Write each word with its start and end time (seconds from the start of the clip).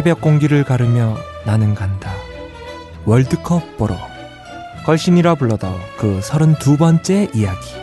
새벽 0.00 0.22
공기를 0.22 0.64
가르며 0.64 1.18
나는 1.44 1.74
간다. 1.74 2.10
월드컵 3.04 3.76
보러. 3.76 3.98
걸신이라 4.86 5.34
불러다오 5.34 5.74
그 5.98 6.20
32번째 6.20 7.36
이야기. 7.36 7.79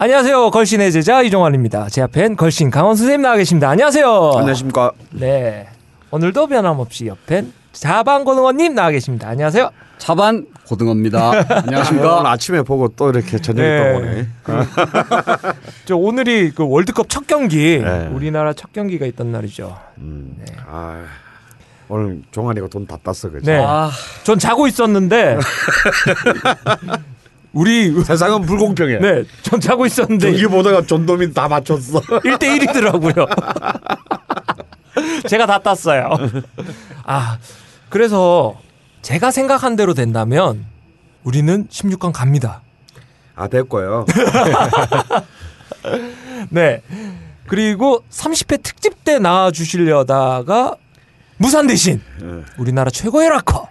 안녕하세요. 0.00 0.50
걸신의 0.50 0.92
제자 0.92 1.22
이종환입니다. 1.22 1.88
제 1.88 2.02
앞엔 2.02 2.36
걸신 2.36 2.70
강원 2.70 2.94
선생님 2.94 3.22
나와 3.22 3.36
계십니다. 3.36 3.68
안녕하세요. 3.70 4.32
안녕하십니까. 4.36 4.92
네. 5.10 5.66
오늘도 6.10 6.46
변함없이 6.46 7.06
옆엔 7.08 7.52
자방고등어님 7.72 8.74
나와 8.74 8.90
계십니다. 8.90 9.28
안녕하세요. 9.28 9.70
차반 9.98 10.46
고등어입니다. 10.68 11.30
오늘 11.34 11.52
안녕하십니까. 11.52 12.30
아침에 12.30 12.62
보고 12.62 12.88
또 12.88 13.10
이렇게 13.10 13.38
저녁에 13.38 13.68
네. 13.68 13.92
또 13.92 13.98
보네. 13.98 14.26
저 15.84 15.96
오늘이 15.96 16.52
그 16.52 16.64
월드컵 16.68 17.08
첫 17.08 17.26
경기, 17.26 17.78
네. 17.82 18.06
우리나라 18.12 18.52
첫 18.52 18.72
경기가 18.72 19.04
있던 19.06 19.32
날이죠. 19.32 19.76
음. 19.98 20.36
아, 20.68 21.02
오늘 21.88 22.22
종환이가 22.30 22.68
돈 22.68 22.86
다 22.86 22.96
땄어, 23.02 23.30
그죠? 23.30 23.50
네. 23.50 23.60
아, 23.66 23.90
전 24.22 24.38
자고 24.38 24.68
있었는데 24.68 25.38
우리 27.58 27.90
세상은 28.04 28.42
불공평해. 28.42 29.00
네, 29.00 29.24
전 29.42 29.60
자고 29.60 29.84
있었는데 29.84 30.30
경기 30.30 30.46
보다가 30.46 30.86
전도민 30.86 31.34
다 31.34 31.48
맞췄어. 31.48 31.98
1대 32.22 32.56
1이더라고요. 32.56 33.26
제가 35.28 35.46
다 35.46 35.58
땄어요. 35.58 36.08
아, 37.02 37.36
그래서 37.88 38.54
제가 39.02 39.32
생각한 39.32 39.74
대로 39.74 39.92
된다면 39.92 40.66
우리는 41.24 41.66
16강 41.66 42.12
갑니다. 42.12 42.62
아, 43.34 43.48
됐고요. 43.48 44.06
네. 46.50 46.82
그리고 47.48 48.04
30회 48.08 48.62
특집 48.62 49.02
때 49.02 49.18
나와 49.18 49.50
주시려다가 49.50 50.76
무산 51.38 51.66
대신 51.66 52.00
네. 52.20 52.44
우리나라 52.56 52.90
최고의 52.90 53.30
락커 53.30 53.68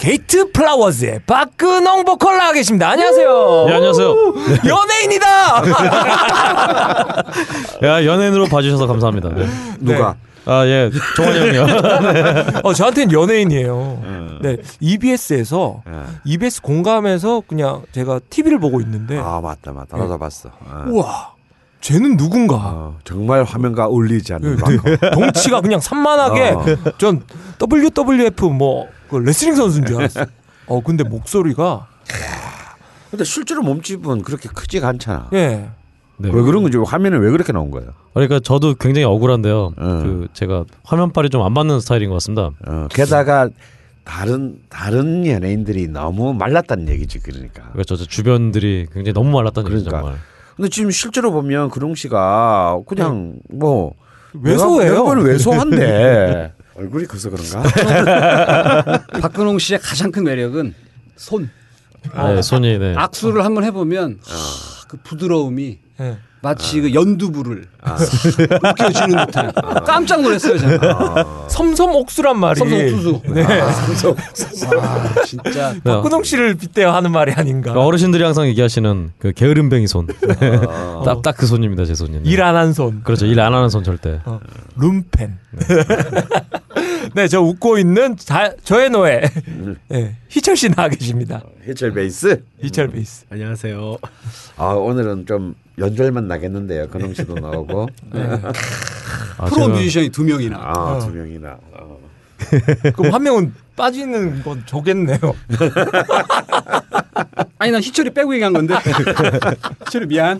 게이트 0.00 0.50
플라워즈의 0.52 1.20
박근홍 1.26 2.04
보컬 2.06 2.38
나와 2.38 2.52
계십니다. 2.54 2.88
안녕하세요. 2.88 3.66
예, 3.68 3.74
안녕하세요. 3.74 4.14
연예인이다. 4.66 5.26
야, 7.84 8.04
연예인으로 8.06 8.46
봐주셔서 8.46 8.86
감사합니다. 8.86 9.28
네. 9.28 9.46
누가? 9.78 10.14
아, 10.46 10.64
예. 10.66 10.90
종환이 11.16 11.38
형이요. 11.38 11.66
어, 12.64 12.72
저한테는 12.72 13.12
연예인이에요. 13.12 14.38
네. 14.40 14.56
EBS에서 14.80 15.82
예. 15.86 15.92
EBS 16.24 16.62
공감에서 16.62 17.42
그냥 17.46 17.82
제가 17.92 18.20
TV를 18.30 18.58
보고 18.58 18.80
있는데 18.80 19.18
아, 19.18 19.40
맞다, 19.42 19.72
맞다. 19.72 19.98
나도 19.98 20.18
봤어. 20.18 20.48
아. 20.66 20.86
우와. 20.88 21.34
쟤는 21.82 22.16
누군가. 22.16 22.56
어, 22.56 22.98
정말 23.04 23.44
화면과 23.44 23.86
어울리지 23.86 24.32
않는 24.34 24.56
네. 24.56 24.96
덩치가 25.12 25.60
그냥 25.60 25.80
산만하게 25.80 26.42
어. 26.50 26.64
전 26.96 27.22
WWF 27.60 28.46
뭐 28.46 28.88
그 29.10 29.16
레슬링 29.16 29.54
선수인 29.56 29.84
줄 29.86 29.96
알았어. 29.96 30.24
어 30.66 30.80
근데 30.82 31.04
목소리가 31.04 31.86
근데 33.10 33.24
실제로 33.24 33.62
몸집은 33.62 34.22
그렇게 34.22 34.48
크지가 34.48 34.88
않잖아. 34.88 35.28
예. 35.32 35.68
네. 36.16 36.28
왜 36.32 36.42
그런 36.42 36.62
건지 36.62 36.76
화면에 36.78 37.16
왜 37.16 37.30
그렇게 37.30 37.52
나온 37.52 37.70
거예요? 37.70 37.90
그러니까 38.14 38.40
저도 38.40 38.74
굉장히 38.74 39.04
억울한데요. 39.04 39.72
음. 39.78 40.02
그 40.02 40.28
제가 40.34 40.64
화면빨이 40.84 41.30
좀 41.30 41.42
안 41.42 41.52
맞는 41.52 41.80
스타일인 41.80 42.10
것 42.10 42.16
같습니다. 42.16 42.50
어, 42.66 42.86
게다가 42.90 43.48
다른 44.04 44.58
다른 44.68 45.26
연예인들이 45.26 45.88
너무 45.88 46.34
말랐다는 46.34 46.88
얘기지 46.88 47.20
그러니까. 47.20 47.62
그러니까 47.72 47.82
저 47.84 47.96
주변들이 47.96 48.86
굉장히 48.92 49.12
너무 49.14 49.30
말랐다는 49.30 49.70
얘기죠, 49.72 49.88
그러니까. 49.90 50.08
정말. 50.10 50.20
근데 50.56 50.68
지금 50.68 50.90
실제로 50.90 51.32
보면 51.32 51.70
근홍 51.70 51.94
씨가 51.94 52.80
그냥 52.86 53.36
뭐 53.50 53.94
왜소해요? 54.34 54.90
내가 54.92 55.02
보기에는 55.04 55.24
왜소한데 55.32 56.52
얼굴이 56.80 57.06
커서 57.06 57.28
그런가? 57.30 57.62
박근홍 59.20 59.58
씨의 59.58 59.80
가장 59.80 60.10
큰 60.10 60.24
매력은 60.24 60.74
손. 61.16 61.50
네, 62.16 62.40
손이 62.40 62.78
네. 62.78 62.94
악수를 62.96 63.44
한번 63.44 63.64
해보면 63.64 64.20
하, 64.26 64.86
그 64.88 64.96
부드러움이 65.04 65.78
예. 66.00 66.16
마치 66.42 66.80
그 66.80 66.94
연두부를 66.94 67.66
느껴지는 68.62 69.26
듯한. 69.26 69.52
깜짝 69.84 70.22
놀랐어요, 70.22 70.56
제가. 70.56 71.44
섬섬 71.50 71.90
옥수란 71.94 72.38
말이 72.40 72.58
섬섬옥수수. 72.58 73.20
네. 73.34 73.42
와, 73.44 73.70
진짜. 75.26 75.72
네. 75.74 75.80
박근홍 75.84 76.22
씨를 76.22 76.54
빗대어 76.54 76.94
하는 76.94 77.12
말이 77.12 77.32
아닌가. 77.32 77.72
그러니까 77.72 77.84
어르신들이 77.86 78.24
항상 78.24 78.46
얘기하시는 78.46 79.12
그 79.18 79.32
게으름뱅이 79.34 79.86
손. 79.86 80.06
딱 81.04 81.20
딱 81.20 81.36
그 81.36 81.44
손입니다, 81.44 81.84
제 81.84 81.94
손이. 81.94 82.12
네. 82.12 82.30
일안 82.30 82.56
한 82.56 82.72
손. 82.72 83.02
그렇죠. 83.02 83.26
일 83.26 83.38
안 83.38 83.52
하는 83.52 83.68
손 83.68 83.84
절대. 83.84 84.22
어, 84.24 84.40
룸펜. 84.76 85.36
네, 85.52 85.66
저 87.30 87.40
웃고 87.40 87.78
있는 87.78 88.16
자, 88.16 88.52
저의 88.64 88.90
노예. 88.90 89.22
네, 89.88 90.16
희철 90.28 90.56
씨 90.56 90.68
나와 90.70 90.88
계십니다. 90.88 91.42
해철 91.66 91.92
베이스. 91.92 92.42
희철 92.62 92.88
베이스. 92.88 93.24
안녕하세요. 93.30 93.96
아 94.56 94.66
오늘은 94.72 95.26
좀 95.26 95.54
연절만 95.78 96.28
나겠는데요. 96.28 96.88
근홍 96.88 97.14
씨도 97.14 97.34
나오고 97.34 97.88
아, 99.38 99.44
프로 99.46 99.64
제가 99.66 99.68
뮤지션이 99.68 100.08
두 100.10 100.24
명이나. 100.24 100.56
아 100.58 100.98
두 101.00 101.10
명이나. 101.12 101.58
어. 101.72 101.98
그럼 102.94 103.12
한 103.14 103.22
명은 103.22 103.54
빠지는 103.76 104.42
건 104.42 104.62
저겠네요. 104.66 105.18
아니, 107.58 107.70
난 107.72 107.82
희철이 107.82 108.10
빼고 108.10 108.32
얘기한 108.34 108.52
건데. 108.54 108.74
희철이 109.86 110.06
미안. 110.06 110.38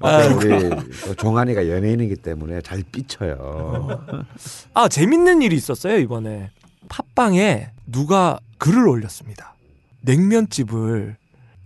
아, 0.00 0.18
우리 0.26 0.70
또 1.04 1.14
종환이가 1.14 1.68
연예인이기 1.68 2.16
때문에 2.16 2.60
잘 2.62 2.82
삐쳐요. 2.90 4.06
아, 4.74 4.88
재밌는 4.88 5.42
일이 5.42 5.56
있었어요, 5.56 5.98
이번에. 5.98 6.50
팟빵에 6.88 7.70
누가 7.86 8.38
글을 8.58 8.88
올렸습니다. 8.88 9.54
냉면집을 10.02 11.16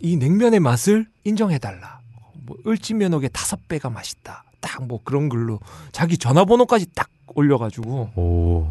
이 0.00 0.16
냉면의 0.16 0.60
맛을 0.60 1.06
인정해달라. 1.25 2.00
뭐 2.44 2.56
을지면옥의 2.66 3.30
다섯 3.32 3.66
배가 3.69 3.91
맛있다. 3.91 4.44
딱 4.60 4.82
뭐 4.82 5.00
그런 5.04 5.28
글로 5.28 5.60
자기 5.92 6.19
전화번호까지 6.19 6.86
딱 6.94 7.08
올려가지고 7.34 8.10
오. 8.16 8.69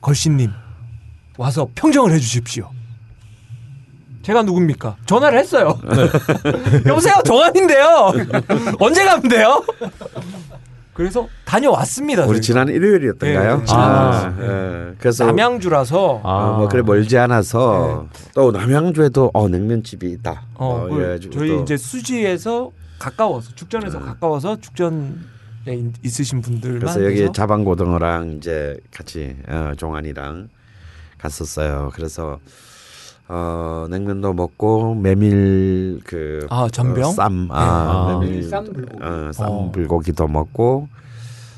걸신님 0.00 0.50
와서 1.36 1.68
평정을 1.74 2.12
해주십시오. 2.12 2.70
제가 4.22 4.42
누굽니까? 4.42 4.96
전화를 5.06 5.38
했어요. 5.38 5.78
여보세요, 6.86 7.14
정한인데요. 7.24 8.12
언제 8.78 9.04
가면 9.04 9.28
돼요? 9.28 9.62
그래서 10.94 11.26
다녀왔습니다. 11.44 12.22
우리 12.24 12.28
저희가. 12.34 12.40
지난 12.42 12.68
일요일이었던가요? 12.68 13.58
네, 13.58 13.64
지난 13.64 14.38
예. 14.40 14.94
그래서 14.98 15.24
남양주라서 15.26 16.20
아. 16.22 16.28
어, 16.28 16.56
뭐 16.58 16.68
그래 16.68 16.82
멀지 16.82 17.16
않아서 17.18 18.08
또 18.34 18.52
남양주에도 18.52 19.30
어 19.32 19.48
냉면집이 19.48 20.10
있다. 20.12 20.42
어, 20.54 20.66
어, 20.84 20.88
그 20.88 20.96
이래가지고 21.00 21.34
저희 21.34 21.48
또 21.48 21.62
이제 21.62 21.76
수지에서 21.78 22.70
가까워서 22.98 23.52
죽전에서 23.54 24.00
가까워서 24.00 24.60
죽전에 24.60 25.08
있- 25.68 25.94
있으신 26.04 26.42
분들만 26.42 26.80
그래서 26.80 27.04
여기 27.04 27.22
해서 27.22 27.32
자방고등어랑 27.32 28.32
이제 28.36 28.76
같이 28.94 29.34
어, 29.48 29.72
종환이랑 29.76 30.50
갔었어요. 31.18 31.90
그래서 31.94 32.38
어, 33.34 33.86
냉면도 33.88 34.34
먹고 34.34 34.94
메밀 34.94 36.00
그 36.04 36.46
아, 36.50 36.68
전병? 36.70 37.04
어, 37.04 37.12
쌈, 37.12 37.48
아, 37.50 37.56
아. 37.60 38.18
메밀 38.18 38.28
메밀 38.30 38.48
쌈 38.50 38.64
불고기. 38.70 39.02
어, 39.02 39.30
쌈 39.32 39.48
어. 39.48 39.72
불고기도 39.72 40.28
먹고 40.28 40.88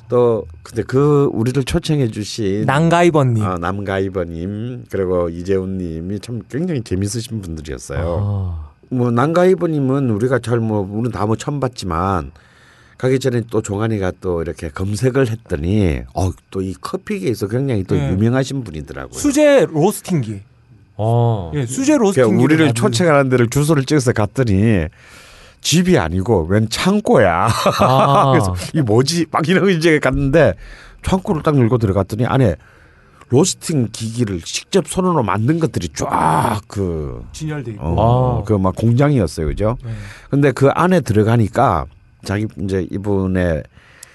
또 0.08 0.46
근데 0.62 0.82
그 0.84 1.28
우리를 1.32 1.64
초청해 1.64 2.08
주신 2.12 2.64
난가이버님. 2.66 3.42
아, 3.42 3.58
남가이버님 3.58 4.84
그리고 4.88 5.28
이재훈님이 5.30 6.20
참 6.20 6.42
굉장히 6.48 6.82
재밌으신 6.82 7.40
분들이었어요. 7.42 8.18
아, 8.22 8.70
뭐 8.90 9.10
남가이버님은 9.10 10.10
우리가 10.10 10.38
잘 10.38 10.60
뭐 10.60 10.86
우리는 10.88 11.10
다 11.10 11.26
뭐 11.26 11.34
처음 11.34 11.58
봤지만 11.58 12.30
가기 12.98 13.18
전에 13.18 13.42
또 13.50 13.60
종환이가 13.62 14.12
또 14.20 14.42
이렇게 14.42 14.68
검색을 14.68 15.28
했더니 15.28 16.02
어 16.14 16.30
또 16.52 16.62
이 16.62 16.72
커피계에서 16.80 17.48
굉장히 17.48 17.82
또 17.82 17.96
네. 17.96 18.12
유명하신 18.12 18.62
분이더라고요. 18.62 19.18
수제 19.18 19.66
로스팅기. 19.70 20.40
어. 20.96 21.50
예, 21.54 21.66
수제 21.66 21.96
그러니까 21.96 22.22
로스팅기. 22.22 22.44
우리를 22.44 22.74
초청하는 22.74 23.28
데를 23.28 23.48
주소를 23.48 23.84
찍어서 23.84 24.12
갔더니 24.12 24.86
집이 25.60 25.98
아니고 25.98 26.46
웬 26.48 26.68
창고야. 26.68 27.48
아. 27.80 28.30
그래서 28.32 28.54
이 28.74 28.80
뭐지 28.82 29.26
막 29.30 29.48
이러고 29.48 29.70
이제 29.70 29.98
갔는데 29.98 30.54
창고를 31.02 31.42
딱 31.42 31.56
열고 31.58 31.78
들어갔더니 31.78 32.26
안에 32.26 32.56
로스팅 33.30 33.88
기기를 33.90 34.40
직접 34.42 34.86
손으로 34.86 35.22
만든 35.22 35.58
것들이 35.58 35.88
쫙 35.88 36.60
그 36.68 37.24
진열돼 37.32 37.72
있고. 37.72 37.82
어, 37.84 38.40
아. 38.40 38.44
그막 38.44 38.76
공장이었어요, 38.76 39.46
그죠? 39.46 39.76
네. 39.84 39.90
근데 40.30 40.52
그 40.52 40.68
안에 40.68 41.00
들어가니까 41.00 41.86
자기 42.24 42.46
이제 42.62 42.86
이분의 42.90 43.62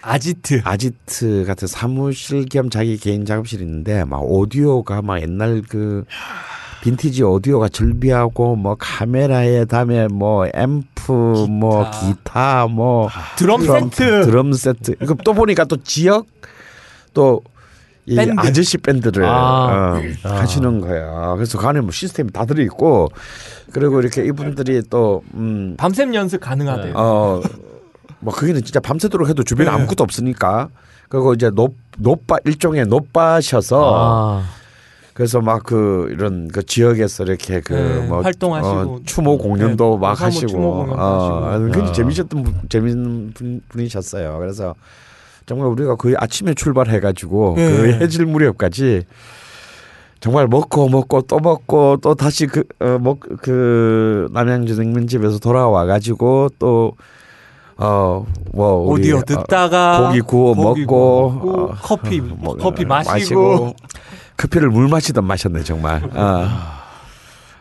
아지트. 0.01 0.61
아지트 0.63 1.43
같은 1.45 1.67
사무실 1.67 2.45
겸 2.45 2.69
자기 2.69 2.97
개인 2.97 3.25
작업실이 3.25 3.63
있는데 3.63 4.05
막 4.05 4.19
오디오가 4.23 5.01
막 5.01 5.21
옛날 5.21 5.61
그 5.67 6.05
빈티지 6.81 7.23
오디오가 7.23 7.69
즐비하고 7.69 8.55
뭐 8.55 8.75
카메라에 8.79 9.65
다음에 9.65 10.07
뭐 10.07 10.47
앰프 10.53 11.45
뭐 11.49 11.89
기타 11.91 12.67
뭐 12.67 13.09
드럼 13.37 13.61
세트. 13.65 14.25
드럼 14.25 14.53
세트 14.53 14.95
이거 15.01 15.15
또 15.23 15.33
보니까 15.33 15.65
또 15.65 15.77
지역 15.77 16.25
또 17.13 17.41
이 18.09 18.15
밴드. 18.15 18.33
아저씨 18.39 18.77
밴드를 18.79 19.23
아. 19.25 20.01
어, 20.25 20.29
하시는 20.29 20.81
거야. 20.81 21.35
그래서 21.35 21.59
그 21.59 21.67
안에 21.67 21.79
뭐 21.81 21.91
시스템이 21.91 22.31
다 22.31 22.43
들어 22.45 22.63
있고 22.63 23.09
그리고 23.71 23.99
이렇게 23.99 24.25
이분들이 24.25 24.81
또 24.89 25.23
음, 25.35 25.75
밤샘 25.77 26.15
연습 26.15 26.41
가능하대요. 26.41 26.93
어, 26.95 27.41
뭐 28.19 28.33
거기는 28.33 28.63
진짜 28.63 28.79
밤새도록 28.79 29.29
해도 29.29 29.43
주변에 29.43 29.69
네. 29.69 29.75
아무것도 29.75 30.03
없으니까. 30.03 30.69
그리고 31.07 31.33
이제 31.33 31.49
높 31.51 31.75
높바 31.97 32.37
일종의 32.45 32.85
높바셔서 32.87 33.93
아. 33.95 34.43
그래서 35.19 35.41
막 35.41 35.63
그 35.63 36.07
이런 36.11 36.47
그 36.47 36.65
지역에서 36.65 37.25
이렇게 37.25 37.59
그 37.59 37.73
네, 37.73 38.07
뭐 38.07 38.21
활동하시고. 38.21 38.73
어, 38.77 38.99
추모 39.05 39.37
공연도 39.37 39.95
네, 39.95 39.99
막 39.99 40.11
어사모 40.13 40.25
하시고 40.27 40.47
추모 40.47 40.71
공연도 40.77 41.01
어, 41.03 41.45
하시고. 41.45 41.65
굉장히 41.65 41.89
아. 41.89 41.91
재미있었던 41.91 42.43
분, 42.43 42.55
재밌는 42.69 43.31
분, 43.33 43.61
분이셨어요. 43.67 44.37
그래서 44.39 44.75
정말 45.45 45.67
우리가 45.67 45.97
거의 45.97 46.15
아침에 46.17 46.53
출발해가지고 46.53 47.53
네. 47.57 47.69
그 47.69 47.87
해질 48.01 48.27
무렵까지 48.27 49.03
정말 50.21 50.47
먹고 50.47 50.87
먹고 50.87 51.23
또 51.23 51.39
먹고 51.39 51.97
또 52.01 52.15
다시 52.15 52.47
그 52.47 52.63
어 52.79 52.97
먹 52.97 53.19
그 53.41 54.29
남양주 54.31 54.79
냉면집에서 54.79 55.39
돌아와 55.39 55.85
가지고 55.85 56.47
또 56.59 56.93
어 57.77 58.25
뭐 58.53 58.87
오디오 58.87 59.21
듣다가 59.21 60.07
고기 60.07 60.21
구워 60.21 60.53
고기 60.53 60.85
먹고 60.85 60.87
구워 60.87 61.31
먹고, 61.33 61.61
어, 61.61 61.75
커피 61.81 62.21
뭐, 62.21 62.55
커피 62.57 62.83
어, 62.83 62.87
마시고, 62.87 63.73
커피를 64.39 64.69
물 64.69 64.87
마시던 64.87 65.25
마셨네 65.25 65.63
정말. 65.63 66.01
아, 66.15 66.81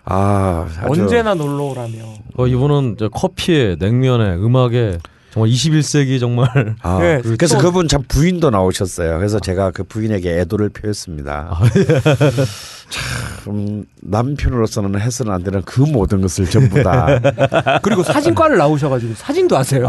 아 0.04 0.66
아주 0.80 1.02
언제나 1.02 1.34
놀러 1.34 1.64
오라며. 1.64 1.98
어, 2.36 2.46
이분은 2.46 2.96
저 2.98 3.08
커피에 3.08 3.76
냉면에 3.78 4.36
음악에 4.36 4.98
정말 5.30 5.50
21세기 5.50 6.18
정말 6.20 6.74
아, 6.82 6.98
네, 7.00 7.20
그 7.22 7.36
래서 7.38 7.56
또- 7.58 7.64
그분 7.64 7.86
참 7.88 8.02
부인도 8.08 8.50
나오셨어요. 8.50 9.18
그래서 9.18 9.38
제가 9.38 9.70
그 9.72 9.84
부인에게 9.84 10.38
애도를 10.40 10.70
표했습니다. 10.70 11.48
아, 11.50 11.60
참 12.88 13.84
남편으로서는 14.02 14.98
해서는 14.98 15.32
안 15.32 15.42
되는 15.42 15.60
그 15.62 15.82
모든 15.82 16.22
것을 16.22 16.46
전부 16.48 16.82
다 16.82 17.20
그리고 17.82 18.02
사진과를 18.02 18.56
나오셔가지고 18.56 19.14
사진도 19.14 19.56
하세요. 19.58 19.86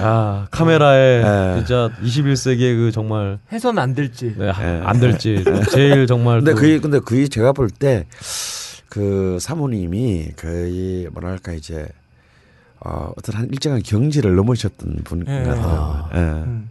아, 0.00 0.46
카메라에 0.52 1.22
네. 1.22 1.54
진짜 1.58 1.90
21세기의 2.02 2.76
그 2.76 2.92
정말 2.92 3.38
해서는 3.50 3.82
안 3.82 3.94
될지. 3.94 4.34
네, 4.36 4.50
안 4.50 5.00
될지 5.00 5.42
제일 5.72 6.06
정말 6.06 6.38
근데 6.40 6.52
또- 6.52 6.56
그게 6.58 6.78
근데 6.78 6.98
그게 7.00 7.26
제가 7.28 7.52
볼 7.52 7.68
때 7.70 8.04
그 8.90 9.38
사모님이 9.40 10.28
거의 10.36 11.08
뭐랄까 11.12 11.52
이제 11.52 11.88
어, 12.84 13.12
어떤 13.16 13.36
한 13.36 13.48
일정한 13.50 13.82
경지를 13.82 14.34
넘으셨던 14.36 14.96
분 15.04 15.24
예. 15.26 15.42
같더라고요. 15.42 16.08
예. 16.14 16.18
음. 16.18 16.68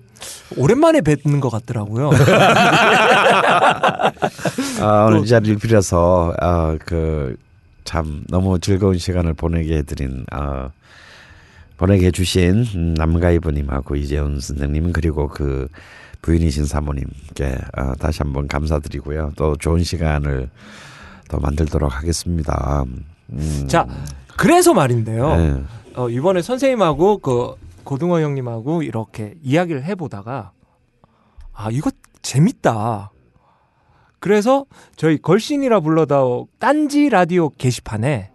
오랜만에 0.56 1.01
뵙는 1.01 1.39
것 1.39 1.50
같더라고요. 1.50 2.12
아, 4.81 5.06
오늘 5.07 5.24
이 5.24 5.27
자리를 5.27 5.57
빌어서 5.57 6.33
어, 6.42 6.77
그참 6.86 8.24
너무 8.30 8.60
즐거운 8.60 8.98
시간을 8.98 9.33
보내게 9.33 9.77
해드린 9.77 10.25
어, 10.31 10.69
보내게 11.77 12.07
해주신 12.07 12.65
음, 12.75 12.94
남가이브님하고 12.94 13.95
이재훈 13.95 14.39
선생님 14.39 14.94
그리고 14.94 15.27
그 15.27 15.68
부인이신 16.21 16.65
사모님께 16.65 17.57
어, 17.77 17.94
다시 18.00 18.19
한번 18.19 18.48
감사드리고요. 18.48 19.33
또 19.36 19.56
좋은 19.57 19.83
시간을 19.83 20.50
더 21.27 21.39
만들도록 21.39 21.92
하겠습니다. 21.92 22.86
음, 23.31 23.65
자, 23.68 23.88
그래서 24.38 24.74
말인데요. 24.74 25.31
예. 25.31 25.63
어, 25.95 26.10
이번에 26.10 26.42
선생님하고 26.42 27.19
그 27.19 27.56
고등어 27.84 28.22
형님하고 28.22 28.84
이렇게 28.84 29.36
이야기를 29.44 29.84
해보다가 29.84 30.51
아 31.54 31.69
이거 31.72 31.92
재밌다. 32.22 33.12
그래서 34.19 34.66
저희 34.95 35.22
걸신이라 35.22 35.81
불러다오 35.81 36.48
딴지 36.57 37.10
라디오 37.10 37.50
게시판에 37.50 38.31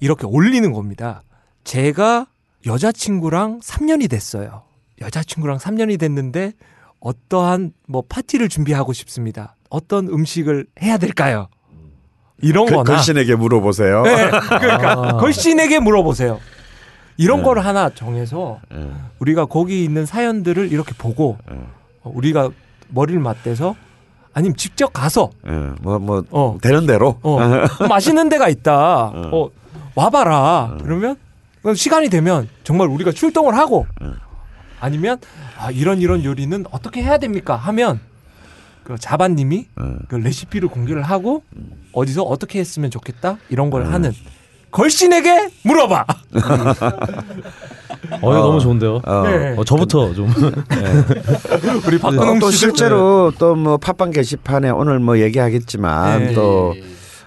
이렇게 0.00 0.26
올리는 0.26 0.72
겁니다. 0.72 1.22
제가 1.62 2.26
여자친구랑 2.66 3.60
3년이 3.60 4.08
됐어요. 4.10 4.62
여자친구랑 5.00 5.58
3년이 5.58 5.98
됐는데 5.98 6.54
어떠한 7.00 7.72
뭐 7.86 8.02
파티를 8.08 8.48
준비하고 8.48 8.92
싶습니다. 8.92 9.56
어떤 9.68 10.08
음식을 10.08 10.66
해야 10.82 10.98
될까요? 10.98 11.48
이런 12.42 12.66
그, 12.66 12.74
거나 12.74 12.94
걸신에게 12.94 13.36
물어보세요. 13.36 14.02
네, 14.02 14.30
그러니까 14.30 14.92
아. 14.92 15.16
걸신에게 15.18 15.80
물어보세요. 15.80 16.40
이런 17.20 17.40
네. 17.40 17.44
거를 17.44 17.66
하나 17.66 17.90
정해서 17.90 18.60
예. 18.72 18.90
우리가 19.18 19.44
거기 19.44 19.84
있는 19.84 20.06
사연들을 20.06 20.72
이렇게 20.72 20.94
보고 20.96 21.36
예. 21.52 21.54
어, 22.02 22.10
우리가 22.14 22.48
머리를 22.88 23.20
맞대서 23.20 23.76
아니면 24.32 24.56
직접 24.56 24.90
가서 24.94 25.28
예. 25.46 25.50
뭐, 25.82 25.98
뭐, 25.98 26.24
어, 26.30 26.56
되는 26.62 26.86
대로. 26.86 27.18
어, 27.22 27.38
맛있는 27.90 28.30
데가 28.30 28.48
있다. 28.48 29.08
어, 29.08 29.50
와봐라. 29.94 30.78
그러면 30.82 31.16
시간이 31.76 32.08
되면 32.08 32.48
정말 32.64 32.88
우리가 32.88 33.12
출동을 33.12 33.54
하고 33.54 33.86
아니면 34.80 35.18
아, 35.58 35.70
이런 35.70 36.00
이런 36.00 36.24
요리는 36.24 36.64
어떻게 36.70 37.02
해야 37.02 37.18
됩니까? 37.18 37.54
하면 37.54 38.00
그 38.82 38.96
자반님이 38.98 39.66
예. 39.78 39.96
그 40.08 40.14
레시피를 40.14 40.70
공개를 40.70 41.02
하고 41.02 41.42
어디서 41.92 42.22
어떻게 42.22 42.60
했으면 42.60 42.90
좋겠다 42.90 43.36
이런 43.50 43.68
걸 43.68 43.92
하는 43.92 44.10
걸신에게 44.70 45.50
물어봐. 45.64 46.04
어, 48.22 48.32
이거 48.32 48.34
너무 48.40 48.60
좋은데요. 48.60 49.00
어. 49.04 49.22
네. 49.26 49.54
어, 49.56 49.64
저부터 49.64 50.14
좀 50.14 50.28
우리 51.86 51.98
박근홍 51.98 52.38
또씨 52.38 52.56
실제로 52.58 53.32
또 53.38 53.54
뭐 53.54 53.76
팟빵 53.76 54.10
게시판에 54.10 54.70
오늘 54.70 54.98
뭐 55.00 55.18
얘기하겠지만 55.18 56.26
네. 56.26 56.34
또 56.34 56.74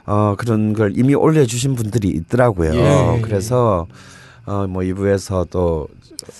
어, 0.05 0.35
그런 0.37 0.73
걸 0.73 0.93
이미 0.95 1.13
올려주신 1.15 1.75
분들이 1.75 2.09
있더라고요. 2.09 2.73
예. 2.73 3.21
그래서 3.21 3.87
어, 4.45 4.65
뭐 4.67 4.81
2부에서 4.81 5.47
또 5.49 5.87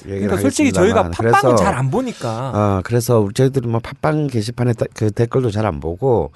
그러니까 0.03 0.37
솔직히 0.37 0.71
저희가 0.71 1.09
팟빵은 1.11 1.57
잘 1.57 1.75
안 1.75 1.91
보니까 1.91 2.51
어, 2.53 2.81
그래서 2.83 3.27
저희들이 3.33 3.67
뭐 3.67 3.79
팟빵 3.79 4.27
게시판에 4.27 4.73
따- 4.73 4.85
그 4.93 5.11
댓글도 5.11 5.51
잘 5.51 5.65
안 5.65 5.79
보고 5.79 6.31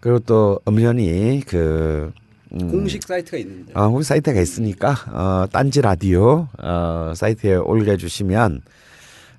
그리고 0.00 0.18
또 0.20 0.60
엄연히 0.64 1.42
그 1.46 2.12
음, 2.54 2.70
공식 2.70 3.02
사이트가 3.02 3.36
있는데. 3.38 3.72
어, 3.74 3.88
우리 3.88 4.04
사이트가 4.04 4.40
있으니까 4.40 4.96
어, 5.12 5.46
딴지 5.50 5.80
라디오 5.80 6.48
어, 6.62 7.12
사이트에 7.14 7.56
올려주시면 7.56 8.60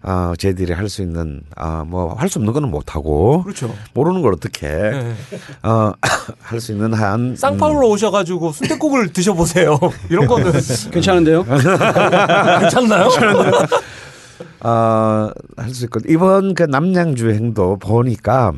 어, 0.07 0.34
저희들이 0.38 0.72
할 0.74 0.88
수 0.88 1.01
있는 1.01 1.41
어, 1.57 1.84
뭐할 1.88 2.29
수 2.29 2.38
없는 2.39 2.53
거는 2.53 2.69
못 2.69 2.93
하고 2.93 3.41
그렇죠. 3.43 3.74
모르는 3.95 4.22
걸 4.22 4.34
어떻게 4.34 4.67
네. 4.67 5.13
어, 5.63 5.93
할 6.41 6.60
수 6.60 6.74
있는 6.74 6.93
한 6.93 7.19
음, 7.31 7.36
쌍파울로 7.36 7.89
오셔가지고 7.89 8.51
순대국을 8.51 9.12
드셔보세요. 9.13 9.79
이런 10.12 10.27
거는 10.27 10.51
괜찮은데요? 10.91 11.43
괜찮나요? 12.62 13.10
어, 14.62 15.29
할 15.57 15.74
수 15.74 15.86
있거든. 15.86 16.10
이번 16.12 16.53
그 16.53 16.63
남양주행도 16.63 17.77
보니까 17.77 18.53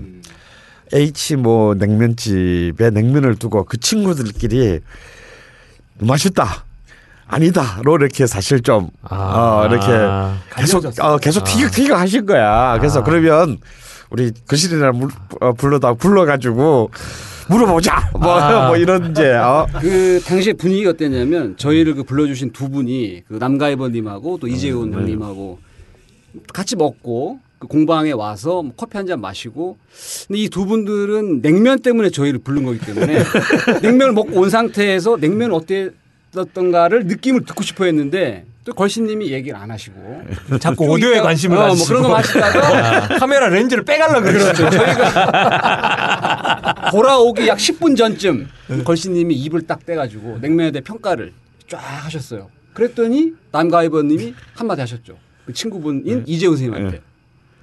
H 0.94 1.36
뭐 1.36 1.74
냉면집에 1.75 2.89
냉면을 2.91 3.36
두고 3.36 3.65
그 3.65 3.77
친구들끼리 3.77 4.79
맛있다. 6.00 6.65
아니다로 7.27 7.98
이렇게 7.98 8.25
사실 8.25 8.62
좀 8.62 8.89
아. 9.01 9.15
어, 9.15 9.67
이렇게 9.67 9.88
계속 10.56 10.82
갈려졌어요. 10.82 11.08
어, 11.08 11.17
계속 11.17 11.44
티격태격 11.44 12.00
하신 12.00 12.25
거야. 12.25 12.77
그래서 12.79 13.01
아. 13.01 13.03
그러면 13.03 13.58
우리 14.10 14.32
거실이나 14.48 14.91
물, 14.91 15.10
어, 15.41 15.51
불러다 15.53 15.94
불러가지고 15.96 16.89
물어보자. 17.50 18.12
뭐, 18.13 18.34
아. 18.34 18.67
뭐 18.67 18.77
이런 18.77 19.12
이제 19.12 19.34
어. 19.34 19.67
그 19.82 20.22
당시에 20.25 20.53
분위기가 20.53 20.91
어땠냐면 20.91 21.58
저희를 21.58 21.96
그 21.96 22.03
불러주신 22.03 22.51
두 22.51 22.70
분이 22.70 23.24
그 23.27 23.34
남가이버님하고 23.36 24.38
또 24.39 24.48
이재훈 24.48 24.94
형님하고 24.94 25.60
같이 26.53 26.75
먹고 26.75 27.39
그 27.59 27.67
공방에 27.67 28.11
와서 28.11 28.61
뭐 28.61 28.73
커피 28.77 28.97
한 28.97 29.07
잔 29.07 29.19
마시고 29.21 29.77
근데 30.27 30.41
이 30.41 30.49
두 30.49 30.65
분들은 30.65 31.41
냉면 31.41 31.79
때문에 31.79 32.09
저희를 32.09 32.39
부른 32.39 32.63
거기 32.63 32.79
때문에 32.79 33.23
냉면을 33.81 34.13
먹고 34.13 34.39
온 34.41 34.49
상태에서 34.49 35.17
냉면 35.17 35.51
어땠던가를 35.53 37.05
느낌을 37.07 37.45
듣고 37.45 37.63
싶어 37.63 37.85
했는데 37.85 38.45
또 38.63 38.73
걸신님이 38.73 39.31
얘기를 39.31 39.57
안 39.57 39.71
하시고 39.71 40.21
자꾸 40.59 40.85
쭉 40.85 40.91
오디오에 40.91 41.17
있다가- 41.19 41.23
관심을 41.23 41.57
어, 41.57 41.73
뭐 41.73 41.85
그런 41.87 42.03
거 42.03 42.09
마시다가 42.09 43.07
카메라 43.17 43.47
렌즈를 43.49 43.83
빼갈라 43.83 44.21
그러죠. 44.21 44.69
돌아오기 46.91 47.47
약 47.47 47.57
10분 47.57 47.95
전쯤 47.97 48.47
걸신님이 48.83 49.35
입을 49.35 49.61
딱 49.67 49.85
떼가지고 49.85 50.39
냉면에 50.41 50.71
대해 50.71 50.81
평가를 50.83 51.33
쫙 51.67 51.77
하셨어요. 51.79 52.49
그랬더니 52.73 53.33
남가이버님이 53.51 54.33
한마디 54.55 54.81
하셨죠. 54.81 55.17
그 55.45 55.53
친구분인 55.53 56.23
이재훈 56.27 56.55
선생님한테. 56.57 57.01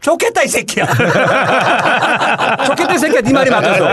좋겠다 0.04 0.42
이 0.42 0.48
새끼야. 0.48 0.84
좋겠다 2.66 2.94
이 2.94 2.98
새끼야 2.98 3.20
네 3.22 3.32
말이 3.32 3.50
맞아서. 3.50 3.88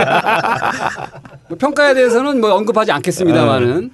뭐 1.48 1.56
평가에 1.58 1.94
대해서는 1.94 2.38
뭐 2.38 2.52
언급하지 2.54 2.92
않겠습니다만은 2.92 3.90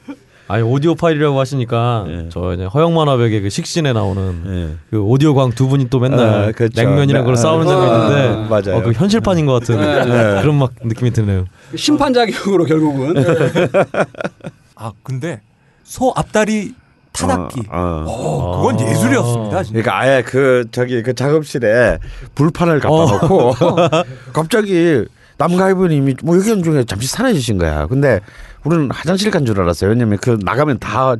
아니 0.49 0.63
오디오 0.65 0.97
파일이라고 0.97 1.39
하시니까 1.39 2.07
예. 2.09 2.29
저 2.31 2.55
이제 2.55 2.65
허영만화백의 2.65 3.43
그 3.43 3.51
식신에 3.51 3.93
나오는 3.93 4.43
예. 4.47 4.77
그 4.91 5.01
오디오 5.01 5.35
광 5.35 5.51
두 5.53 5.69
분이 5.69 5.91
또 5.91 6.01
맨날 6.01 6.21
아, 6.49 6.53
그렇죠. 6.53 6.81
냉면이랑 6.83 7.23
그걸 7.23 7.37
네. 7.37 7.41
싸우는 7.43 7.67
아, 7.69 7.71
장면인데 7.71 8.49
맞아요. 8.49 8.79
어, 8.79 8.83
그 8.83 8.93
현실판인 8.93 9.47
것 9.47 9.53
같은 9.61 9.77
네. 9.79 10.41
그런 10.43 10.57
막 10.57 10.73
느낌이 10.83 11.13
드네요. 11.13 11.45
심판 11.77 12.13
자격으로 12.13 12.65
결국은 12.65 13.15
아 14.75 14.91
근데 15.05 15.41
소 15.85 16.13
앞다리 16.17 16.75
타닥기. 17.27 17.61
어, 17.71 17.77
어. 17.77 18.05
어, 18.07 18.57
그건 18.59 18.81
아. 18.87 18.91
예술이었습니다. 18.91 19.63
진짜. 19.65 19.83
그러니까 19.83 19.99
아예 19.99 20.23
그 20.23 20.65
저기 20.71 21.03
그 21.03 21.15
작업실에 21.15 21.99
불판을 22.35 22.81
갖다 22.81 22.95
어. 22.95 23.07
놓고 23.13 23.55
갑자기 24.33 25.05
남가이브님이 25.39 26.17
뭐 26.23 26.37
의견 26.37 26.63
중에 26.63 26.85
잠시 26.85 27.09
사라지신 27.09 27.59
거야. 27.59 27.87
근데 27.87 28.21
우리는 28.65 28.91
화장실 28.91 29.31
간 29.31 29.45
줄 29.47 29.61
알았어요. 29.61 29.91
왜냐면 29.91 30.19
그 30.21 30.39
나가면 30.43 30.79
다 30.79 31.15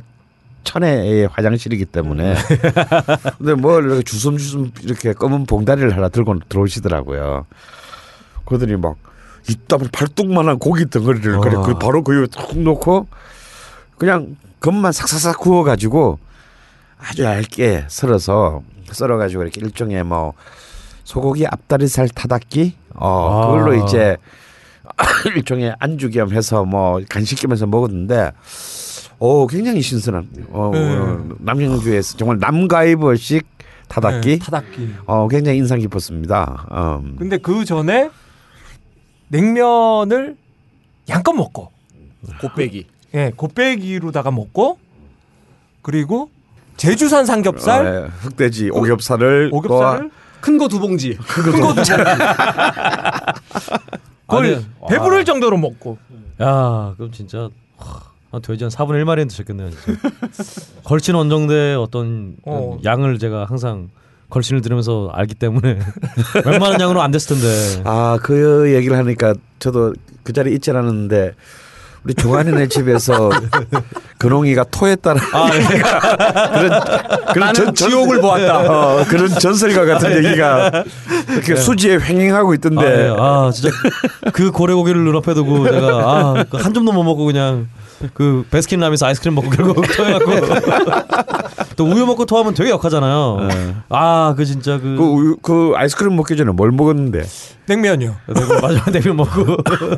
천혜의 0.65 1.29
화장실이기 1.31 1.85
때문에. 1.85 2.35
근데 3.37 3.53
뭘 3.53 3.85
이렇게 3.85 4.03
주섬주섬 4.03 4.71
이렇게 4.83 5.13
검은 5.13 5.45
봉다리를 5.45 5.95
하나 5.95 6.09
들고 6.09 6.39
들어오시더라고요. 6.49 7.45
그러더니 8.45 8.75
막 8.75 8.95
이따 9.49 9.77
발뚝만한 9.77 10.59
고기 10.59 10.89
덩어리를 10.89 11.33
와. 11.35 11.39
그래 11.39 11.55
그 11.65 11.73
바로 11.79 12.03
그 12.03 12.11
위에 12.19 12.27
툭 12.27 12.59
놓고 12.59 13.07
그냥 13.97 14.35
겉만 14.59 14.91
삭삭삭 14.91 15.39
구워가지고 15.39 16.19
아주 16.97 17.23
얇게 17.23 17.85
썰어서 17.87 18.61
썰어가지고 18.91 19.43
이렇게 19.43 19.61
일종의 19.61 20.03
뭐 20.03 20.33
소고기 21.03 21.47
앞다리살 21.47 22.09
타닥기 22.09 22.75
어 22.95 23.29
아. 23.31 23.47
그걸로 23.47 23.85
이제 23.85 24.17
일종의 25.35 25.75
안주 25.79 26.09
겸 26.09 26.33
해서 26.33 26.65
뭐 26.65 27.01
간식 27.09 27.39
겸 27.39 27.51
해서 27.51 27.65
먹었는데 27.65 28.31
오 29.19 29.47
굉장히 29.47 29.81
신선한 29.81 30.29
어, 30.49 30.71
네. 30.73 30.79
어, 30.79 31.25
남양주에서 31.39 32.17
정말 32.17 32.37
남가이버식 32.39 33.45
타닥기 33.87 34.29
네, 34.29 34.39
타닥기. 34.39 34.93
어 35.05 35.27
굉장히 35.27 35.57
인상 35.57 35.79
깊었습니다. 35.79 36.67
음. 36.71 37.15
근데 37.17 37.37
그 37.37 37.65
전에 37.65 38.09
냉면을 39.29 40.37
양껏 41.09 41.35
먹고, 41.35 41.71
곱빼기. 42.41 42.87
예, 43.15 43.31
곱빼기로다가 43.35 44.31
먹고, 44.31 44.77
그리고 45.81 46.29
제주산 46.77 47.25
삼겹살, 47.25 47.85
어, 47.85 48.03
예, 48.05 48.07
흑돼지 48.21 48.69
오겹살을 48.69 49.49
오겹살을 49.51 50.11
큰 50.41 50.57
거 50.57 50.67
두 50.69 50.79
봉지. 50.79 51.15
큰거 51.17 51.73
거의 54.27 54.55
아니, 54.55 54.65
배부를 54.89 55.25
정도로 55.25 55.57
먹고. 55.57 55.97
야 56.41 56.93
그럼 56.97 57.11
진짜 57.11 57.49
하, 57.77 57.99
한 58.31 58.41
돼지 58.41 58.63
한 58.63 58.71
4분의 58.71 59.03
1마리는 59.03 59.27
드셨겠네요. 59.29 59.69
진짜. 59.71 59.99
걸친 60.85 61.15
원정대의 61.15 61.75
어떤 61.75 62.37
어. 62.45 62.77
양을 62.85 63.19
제가 63.19 63.45
항상 63.45 63.89
걸신을 64.29 64.61
들으면서 64.61 65.09
알기 65.11 65.33
때문에 65.35 65.79
웬만한 66.45 66.79
양으로 66.79 67.01
안 67.01 67.11
됐을 67.11 67.35
텐데. 67.35 67.81
아 67.83 68.17
그 68.21 68.73
얘기를 68.73 68.95
하니까 68.97 69.33
저도 69.57 69.93
그 70.23 70.31
자리에 70.33 70.53
있지 70.53 70.69
않았는데 70.69 71.33
우리 72.03 72.13
종환이네 72.13 72.67
집에서 72.67 73.29
근홍이가 74.17 74.65
토했다는 74.71 75.21
아, 75.33 75.49
예. 75.53 75.59
그런 76.53 76.81
그런 77.33 77.53
전, 77.53 77.75
지옥을 77.75 78.21
보았다. 78.21 78.59
어, 78.59 79.03
그런 79.07 79.27
전설과 79.29 79.85
같은 79.85 80.23
얘기가 80.23 80.83
이렇게 81.29 81.55
수지에 81.55 81.97
횡행하고 81.99 82.53
있던데. 82.55 82.85
아, 82.85 82.89
예. 82.89 83.15
아, 83.17 83.51
진짜 83.53 83.69
그 84.33 84.51
고래고기를 84.51 85.03
눈앞에 85.03 85.33
두고 85.33 85.69
제가 85.69 85.87
아, 85.87 86.43
그한 86.49 86.73
점도 86.73 86.91
못 86.91 87.03
먹고 87.03 87.25
그냥 87.25 87.67
그 88.13 88.45
베스킨 88.49 88.79
라빈스 88.79 89.03
아이스크림 89.03 89.35
먹고 89.35 89.49
결국 89.49 89.85
토해갖고 89.85 90.31
또 91.75 91.85
우유 91.85 92.05
먹고 92.05 92.25
토하면 92.25 92.53
되게 92.53 92.69
역하잖아요. 92.71 93.47
네. 93.49 93.75
아, 93.89 94.33
그 94.37 94.45
진짜 94.45 94.77
그, 94.77 94.95
그, 94.97 95.03
우유- 95.03 95.37
그 95.41 95.73
아이스크림 95.75 96.15
먹기 96.15 96.35
전에 96.37 96.51
뭘 96.51 96.71
먹었는데? 96.71 97.25
냉면이요. 97.67 98.15
내가 98.27 98.61
마지막 98.61 98.91
냉면 98.91 99.17
먹고 99.17 99.45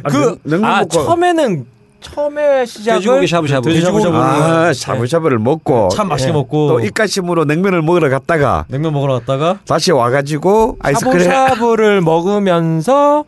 그, 0.10 0.38
냉면 0.43 0.65
아, 0.70 0.81
먹고- 0.84 0.89
처음에는, 0.91 1.65
처음에 2.01 2.65
시작을. 2.65 3.00
돼지고기 3.00 3.27
샤브샤브. 3.27 3.70
돼지 3.70 3.81
샤브샤브. 3.81 4.17
아 4.17 4.74
샤브샤브를 4.74 5.39
먹고 5.39 5.89
참 5.89 6.08
맛있게 6.10 6.29
예. 6.29 6.34
먹고 6.34 6.67
또 6.67 6.79
입가심으로 6.79 7.46
냉면을 7.46 7.81
먹으러 7.81 8.10
갔다가 8.10 8.65
냉면 8.70 8.93
먹으러 8.93 9.20
갔다가 9.20 9.60
다시 9.67 9.91
와가지고 9.91 10.77
아이스크림 10.81 11.20
샤브샤브를 11.24 12.01
먹으면서 12.01 13.24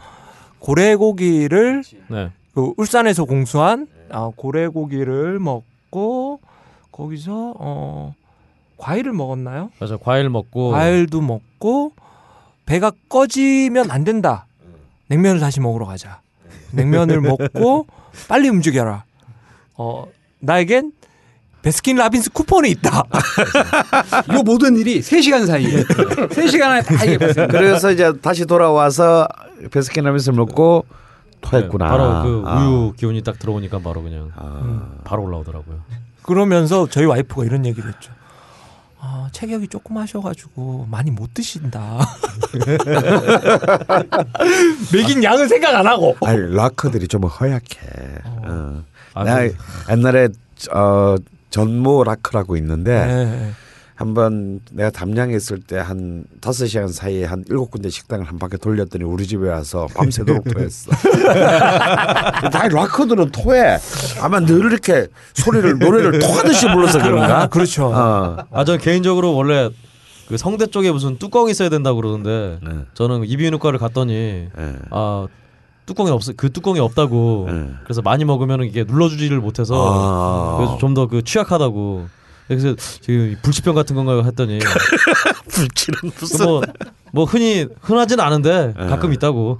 고래고기를 0.59 1.83
네. 2.09 2.31
그 2.53 2.73
울산에서 2.77 3.25
공수한 3.25 3.87
아, 4.09 4.29
고래고기를 4.35 5.39
먹고 5.39 6.39
거기서 6.91 7.53
어 7.57 8.13
과일을 8.77 9.13
먹었나요? 9.13 9.69
맞아 9.79 9.97
과일 9.97 10.29
먹고 10.29 10.71
과일도 10.71 11.21
먹고 11.21 11.93
배가 12.65 12.91
꺼지면 13.09 13.91
안 13.91 14.03
된다. 14.03 14.45
냉면을 15.07 15.39
다시 15.39 15.59
먹으러 15.59 15.85
가자. 15.85 16.21
냉면을 16.71 17.21
먹고 17.21 17.85
빨리 18.27 18.49
움직여라. 18.49 19.03
어 19.75 20.07
나에겐 20.39 20.91
베스킨 21.61 21.95
라빈스 21.95 22.31
쿠폰이 22.31 22.69
있다. 22.71 23.03
이 24.37 24.43
모든 24.43 24.75
일이 24.75 24.99
3시간 24.99 25.47
사이에 25.47 25.83
3시간 25.83 26.63
안에 26.63 26.81
다 26.81 26.95
얘기해봤어요. 27.07 27.47
그래서 27.47 27.91
이제 27.91 28.11
다시 28.21 28.45
돌아와서 28.45 29.27
베스킨 29.71 30.03
라빈스를 30.03 30.35
먹고 30.35 30.85
토했구나. 31.39 31.85
네, 31.85 31.89
바로 31.91 32.23
그 32.23 32.43
아. 32.45 32.67
우유 32.67 32.93
기운이 32.97 33.23
딱 33.23 33.39
들어오니까 33.39 33.79
바로 33.79 34.03
그냥 34.03 34.31
아. 34.35 34.89
바로 35.05 35.23
올라오더라고요. 35.23 35.79
그러면서 36.21 36.87
저희 36.89 37.05
와이프가 37.05 37.45
이런 37.45 37.65
얘기를 37.65 37.89
했죠. 37.89 38.11
아, 39.15 39.29
체격이 39.31 39.67
조금 39.67 39.97
하셔가지고 39.99 40.87
많이 40.89 41.11
못 41.11 41.35
드신다. 41.35 41.99
먹인 44.91 45.23
양은 45.23 45.47
생각 45.47 45.75
안 45.75 45.85
하고. 45.85 46.17
아니 46.25 46.55
락커들이 46.55 47.07
좀 47.07 47.23
허약해. 47.25 47.77
어. 48.25 48.83
아, 49.13 49.23
내가 49.23 49.47
그- 49.47 49.55
옛날에 49.91 50.29
어, 50.73 51.15
전모 51.51 52.03
락커라고 52.05 52.57
있는데 52.57 53.05
네. 53.05 53.51
한번 53.95 54.59
내가 54.71 54.89
담양에 54.89 55.35
있을 55.35 55.59
때 55.59 55.77
한 55.77 56.23
다섯 56.41 56.65
시간 56.67 56.87
사이에 56.87 57.25
한 57.25 57.43
일곱 57.49 57.71
군데 57.71 57.89
식당을 57.89 58.25
한 58.25 58.39
바퀴 58.39 58.57
돌렸더니 58.57 59.03
우리 59.03 59.27
집에 59.27 59.49
와서 59.49 59.87
밤새도록 59.95 60.45
토했어. 60.53 60.91
다 62.51 62.67
락커들은 62.69 63.31
토해. 63.31 63.77
아마 64.21 64.39
늘 64.39 64.65
이렇게 64.71 65.07
소리를 65.33 65.77
노래를 65.79 66.19
토하듯이 66.19 66.67
불러서 66.67 66.99
그런가? 67.01 67.43
아, 67.43 67.47
그렇죠. 67.53 67.87
어. 67.87 68.37
아, 68.51 68.63
전 68.65 68.77
개인적으로 68.77 69.35
원래 69.35 69.69
그 70.27 70.37
성대 70.37 70.67
쪽에 70.67 70.91
무슨 70.91 71.17
뚜껑이 71.17 71.51
있어야 71.51 71.69
된다고 71.69 71.97
그러는데 71.97 72.59
네. 72.63 72.71
저는 72.93 73.25
이비인후과를 73.25 73.77
갔더니 73.79 74.47
네. 74.55 74.75
아 74.89 75.27
뚜껑이 75.85 76.11
없그 76.11 76.51
뚜껑이 76.51 76.79
없다고 76.79 77.49
네. 77.51 77.69
그래서 77.83 78.01
많이 78.01 78.23
먹으면 78.23 78.63
이게 78.63 78.85
눌러주지를 78.85 79.39
못해서 79.41 79.75
아. 79.75 80.57
그래서 80.57 80.77
좀 80.77 80.93
더 80.93 81.07
그 81.07 81.23
취약하다고 81.23 82.07
그래서 82.47 82.75
지금 83.01 83.35
불치병 83.41 83.75
같은 83.75 83.95
건가 83.95 84.21
했더니 84.25 84.59
불치는 85.49 85.99
그 86.01 86.11
무슨? 86.19 86.45
뭐, 86.45 86.61
뭐 87.11 87.25
흔히 87.25 87.67
흔하진 87.81 88.19
않은데 88.19 88.73
가끔 88.75 89.13
있다고 89.13 89.59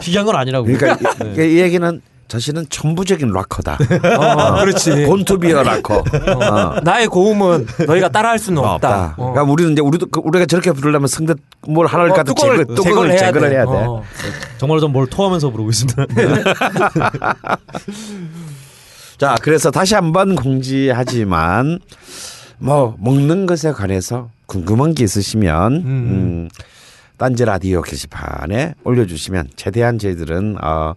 희귀한 0.00 0.26
건 0.26 0.36
아니라고 0.36 0.66
그러니까 0.66 0.96
이, 1.24 1.34
네. 1.34 1.48
이 1.48 1.58
얘기는 1.60 2.00
자신은 2.28 2.66
천부적인 2.68 3.32
락커다. 3.32 3.78
어, 4.18 4.60
그렇지. 4.60 5.06
본투비어 5.06 5.62
락커. 5.62 5.94
어. 5.96 6.80
나의 6.82 7.06
고음은 7.06 7.66
너희가 7.86 8.10
따라할 8.10 8.38
수는 8.38 8.62
어, 8.62 8.74
없다. 8.74 8.88
없다. 8.88 9.14
어. 9.16 9.32
그러니까 9.32 9.50
우리는 9.50 9.72
이제 9.72 9.80
우리도 9.80 10.08
그- 10.10 10.20
우리가 10.22 10.44
저렇게 10.44 10.72
부르려면 10.72 11.08
성대 11.08 11.32
뭘 11.66 11.86
하나를 11.86 12.10
어, 12.10 12.14
갖다 12.14 12.34
뚜껑을 12.34 12.58
제거, 12.58 12.74
뚜껑을 12.74 13.16
제거를 13.16 13.50
해야 13.50 13.64
돼. 13.64 13.70
어. 13.70 14.02
정말 14.58 14.78
좀뭘 14.80 15.06
토하면서 15.06 15.48
부르고 15.48 15.70
있습니다. 15.70 16.04
자, 19.18 19.34
그래서 19.42 19.70
다시 19.70 19.94
한번 19.94 20.36
공지하지만 20.36 21.80
뭐 22.58 22.96
먹는 23.00 23.46
것에 23.46 23.72
관해서 23.72 24.30
궁금한 24.46 24.94
게 24.94 25.04
있으시면 25.04 25.72
음. 25.74 26.48
딴지 27.16 27.44
라디오 27.44 27.82
게시판에 27.82 28.74
올려주시면 28.84 29.48
최대한 29.56 29.98
저희들은 29.98 30.56
어, 30.62 30.94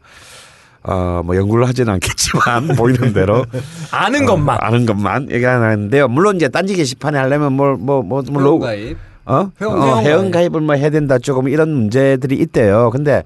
어, 0.83 1.21
뭐 1.25 1.35
연구를 1.35 1.67
하지는 1.67 1.93
않겠지만 1.93 2.67
보이는 2.77 3.11
대로 3.13 3.43
아는 3.91 4.23
어, 4.23 4.27
것만. 4.27 4.57
아는 4.61 4.85
것만 4.85 5.31
얘기하는데요. 5.31 6.07
물론 6.07 6.35
이제 6.35 6.47
딴지 6.47 6.75
게시판에 6.75 7.17
하려면 7.17 7.53
뭘 7.53 7.75
뭐뭐 7.75 8.03
뭐, 8.03 8.41
회원 8.41 8.59
가입. 8.59 8.97
어? 9.25 9.51
회원- 9.59 9.79
어, 9.81 9.85
회원 9.85 10.05
회원 10.05 10.21
가입. 10.25 10.31
가입을 10.51 10.61
뭐 10.61 10.75
해야 10.75 10.91
된다 10.91 11.17
조금 11.17 11.47
이런 11.49 11.73
문제들이 11.73 12.35
있대요. 12.37 12.91
근데 12.91 13.23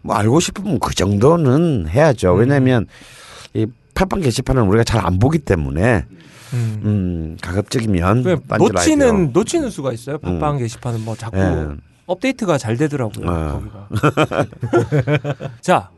뭐 0.00 0.16
알고 0.16 0.40
싶으면 0.40 0.78
그 0.80 0.94
정도는 0.94 1.88
해야죠. 1.90 2.32
왜냐하면 2.32 2.86
이 3.52 3.66
팟빵 4.00 4.20
게시판은 4.22 4.62
우리가 4.66 4.84
잘 4.84 5.00
안 5.04 5.18
보기 5.18 5.38
때문에 5.38 6.06
음. 6.52 6.80
음, 6.84 7.36
가급적이면 7.42 8.22
놓치는 8.58 9.06
라디오. 9.06 9.30
놓치는 9.32 9.70
수가 9.70 9.92
있어요. 9.92 10.18
팟빵 10.18 10.58
게시판은 10.58 11.04
뭐 11.04 11.14
자꾸 11.16 11.38
예. 11.38 11.68
업데이트가 12.06 12.58
잘 12.58 12.76
되더라고요. 12.76 13.26
어. 13.30 13.62
거기가. 13.90 14.46
자, 15.60 15.90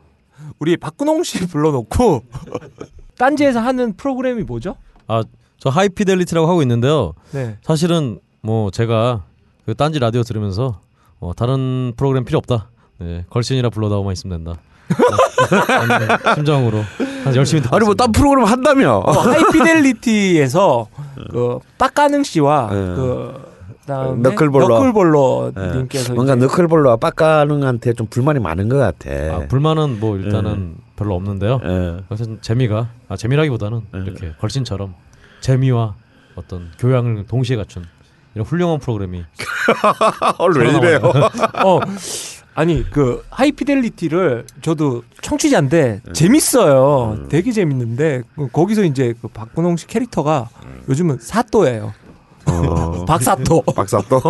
우리 0.59 0.77
박근홍 0.77 1.23
씨 1.23 1.47
불러놓고 1.47 2.23
딴지에서 3.17 3.59
하는 3.59 3.93
프로그램이 3.95 4.43
뭐죠? 4.43 4.75
아, 5.07 5.23
저 5.57 5.69
하이피델리티라고 5.69 6.47
하고 6.47 6.61
있는데요. 6.61 7.13
네. 7.31 7.57
사실은 7.63 8.19
뭐 8.41 8.69
제가 8.71 9.23
그 9.65 9.75
딴지 9.75 9.99
라디오 9.99 10.23
들으면서 10.23 10.81
어, 11.19 11.31
다른 11.35 11.93
프로그램 11.95 12.25
필요 12.25 12.37
없다. 12.37 12.69
네, 12.99 13.25
걸신이라 13.29 13.69
불러다오만 13.69 14.13
있으면 14.13 14.43
된다. 14.43 14.59
어, 14.91 15.55
아니, 15.73 16.35
심정으로 16.35 16.79
한 16.79 17.02
열심히 17.35 17.61
아니 17.71 17.85
뭐 17.85 17.93
딴 17.95 18.11
프로그램 18.11 18.45
한다며. 18.45 18.97
어, 19.05 19.11
하이피델리티에서 19.11 20.87
그 21.31 21.59
빡가능 21.77 22.23
씨와 22.23 22.69
예. 22.71 22.75
그 22.75 23.33
다음에 23.85 24.21
너클볼러. 24.21 24.67
너클볼러 24.67 25.51
예. 25.57 25.77
님께서 25.77 26.13
뭔가 26.13 26.35
이제 26.35 26.45
너클볼러와 26.45 26.97
빡가능한테 26.97 27.93
좀 27.93 28.07
불만이 28.07 28.39
많은 28.39 28.69
것 28.69 28.77
같아. 28.77 29.09
아, 29.35 29.45
불만은 29.47 29.99
뭐 29.99 30.17
일단은 30.17 30.75
별로 30.95 31.15
없는데요. 31.15 31.59
예. 31.63 31.97
그래서 32.07 32.25
좀 32.25 32.39
재미가 32.41 32.89
아, 33.09 33.15
재미라기보다는 33.15 33.81
이렇게 34.05 34.33
걸신처럼 34.39 34.93
재미와 35.41 35.95
어떤 36.35 36.71
교양을 36.79 37.25
동시에 37.27 37.57
갖춘 37.57 37.83
이런 38.35 38.45
훌륭한 38.47 38.79
프로그램이 38.79 39.23
오늘 40.39 40.61
왜 40.65 40.69
이래요? 40.77 40.99
어 41.63 41.79
아니 42.55 42.87
그 42.89 43.23
하이피델리티를 43.29 44.45
저도 44.61 45.03
청취자인데 45.21 46.01
네. 46.05 46.13
재밌어요. 46.13 47.17
음. 47.17 47.29
되게 47.29 47.51
재밌는데 47.51 48.23
그 48.35 48.47
거기서 48.47 48.83
이제 48.83 49.13
그 49.21 49.27
박근홍 49.27 49.77
씨 49.77 49.87
캐릭터가 49.87 50.49
요즘은 50.89 51.17
사또예요. 51.19 51.93
어. 52.45 53.05
박사또, 53.07 53.61
박사 53.61 54.01
또. 54.09 54.21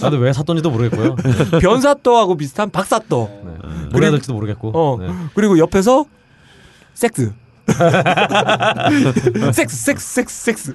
나도 0.00 0.18
왜 0.18 0.32
샀던지도 0.32 0.70
모르겠고요. 0.70 1.16
변사또하고 1.60 2.36
비슷한 2.36 2.70
박사또. 2.70 3.30
네. 3.44 3.52
뭘 3.90 4.02
해야 4.02 4.10
될지도 4.10 4.34
모르겠고. 4.34 4.70
어 4.74 4.98
네. 5.00 5.08
그리고 5.34 5.58
옆에서 5.58 6.04
섹스. 6.94 7.32
섹스, 9.52 9.76
섹스, 9.76 10.14
섹스, 10.14 10.44
섹스. 10.44 10.72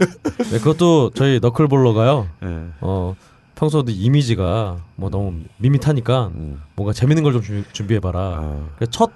네, 0.52 0.58
그것도 0.60 1.12
저희 1.14 1.40
너클볼러가요. 1.40 2.28
예. 2.44 2.48
어 2.82 3.16
평소도 3.58 3.92
이미지가 3.92 4.78
뭐 4.96 5.10
너무 5.10 5.34
밋밋하니까 5.58 6.28
음. 6.36 6.62
뭔가 6.76 6.94
재밌는 6.94 7.24
걸 7.24 7.34
좀 7.34 7.66
준비해봐라. 7.74 8.20
아. 8.20 8.68
첫첫 8.90 9.12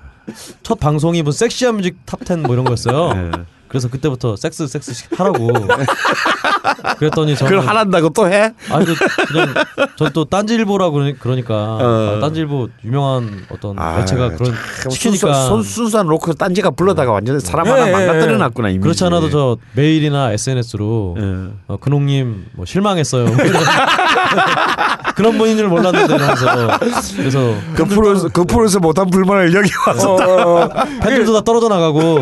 첫 0.64 0.80
방송이 0.80 1.22
무슨 1.22 1.46
섹시한 1.48 1.76
뮤직 1.78 2.04
탑10 2.06 2.42
뭐 2.42 2.54
이런 2.54 2.66
거였어요. 2.66 3.12
예. 3.16 3.32
그래서 3.72 3.88
그때부터 3.88 4.36
섹스 4.36 4.68
섹스 4.68 5.06
하라고. 5.18 5.48
그랬더니 7.00 7.36
저는 7.36 7.50
그걸 7.52 7.68
하란다고 7.68 8.10
또 8.10 8.28
해? 8.30 8.54
아니 8.70 8.86
그 8.86 8.94
그냥 9.28 9.54
전 9.96 10.12
또 10.14 10.26
딴지일보라고 10.26 10.98
그러니- 10.98 11.18
그러니까 11.20 11.54
어. 11.56 12.14
아, 12.18 12.20
딴지일보 12.20 12.68
유명한 12.84 13.46
어떤 13.50 13.80
아, 13.80 13.98
매체가 14.00 14.32
그런 14.32 14.54
참 14.82 14.92
시키니까 14.92 15.34
순수, 15.34 15.48
손, 15.48 15.64
순수한 15.64 16.08
로크 16.08 16.36
딴지가 16.36 16.72
불러다가 16.72 17.14
완전히 17.14 17.40
사람 17.40 17.66
예, 17.68 17.72
하나 17.72 18.16
예. 18.18 18.20
때려놨구나 18.20 18.70
이미. 18.70 18.80
그렇지 18.82 19.06
않아도 19.06 19.30
저 19.30 19.56
메일이나 19.74 20.34
SNS로 20.34 21.16
예. 21.18 21.24
어, 21.68 21.78
근홍님 21.78 22.48
뭐 22.56 22.66
실망했어요. 22.66 23.26
그런 25.16 25.38
분인 25.38 25.58
줄 25.58 25.68
몰랐는데 25.68 26.14
이러면서 26.16 26.78
그래서 27.16 27.54
그 27.76 27.86
프로에서 27.86 28.30
그 28.30 28.44
프로에서 28.44 28.80
못한 28.80 29.10
불만을 29.10 29.54
여기 29.54 29.70
와서 29.88 30.16
어, 30.16 30.70
팬들도 31.02 31.34
다 31.34 31.42
떨어져 31.42 31.70
나가고 31.70 32.20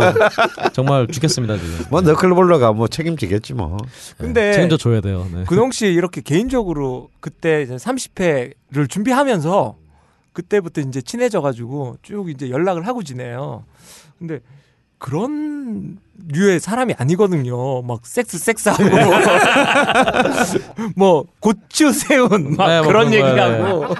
정말 0.73 1.07
죽겠 1.11 1.29
습니다 1.41 1.57
지금. 1.57 1.85
뭐 1.89 2.01
너클볼러가 2.01 2.73
뭐 2.73 2.87
책임지겠지 2.87 3.53
뭐. 3.53 3.77
근데 4.17 4.53
책임져 4.53 4.77
줘야 4.77 5.01
돼요. 5.01 5.27
네. 5.33 5.43
근홍 5.45 5.71
씨 5.71 5.87
이렇게 5.87 6.21
개인적으로 6.21 7.09
그때 7.19 7.63
이제 7.63 7.75
30회를 7.75 8.89
준비하면서 8.89 9.75
그때부터 10.33 10.81
이제 10.81 11.01
친해져가지고 11.01 11.97
쭉 12.01 12.29
이제 12.29 12.49
연락을 12.49 12.87
하고 12.87 13.03
지내요. 13.03 13.63
근데 14.17 14.39
그런 14.97 15.97
류의 16.27 16.59
사람이 16.59 16.93
아니거든요. 16.97 17.81
막 17.83 18.05
섹스 18.05 18.37
섹스하고 18.37 18.83
뭐 20.95 21.25
고추 21.39 21.91
세운 21.93 22.55
막 22.57 22.67
네, 22.67 22.79
뭐 22.79 22.87
그런. 22.87 23.13
얘기하고 23.13 23.93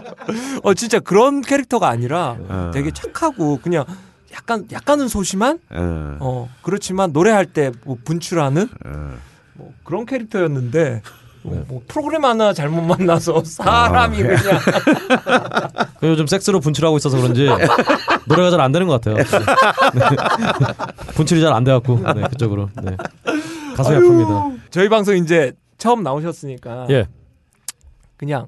어 0.64 0.74
진짜 0.74 1.00
그런 1.00 1.42
캐릭터가 1.42 1.88
아니라 1.88 2.38
어. 2.48 2.72
되게 2.74 2.92
착하고 2.92 3.60
그냥 3.62 3.86
약간 4.34 4.68
약간은 4.72 5.08
소심한 5.08 5.60
어. 5.72 6.18
어 6.20 6.50
그렇지만 6.62 7.12
노래할 7.12 7.46
때 7.48 7.72
뭐 7.86 7.98
분출하는 8.04 8.70
어. 8.86 9.18
뭐 9.54 9.74
그런 9.84 10.06
캐릭터였는데 10.06 11.02
뭐, 11.42 11.66
뭐 11.68 11.82
프로그램 11.88 12.26
하나 12.26 12.54
잘못 12.54 12.82
만나서 12.82 13.44
사람이 13.46 14.18
그냥 14.18 14.42
그 16.00 16.08
요즘 16.08 16.28
섹스로 16.28 16.60
분출하고 16.60 16.98
있어서 16.98 17.18
그런지 17.18 17.48
노래가 18.26 18.52
잘 18.52 18.60
안 18.62 18.72
되는 18.72 18.88
것 18.88 19.02
같아요. 19.02 19.16
네. 19.18 19.24
분출이 21.16 21.42
잘 21.42 21.54
안 21.54 21.64
돼갖고 21.64 22.00
네, 22.14 22.24
그쪽으로 22.30 22.70
네. 22.84 22.96
가슴이 23.76 23.98
아픕니다. 23.98 24.60
저희 24.70 24.90
방송 24.90 25.16
이제 25.16 25.54
처음 25.78 26.04
나오셨으니까 26.04 26.88
예, 26.90 27.08
그냥 28.18 28.48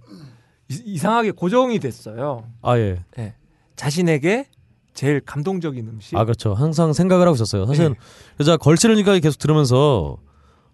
이, 0.67 0.97
상하게 0.97 1.31
고정이 1.31 1.79
됐어요. 1.79 2.43
아 2.61 2.77
예. 2.77 2.99
예. 3.17 3.33
자신에게 3.77 4.45
제일 4.93 5.21
감동적인 5.21 5.87
음식. 5.87 6.17
아 6.17 6.23
그렇죠. 6.25 6.53
항상 6.53 6.93
생각을 6.93 7.25
하고 7.27 7.35
있었어요. 7.35 7.65
사실 7.65 7.95
네. 8.37 8.43
제가 8.43 8.57
걸치르니까 8.57 9.17
계속 9.19 9.37
들으면서 9.39 10.17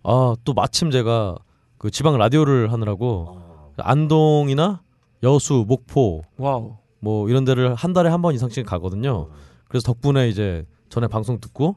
아 0.03 0.36
또 0.43 0.53
마침 0.53 0.89
제가 0.91 1.36
그 1.77 1.91
지방 1.91 2.17
라디오를 2.17 2.71
하느라고 2.71 3.41
안동이나 3.77 4.82
여수, 5.23 5.65
목포 5.67 6.23
와우. 6.38 6.77
뭐 6.99 7.30
이런 7.30 7.45
데를 7.45 7.75
한 7.75 7.93
달에 7.93 8.10
한 8.10 8.21
번 8.21 8.34
이상씩 8.34 8.65
가거든요. 8.65 9.27
그래서 9.67 9.86
덕분에 9.86 10.30
이제 10.30 10.65
전에 10.89 11.08
방송 11.08 11.39
듣고 11.39 11.75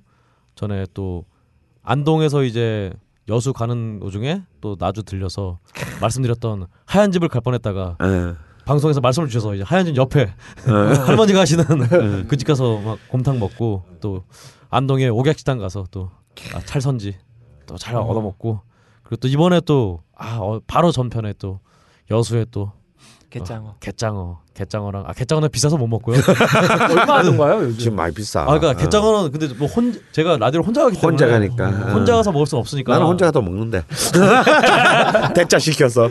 전에 0.55 0.87
또 0.94 1.24
안동에서 1.83 2.44
이제 2.44 2.92
여수 3.29 3.53
가는 3.53 3.98
도중에 4.00 4.42
또 4.61 4.76
나주 4.79 5.03
들려서 5.03 5.59
말씀드렸던 6.00 6.66
하얀 6.87 7.12
집을 7.12 7.29
갈 7.29 7.40
뻔했다가 7.40 7.96
예. 8.03 8.35
방송에서 8.70 9.00
말씀을 9.00 9.26
주셔서 9.28 9.56
이제 9.56 9.64
하얀 9.66 9.85
집 9.85 9.96
옆에 9.96 10.33
할머니가 10.64 11.40
하시는 11.40 11.64
그 12.28 12.37
집 12.37 12.46
가서 12.46 12.78
막 12.78 12.98
곰탕 13.09 13.40
먹고 13.40 13.83
또 14.00 14.22
안동에 14.68 15.09
옥약식당 15.09 15.59
가서 15.59 15.87
또 15.90 16.09
아, 16.54 16.61
찰선지 16.61 17.16
또 17.66 17.76
잘 17.76 17.96
얻어 17.96 18.20
먹고 18.20 18.61
그리고 19.02 19.16
또 19.16 19.26
이번에 19.26 19.61
또 19.62 20.02
아, 20.16 20.38
어, 20.40 20.61
바로 20.68 20.92
전편에 20.92 21.35
또 21.40 21.59
여수에 22.12 22.46
또 22.52 22.70
개짱어. 23.31 23.77
갯장어, 23.79 24.40
갯장어랑 24.55 25.05
아 25.07 25.12
갯장어는 25.12 25.51
비싸서 25.51 25.77
못 25.77 25.87
먹고요. 25.87 26.19
얼마 26.90 27.19
하던가요 27.19 27.62
요즘? 27.62 27.79
지금 27.79 27.97
많이 27.97 28.12
비싸. 28.12 28.43
아 28.43 28.47
그러니까 28.47 28.71
어. 28.71 28.75
갯장어는 28.75 29.31
근데 29.31 29.47
뭐 29.55 29.69
혼 29.69 29.95
제가 30.11 30.37
라디오를 30.37 30.66
혼자 30.66 30.83
가기 30.83 30.97
때문에 31.01 31.12
혼자 31.12 31.27
가니까. 31.29 31.69
어. 31.69 31.93
혼자 31.93 32.16
가서 32.16 32.33
먹을 32.33 32.47
수 32.47 32.57
없으니까 32.57 32.93
나는 32.93 33.07
혼자 33.07 33.27
가도 33.27 33.40
먹는데. 33.40 33.85
대짜 35.35 35.59
시켜서. 35.61 36.09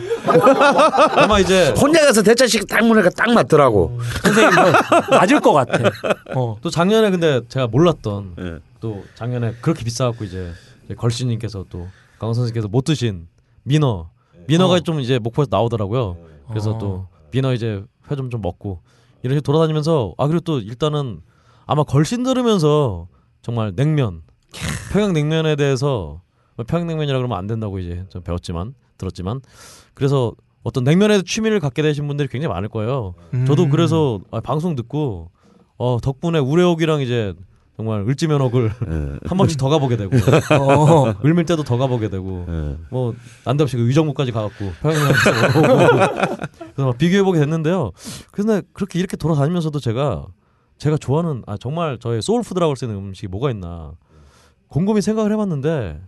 아마 1.16 1.38
이제 1.38 1.74
혼자 1.78 2.00
가서 2.06 2.22
대짜 2.22 2.46
시켜 2.46 2.64
딱 2.64 2.86
먹으니까 2.86 3.10
딱 3.10 3.30
맞더라고. 3.32 3.98
선생님 4.22 4.54
뭐 4.54 5.18
맞을 5.18 5.40
것 5.40 5.52
같아. 5.52 5.78
어. 6.34 6.56
또 6.62 6.70
작년에 6.70 7.10
근데 7.10 7.42
제가 7.48 7.66
몰랐던 7.66 8.34
예. 8.38 8.58
또 8.80 9.04
작년에 9.14 9.54
그렇게 9.60 9.84
비싸갖고 9.84 10.24
이제 10.24 10.52
이제 10.86 10.94
걸씨님께서 10.94 11.66
또 11.68 11.86
강원 12.18 12.32
선생님께서 12.34 12.68
못 12.68 12.84
드신 12.84 13.26
민어 13.64 14.08
민어가 14.46 14.74
어. 14.76 14.80
좀 14.80 15.00
이제 15.00 15.18
목포에서 15.18 15.48
나오더라고요. 15.50 16.16
그래서 16.50 16.72
어. 16.72 16.78
또 16.78 17.06
민어 17.32 17.54
이제 17.54 17.82
회좀 18.10 18.30
좀 18.30 18.42
먹고 18.42 18.80
이런 19.22 19.36
식으로 19.36 19.40
돌아다니면서 19.40 20.14
아 20.18 20.26
그리고 20.26 20.40
또 20.40 20.58
일단은 20.58 21.20
아마 21.66 21.82
걸신 21.84 22.22
들으면서 22.22 23.08
정말 23.42 23.72
냉면 23.74 24.22
평양 24.92 25.12
냉면에 25.12 25.56
대해서 25.56 26.20
평양 26.66 26.86
냉면이라 26.86 27.18
그러면 27.18 27.38
안 27.38 27.46
된다고 27.46 27.78
이제 27.78 28.04
좀 28.08 28.22
배웠지만 28.22 28.74
들었지만 28.98 29.40
그래서 29.94 30.34
어떤 30.62 30.84
냉면에 30.84 31.22
취미를 31.22 31.60
갖게 31.60 31.82
되신 31.82 32.06
분들이 32.06 32.28
굉장히 32.28 32.52
많을 32.52 32.68
거예요. 32.68 33.14
저도 33.46 33.64
음. 33.64 33.70
그래서 33.70 34.20
아, 34.30 34.40
방송 34.40 34.74
듣고 34.76 35.30
어, 35.78 35.98
덕분에 36.02 36.38
우레옥이랑 36.38 37.00
이제 37.00 37.34
정말 37.80 38.06
을지면옥을 38.06 38.70
예. 38.88 39.18
한 39.26 39.38
번씩 39.38 39.56
더 39.58 39.70
가보게 39.70 39.96
되고 39.96 40.12
어. 40.60 41.14
을밀 41.24 41.46
때도 41.46 41.62
더 41.62 41.78
가보게 41.78 42.10
되고 42.10 42.44
예. 42.46 42.76
뭐 42.90 43.14
난데없이 43.46 43.78
그 43.78 43.86
의정부까지 43.88 44.32
가갖고 44.32 44.70
평양에서 44.82 45.14
그래서 46.58 46.84
막 46.86 46.98
비교해보게 46.98 47.38
됐는데요. 47.40 47.92
그런데 48.32 48.60
그렇게 48.74 48.98
이렇게 48.98 49.16
돌아다니면서도 49.16 49.80
제가 49.80 50.26
제가 50.76 50.98
좋아하는 50.98 51.42
아 51.46 51.56
정말 51.56 51.98
저의 51.98 52.20
소울푸드라고 52.20 52.70
할 52.70 52.76
수 52.76 52.84
있는 52.84 52.98
음식이 52.98 53.28
뭐가 53.28 53.50
있나 53.50 53.92
곰곰이 54.68 55.00
생각을 55.00 55.32
해봤는데 55.32 56.02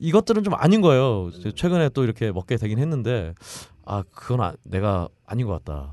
이것들은 0.00 0.42
좀 0.42 0.54
아닌 0.54 0.80
거예요. 0.80 1.30
최근에 1.54 1.90
또 1.90 2.02
이렇게 2.02 2.32
먹게 2.32 2.56
되긴 2.56 2.80
했는데 2.80 3.34
아 3.86 4.02
그건 4.12 4.40
아, 4.40 4.52
내가 4.64 5.08
아닌 5.26 5.46
것 5.46 5.64
같다. 5.64 5.92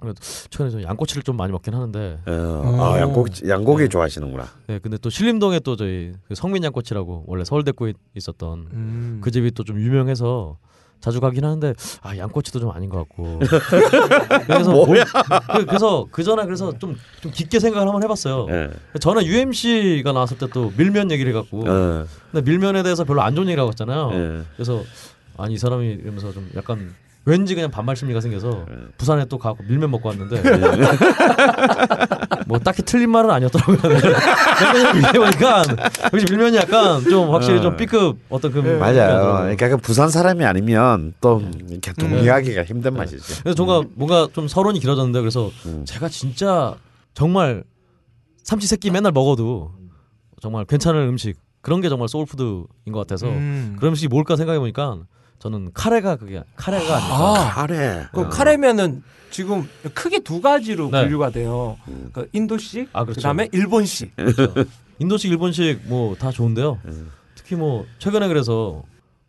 그래서 0.00 0.16
최근에 0.50 0.70
저 0.70 0.82
양꼬치를 0.82 1.22
좀 1.22 1.36
많이 1.36 1.50
먹긴 1.52 1.74
하는데 1.74 2.18
어, 2.26 2.78
아, 2.94 3.00
양고기 3.00 3.48
양고기 3.48 3.88
좋아하시는구나. 3.88 4.46
네 4.68 4.78
근데 4.78 4.96
또 4.98 5.10
신림동에 5.10 5.60
또 5.60 5.76
저희 5.76 6.12
그 6.28 6.34
성민 6.34 6.62
양꼬치라고 6.64 7.24
원래 7.26 7.44
서울대입구에 7.44 7.94
있었던 8.14 8.68
음. 8.72 9.20
그 9.22 9.30
집이 9.30 9.50
또 9.52 9.64
좀 9.64 9.80
유명해서 9.80 10.56
자주 11.00 11.20
가긴 11.20 11.44
하는데 11.44 11.74
아 12.02 12.16
양꼬치도 12.16 12.58
좀 12.58 12.70
아닌 12.70 12.88
것 12.90 12.98
같고 12.98 13.38
그래서 14.46 14.72
뭐야? 14.72 15.04
그, 15.54 15.66
그래서 15.66 16.06
그 16.10 16.22
전에 16.24 16.44
그래서 16.44 16.76
좀, 16.78 16.96
좀 17.20 17.30
깊게 17.30 17.60
생각을 17.60 17.86
한번 17.86 18.02
해봤어요. 18.02 18.46
예. 18.50 18.70
저는 19.00 19.24
UMC가 19.24 20.12
나왔을 20.12 20.38
때 20.38 20.46
또 20.48 20.72
밀면 20.76 21.10
얘기를 21.10 21.32
해갖고 21.32 21.60
어, 21.68 22.04
근데 22.32 22.50
밀면에 22.50 22.82
대해서 22.82 23.04
별로 23.04 23.22
안 23.22 23.34
좋은 23.34 23.46
얘기라고 23.48 23.68
했잖아요. 23.70 24.10
예. 24.12 24.42
그래서 24.56 24.82
아니 25.36 25.54
이 25.54 25.58
사람이 25.58 25.86
이러면서 25.86 26.32
좀 26.32 26.48
약간 26.56 26.94
왠지 27.28 27.54
그냥 27.54 27.70
반발 27.70 27.94
심리가 27.94 28.22
생겨서 28.22 28.64
예. 28.70 28.74
부산에 28.96 29.26
또 29.26 29.36
가고 29.36 29.62
밀면 29.64 29.90
먹고 29.90 30.08
왔는데 30.08 30.40
뭐 32.48 32.58
딱히 32.58 32.82
틀린 32.82 33.10
말은 33.10 33.30
아니었더라고요. 33.30 33.76
역시 36.10 36.24
밀면이 36.30 36.56
약간 36.56 37.02
좀 37.02 37.30
확실히 37.30 37.60
좀 37.60 37.76
B급 37.76 38.16
어떤 38.30 38.50
그 38.50 38.66
예. 38.66 38.78
맞아요. 38.78 39.40
그러니까 39.42 39.68
그 39.68 39.76
부산 39.76 40.08
사람이 40.08 40.42
아니면 40.46 41.12
또 41.20 41.42
이렇게 41.68 41.92
동의하기가 41.92 42.64
힘든 42.64 42.94
네. 42.94 43.00
맛이지. 43.00 43.42
그래서 43.42 43.62
뭔가 43.62 43.86
뭔가 43.94 44.26
좀 44.32 44.48
서론이 44.48 44.80
길어졌는데 44.80 45.20
그래서 45.20 45.50
음. 45.66 45.84
제가 45.86 46.08
진짜 46.08 46.76
정말 47.12 47.62
삼치 48.42 48.66
새끼 48.66 48.90
맨날 48.90 49.12
먹어도 49.12 49.72
정말 50.40 50.64
괜찮은 50.64 51.06
음식 51.06 51.36
그런 51.60 51.82
게 51.82 51.90
정말 51.90 52.08
soul 52.08 52.30
food인 52.30 52.64
것 52.90 53.00
같아서 53.00 53.26
음. 53.26 53.76
그런 53.78 53.90
음식이 53.90 54.08
뭘까 54.08 54.36
생각해 54.36 54.58
보니까 54.58 55.00
저는 55.38 55.70
카레가 55.72 56.16
그게 56.16 56.42
카레가 56.56 56.96
아닐까. 56.96 57.14
아, 57.14 57.50
카레. 57.50 58.06
그 58.12 58.20
어. 58.22 58.28
카레면은 58.28 59.02
지금 59.30 59.68
크게 59.94 60.20
두 60.20 60.40
가지로 60.40 60.90
네. 60.90 61.02
분류가 61.02 61.30
돼요. 61.30 61.76
그 62.12 62.28
인도식, 62.32 62.88
아, 62.92 63.04
그렇죠. 63.04 63.18
그다음에 63.18 63.48
일본식. 63.52 64.14
그렇죠. 64.16 64.54
인도식 64.98 65.30
일본식 65.30 65.82
뭐 65.86 66.14
다 66.16 66.30
좋은데요. 66.30 66.78
음. 66.86 67.10
특히 67.34 67.54
뭐 67.56 67.86
최근에 67.98 68.26
그래서 68.28 68.82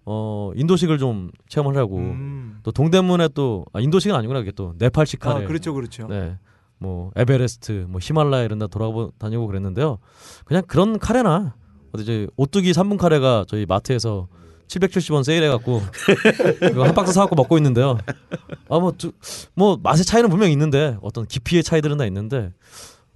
어 0.05 0.51
인도식을 0.55 0.97
좀 0.97 1.29
체험하려고 1.47 1.97
음. 1.97 2.59
또 2.63 2.71
동대문에 2.71 3.29
또 3.35 3.65
아, 3.73 3.79
인도식은 3.79 4.15
아니구나 4.15 4.39
이게 4.39 4.51
또 4.51 4.73
네팔식 4.79 5.19
카레. 5.19 5.43
아, 5.43 5.47
그렇죠, 5.47 5.73
그렇죠. 5.73 6.07
네. 6.07 6.37
뭐 6.79 7.11
에베레스트, 7.17 7.85
뭐 7.89 7.99
히말라야 8.01 8.43
이런 8.43 8.57
데 8.57 8.65
돌아다니고 8.67 9.45
그랬는데요. 9.47 9.99
그냥 10.45 10.63
그런 10.65 10.97
카레나 10.97 11.53
어디 11.91 12.03
이제 12.03 12.27
오뚜기 12.37 12.71
3분 12.71 12.97
카레가 12.97 13.43
저희 13.47 13.65
마트에서 13.67 14.27
770원 14.69 15.23
세일해 15.23 15.49
갖고 15.49 15.81
그거 16.59 16.85
한 16.85 16.93
박스 16.93 17.11
사 17.11 17.21
갖고 17.21 17.35
먹고 17.35 17.57
있는데요. 17.57 17.97
아뭐뭐 18.69 19.79
맛의 19.81 20.05
차이는 20.05 20.29
분명 20.29 20.47
히 20.49 20.53
있는데 20.53 20.97
어떤 21.01 21.25
깊이의 21.25 21.63
차이들은 21.63 21.97
다 21.97 22.05
있는데 22.05 22.53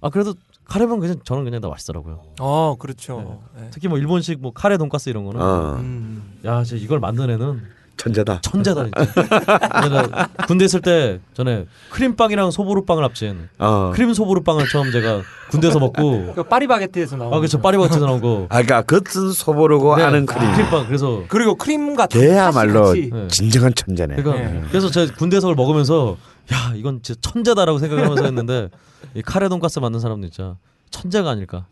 아 0.00 0.10
그래도 0.10 0.34
카레면 0.64 0.98
그냥 1.00 1.16
저는 1.24 1.44
그냥 1.44 1.60
다 1.60 1.68
맛있더라고요. 1.68 2.22
어, 2.40 2.76
그렇죠. 2.78 3.42
네. 3.56 3.68
특히 3.70 3.88
뭐 3.88 3.98
일본식 3.98 4.40
뭐 4.40 4.52
카레 4.52 4.76
돈가스 4.76 5.10
이런 5.10 5.24
거는 5.24 5.40
어, 5.40 5.76
음. 5.76 6.40
야, 6.44 6.64
진짜 6.64 6.82
이걸 6.82 7.00
만든 7.00 7.30
애는 7.30 7.62
천재다. 7.96 8.40
천재다 8.42 8.84
진짜. 8.84 10.28
군대 10.46 10.64
있을 10.64 10.80
때 10.80 11.20
전에 11.32 11.66
크림빵이랑 11.90 12.50
소보루빵을 12.50 13.04
합친 13.04 13.48
어. 13.58 13.92
크림 13.94 14.12
소보루빵을 14.12 14.68
처음 14.68 14.90
제가 14.90 15.22
군대에서 15.50 15.78
먹고 15.78 16.32
그 16.34 16.42
파리바게트에서 16.42 17.16
나온 17.16 17.32
아 17.32 17.36
그렇죠 17.38 17.58
거죠. 17.58 17.62
파리바게트에서 17.62 18.06
나온 18.06 18.20
거 18.20 18.46
아, 18.50 18.62
그러니까 18.62 18.82
겉은 18.82 19.32
소보루고 19.32 19.96
네, 19.96 20.02
안은 20.02 20.26
크림. 20.26 20.52
크림빵 20.52 20.86
그래서 20.86 21.22
그리고 21.28 21.54
크림과 21.54 22.06
걔야말로 22.08 22.86
같이 22.86 23.10
네. 23.12 23.28
진정한 23.28 23.74
천재네. 23.74 24.16
그러니까 24.16 24.50
네. 24.50 24.62
그래서 24.68 24.90
제가 24.90 25.14
군대에서 25.14 25.46
그걸 25.48 25.54
먹으면서 25.56 26.16
야 26.52 26.72
이건 26.74 27.00
진짜 27.02 27.18
천재다라고 27.22 27.78
생각하면서 27.78 28.24
했는데 28.24 28.68
이 29.14 29.22
카레 29.22 29.48
돈가스 29.48 29.78
만든 29.78 30.00
사람은 30.00 30.22
진짜 30.30 30.56
천재가 30.90 31.30
아닐까 31.30 31.66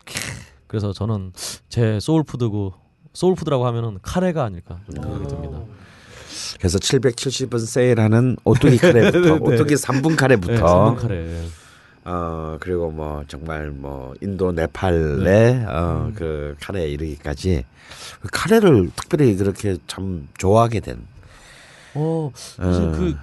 그래서 0.66 0.92
저는 0.92 1.32
제 1.68 1.98
소울푸드고 2.00 2.72
소울푸드라고 3.12 3.66
하면은 3.66 3.98
카레가 4.00 4.44
아닐까 4.44 4.78
좀 4.86 5.02
생각이 5.02 5.26
듭니다 5.28 5.58
그래서 6.58 6.78
770원 6.78 7.64
세일하는 7.66 8.36
오뚜기 8.44 8.78
카레부터, 8.78 9.34
오뚜기 9.34 9.74
3분 9.74 10.10
네, 10.10 10.16
카레부터, 10.16 10.66
삼분 10.66 10.96
카레 10.96 11.42
어 12.04 12.56
그리고 12.58 12.90
뭐 12.90 13.22
정말 13.28 13.70
뭐 13.70 14.12
인도 14.20 14.50
네팔의 14.50 15.64
어, 15.66 16.06
음. 16.08 16.14
그 16.14 16.56
카레에 16.60 16.88
이르기까지 16.88 17.64
그 18.20 18.28
카레를 18.32 18.90
특별히 18.96 19.36
그렇게 19.36 19.76
참 19.86 20.28
좋아하게 20.36 20.80
된. 20.80 21.06
어 21.94 22.32
사실 22.34 22.82
어. 22.84 22.90
그 22.92 23.14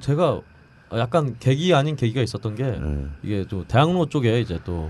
제가 0.00 0.40
약간 0.94 1.36
계기 1.40 1.74
아닌 1.74 1.96
계기가 1.96 2.22
있었던 2.22 2.54
게 2.54 2.78
어. 2.80 3.08
이게 3.24 3.44
또 3.48 3.66
대학로 3.66 4.06
쪽에 4.06 4.40
이제 4.40 4.60
또 4.64 4.88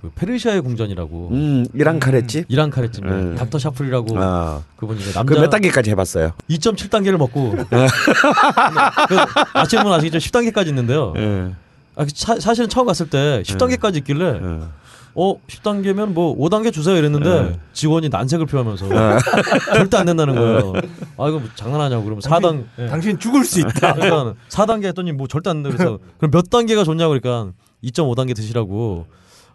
그 0.00 0.10
페르시아의 0.14 0.60
궁전이라고 0.60 1.28
음 1.32 1.66
이란 1.74 1.98
카레집. 1.98 2.46
이란 2.48 2.70
카레집 2.70 3.04
음. 3.04 3.34
닥터 3.36 3.58
샤플이라고 3.58 4.18
아, 4.18 4.62
그분이 4.76 5.00
이제 5.00 5.12
남자 5.12 5.34
그몇 5.34 5.50
단계까지 5.50 5.90
해봤어요? 5.90 6.32
2.7 6.50 6.90
단계를 6.90 7.18
먹고 7.18 7.52
그 7.52 9.16
아시는 9.54 9.84
분 9.84 9.92
아시겠죠? 9.92 10.18
10 10.18 10.32
단계까지 10.32 10.70
있는데요. 10.70 11.14
예. 11.16 11.52
아, 11.96 12.04
그 12.04 12.10
사, 12.14 12.38
사실은 12.38 12.68
처음 12.68 12.86
갔을 12.86 13.08
때 13.08 13.42
10단계까지 13.44 13.96
있길래 13.96 14.38
어. 14.42 14.70
어 15.14 15.40
10단계면 15.48 16.08
뭐 16.08 16.36
5단계 16.36 16.70
주세요 16.70 16.94
이랬는데 16.94 17.42
네. 17.42 17.58
직원이 17.72 18.10
난색을 18.10 18.44
표하면서 18.44 18.86
절대 19.74 19.96
안 19.96 20.04
된다는 20.04 20.34
거예요. 20.34 20.74
아 21.16 21.28
이거 21.28 21.38
뭐 21.38 21.48
장난하냐고 21.54 22.04
그러면 22.04 22.20
4단 22.20 22.66
예. 22.78 22.88
당신 22.88 23.18
죽을 23.18 23.44
수 23.46 23.60
있다. 23.60 23.94
그러니까 23.94 24.34
4단계 24.50 24.84
했더니 24.88 25.12
뭐 25.12 25.26
절대 25.26 25.48
안 25.48 25.62
된다 25.62 25.74
그래서 25.74 25.98
그럼 26.18 26.30
몇 26.32 26.50
단계가 26.50 26.84
좋냐고 26.84 27.18
그러니까 27.18 27.52
2.5단계 27.82 28.36
드시라고 28.36 29.06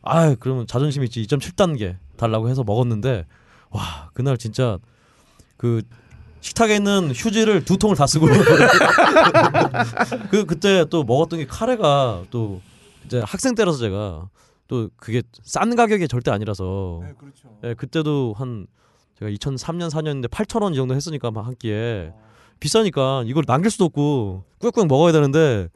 아 0.04 0.36
그러면 0.40 0.68
자존심 0.68 1.04
있지 1.04 1.22
2.7단계 1.24 1.98
달라고 2.18 2.50
해서 2.50 2.64
먹었는데 2.64 3.26
와 3.70 4.10
그날 4.14 4.38
진짜 4.38 4.78
그 5.58 5.82
식탁에 6.42 6.76
있는 6.76 7.12
휴지를 7.16 7.64
두 7.66 7.78
통을 7.78 7.96
다 7.96 8.08
쓰고 8.08 8.26
그 10.32 10.46
그때 10.46 10.86
또 10.90 11.04
먹었던 11.04 11.40
게 11.40 11.46
카레가 11.46 12.24
또 12.32 12.62
이제 13.06 13.22
학생 13.26 13.56
때라서 13.56 13.78
제가 13.78 14.28
또 14.68 14.90
그게 14.98 15.22
싼 15.44 15.76
가격이 15.76 16.08
절대 16.08 16.32
아니라서. 16.32 17.02
그렇죠. 17.18 17.50
예, 17.64 17.74
그때도 17.74 18.34
한 18.38 18.68
제가 19.20 19.30
2003년 19.32 19.90
4년인데 19.92 20.30
8천 20.30 20.64
원 20.64 20.74
이 20.74 20.76
정도 20.76 20.96
했으니까 20.96 21.32
막한 21.32 21.56
끼에. 21.60 22.14
비싸니까 22.60 23.24
이걸 23.26 23.44
남길 23.46 23.72
수도 23.72 23.86
없고 23.86 24.44
꾸역꾸역 24.60 24.88
먹어야 24.88 25.12
되는데 25.12 25.68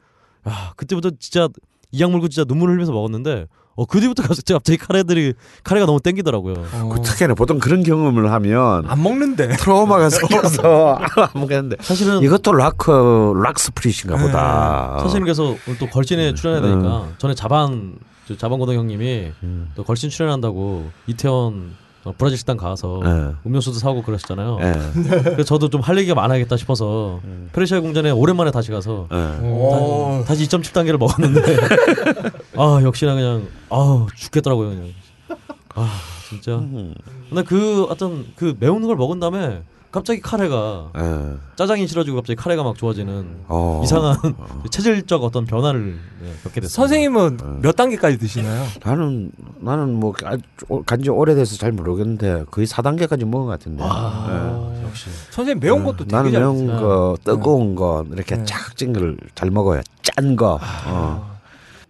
야 0.48 0.72
그때부터 0.76 1.10
진짜 1.18 1.48
이악 1.90 2.12
물고 2.12 2.28
진짜 2.28 2.44
눈물 2.44 2.68
흘리면서 2.70 2.92
먹었는데 2.92 3.46
어 3.76 3.84
그 3.86 4.00
뒤부터 4.00 4.22
가서 4.22 4.42
갑자기 4.46 4.78
카레들이 4.78 5.34
카레가 5.62 5.86
너무 5.86 6.00
땡기더라고요. 6.00 6.54
그 6.92 7.02
특히나 7.02 7.34
보통 7.34 7.58
그런 7.58 7.82
경험을 7.82 8.32
하면 8.32 8.84
안 8.88 9.02
먹는데. 9.02 9.48
트라우마가 9.56 10.08
생겨서 10.10 10.98
안 11.16 11.28
먹겠는데 11.34 11.76
사실은 11.80 12.22
이것도 12.22 12.52
락크 12.52 13.34
락스프릿인가 13.42 14.16
보다. 14.16 14.98
사실은 15.00 15.22
그래서 15.24 15.54
오늘 15.66 15.78
또 15.78 15.86
걸신에 15.88 16.34
출연해야 16.34 16.62
음. 16.72 16.80
되니까 16.80 17.08
전에 17.18 17.34
자반 17.34 17.94
저 18.26 18.36
자반고등 18.36 18.74
형님이 18.74 19.32
음. 19.42 19.70
또 19.76 19.84
걸신 19.84 20.10
출연한다고 20.10 20.90
이태원 21.06 21.74
어, 22.04 22.14
브라질 22.16 22.38
식당 22.38 22.56
가서 22.56 23.00
예. 23.04 23.34
음료수도 23.44 23.78
사고 23.80 24.00
그러셨잖아요. 24.02 24.58
예. 24.60 24.72
그래서 25.22 25.42
저도 25.42 25.68
좀 25.68 25.80
할 25.82 25.98
얘기가 25.98 26.14
많아야겠다 26.14 26.56
싶어서 26.56 27.20
페르시아 27.52 27.80
궁전에 27.80 28.10
오랜만에 28.10 28.52
다시 28.52 28.70
가서 28.70 29.08
예. 29.12 29.16
오. 29.44 30.24
다, 30.26 30.34
시 30.36 30.46
2.7 30.46 30.72
단계를 30.72 30.98
먹었는데 30.98 31.40
아 32.58 32.80
역시나 32.82 33.14
그냥 33.14 33.48
아 33.70 34.06
죽겠더라고요 34.16 34.68
그냥 34.70 34.88
아 35.74 35.90
진짜 36.28 36.56
음. 36.56 36.94
근데 37.28 37.42
그 37.42 37.84
어떤 37.84 38.26
그 38.36 38.54
매운 38.58 38.82
걸 38.86 38.96
먹은 38.96 39.20
다음에 39.20 39.62
갑자기 39.92 40.20
카레가 40.20 40.90
예. 40.98 41.36
짜장이 41.56 41.86
싫어지고 41.86 42.16
갑자기 42.16 42.36
카레가 42.36 42.62
막 42.62 42.76
좋아지는 42.76 43.44
어. 43.48 43.80
이상한 43.82 44.16
체질적 44.70 45.22
어떤 45.24 45.46
변화를 45.46 45.98
네, 46.20 46.32
겪게 46.42 46.60
됐어요. 46.60 46.74
선생님은 46.74 47.38
어. 47.42 47.58
몇 47.62 47.76
단계까지 47.76 48.18
드시나요? 48.18 48.66
나는 48.84 49.30
나는 49.58 49.94
뭐 49.94 50.12
아, 50.24 50.36
간지 50.84 51.08
오래돼서 51.08 51.56
잘 51.56 51.72
모르겠는데 51.72 52.44
거의 52.50 52.66
4단계까지 52.66 53.24
먹은 53.24 53.46
것 53.46 53.52
같은데. 53.52 53.82
아, 53.86 54.82
역시 54.84 55.08
선생님 55.30 55.60
매운 55.60 55.80
예. 55.80 55.84
것도 55.84 55.96
되게 56.04 56.14
나는 56.16 56.32
잘 56.32 56.40
매운. 56.42 56.66
거, 56.66 57.16
뜨거운 57.24 57.74
거 57.74 58.04
이렇게 58.12 58.36
네. 58.36 58.44
쫙찐 58.44 58.92
걸 58.92 59.16
잘 59.34 59.50
먹어요. 59.50 59.80
짠 60.02 60.36
거. 60.36 60.58
어. 60.88 61.35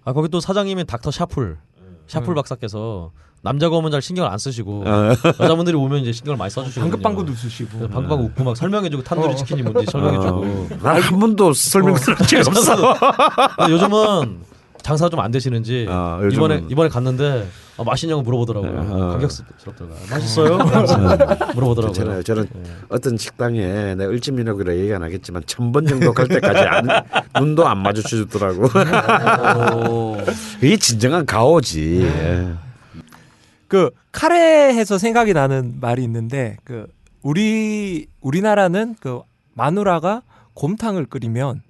아 0.07 0.13
거기 0.13 0.29
또 0.29 0.39
사장님이 0.41 0.85
닥터 0.87 1.11
샤풀 1.11 1.59
샤풀 2.07 2.35
박사께서 2.37 3.11
남자가 3.43 3.77
오면 3.77 3.91
잘 3.91 4.01
신경을 4.01 4.31
안 4.31 4.39
쓰시고 4.39 4.85
어. 4.87 5.11
여자분들이 5.43 5.77
오면 5.77 6.01
이제 6.01 6.13
신경을 6.13 6.39
많이 6.39 6.49
써주시거든요. 6.51 6.91
방긋방긋 6.93 7.29
웃으시고. 7.29 7.79
네, 7.79 7.89
방긋방긋 7.89 8.31
웃고 8.31 8.45
막 8.45 8.57
설명해주고 8.57 9.03
탄두리 9.03 9.33
어. 9.33 9.37
치킨이 9.37 9.63
뭔지 9.63 9.91
설명해주고. 9.91 10.41
어. 10.41 10.69
난한 10.81 11.19
번도 11.21 11.53
설명 11.53 11.95
들은 11.95 12.17
적이 12.19 12.37
없어. 12.49 12.97
요즘은 13.69 14.41
장사 14.87 15.09
좀안 15.09 15.33
되시는지 15.33 15.87
어, 15.89 16.21
요즘은- 16.23 16.33
이번에 16.35 16.63
이번에 16.71 16.89
갔는데 16.89 17.49
아, 17.77 17.83
맛있냐고 17.83 18.23
물어보더라고요. 18.23 18.71
어. 18.89 19.11
감격스럽더라고요. 19.11 19.99
맛있어요? 20.09 20.59
물어보더라고요. 21.57 21.93
저는 21.93 22.23
저는 22.23 22.47
네. 22.53 22.71
어떤 22.89 23.17
식당에 23.17 23.97
내 23.97 24.05
을지민옥이라 24.05 24.77
얘기 24.77 24.95
안 24.95 25.03
하겠지만 25.03 25.43
천 25.47 25.73
번 25.73 25.85
정도 25.87 26.13
갈 26.15 26.29
때까지 26.29 26.61
안, 26.61 26.87
눈도 27.43 27.67
안 27.67 27.79
마주쳐주더라고. 27.79 28.69
오. 29.91 30.17
이게 30.63 30.77
진정한 30.77 31.27
가오지. 31.27 32.03
예. 32.03 32.53
그 33.67 33.91
카레해서 34.13 34.99
생각이 34.99 35.33
나는 35.33 35.75
말이 35.81 36.05
있는데 36.05 36.59
그 36.63 36.87
우리 37.25 38.07
우리나라는 38.21 38.95
그 39.01 39.23
마누라가 39.55 40.23
곰탕을 40.55 41.07
끓이면 41.07 41.63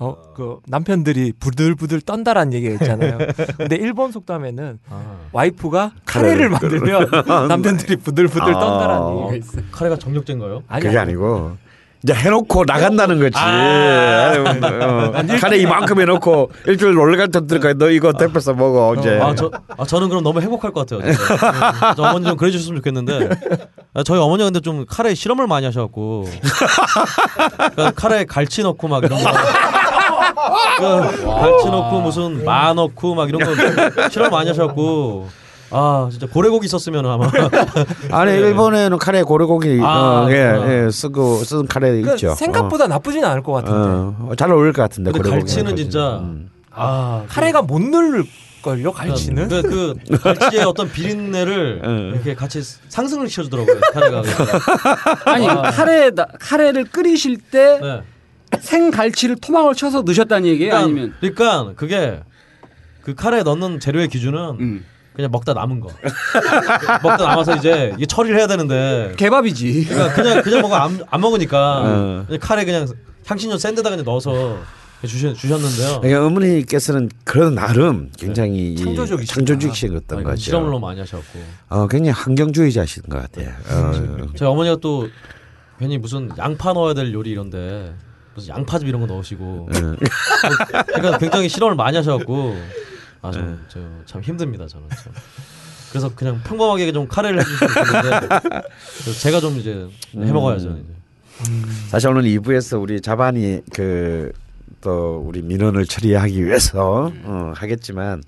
어 0.00 0.16
그 0.34 0.58
남편들이 0.66 1.32
부들부들 1.38 2.00
떤다란 2.00 2.52
얘기가 2.52 2.74
있잖아요. 2.74 3.18
근데 3.56 3.76
일본 3.76 4.10
속담에는 4.10 4.80
아, 4.90 5.02
와이프가 5.32 5.92
카레를 6.04 6.48
만들면 6.50 7.08
남편들이 7.48 7.96
부들부들 7.96 8.54
아. 8.54 8.58
떤다란 8.58 9.18
얘기가 9.18 9.36
있어요. 9.36 9.62
카레가 9.70 9.96
정력제인가요? 9.96 10.64
아니, 10.66 10.82
그게 10.82 10.98
아니. 10.98 11.10
아니고 11.12 11.56
이제 12.02 12.12
해놓고 12.12 12.64
나간다는 12.66 13.18
거지. 13.18 13.38
어, 13.38 15.12
카레 15.40 15.56
이만큼 15.58 16.00
해놓고 16.00 16.50
일주일 16.66 16.94
놀러 16.94 17.16
갈때 17.16 17.46
들어가 17.46 17.72
너 17.74 17.88
이거 17.88 18.12
대표서 18.12 18.52
먹어 18.52 18.94
이제. 18.98 19.18
아, 19.18 19.34
저, 19.34 19.50
아 19.78 19.84
저는 19.86 20.10
그럼 20.10 20.22
너무 20.22 20.40
행복할 20.40 20.72
것 20.72 20.86
같아요. 20.86 21.14
저 21.96 22.02
어머니 22.02 22.26
좀 22.26 22.36
그래주셨으면 22.36 22.78
좋겠는데 22.82 23.30
아, 23.94 24.02
저희 24.02 24.18
어머니가 24.18 24.46
근데 24.48 24.60
좀 24.60 24.84
카레에 24.86 25.14
실험을 25.14 25.46
많이 25.46 25.64
하셔갖고 25.64 26.26
그러니까 27.56 27.90
카레에 27.92 28.24
갈치 28.24 28.62
넣고 28.64 28.86
막 28.88 29.02
이런 29.04 29.22
거. 29.22 29.30
그러니까 30.34 31.40
갈치 31.40 31.66
넣고 31.70 32.00
무슨 32.00 32.44
마 32.44 32.72
넣고 32.74 33.14
막 33.14 33.28
이런 33.28 33.40
거 33.42 34.08
실험 34.10 34.30
많이 34.30 34.48
하셔갖고 34.48 35.28
아 35.70 36.08
진짜 36.10 36.26
고래고기 36.26 36.66
있었으면 36.66 37.04
아마 37.06 37.28
아니 38.12 38.32
일본에는 38.32 38.98
카레 38.98 39.22
고래고기 39.22 39.80
아, 39.82 40.24
어, 40.26 40.30
예, 40.30 40.34
그렇구나. 40.52 40.72
예, 40.86 40.90
쓰고 40.90 41.36
쓰는 41.38 41.66
카레 41.66 42.00
그 42.00 42.10
있죠. 42.12 42.34
생각보다 42.34 42.86
나쁘진 42.86 43.24
않을 43.24 43.42
것 43.42 43.52
같은데 43.52 43.78
어, 43.78 44.28
어, 44.30 44.34
잘 44.36 44.50
어울릴 44.52 44.72
것 44.72 44.82
같은데 44.82 45.10
근데 45.10 45.28
고래고기. 45.28 45.40
갈치는 45.52 45.76
진짜 45.76 46.18
음. 46.18 46.50
아 46.70 47.24
카레가 47.28 47.62
못 47.62 47.80
누를 47.80 48.24
걸요 48.62 48.92
갈치는. 48.92 49.48
그, 49.48 49.62
그 49.62 50.18
갈치의 50.20 50.64
어떤 50.64 50.90
비린내를 50.90 51.82
응. 51.84 52.10
이렇게 52.14 52.34
같이 52.34 52.62
상승을 52.88 53.28
시켜주더라고요 53.28 53.80
카레가 53.92 54.22
아니 55.26 55.46
카레 55.46 56.10
카레를 56.40 56.84
끓이실 56.84 57.38
때 57.50 57.78
네. 57.82 58.02
생갈치를 58.60 59.36
토막을 59.36 59.74
쳐서 59.74 60.02
넣으셨다는 60.02 60.48
얘기예요? 60.48 60.72
그러니까, 60.72 60.84
아니면 60.84 61.14
그러니까 61.20 61.72
그게 61.76 62.20
그 63.02 63.14
카레에 63.14 63.42
넣는 63.42 63.80
재료의 63.80 64.08
기준은 64.08 64.56
음. 64.60 64.84
그냥 65.14 65.30
먹다 65.30 65.54
남은 65.54 65.80
거. 65.80 65.88
먹다 67.02 67.24
남아서 67.24 67.56
이제 67.56 67.92
이게 67.96 68.06
처리를 68.06 68.36
해야 68.36 68.46
되는데 68.46 69.14
개밥이지. 69.16 69.86
그러니까 69.88 70.14
그냥 70.14 70.42
그냥 70.42 70.62
먹어 70.62 70.74
안, 70.74 71.00
안 71.08 71.20
먹으니까 71.20 71.80
어. 71.84 72.24
그냥 72.26 72.40
카레 72.40 72.64
그냥 72.64 72.86
향신료 73.26 73.56
센 73.58 73.74
데다 73.74 73.90
그냥 73.90 74.04
넣어서 74.04 74.58
주셨, 75.06 75.34
주셨는데요. 75.36 76.00
그러니까 76.00 76.26
어머니께서는 76.26 77.10
그런 77.24 77.54
나름 77.54 78.10
굉장히 78.18 78.72
이 78.72 78.76
창조적이시다. 78.76 79.34
창조적이셨던 79.34 80.24
거죠. 80.24 80.36
실험을 80.36 80.70
너무 80.70 80.80
많이 80.80 80.98
하셨고 81.00 81.38
어, 81.68 81.86
굉장히 81.86 82.10
환경주의자신 82.18 83.04
것 83.04 83.20
같아요. 83.22 83.50
어, 83.70 84.26
저희 84.34 84.48
어머니가 84.48 84.76
또 84.80 85.08
괜히 85.78 85.98
무슨 85.98 86.30
양파 86.38 86.72
넣어야 86.72 86.94
될 86.94 87.12
요리 87.12 87.30
이런데 87.30 87.94
무슨 88.34 88.54
양파즙 88.54 88.88
이런 88.88 89.00
거 89.00 89.06
넣으시고 89.06 89.68
어. 89.70 89.96
그러니까 90.86 91.18
굉장히 91.18 91.48
실험을 91.48 91.74
많이 91.76 91.96
하셔갖고 91.96 92.56
아 93.22 93.30
저참 93.30 94.22
힘듭니다 94.22 94.66
저는 94.66 94.88
참. 94.90 95.12
그래서 95.90 96.14
그냥 96.14 96.40
평범하게 96.42 96.92
좀 96.92 97.06
카레를 97.06 97.42
그래서 97.44 99.20
제가 99.20 99.40
좀 99.40 99.56
이제 99.58 99.88
해먹어야죠 100.12 100.70
이제. 100.70 101.50
사실 101.88 102.08
오늘 102.10 102.22
2부에서 102.22 102.80
우리 102.80 103.00
자반이 103.00 103.60
그 103.72 104.32
또 104.84 105.24
우리 105.26 105.40
민원을 105.40 105.86
처리하기 105.86 106.44
위해서 106.44 107.10
어, 107.24 107.52
하겠지만 107.56 108.22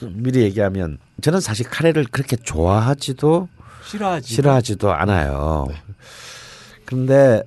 미리 0.00 0.42
얘기하면 0.42 0.98
저는 1.20 1.40
사실 1.40 1.68
카레를 1.68 2.06
그렇게 2.10 2.36
좋아하지도 2.36 3.48
싫어하지. 3.84 4.32
싫어하지도 4.32 4.92
않아요. 4.92 5.66
그런데 6.84 7.42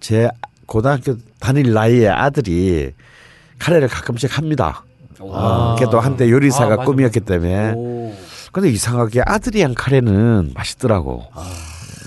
제 0.00 0.30
고등학교 0.68 1.16
다닐 1.40 1.72
나이의 1.72 2.08
아들이 2.08 2.92
카레를 3.58 3.88
가끔씩 3.88 4.36
합니다. 4.36 4.84
어, 5.18 5.74
걔도 5.78 5.98
한때 5.98 6.30
요리사가 6.30 6.74
아, 6.74 6.76
맞아, 6.76 6.84
꿈이었기 6.84 7.20
때문에. 7.20 7.72
오. 7.74 8.14
근데 8.52 8.68
이상하게 8.70 9.22
아들이 9.24 9.62
한 9.62 9.74
카레는 9.74 10.52
맛있더라고. 10.54 11.24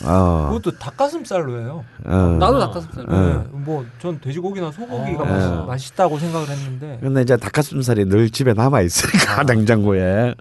어, 0.04 0.48
그것도 0.52 0.78
닭가슴살로 0.78 1.60
해요. 1.60 1.84
어. 2.06 2.38
나도 2.40 2.60
닭가슴살. 2.60 3.06
어. 3.10 3.46
뭐전 3.52 4.22
돼지고기나 4.22 4.72
소고기가 4.72 5.24
어. 5.24 5.26
맛있, 5.26 5.48
어. 5.48 5.66
맛있 5.66 5.96
다고 5.96 6.20
생각을 6.20 6.48
했는데 6.48 7.00
근데 7.02 7.22
이제 7.24 7.36
닭가슴살이 7.38 8.06
늘 8.06 8.30
집에 8.30 8.54
남아 8.54 8.82
있으니까 8.82 9.44
냉장고에. 9.44 10.36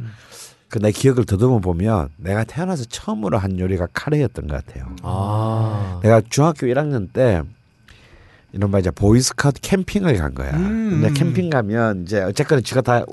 그내 0.69 0.93
기억을 0.93 1.25
더듬어 1.25 1.59
보면 1.59 2.11
내가 2.17 2.45
태어나서 2.45 2.85
처음으로 2.85 3.39
한 3.39 3.59
요리가 3.59 3.89
카레였던 3.93 4.47
것 4.47 4.65
같아요. 4.65 4.87
아 5.03 5.99
내가 6.03 6.23
중학교 6.31 6.67
1학년 6.69 7.13
때 7.13 7.43
이른바 8.53 8.79
이제 8.81 8.91
보이스카우트 8.91 9.61
캠핑을 9.61 10.17
간 10.19 10.35
거야. 10.35 10.51
음. 10.55 11.01
근데 11.03 11.13
캠핑 11.13 11.51
가면 11.51 12.03
이제 12.03 12.21
어쨌거나 12.23 12.61
지가 12.61 12.81
다 12.81 13.05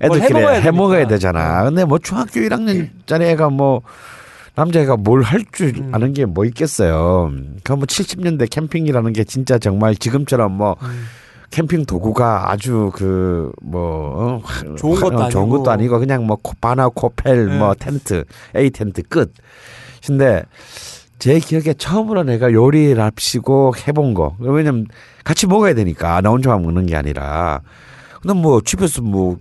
애들끼리 0.00 0.38
해먹어야. 0.60 1.06
되잖아. 1.06 1.64
근데 1.64 1.84
뭐 1.84 1.98
중학교 1.98 2.40
1학년짜리 2.40 3.22
애가 3.22 3.48
뭐 3.50 3.80
남자애가 4.54 4.96
뭘 4.96 5.22
할줄 5.22 5.74
음. 5.78 5.94
아는 5.94 6.12
게 6.12 6.24
뭐 6.26 6.44
있겠어요. 6.44 7.30
그뭐 7.64 7.80
70년대 7.80 8.48
캠핑이라는 8.50 9.12
게 9.12 9.24
진짜 9.24 9.58
정말 9.58 9.94
지금처럼 9.96 10.52
뭐 10.52 10.76
음. 10.82 11.06
캠핑 11.50 11.86
도구가 11.86 12.50
아주 12.50 12.90
그 12.94 13.50
뭐 13.62 14.42
좋은 14.76 15.00
것도 15.00 15.22
아니고. 15.24 15.48
것도 15.58 15.70
아니고 15.70 15.98
그냥 16.00 16.26
뭐 16.26 16.36
코- 16.42 16.54
바나 16.60 16.88
코펠 16.88 17.46
네. 17.46 17.58
뭐 17.58 17.74
텐트 17.74 18.24
A 18.54 18.68
텐트 18.70 19.02
끝. 19.02 19.32
근데 20.06 20.42
제 21.18 21.38
기억에 21.38 21.72
처음으로 21.74 22.24
내가 22.24 22.52
요리를 22.52 23.00
합시고 23.02 23.74
해본 23.86 24.14
거. 24.14 24.36
왜냐면 24.38 24.86
같이 25.24 25.46
먹어야 25.46 25.74
되니까 25.74 26.20
나 26.20 26.30
혼자만 26.30 26.62
먹는 26.62 26.86
게 26.86 26.96
아니라. 26.96 27.60
근데 28.20 28.34
뭐 28.34 28.60
집에서 28.60 29.02
뭐 29.02 29.38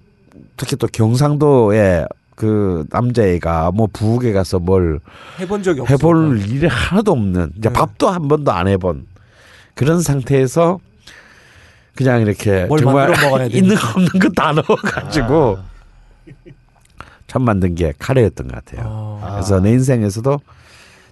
특히 0.57 0.75
또 0.77 0.87
경상도에 0.87 2.05
그 2.35 2.85
남자애가 2.89 3.71
뭐 3.71 3.87
부엌에 3.91 4.31
가서 4.33 4.59
뭘 4.59 4.99
해본 5.39 5.63
적이 5.63 5.81
없어. 5.81 5.93
해볼 5.93 6.39
일이 6.47 6.67
하나도 6.67 7.11
없는 7.11 7.51
이제 7.57 7.69
네. 7.69 7.73
밥도 7.73 8.09
한 8.09 8.27
번도 8.27 8.51
안 8.51 8.67
해본 8.67 9.05
그런 9.73 10.01
상태에서 10.01 10.79
그냥 11.95 12.21
이렇게 12.21 12.65
뭘 12.65 12.79
정말. 12.81 13.13
있는 13.51 13.75
거 13.75 13.87
없는 13.89 14.07
거 14.19 14.29
다 14.35 14.51
넣어가지고 14.53 15.57
처음 17.27 17.43
만든 17.45 17.73
게 17.75 17.93
카레였던 17.99 18.47
것 18.47 18.63
같아요. 18.65 18.81
어. 18.87 19.29
그래서 19.35 19.59
내 19.59 19.71
인생에서도 19.71 20.39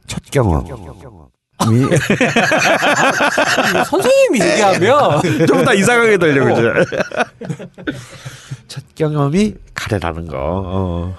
첫 0.07 0.21
경험. 0.31 0.65
이 0.65 0.69
선생님이 3.85 4.41
얘기하면 4.41 5.21
좀 5.47 5.63
더 5.63 5.73
이상하게 5.73 6.17
들려 6.17 6.43
그죠? 6.45 6.73
첫 8.67 8.83
경험이 8.95 9.55
카레라는 9.73 10.27
거. 10.27 10.37
어. 10.39 11.15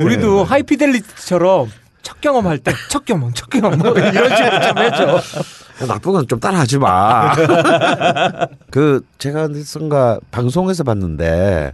우리 0.00 0.18
도 0.20 0.44
하이피델리티처럼 0.44 1.70
첫 2.02 2.20
경험할 2.20 2.58
때 2.58 2.72
첫 2.88 3.04
경험, 3.04 3.32
첫 3.34 3.50
경험 3.50 3.78
뭐 3.78 3.90
이런 3.92 4.36
식으로 4.36 4.60
좀 4.62 4.78
해줘. 4.78 5.20
나쁜 5.86 6.12
건 6.12 6.26
좀 6.26 6.40
따라하지 6.40 6.78
마. 6.78 7.34
그 8.70 9.02
제가 9.18 9.44
어디선가 9.44 10.18
방송에서 10.30 10.82
봤는데 10.84 11.72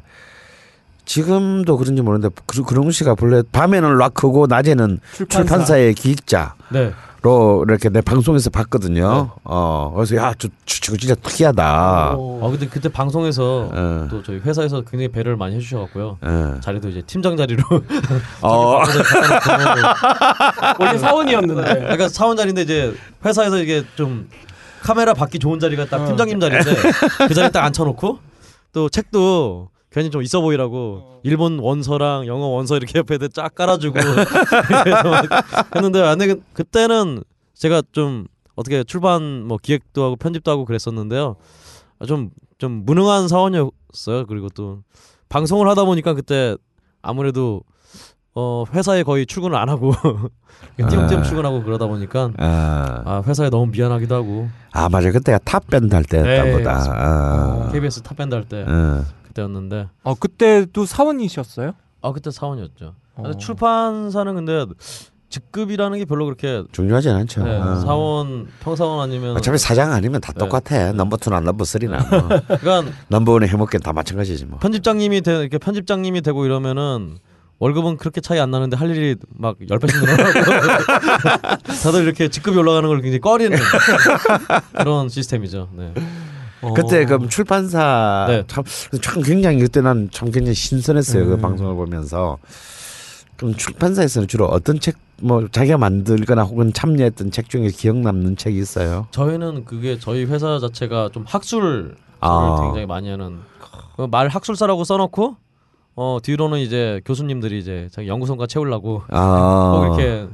지금도 1.04 1.76
그런지 1.76 2.02
모르는데 2.02 2.34
그- 2.46 2.62
그런 2.62 2.90
씨가 2.90 3.14
본래 3.14 3.42
밤에는 3.52 3.96
락크고 3.98 4.46
낮에는 4.46 5.00
출판사. 5.14 5.44
출판사. 5.44 5.76
의 5.76 5.94
기획자. 5.94 6.54
네. 6.70 6.92
이렇게 7.66 7.88
내 7.88 8.02
방송에서 8.02 8.50
봤거든요. 8.50 9.30
어 9.44 9.92
그래서 9.94 10.14
야저 10.16 10.48
친구 10.66 10.98
진짜 10.98 11.14
특이하다. 11.14 12.16
어 12.18 12.48
근데 12.50 12.66
그때 12.66 12.90
방송에서 12.90 13.70
어. 13.72 14.06
또 14.10 14.22
저희 14.22 14.40
회사에서 14.40 14.82
굉장히 14.82 15.08
배려를 15.08 15.36
많이 15.38 15.56
해주셔갖고요. 15.56 16.18
어. 16.20 16.56
자리도 16.60 16.90
이제 16.90 17.00
팀장 17.06 17.38
자리로 17.38 17.62
어. 18.42 18.82
원래 20.78 20.98
사원이었는데. 20.98 21.74
그러니까 21.80 22.08
사원 22.08 22.36
자리인데 22.36 22.60
이제 22.62 22.94
회사에서 23.24 23.56
이게 23.58 23.82
좀 23.96 24.28
카메라 24.82 25.14
받기 25.14 25.38
좋은 25.38 25.58
자리가 25.58 25.86
딱 25.86 26.04
팀장님 26.04 26.40
자리인데 26.40 26.74
그 27.26 27.32
자리 27.32 27.50
딱 27.50 27.64
앉혀놓고 27.64 28.18
또 28.74 28.88
책도 28.90 29.70
괜히 29.94 30.10
좀 30.10 30.22
있어 30.22 30.40
보이라고 30.40 31.20
일본 31.22 31.60
원서랑 31.60 32.26
영어 32.26 32.46
원서 32.46 32.76
이렇게 32.76 32.98
옆에 32.98 33.16
쫙 33.28 33.54
깔아주고 33.54 33.94
막 34.02 35.76
했는데 35.76 36.02
안에 36.02 36.26
그- 36.26 36.42
그때는 36.52 37.22
제가 37.54 37.80
좀 37.92 38.26
어떻게 38.56 38.82
출판 38.82 39.44
뭐 39.46 39.56
기획도 39.56 40.02
하고 40.02 40.16
편집도 40.16 40.50
하고 40.50 40.64
그랬었는데요 40.64 41.36
좀좀 42.08 42.84
무능한 42.84 43.28
사원이었어요 43.28 44.26
그리고 44.26 44.48
또 44.48 44.80
방송을 45.28 45.68
하다 45.68 45.84
보니까 45.84 46.14
그때 46.14 46.56
아무래도 47.00 47.62
어 48.34 48.64
회사에 48.74 49.04
거의 49.04 49.26
출근을 49.26 49.56
안 49.56 49.68
하고 49.68 49.92
띄엄띄엄 50.76 51.20
아. 51.20 51.22
출근하고 51.22 51.62
그러다 51.62 51.86
보니까 51.86 52.32
아, 52.38 53.02
아 53.04 53.22
회사에 53.24 53.48
너무 53.48 53.70
미안하기도 53.70 54.12
하고 54.12 54.48
아 54.72 54.88
맞아 54.88 55.12
그때가 55.12 55.38
탑밴드 55.44 55.94
할 55.94 56.02
때였다 56.02 56.42
네, 56.42 56.52
보다. 56.52 56.72
맞습니다. 56.72 57.00
아. 57.00 57.68
KBS 57.70 58.02
탑밴드 58.02 58.34
할때 58.34 58.64
어. 58.66 59.04
그때였는데 59.34 59.88
어 60.04 60.14
그때도 60.14 60.86
사원이셨어요? 60.86 61.72
아 62.00 62.12
그때 62.12 62.30
사원이었죠. 62.30 62.94
어. 63.16 63.34
출판사는 63.34 64.34
근데 64.34 64.64
직급이라는 65.28 65.98
게 65.98 66.04
별로 66.04 66.24
그렇게 66.26 66.62
중요하진 66.70 67.10
않죠. 67.10 67.42
네, 67.42 67.56
어. 67.56 67.74
사원 67.76 68.46
평사원 68.60 69.00
아니면 69.00 69.36
어차피 69.36 69.58
사장 69.58 69.92
아니면 69.92 70.20
다 70.20 70.32
네. 70.32 70.38
똑같아. 70.38 70.92
number 70.92 71.16
two나 71.16 71.40
number 71.40 71.64
three나 71.64 71.98
뭐. 72.08 72.28
그러니까 72.60 72.84
number 73.08 73.32
one에 73.32 73.48
해먹기는 73.48 73.82
다 73.82 73.92
마찬가지지 73.92 74.46
뭐. 74.46 74.58
편집장님이 74.60 75.22
되, 75.22 75.40
이렇게 75.40 75.58
편집장님이 75.58 76.22
되고 76.22 76.44
이러면은 76.44 77.18
월급은 77.58 77.96
그렇게 77.96 78.20
차이 78.20 78.38
안 78.40 78.50
나는데 78.50 78.76
할 78.76 78.90
일이 78.90 79.16
막 79.30 79.56
열 79.70 79.78
배씩 79.78 80.00
늘어나고 80.00 81.62
다들 81.82 82.02
이렇게 82.02 82.28
직급이 82.28 82.56
올라가는 82.58 82.86
걸 82.88 83.00
굉장히 83.00 83.20
꺼리는 83.20 83.56
그런 84.76 85.08
시스템이죠. 85.08 85.68
네. 85.72 85.92
그때 86.72 87.04
그 87.04 87.28
출판사 87.28 88.26
네. 88.28 88.44
참, 88.46 88.64
참 89.02 89.22
굉장히 89.22 89.60
그때 89.60 89.80
난 89.80 90.08
참 90.12 90.30
굉장히 90.30 90.54
신선했어요. 90.54 91.26
그 91.26 91.32
음. 91.34 91.40
방송을 91.40 91.74
보면서. 91.74 92.38
그럼 93.36 93.54
출판사에서는 93.54 94.28
주로 94.28 94.46
어떤 94.46 94.78
책 94.80 94.96
뭐 95.20 95.46
자기가 95.50 95.78
만들거나 95.78 96.42
혹은 96.42 96.72
참여했던 96.72 97.30
책 97.30 97.48
중에 97.48 97.68
기억 97.68 97.96
남는 97.98 98.36
책이 98.36 98.58
있어요? 98.58 99.06
저희는 99.10 99.64
그게 99.64 99.98
저희 99.98 100.24
회사 100.24 100.58
자체가 100.58 101.10
좀 101.12 101.24
학술 101.26 101.96
아. 102.20 102.58
굉장히 102.62 102.86
많이 102.86 103.08
하는 103.08 103.38
그말 103.96 104.28
학술서라고 104.28 104.84
써놓고 104.84 105.36
어 105.96 106.18
뒤로는 106.22 106.58
이제 106.58 107.00
교수님들이 107.04 107.58
이제 107.58 107.88
자기 107.92 108.08
연구성과 108.08 108.46
채우려고 108.46 109.02
아. 109.08 109.72
꼭 109.88 110.00
이렇게 110.00 110.28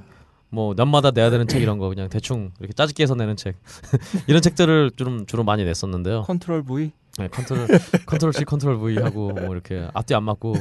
뭐 0.50 0.74
년마다 0.76 1.10
내야 1.12 1.30
되는 1.30 1.46
책 1.46 1.62
이런 1.62 1.78
거 1.78 1.88
그냥 1.88 2.08
대충 2.08 2.50
이렇게 2.58 2.72
짜집기 2.72 3.02
해서 3.02 3.14
내는 3.14 3.36
책 3.36 3.56
이런 4.26 4.42
책들을 4.42 4.92
좀 4.96 5.26
주로 5.26 5.44
많이 5.44 5.64
냈었는데요. 5.64 6.22
컨트롤 6.22 6.64
V. 6.64 6.90
네, 7.18 7.28
컨트롤 7.28 7.66
control 8.06 8.32
C 8.32 8.44
control 8.44 8.78
V 8.80 8.98
하고 8.98 9.32
뭐 9.32 9.52
이렇게 9.52 9.88
앞뒤 9.94 10.14
안 10.14 10.24
맞고 10.24 10.54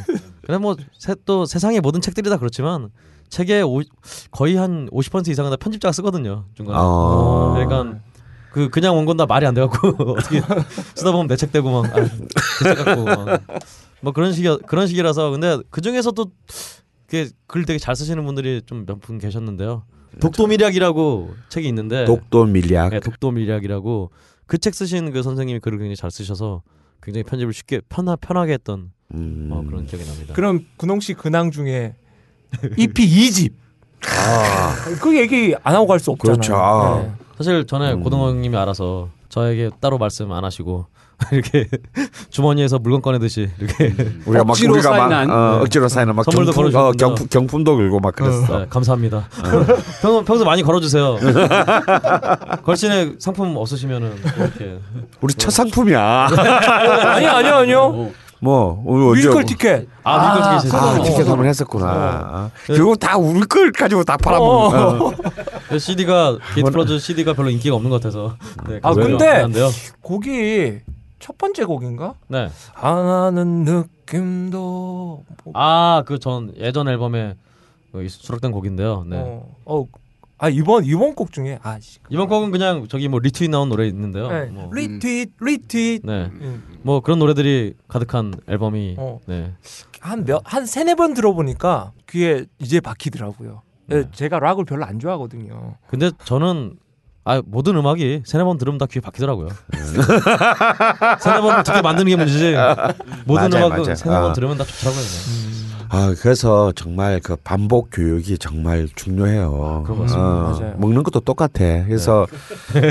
근데 0.45 0.58
뭐또 0.58 1.45
세상의 1.45 1.82
모든 1.82 2.02
책들이 2.02 2.30
다 2.30 2.38
그렇지만 2.38 2.89
책의 3.30 3.63
오, 3.63 3.82
거의 4.32 4.56
한 4.56 4.89
50% 4.89 5.28
이상은 5.30 5.52
다 5.52 5.58
편집자가 5.58 5.91
쓰거든요 5.91 6.45
중간에 6.56 6.78
아. 6.80 7.54
그러니까 7.56 7.99
그 8.52 8.69
그냥 8.69 8.95
원고 8.95 9.17
다 9.17 9.25
말이 9.25 9.45
안 9.45 9.54
돼갖고 9.54 9.89
어떻게 10.17 10.41
쓰다 10.95 11.12
보면 11.12 11.28
내 11.28 11.38
책 11.38 11.52
되고 11.52 11.69
막 11.69 11.86
아, 11.86 12.02
내 12.63 12.73
책 12.73 12.86
같고 12.86 13.04
막. 13.04 13.41
뭐 14.02 14.13
그런 14.13 14.34
식이 14.34 14.60
그런 14.65 14.88
식이라서 14.88 15.30
근데 15.32 15.60
그 15.69 15.82
중에서도 15.82 16.25
그게 17.10 17.28
글 17.48 17.65
되게 17.65 17.80
잘 17.80 17.95
쓰시는 17.95 18.24
분들이 18.26 18.62
좀 18.65 18.86
몇 18.86 19.00
분 19.00 19.17
계셨는데요. 19.17 19.84
독도밀약이라고 20.22 21.34
책이 21.50 21.67
있는데 21.67 22.06
독도 22.06 22.45
밀약. 22.45 22.91
네, 22.91 23.00
독도밀약이라고 23.00 24.12
그 24.48 24.58
책 24.58 24.74
쓰신 24.74 25.12
그 25.12 25.22
선생님이 25.24 25.60
글을 25.60 25.78
굉장히 25.78 25.95
잘 25.95 26.12
쓰셔서 26.12 26.62
굉장히 27.02 27.24
편집을 27.24 27.54
쉽게 27.54 27.82
편하, 27.89 28.15
편하게 28.15 28.54
했던 28.54 28.91
음. 29.13 29.50
어, 29.52 29.63
그런 29.65 29.86
기억이 29.86 30.06
납니다. 30.06 30.34
그럼 30.34 30.65
근홍 30.78 31.00
씨 31.00 31.13
근황 31.13 31.52
중에 31.52 31.95
EP 32.78 32.93
2집. 32.93 33.54
아. 34.08 34.76
그 35.02 35.17
얘기 35.17 35.54
안 35.63 35.76
하고 35.76 35.86
갈 35.88 36.00
수 36.00 36.12
없잖아요. 36.12 36.36
그렇죠. 36.38 36.56
아. 36.56 37.02
네. 37.02 37.12
사실 37.38 37.65
전에 37.65 37.93
음. 37.93 38.04
고등어님이 38.04 38.56
알아서 38.58 39.10
저에게 39.30 39.69
따로 39.80 39.98
말씀 39.98 40.32
안 40.32 40.43
하시고 40.43 40.88
이렇게 41.32 41.67
주머니에서 42.29 42.79
물건 42.79 43.01
꺼내듯이 43.01 43.49
이렇게 43.60 43.93
우리가 44.25 44.43
막 44.43 44.51
억지로 44.51 44.73
우리가 44.73 44.89
막 44.91 44.97
사인한. 45.10 45.29
어, 45.29 45.60
억지로 45.62 45.88
사인한 45.89 46.15
막 46.15 46.23
선물도 46.23 46.51
경품, 46.53 46.69
어, 46.69 46.71
걸어주셨군요. 46.82 46.97
경품 47.15 47.27
경품도 47.29 47.75
걸고 47.75 47.99
막 47.99 48.15
그랬어. 48.15 48.60
네, 48.60 48.65
감사합니다. 48.69 49.27
평소 50.01 50.23
평소 50.23 50.45
많이 50.45 50.63
걸어주세요. 50.63 51.17
걸신에 52.63 53.13
상품 53.19 53.55
없으시면은 53.58 54.13
이렇게 54.38 54.79
우리 55.21 55.34
첫 55.34 55.51
상품이야. 55.51 56.29
아니 56.36 57.25
아니요 57.27 57.53
아니요. 57.55 57.79
어. 57.93 58.12
뭐 58.41 58.82
오늘 58.86 59.08
뮤지컬 59.08 59.39
어쩌고. 59.41 59.47
티켓. 59.47 59.88
아 60.03 60.34
뮤지컬 60.36 60.60
티켓 60.62 60.75
아, 60.75 60.89
아, 60.91 61.03
티켓 61.03 61.27
한번 61.27 61.45
했었구나. 61.45 61.86
아, 61.88 62.49
결국 62.67 62.97
다 62.97 63.17
우리 63.17 63.41
걸 63.41 63.71
가지고 63.73 64.03
다 64.05 64.15
팔아먹는. 64.15 64.79
어. 65.01 65.12
CD가 65.77 66.38
게이트 66.55 66.71
플러즈 66.71 66.99
CD가 66.99 67.34
별로 67.34 67.49
인기가 67.49 67.75
없는 67.75 67.89
것 67.89 67.97
같아서. 68.01 68.36
네, 68.69 68.79
아, 68.82 68.93
근데- 68.93 69.27
한데요. 69.27 69.69
곡이 70.01 70.79
첫 71.19 71.38
번째 71.38 71.65
곡인가? 71.65 72.15
네. 72.27 72.49
하나는 72.73 73.63
느낌도 73.65 75.23
뭐, 75.43 75.53
아그 75.53 76.19
전 76.19 76.53
예전 76.58 76.88
앨범에 76.88 77.36
그 77.91 78.08
수록된 78.08 78.51
곡인데요. 78.51 79.05
네. 79.08 79.17
어, 79.17 79.55
어, 79.65 79.86
아 80.38 80.49
이번 80.49 80.86
이번 80.86 81.15
곡 81.15 81.32
중에 81.32 81.60
아 81.62 81.79
씨. 81.79 81.99
이번 82.10 82.27
곡은 82.27 82.51
그냥 82.51 82.88
저기 82.88 83.08
뭐 83.08 83.19
리트윗 83.19 83.49
나온 83.51 83.69
노래 83.69 83.88
있는데요. 83.88 84.29
네. 84.29 84.45
뭐, 84.45 84.69
retweet 84.73 85.34
retweet 85.39 86.02
네. 86.05 86.29
음. 86.32 86.79
뭐 86.82 87.01
그런 87.01 87.19
노래들이 87.19 87.75
가득한 87.88 88.34
앨범이 88.47 88.95
어. 88.97 89.19
네. 89.27 89.53
한몇한 89.99 90.65
세네 90.65 90.95
번 90.95 91.13
들어보니까 91.13 91.91
귀에 92.10 92.45
이제 92.60 92.79
박히더라고요. 92.79 93.62
네. 93.88 94.03
제가 94.12 94.39
락을 94.39 94.65
별로 94.65 94.86
안 94.86 94.99
좋아하거든요. 94.99 95.75
근데 95.88 96.12
저는 96.23 96.77
아 97.25 97.41
모든 97.45 97.75
음악이 97.75 98.23
세네 98.25 98.43
번 98.43 98.58
들으면 98.58 98.77
다 98.77 98.86
귀에 98.88 99.01
박히더라고요. 99.01 99.49
세네 101.19 101.41
번 101.41 101.63
듣게 101.63 101.82
만드는 101.82 102.10
게 102.10 102.15
문제지. 102.15 102.55
모든 103.25 103.49
맞아요, 103.49 103.67
음악은 103.67 103.82
맞아요. 103.84 103.95
세네 103.95 104.15
번 104.19 104.29
아. 104.32 104.34
들으면 104.34 104.58
다 104.58 104.63
좋더라고요. 104.63 105.03
아 105.91 106.13
그래서 106.21 106.71
정말 106.75 107.19
그 107.19 107.36
반복 107.36 107.89
교육이 107.91 108.38
정말 108.38 108.88
중요해요. 108.95 109.84
그런 109.86 109.97
것 109.97 110.03
같습니다. 110.03 110.21
어, 110.29 110.51
맞아요. 110.60 110.73
먹는 110.77 111.01
것도 111.03 111.19
똑같아. 111.21 111.49
그래서 111.86 112.27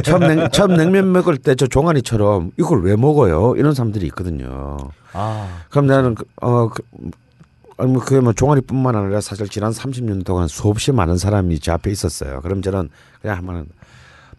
처음, 0.05 0.21
냉, 0.27 0.49
처음 0.53 0.77
냉면 0.77 1.13
먹을 1.13 1.37
때 1.39 1.55
저 1.55 1.67
종아리처럼 1.67 2.51
이걸 2.59 2.83
왜 2.83 2.97
먹어요? 2.97 3.55
이런 3.57 3.73
사람들이 3.75 4.05
있거든요. 4.09 4.77
아 5.13 5.49
그럼 5.71 5.87
나는 5.87 6.15
그, 6.17 6.25
어 6.43 6.69
그, 6.69 6.83
아니 7.79 7.93
뭐 7.93 8.03
그게 8.03 8.19
뭐 8.21 8.33
종아리뿐만 8.33 8.95
아니라 8.97 9.21
사실 9.21 9.49
지난 9.49 9.71
30년 9.73 10.25
동안 10.25 10.49
수없이 10.49 10.91
많은 10.93 11.19
사람이 11.19 11.61
제 11.61 11.71
앞에 11.71 11.91
있었어요. 11.93 12.41
그럼 12.41 12.63
저는 12.63 12.89
그냥 13.23 13.37
한번 13.39 13.67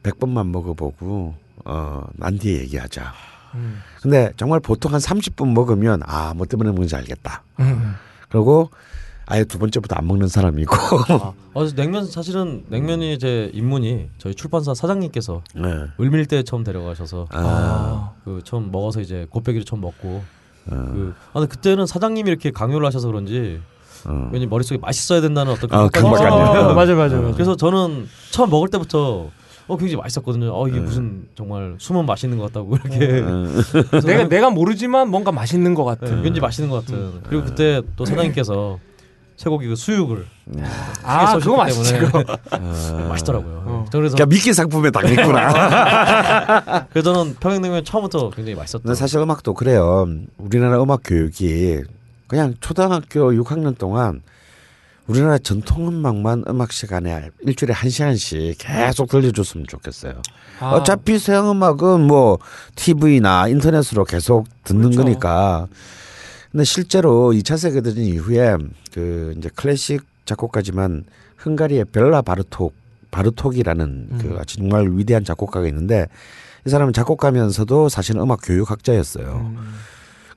100번만 0.03 0.47
먹어보고 0.49 1.35
어 1.65 2.03
난 2.13 2.37
뒤에 2.37 2.59
얘기하자. 2.61 3.13
음. 3.55 3.81
근데 4.01 4.31
정말 4.37 4.59
보통 4.59 4.93
한 4.93 4.99
30분 4.99 5.51
먹으면 5.53 6.01
아 6.05 6.33
뭐 6.35 6.45
때문에 6.45 6.69
먹는지 6.71 6.95
알겠다. 6.95 7.43
음. 7.59 7.95
그리고 8.29 8.69
아예 9.25 9.43
두 9.43 9.59
번째부터 9.59 9.95
안 9.95 10.07
먹는 10.07 10.27
사람이고. 10.27 10.73
아, 10.75 11.13
어, 11.13 11.33
그래서 11.53 11.75
냉면 11.75 12.05
사실은 12.07 12.63
냉면이 12.69 13.19
제 13.19 13.51
입문이 13.53 14.09
저희 14.17 14.33
출판사 14.33 14.73
사장님께서 14.73 15.43
네. 15.55 15.85
을밀 15.99 16.25
때 16.25 16.41
처음 16.43 16.63
데려가셔서 16.63 17.27
아, 17.31 17.37
아. 17.39 18.11
그 18.23 18.41
처음 18.43 18.71
먹어서 18.71 19.01
이제 19.01 19.27
곱빼기를 19.29 19.65
처음 19.65 19.81
먹고 19.81 20.23
어, 20.67 20.71
그 20.71 21.13
아, 21.29 21.33
근데 21.39 21.47
그때는 21.47 21.85
사장님이 21.85 22.29
이렇게 22.29 22.51
강요를 22.51 22.85
하셔서 22.87 23.07
그런지 23.07 23.59
어. 24.05 24.29
왠지 24.31 24.47
머릿속에 24.47 24.79
맛있어야 24.79 25.21
된다는 25.21 25.51
어떤 25.53 25.71
아, 25.73 25.89
그런 25.89 26.11
강박관념. 26.11 26.45
생각이 26.45 26.57
어, 26.71 26.73
맞아 26.73 26.95
맞아 26.95 27.17
어. 27.17 27.21
맞아. 27.21 27.33
그래서 27.33 27.55
저는 27.55 28.07
처음 28.31 28.49
먹을 28.49 28.69
때부터 28.69 29.29
어 29.69 29.77
굉장히 29.77 30.01
맛있었거든요. 30.01 30.51
어 30.51 30.67
이게 30.67 30.79
네. 30.79 30.83
무슨 30.83 31.27
정말 31.35 31.75
숨은 31.77 32.07
맛있는 32.07 32.39
것 32.39 32.45
같다고 32.45 32.75
이렇게 32.75 33.21
어. 33.21 33.45
그래서 33.91 34.07
내가 34.07 34.27
내가 34.27 34.49
모르지만 34.49 35.09
뭔가 35.09 35.31
맛있는 35.31 35.75
것 35.75 35.85
같은. 35.85 36.17
네, 36.17 36.21
왠지 36.23 36.41
맛있는 36.41 36.71
것 36.71 36.83
같은. 36.83 37.21
그리고 37.29 37.45
그때 37.45 37.83
또 37.95 38.03
사장님께서 38.03 38.79
쇠고기 39.37 39.67
그 39.67 39.75
수육을 39.75 40.25
아 41.03 41.37
그거 41.37 41.57
맛있지. 41.57 41.93
어. 41.95 43.07
맛있더라고요. 43.09 43.63
어. 43.65 43.85
저 43.91 43.99
그래서 43.99 44.15
그러니까 44.15 44.35
미끼 44.35 44.53
상품에 44.53 44.89
당했구나. 44.89 46.87
그래서 46.89 47.13
저는 47.13 47.35
평양냉면 47.35 47.85
처음부터 47.85 48.31
굉장히 48.31 48.55
맛있었던. 48.55 48.81
근데 48.83 48.95
사실 48.95 49.19
음악도 49.19 49.53
그래요. 49.53 50.07
우리나라 50.39 50.81
음악 50.81 51.01
교육이 51.05 51.83
그냥 52.27 52.55
초등학교 52.59 53.31
6학년 53.33 53.77
동안 53.77 54.23
우리나라 55.09 55.39
전통 55.39 55.87
음악만 55.87 56.43
음악 56.47 56.71
시간에 56.71 57.31
일주일에 57.41 57.73
한 57.73 57.89
시간씩 57.89 58.57
계속 58.59 59.09
들려줬으면 59.09 59.65
좋겠어요. 59.67 60.21
아, 60.59 60.69
어차피 60.71 61.17
서양 61.17 61.49
음악은 61.49 62.01
뭐 62.01 62.37
TV나 62.75 63.47
인터넷으로 63.47 64.05
계속 64.05 64.47
듣는 64.63 64.91
그렇죠. 64.91 65.01
거니까. 65.01 65.67
근데 66.51 66.63
실제로 66.63 67.31
2차 67.31 67.57
세계대전 67.57 68.03
이후에 68.03 68.57
그 68.93 69.33
이제 69.37 69.49
클래식 69.55 70.03
작곡가지만 70.25 71.05
헝가리의 71.43 71.85
벨라 71.85 72.21
바르톡 72.21 72.75
바르톡이라는 73.09 74.09
그 74.19 74.27
음. 74.27 74.37
아주 74.39 74.57
정말 74.57 74.87
위대한 74.91 75.23
작곡가가 75.23 75.67
있는데 75.67 76.05
이 76.67 76.69
사람은 76.69 76.93
작곡가면서도 76.93 77.89
사실은 77.89 78.21
음악 78.21 78.41
교육학자였어요. 78.43 79.55
음. 79.57 79.73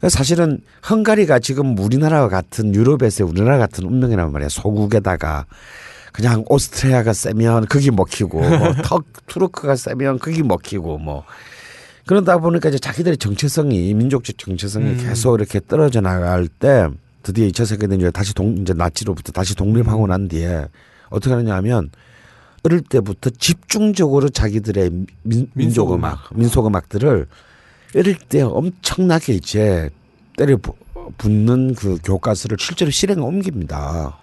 사실은 0.09 0.61
헝가리가 0.89 1.39
지금 1.39 1.79
우리나라와 1.79 2.29
같은 2.29 2.75
유럽에서 2.75 3.25
우리나라 3.25 3.59
같은 3.59 3.85
운명이란 3.85 4.33
말이야. 4.33 4.49
소국에다가 4.49 5.47
그냥 6.13 6.45
오스트리아가 6.49 7.13
세면 7.13 7.67
거기 7.67 7.91
먹히고 7.91 8.41
뭐턱 8.59 9.05
투르크가 9.27 9.77
세면 9.77 10.19
거기 10.19 10.43
먹히고 10.43 10.99
뭐 10.99 11.25
그러다 12.07 12.39
보니까 12.39 12.69
이제 12.69 12.79
자기들의 12.79 13.17
정체성이 13.17 13.95
민족적 13.95 14.37
정체성이 14.37 14.87
음. 14.87 14.99
계속 14.99 15.37
이렇게 15.37 15.61
떨어져 15.67 16.01
나갈 16.01 16.49
때 16.49 16.89
드디어 17.23 17.47
2차 17.49 17.65
세계대전 17.65 18.13
다시 18.13 18.35
동 18.35 18.57
이제 18.59 18.75
나치로부터 18.75 19.33
다시 19.33 19.55
독립하고 19.55 20.07
난 20.09 20.29
뒤에 20.29 20.67
어떻게 21.09 21.33
하느냐면 21.33 21.91
어릴 22.65 22.81
때부터 22.83 23.31
집중적으로 23.31 24.29
자기들의 24.29 24.91
민, 25.23 25.51
민족 25.55 25.93
음악, 25.93 26.29
민속 26.35 26.67
음악들을 26.67 27.27
어릴 27.95 28.16
때 28.16 28.43
엄청나게 28.43 29.34
이제 29.34 29.90
때려 30.36 30.57
부- 30.57 30.74
붙는 31.18 31.74
그 31.74 31.99
교과서를 32.03 32.57
실제로 32.61 32.90
실행에 32.90 33.20
옮깁니다. 33.20 34.16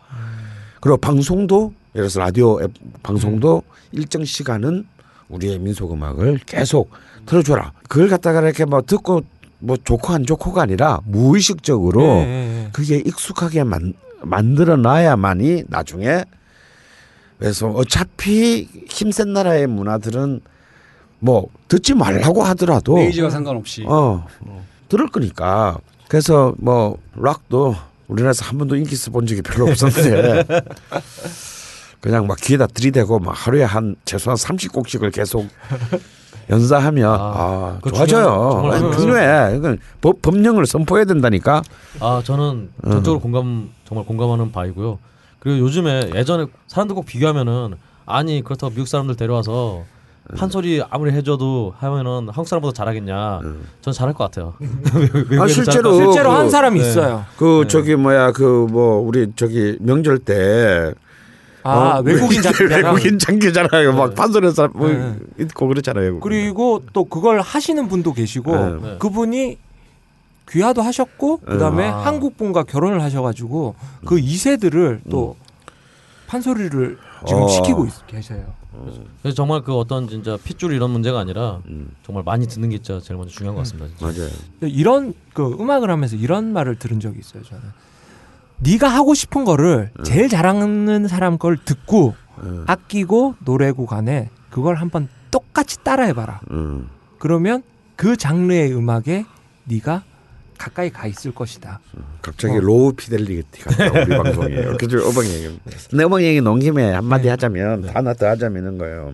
그리고 0.82 0.98
방송도 0.98 1.74
예를 1.96 2.08
들어서 2.08 2.20
라디오 2.22 2.62
앱 2.64 2.72
방송도 3.04 3.64
일정 3.92 4.24
시간은 4.24 4.86
우리의 5.28 5.60
민속 5.60 5.92
음악을 5.94 6.40
계속 6.46 6.90
틀어줘라. 7.26 7.74
그걸 7.88 8.08
갖다가 8.10 8.42
이렇게 8.42 8.66
뭐 8.66 8.82
듣고 8.82 9.22
뭐 9.60 9.78
좋고 9.78 10.14
안 10.14 10.26
좋고가 10.26 10.62
아니라 10.64 11.02
무의식적으로 11.06 12.02
예. 12.22 12.70
그게 12.72 12.98
익숙하게 12.98 13.64
만, 13.66 13.94
만들어 14.22 14.78
놔야만이 14.78 15.66
나중에 15.68 16.24
그래서 17.38 17.68
어차피 17.70 18.68
힘센 18.88 19.34
나라의 19.34 19.68
문화들은 19.68 20.42
뭐 21.20 21.48
듣지 21.68 21.94
말라고 21.94 22.44
하더라도 22.44 22.96
의지와 22.96 23.30
상관없이 23.30 23.86
어 23.88 24.26
들을 24.88 25.08
거니까 25.10 25.78
그래서 26.08 26.54
뭐 26.58 26.98
락도 27.16 27.76
우리나라에서 28.08 28.46
한 28.46 28.58
번도 28.58 28.76
인기 28.76 28.92
있어 28.92 29.12
본 29.12 29.28
적이 29.28 29.42
별로 29.42 29.68
없었는데 29.70 30.44
그냥 32.02 32.28
막 32.28 32.38
귀에다 32.42 32.68
들이대고 32.68 33.20
막 33.20 33.34
하루에 33.36 33.64
한 33.64 33.96
최소한 34.06 34.38
30곡씩을 34.38 35.14
계속 35.14 35.48
연사하면 36.50 37.12
아, 37.14 37.80
아, 37.84 37.90
좋아져요. 37.90 38.52
정말 38.54 38.80
중요해요. 38.80 38.98
중요해. 38.98 39.58
이건 39.58 39.78
법, 40.02 40.22
법령을 40.22 40.66
선포해야 40.66 41.06
된다니까. 41.06 41.62
아 42.00 42.22
저는 42.24 42.72
전적으로 42.84 43.20
공감 43.20 43.70
정말 43.86 44.06
공감하는 44.06 44.52
바이고요. 44.52 44.98
그리고 45.40 45.60
요즘에 45.60 46.12
예전에 46.16 46.48
사람들 46.68 46.96
꼭 46.96 47.06
비교하면은 47.06 47.76
아니 48.06 48.42
그렇다고 48.44 48.72
미국 48.74 48.88
사람들 48.88 49.16
데려와서 49.16 49.84
판소리 50.38 50.82
아무리 50.90 51.12
해줘도 51.12 51.74
하면은 51.80 52.28
한국 52.30 52.48
사람보다 52.48 52.74
잘하겠냐? 52.76 53.40
전 53.82 53.94
잘할 53.94 54.14
것 54.14 54.24
같아요. 54.26 54.54
외국인은 54.60 55.42
아, 55.42 55.48
실제로. 55.48 55.94
실제로 55.96 56.30
그- 56.30 56.36
한 56.36 56.50
사람이 56.50 56.80
네. 56.80 56.88
있어요. 56.88 57.26
그 57.38 57.66
저기 57.68 57.96
뭐야 57.96 58.32
그 58.32 58.68
뭐 58.70 59.00
우리 59.00 59.32
저기 59.36 59.78
명절 59.80 60.20
때 60.20 60.94
아 61.64 61.98
어, 61.98 62.02
외국인 62.02 62.42
작가랑 62.44 62.84
외국인 62.94 63.20
장기잖아요. 63.20 63.92
막 63.94 64.16
판소리 64.16 64.50
사람 64.52 64.72
뭐 64.76 64.88
네. 64.88 65.16
있고 65.40 65.68
그렇잖아요. 65.68 66.20
그리고 66.22 66.82
또 66.94 67.04
그걸 67.04 67.42
하시는 67.42 67.88
분도 67.90 68.14
계시고 68.14 68.56
네. 68.56 68.78
네. 68.82 68.98
그분이 69.00 69.58
귀화도 70.50 70.82
하셨고 70.82 71.38
그다음에 71.40 71.88
아. 71.90 71.98
한국 72.06 72.38
분과 72.38 72.64
결혼을 72.64 73.02
하셔가지고 73.04 73.76
그 74.06 74.16
2세들을 74.16 75.02
또 75.12 75.36
판소리를 76.28 76.98
지금 77.28 77.42
어. 77.44 77.48
시키고 77.48 77.86
있, 77.86 78.08
계세요. 78.08 78.46
그래서 79.22 79.36
정말 79.36 79.62
그 79.62 79.76
어떤 79.76 80.08
진짜 80.08 80.38
핏줄 80.38 80.74
이런 80.74 80.92
문제가 80.92 81.20
아니라 81.20 81.62
음. 81.68 81.92
정말 82.04 82.24
많이 82.24 82.48
듣는 82.48 82.70
게 82.70 82.78
진짜 82.78 83.00
제일 83.04 83.18
먼저 83.18 83.34
중요한 83.34 83.56
것 83.56 83.62
같습니다. 83.62 83.90
진짜. 83.98 84.06
맞아요. 84.06 84.30
이런 84.62 85.14
그 85.34 85.56
음악을 85.60 85.90
하면서 85.90 86.16
이런 86.16 86.54
말을 86.54 86.78
들은 86.78 87.00
적이 87.00 87.20
있어요. 87.20 87.44
저는 87.44 87.64
네가 88.60 88.88
하고 88.88 89.14
싶은 89.14 89.44
거를 89.46 89.92
제일 90.04 90.30
잘하는 90.30 91.08
사람 91.08 91.38
걸 91.38 91.58
듣고 91.58 92.16
음. 92.44 92.64
아끼고 92.68 93.36
노래고 93.40 93.86
간에 93.86 94.30
그걸 94.50 94.76
한번 94.76 95.08
똑같이 95.32 95.84
따라해봐라. 95.84 96.42
음. 96.52 96.90
그러면 97.18 97.64
그 97.96 98.18
장르의 98.18 98.74
음악에 98.76 99.26
네가 99.66 100.04
가까이 100.60 100.90
가 100.90 101.08
있을 101.08 101.34
것이다. 101.34 101.80
갑자기 102.22 102.58
어. 102.58 102.60
low 102.60 102.92
fidelity 102.94 103.62
같다 103.62 103.92
우리 104.04 104.10
방송이에요. 104.16 104.78
그죠 104.78 104.98
음악 105.10 105.26
얘기. 105.26 105.58
내 105.94 106.04
음악 106.04 106.22
얘기 106.22 106.42
나온 106.42 106.60
김에 106.60 106.92
한마디 106.92 107.24
네. 107.24 107.30
하자면 107.30 107.90
하나 107.90 108.14
더 108.14 108.28
하자면 108.28 108.62
이런 108.62 108.78
거예요. 108.78 109.14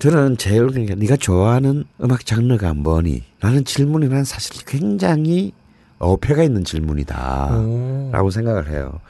저는 0.00 0.36
제일 0.36 0.66
그러니까 0.66 0.96
네가 0.96 1.16
좋아하는 1.16 1.84
음악 2.02 2.26
장르가 2.26 2.74
뭐니? 2.74 3.22
라는 3.40 3.64
질문이 3.64 4.08
난 4.08 4.24
사실 4.24 4.62
굉장히 4.66 5.52
어폐가 5.98 6.42
있는 6.42 6.64
질문이다. 6.64 7.56
오. 7.56 8.10
라고 8.12 8.30
생각을 8.30 8.68
해요. 8.68 9.00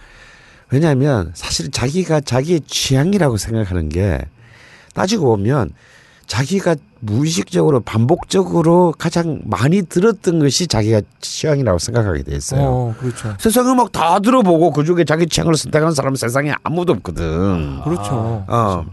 왜냐하면 0.71 1.33
사실 1.35 1.71
자기가 1.71 2.21
자기의 2.21 2.61
취향이라고 2.67 3.39
생각하는 3.39 3.89
게 3.89 4.21
따지고 4.95 5.37
보면 5.37 5.71
자기가 6.27 6.77
무의식적으로 7.07 7.81
반복적으로 7.81 8.93
가장 8.99 9.41
많이 9.45 9.83
들었던 9.83 10.39
것이 10.41 10.67
자기가 10.67 11.03
취향이라고 11.21 11.79
생각하게 11.79 12.23
돼 12.25 12.37
있어요. 12.37 12.61
어, 12.63 12.95
그렇죠. 12.99 13.35
세상 13.39 13.69
음악 13.71 13.93
다 13.93 14.19
들어보고 14.19 14.73
그 14.73 14.85
중에 14.85 15.05
자기 15.05 15.27
취향을 15.27 15.55
선택하는 15.55 15.95
사람은 15.95 16.17
세상에 16.17 16.53
아무도 16.63 16.93
없거든. 16.95 17.81
그렇죠. 17.85 18.45
어. 18.49 18.85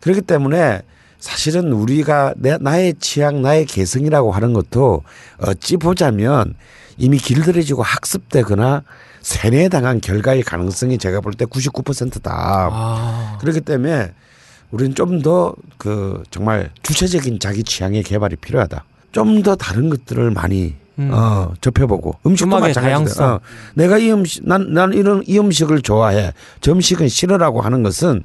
그렇기 0.00 0.22
때문에 0.22 0.82
사실은 1.18 1.72
우리가 1.72 2.34
내, 2.36 2.56
나의 2.60 2.94
취향, 3.00 3.42
나의 3.42 3.66
개성이라고 3.66 4.32
하는 4.32 4.52
것도 4.52 5.02
어찌 5.38 5.76
보자면 5.76 6.54
이미 6.98 7.18
길들여지고 7.18 7.82
학습되거나 7.82 8.82
세뇌당한 9.22 10.00
결과일 10.00 10.44
가능성이 10.44 10.98
제가 10.98 11.20
볼 11.20 11.34
때 11.34 11.44
99%다. 11.46 12.68
아, 12.72 13.38
그렇기 13.40 13.60
때문에 13.62 14.12
우리는 14.70 14.94
좀 14.94 15.22
더 15.22 15.54
그 15.78 16.22
정말 16.30 16.70
주체적인 16.82 17.38
자기 17.38 17.62
취향의 17.62 18.02
개발이 18.02 18.36
필요하다. 18.36 18.84
좀 19.12 19.42
더 19.42 19.54
다른 19.56 19.88
것들을 19.90 20.30
많이 20.30 20.74
음. 20.98 21.10
어, 21.12 21.52
접해보고 21.60 22.16
음식도 22.24 22.58
마찬가지다. 22.58 23.34
어, 23.34 23.40
내가 23.74 23.98
이 23.98 24.10
음식 24.10 24.46
난, 24.48 24.72
난 24.72 24.92
이런 24.94 25.22
이 25.26 25.38
음식을 25.38 25.82
좋아해. 25.82 26.32
저 26.60 26.72
음식은 26.72 27.08
싫어라고 27.08 27.60
하는 27.60 27.82
것은 27.82 28.24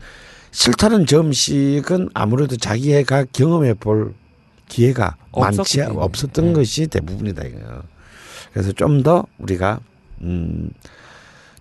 싫다는 0.52 1.06
저 1.06 1.20
음식은 1.20 2.10
아무래도 2.14 2.56
자기가 2.58 3.26
경험해 3.34 3.76
볼 3.76 4.14
기회가 4.68 5.16
없었기 5.32 5.80
많지. 5.80 5.94
없었던 5.98 6.46
네. 6.48 6.54
것이 6.54 6.88
대부분이다 6.88 7.44
이거예요. 7.44 7.84
그래서 8.54 8.72
좀 8.74 9.04
더 9.04 9.26
우리가 9.38 9.80
음, 10.22 10.70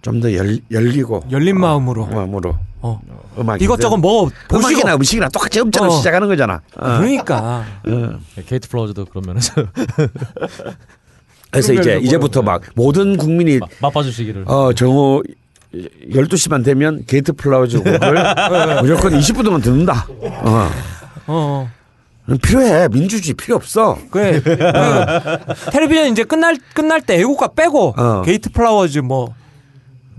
좀 0.03 0.21
더 0.21 0.29
열리고 0.33 1.25
열린 1.31 1.59
마음으로 1.61 2.07
마음으로 2.07 2.57
어. 2.83 3.01
음악 3.39 3.61
이것저것 3.61 3.97
먹어 3.99 4.31
보시고 4.49 4.57
음악이나 4.71 4.95
음식이나 4.95 5.29
똑같이 5.29 5.61
음처럼 5.61 5.91
어. 5.91 5.93
시작하는 5.97 6.27
거잖아. 6.29 6.61
어. 6.77 6.99
그러니까 6.99 7.65
어. 7.87 8.19
게이트 8.47 8.69
플라워즈도 8.69 9.05
그런 9.07 9.25
면에서 9.27 9.53
그래서 11.51 11.73
이제 11.73 11.99
이제부터 12.03 12.43
막 12.43 12.63
모든 12.75 13.17
국민이 13.17 13.59
마- 13.59 13.67
맛봐주시기를. 13.83 14.45
어 14.47 14.73
정오 14.73 15.23
12시만 15.75 16.65
되면 16.65 17.05
게이트 17.07 17.33
플라워즈 17.33 17.79
곡을 17.83 18.01
무조건 18.83 19.13
20분 19.13 19.45
동안 19.45 19.61
듣는다. 19.61 20.07
어. 20.09 20.71
어. 21.27 21.71
필요해. 22.43 22.89
민주주의 22.89 23.35
필요 23.35 23.57
없어. 23.57 23.99
그래. 24.11 24.41
그 24.41 24.57
텔레비전 25.73 26.07
이제 26.13 26.23
끝날 26.25 26.57
끝날 26.75 27.01
때 27.01 27.19
애국가 27.19 27.49
빼고 27.49 27.95
어. 27.97 28.23
게이트 28.23 28.51
플라워즈 28.51 29.01
뭐 29.01 29.35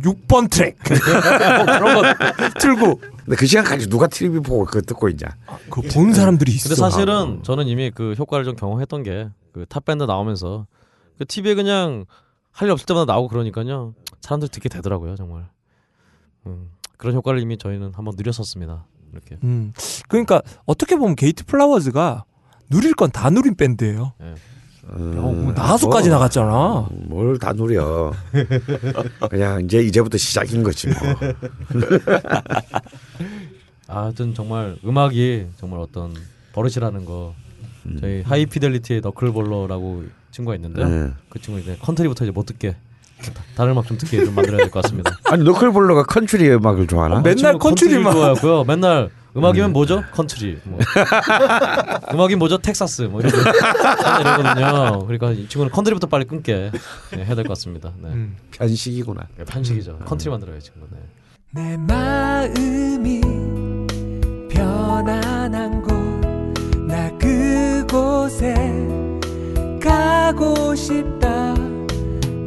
6번 0.04 0.50
트랙 0.50 0.78
뭐 0.88 1.66
그런 1.66 1.96
거 1.96 2.50
틀고 2.60 2.96
근데 3.26 3.36
그 3.36 3.46
시간까지 3.46 3.88
누가 3.90 4.08
TV 4.08 4.40
보고 4.40 4.66
그거 4.66 4.82
듣고 4.82 5.08
있냐. 5.10 5.28
그 5.70 5.82
본 5.94 6.14
사람들이 6.14 6.52
있어. 6.54 6.70
근데 6.70 6.76
사실은 6.80 7.44
저는 7.44 7.68
이미 7.68 7.92
그 7.92 8.14
효과를 8.18 8.46
좀 8.46 8.56
경험했던 8.56 9.04
게 9.04 9.30
그 9.54 9.66
탑밴드 9.68 10.04
나오면서 10.06 10.66
그 11.18 11.26
TV에 11.26 11.56
그냥 11.56 12.06
할 12.52 12.68
일 12.68 12.72
없을 12.72 12.86
때마다 12.86 13.12
나오고 13.14 13.28
그러니까요 13.28 13.94
사람들 14.22 14.48
이 14.48 14.50
듣게 14.50 14.70
되더라고요 14.70 15.16
정말 15.18 15.48
음, 16.48 16.70
그런 16.98 17.16
효과를 17.16 17.42
이미 17.42 17.58
저희는 17.58 17.92
한번 17.94 18.14
누렸었습니다 18.18 18.86
이렇게 19.12 19.38
음. 19.44 19.74
그러니까 20.08 20.42
어떻게 20.66 20.96
보면 20.96 21.16
게이트 21.18 21.46
플라워즈가 21.46 22.24
누릴 22.70 22.94
건 22.94 23.10
다 23.12 23.30
누린 23.30 23.56
밴드예요. 23.56 24.14
예. 24.22 24.36
어, 24.88 24.98
뭐 24.98 25.54
나가수까지 25.54 26.10
뭐, 26.10 26.18
나갔잖아. 26.18 26.88
뭘 27.08 27.38
다 27.40 27.54
누려. 27.54 28.14
그냥 29.30 29.64
이제 29.64 29.80
이제부터 29.82 30.18
시작인 30.18 30.64
거지 30.64 30.88
뭐. 30.88 30.96
아, 33.88 34.04
하여튼 34.04 34.34
정말 34.34 34.76
음악이 34.86 35.48
정말 35.60 35.80
어떤 35.80 36.14
버릇이라는 36.54 37.06
거 37.06 37.34
저희 38.00 38.22
하이피델리티의 38.24 39.02
너클볼러라고 39.02 40.04
친구가 40.32 40.56
있는데 40.56 40.86
네. 40.86 41.12
그 41.30 41.42
친구 41.42 41.60
이제 41.60 41.78
컨트리부터 41.82 42.26
이제 42.26 42.32
못 42.32 42.46
듣게 42.46 42.76
다- 43.22 43.44
다른 43.56 43.72
음악 43.74 43.86
좀 43.88 43.98
듣게 43.98 44.24
좀 44.24 44.34
만들어야 44.36 44.58
될 44.60 44.72
것 44.72 44.82
같습니다. 44.84 45.18
아니 45.26 45.44
너클볼러가 45.44 46.04
컨트리 46.04 46.50
음악을 46.54 46.88
좋아하나? 46.88 47.22
맨날 47.22 47.36
친구 47.54 47.60
컨트리만. 47.60 48.14
좋아하고요. 48.14 48.64
맨날 48.64 49.10
음악이면 49.36 49.72
뭐죠? 49.74 50.04
컨트리. 50.12 50.60
뭐. 50.66 50.80
음악이 52.14 52.36
뭐죠? 52.36 52.58
텍사스. 52.58 53.04
뭐 53.04 53.22
이런 53.22 53.32
이러거든요. 53.34 55.06
그러니까 55.06 55.32
이 55.32 55.48
친구는 55.48 55.72
컨트리부터 55.72 56.08
빨리 56.08 56.26
끊게 56.26 56.72
네, 57.12 57.24
해야 57.26 57.36
될 57.36 57.44
것 57.46 57.50
같습니다. 57.50 57.92
네. 58.02 58.10
음. 58.10 58.36
편식이구나. 58.52 59.22
네, 59.38 59.46
편식이죠. 59.46 60.00
컨트리 60.06 60.30
만 60.30 60.40
들어요 60.40 60.60
지금. 60.60 60.82
네. 60.92 60.98
내 61.54 61.78
마음이 61.78 63.22
편안한 64.50 65.82
곳 65.82 65.92
나 66.88 67.10
그곳에 67.18 68.54
가고 69.82 70.76
싶다 70.76 71.54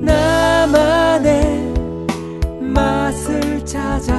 나만의 0.02 1.72
맛을 2.60 3.64
찾아 3.64 4.14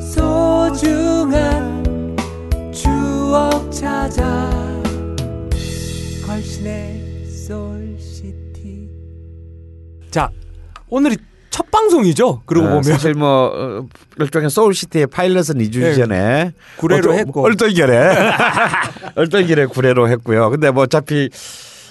소중한 0.00 1.09
추억 3.30 3.70
찾아 3.70 4.50
걸신의 6.26 7.26
솔시티 7.28 8.90
자 10.10 10.28
오늘이 10.88 11.16
첫 11.48 11.70
방송이죠 11.70 12.42
그러고 12.44 12.66
어, 12.66 12.70
보면 12.70 12.82
사실 12.82 13.14
뭐 13.14 13.52
어, 13.54 13.86
일종의 14.18 14.50
소울시티의 14.50 15.06
파일럿은 15.06 15.58
2주 15.60 15.78
네. 15.78 15.94
전에 15.94 16.52
구례로 16.78 17.12
어, 17.12 17.14
했고. 17.14 17.44
얼떨결에 17.44 18.16
얼떨결에 19.14 19.66
구례로 19.66 20.08
했고요. 20.08 20.50
근데 20.50 20.72
뭐 20.72 20.82
어차피 20.82 21.30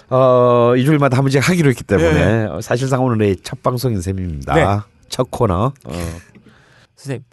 어 0.10 0.74
2주일마다 0.76 1.14
한 1.14 1.22
번씩 1.24 1.48
하기로 1.48 1.70
했기 1.70 1.86
때문에 1.86 2.48
어, 2.48 2.60
사실상 2.60 3.06
오늘의 3.06 3.38
첫 3.44 3.64
방송인 3.64 4.02
셈입니다. 4.02 4.56
네. 4.56 4.66
첫 5.08 5.32
코너. 5.32 5.72
어. 5.86 5.94
선생님 6.98 7.24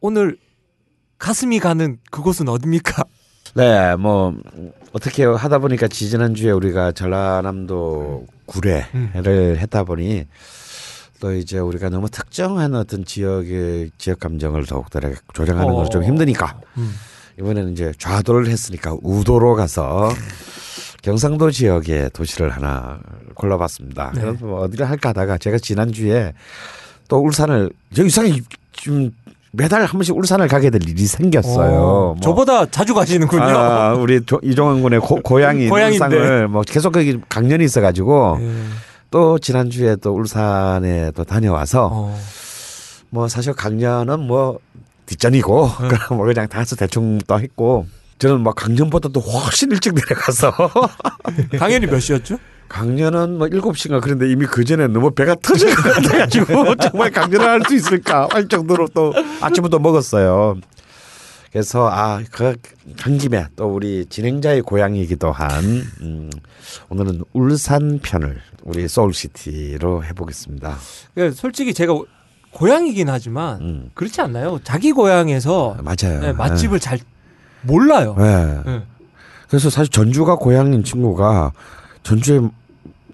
오늘 0.00 0.36
가슴이 1.18 1.58
가는 1.58 1.98
그곳은 2.12 2.48
어딥니까? 2.48 3.02
네, 3.54 3.96
뭐 3.96 4.34
어떻게 4.92 5.24
하다 5.24 5.58
보니까 5.58 5.88
지지난 5.88 6.34
주에 6.34 6.50
우리가 6.50 6.92
전라남도 6.92 8.26
구례를 8.46 9.58
했다 9.58 9.84
보니 9.84 10.26
또 11.20 11.32
이제 11.34 11.58
우리가 11.58 11.88
너무 11.88 12.08
특정한 12.08 12.74
어떤 12.74 13.04
지역의 13.04 13.92
지역 13.98 14.20
감정을 14.20 14.66
더욱더 14.66 15.00
조정하는 15.34 15.90
좀 15.90 16.02
어. 16.02 16.04
힘드니까 16.04 16.58
음. 16.76 16.92
이번에는 17.38 17.72
이제 17.72 17.92
좌도를 17.98 18.48
했으니까 18.48 18.96
우도로 19.02 19.54
가서 19.54 20.10
경상도 21.02 21.50
지역의 21.50 22.10
도시를 22.12 22.50
하나 22.50 23.00
골라봤습니다. 23.34 24.12
네. 24.14 24.20
그래서 24.20 24.46
뭐 24.46 24.60
어디를 24.62 24.88
할까 24.88 25.10
하다가 25.10 25.38
제가 25.38 25.58
지난 25.58 25.92
주에 25.92 26.32
또 27.08 27.18
울산을 27.18 27.70
저 27.94 28.04
이상하게 28.04 28.40
좀 28.72 29.12
매달 29.54 29.82
한 29.82 29.88
번씩 29.92 30.16
울산을 30.16 30.48
가게 30.48 30.70
될 30.70 30.80
일이 30.88 31.04
생겼어요. 31.04 31.70
어, 31.78 32.04
뭐. 32.14 32.16
저보다 32.22 32.66
자주 32.66 32.94
가시는군요. 32.94 33.42
아, 33.42 33.92
우리 33.92 34.24
조- 34.24 34.40
이종환 34.42 34.80
군의 34.82 34.98
고, 34.98 35.16
고향인데. 35.22 35.70
울산을 35.70 36.48
뭐 36.48 36.62
계속 36.62 36.92
거기 36.92 37.20
강연이 37.28 37.62
있어가지고 37.64 38.38
예. 38.40 38.50
또 39.10 39.38
지난 39.38 39.68
주에 39.68 39.96
또 39.96 40.14
울산에 40.14 41.10
또 41.14 41.24
다녀와서 41.24 41.90
어. 41.92 42.18
뭐 43.10 43.28
사실 43.28 43.52
강연은 43.52 44.20
뭐 44.20 44.58
뒷전이고 45.04 45.70
네. 45.82 45.88
그럼 45.88 46.16
뭐 46.16 46.26
그냥 46.26 46.48
다서 46.48 46.74
대충 46.74 47.18
또 47.26 47.38
했고 47.38 47.86
저는 48.18 48.40
뭐 48.40 48.54
강연보다도 48.54 49.20
훨씬 49.20 49.70
일찍 49.70 49.94
내려가서 49.94 50.50
당연히 51.58 51.86
몇 51.86 52.00
시였죠? 52.00 52.38
강연은 52.72 53.36
뭐 53.38 53.46
7시인가 53.48 54.00
그런데 54.00 54.30
이미 54.30 54.46
그 54.46 54.64
전에 54.64 54.86
너무 54.86 55.10
배가 55.10 55.34
터질 55.42 55.74
것 55.74 55.82
같아가지고 55.94 56.74
정말 56.80 57.10
강연을 57.10 57.46
할 57.46 57.60
수 57.66 57.74
있을까 57.74 58.26
할 58.30 58.48
정도로 58.48 58.88
또 58.94 59.12
아침부터 59.42 59.78
먹었어요. 59.78 60.56
그래서 61.52 61.88
아 61.90 62.20
그 62.32 62.54
간 62.98 63.18
김에 63.18 63.46
또 63.56 63.66
우리 63.72 64.06
진행자의 64.06 64.62
고향이기도 64.62 65.30
한 65.30 65.62
음, 66.00 66.30
오늘은 66.88 67.22
울산 67.34 68.00
편을 68.02 68.38
우리 68.64 68.88
소울시티로 68.88 70.04
해보겠습니다. 70.04 70.76
그러니까 71.14 71.36
솔직히 71.38 71.74
제가 71.74 71.92
고향이긴 72.52 73.08
하지만 73.10 73.60
음, 73.60 73.90
그렇지 73.94 74.20
않나요? 74.22 74.58
자기 74.64 74.92
고향에서 74.92 75.76
맞아요. 75.82 76.20
네, 76.20 76.32
맛집을 76.32 76.80
잘 76.80 76.98
몰라요. 77.62 78.14
네. 78.18 78.60
네. 78.66 78.82
그래서 79.48 79.68
사실 79.70 79.90
전주가 79.90 80.36
고향인 80.36 80.82
친구가 80.84 81.52
전주에 82.02 82.40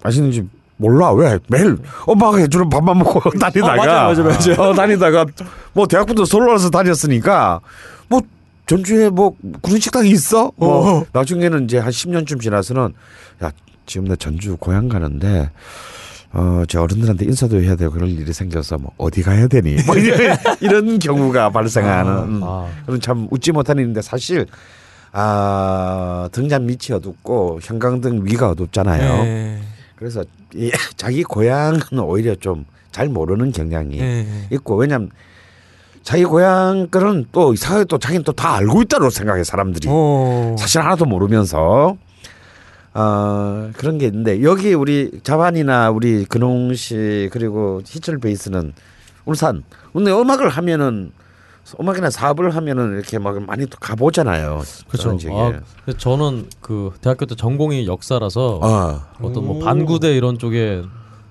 맛있는 0.03 0.31
집 0.33 0.47
몰라 0.77 1.13
왜 1.13 1.39
매일 1.49 1.77
엄마가 2.07 2.39
해주는 2.39 2.69
밥만 2.69 2.99
먹고 2.99 3.31
다니다가 3.39 3.73
어, 3.73 3.77
맞아요, 3.77 4.15
맞아요, 4.15 4.57
맞아요. 4.57 4.71
어, 4.71 4.75
다니다가 4.75 5.27
뭐 5.73 5.87
대학부터 5.87 6.25
서울 6.25 6.49
와서 6.49 6.71
다녔으니까 6.71 7.61
뭐 8.09 8.21
전주에 8.67 9.11
뭐 9.11 9.35
그런 9.63 9.81
식당이 9.81 10.09
있어 10.11 10.53
뭐 10.57 11.01
어. 11.01 11.05
나중에는 11.13 11.65
이제 11.65 11.79
한 11.79 11.91
10년쯤 11.91 12.41
지나서는 12.41 12.95
야 13.43 13.51
지금 13.87 14.07
나 14.07 14.15
전주 14.17 14.57
고향 14.57 14.89
가는데 14.89 15.51
어, 16.33 16.63
저 16.69 16.83
어른들한테 16.83 17.25
인사도 17.25 17.61
해야 17.61 17.75
되고 17.75 17.93
그런 17.93 18.11
일이 18.11 18.33
생겨서 18.33 18.77
뭐 18.79 18.93
어디 18.99 19.23
가야 19.23 19.49
되니? 19.49 19.77
뭐 19.87 19.97
이런, 19.97 20.37
이런 20.61 20.99
경우가 20.99 21.51
발생하는 21.51 22.13
음. 22.13 22.41
아, 22.45 22.69
그런 22.85 23.01
참 23.01 23.27
웃지 23.31 23.51
못하는 23.51 23.83
일인데 23.83 24.03
사실 24.03 24.47
아 25.11 26.29
등잔 26.33 26.67
밑이 26.67 26.93
어둡고 26.93 27.61
형광등 27.63 28.27
위가 28.27 28.51
어둡잖아요. 28.51 29.25
네. 29.25 29.63
그래서 29.99 30.25
이, 30.55 30.71
자기 30.97 31.23
고향은 31.25 31.99
오히려 32.01 32.35
좀 32.35 32.65
잘 32.91 33.09
모르는 33.09 33.53
경향이 33.53 33.99
네. 33.99 34.49
있고 34.51 34.77
왜냐면 34.77 35.11
자기 36.03 36.25
고향 36.25 36.89
거는 36.89 37.27
또 37.31 37.53
이상하게 37.53 37.85
또 37.85 37.99
자기는 37.99 38.25
또 38.25 38.33
다 38.33 38.55
알고 38.55 38.83
있다고 38.83 39.11
생각해 39.11 39.45
사람들이 39.45 39.89
어. 39.91 40.57
사실 40.59 40.81
하나도 40.81 41.05
모르면서 41.05 41.97
어 42.95 43.71
그런 43.77 43.99
게 43.99 44.07
있는데 44.07 44.43
여기 44.43 44.73
우리 44.75 45.21
자반이나 45.23 45.91
우리 45.91 46.25
근홍 46.25 46.75
씨 46.75 47.29
그리고 47.31 47.83
희철 47.85 48.19
베이스는 48.19 48.73
울산 49.27 49.63
근데 49.93 50.11
음악을 50.11 50.49
하면은 50.49 51.13
음악이나 51.81 52.11
사업을 52.11 52.55
하면은 52.55 52.95
이렇게 52.95 53.19
막 53.19 53.43
많이 53.43 53.67
또 53.67 53.77
가보잖아요. 53.79 54.63
그렇죠. 54.89 55.19
아, 55.33 55.93
저는 55.97 56.49
그 56.61 56.93
대학교 57.01 57.27
때 57.27 57.35
전공이 57.35 57.87
역사라서 57.87 58.61
어. 58.63 59.01
어떤 59.23 59.45
뭐 59.47 59.59
반구대 59.59 60.17
이런 60.17 60.39
쪽에 60.39 60.83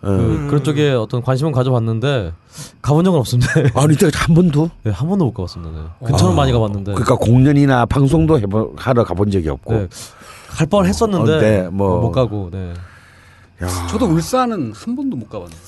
그, 0.01 0.07
음. 0.07 0.47
그런 0.47 0.63
쪽에 0.63 0.91
어떤 0.91 1.21
관심은 1.21 1.51
가져봤는데 1.51 2.33
가본 2.81 3.03
적은 3.05 3.19
없습니다. 3.19 3.51
아니 3.75 3.95
한 4.13 4.35
번도 4.35 4.69
네, 4.83 4.91
한 4.91 5.09
번도 5.09 5.25
못 5.25 5.33
가봤습니다. 5.33 5.95
네. 5.99 6.07
근처는 6.07 6.33
아. 6.33 6.35
많이 6.35 6.51
가봤는데 6.51 6.93
그러니까 6.93 7.15
공연이나 7.15 7.85
방송도 7.85 8.39
해보, 8.39 8.73
하러 8.77 9.03
가본 9.03 9.31
적이 9.31 9.49
없고. 9.49 9.73
네, 9.73 9.87
갈 10.49 10.67
뻔 10.67 10.85
했었는데 10.85 11.33
어, 11.35 11.39
네, 11.39 11.69
뭐. 11.69 12.01
못 12.01 12.11
가고 12.11 12.49
네. 12.51 12.73
야, 13.63 13.67
저도 13.89 14.05
울산은 14.05 14.73
한 14.75 14.95
번도 14.95 15.17
못 15.17 15.29
가봤네요. 15.29 15.59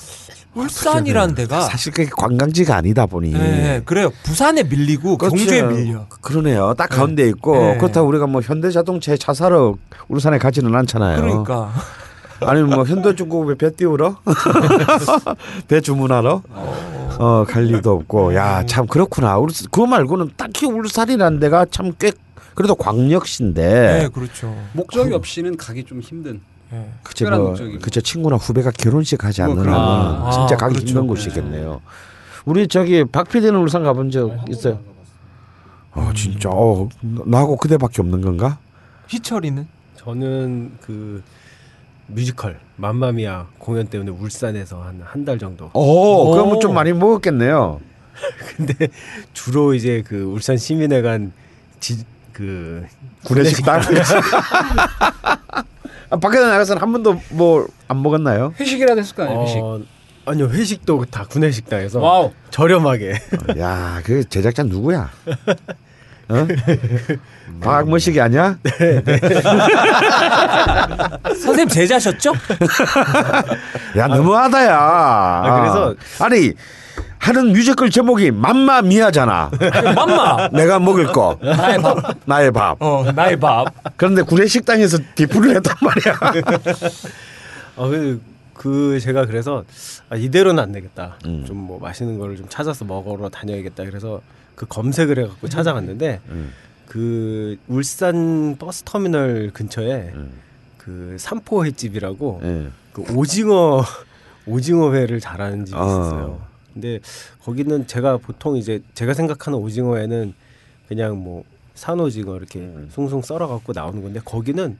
울산이라는 0.56 1.36
데가 1.36 1.62
사실 1.62 1.92
그게 1.94 2.10
관광지가 2.16 2.76
아니다 2.76 3.06
보니. 3.06 3.32
네, 3.34 3.82
그래요. 3.86 4.12
부산에 4.24 4.64
밀리고 4.64 5.18
그렇죠. 5.18 5.36
경주에 5.36 5.62
밀려. 5.64 6.06
그러네요. 6.22 6.74
딱 6.78 6.88
가운데 6.88 7.28
있고 7.30 7.54
네. 7.56 7.78
그렇다고 7.78 8.08
우리가 8.08 8.28
뭐 8.28 8.42
현대자동차에 8.42 9.18
차 9.18 9.34
사러 9.34 9.76
울산에 10.08 10.38
가지는 10.38 10.76
않잖아요. 10.76 11.22
그러니까 11.22 11.72
아니면 12.42 12.70
뭐 12.72 12.84
현대중공업에 12.86 13.56
배 13.56 13.76
띄우러 13.76 14.18
배 15.68 15.82
주문하러 15.82 16.42
어, 17.20 17.46
갈 17.48 17.68
일도 17.68 17.92
없고 17.92 18.34
야 18.36 18.64
참 18.66 18.88
그렇구나. 18.88 19.38
우리 19.38 19.54
그거 19.72 19.86
말고는 19.88 20.32
딱히 20.38 20.66
울산이라는 20.66 21.40
데가 21.40 21.66
참 21.70 21.92
꽤 22.00 22.12
그래도 22.56 22.76
광역시인데 22.76 24.00
네, 24.02 24.10
그렇죠. 24.14 24.54
목적이 24.74 25.14
없이는 25.14 25.56
가기 25.56 25.86
좀 25.86 26.02
힘든. 26.02 26.42
네. 26.72 26.90
그쵸 27.04 27.26
특별한 27.26 27.42
뭐. 27.42 27.80
그쵸 27.82 28.02
친구나 28.02 28.36
후배가 28.36 28.72
결혼식 28.72 29.24
하지 29.24 29.42
뭐 29.42 29.52
않는 29.52 29.64
그런 29.64 29.76
한은 29.76 30.20
거. 30.22 30.32
진짜 30.32 30.56
아, 30.56 30.58
가기 30.58 30.76
그렇죠. 30.76 30.88
힘든 30.88 31.08
곳이겠네요. 31.08 31.82
우리 32.46 32.68
저기 32.68 33.04
박 33.06 33.28
PD는 33.30 33.60
울산 33.60 33.84
가본 33.84 34.12
적 34.12 34.36
있어요? 34.50 34.80
아 35.92 36.14
진짜 36.16 36.50
어 36.52 36.88
나하고 37.02 37.58
그대밖에 37.58 38.02
없는 38.02 38.22
건가? 38.22 38.60
희철이는 39.08 39.68
저는 39.98 40.72
그 40.82 41.24
뮤지컬 42.08 42.60
맘마미아 42.78 43.48
공연 43.58 43.88
때문에 43.88 44.12
울산에서 44.12 44.82
한 44.82 45.02
한 45.04 45.26
달 45.26 45.38
정도. 45.40 45.70
오, 45.74 46.32
그러면 46.32 46.56
오. 46.56 46.60
좀 46.60 46.74
많이 46.74 46.94
먹었겠네요. 46.94 47.80
근데 48.58 48.88
주로 49.34 49.74
이제 49.74 50.04
그 50.06 50.24
울산 50.24 50.58
시민회관 50.58 51.32
지, 51.80 52.04
그 52.34 52.86
구내식당. 53.26 53.82
아, 56.10 56.18
밖에 56.18 56.40
나가서는 56.40 56.82
한 56.82 56.92
번도 56.92 57.22
뭐 57.30 57.68
안 57.88 58.02
먹었나요? 58.04 58.54
회식이라도 58.60 59.00
했을 59.00 59.16
거 59.16 59.24
아니에요. 59.24 59.42
회식. 59.42 59.58
어, 59.58 59.80
아니요 60.26 60.48
회식도 60.50 61.06
다 61.10 61.26
구내 61.28 61.50
식당에서 61.52 62.00
와우. 62.00 62.32
저렴하게 62.52 63.14
야, 63.58 64.00
그 64.04 64.24
제작자 64.30 64.62
누구야? 64.64 65.10
어? 66.30 66.48
박모식이 67.62 68.22
아니야? 68.22 68.58
선생님 71.24 71.68
제자셨죠? 71.70 72.34
야 73.98 74.06
너무하다야. 74.08 74.78
아, 74.78 75.60
그래서- 75.60 75.96
아니 76.24 76.54
하는 77.20 77.52
뮤지컬 77.52 77.90
제목이 77.90 78.32
맘마 78.32 78.82
미아잖아. 78.82 79.52
맘마. 79.96 80.48
내가 80.50 80.80
먹을 80.80 81.06
거 81.08 81.38
나의 81.42 81.82
밥. 81.82 82.18
나의 82.26 82.52
밥. 82.52 82.82
어, 82.82 83.12
나의 83.12 83.38
밥. 83.38 83.68
그런데 83.98 84.22
구내식당에서 84.22 84.98
디프를 85.16 85.56
했단 85.58 85.76
말이야. 85.82 86.20
어, 87.76 87.90
그, 87.90 88.22
그 88.54 89.00
제가 89.00 89.26
그래서 89.26 89.64
아, 90.10 90.16
이대로는 90.16 90.64
안 90.64 90.72
되겠다. 90.72 91.18
음. 91.26 91.46
좀뭐 91.46 91.80
맛있는 91.80 92.18
거를 92.18 92.38
좀 92.38 92.48
찾아서 92.50 92.86
먹으러 92.86 93.30
다녀야겠다. 93.30 93.84
그래서 93.84 94.22
그 94.56 94.66
검색을 94.66 95.20
해갖고 95.20 95.50
찾아갔는데 95.50 96.22
음. 96.30 96.54
그 96.88 97.58
울산 97.68 98.56
버스 98.58 98.84
터미널 98.84 99.52
근처에 99.54 100.12
음. 100.16 100.32
그 100.78 101.18
삼포 101.20 101.66
횟집이라고 101.66 102.42
예. 102.44 102.68
그 102.94 103.04
오징어 103.14 103.84
오징어 104.48 104.94
회를 104.94 105.20
잘하는 105.20 105.66
집이 105.66 105.78
어. 105.78 105.84
있었어요. 105.86 106.49
근데 106.74 107.00
거기는 107.44 107.88
제가 107.88 108.18
보통 108.18 108.58
이제 108.58 108.82
제가 108.94 109.14
생각하는 109.14 109.60
오징어회는 109.60 110.34
그냥 110.88 111.18
뭐 111.18 111.44
산오징어 111.76 112.36
이렇게 112.36 112.60
음. 112.60 112.90
숭숭 112.92 113.22
썰어갖고 113.22 113.74
나오는 113.74 114.02
건데 114.02 114.20
거기는 114.24 114.78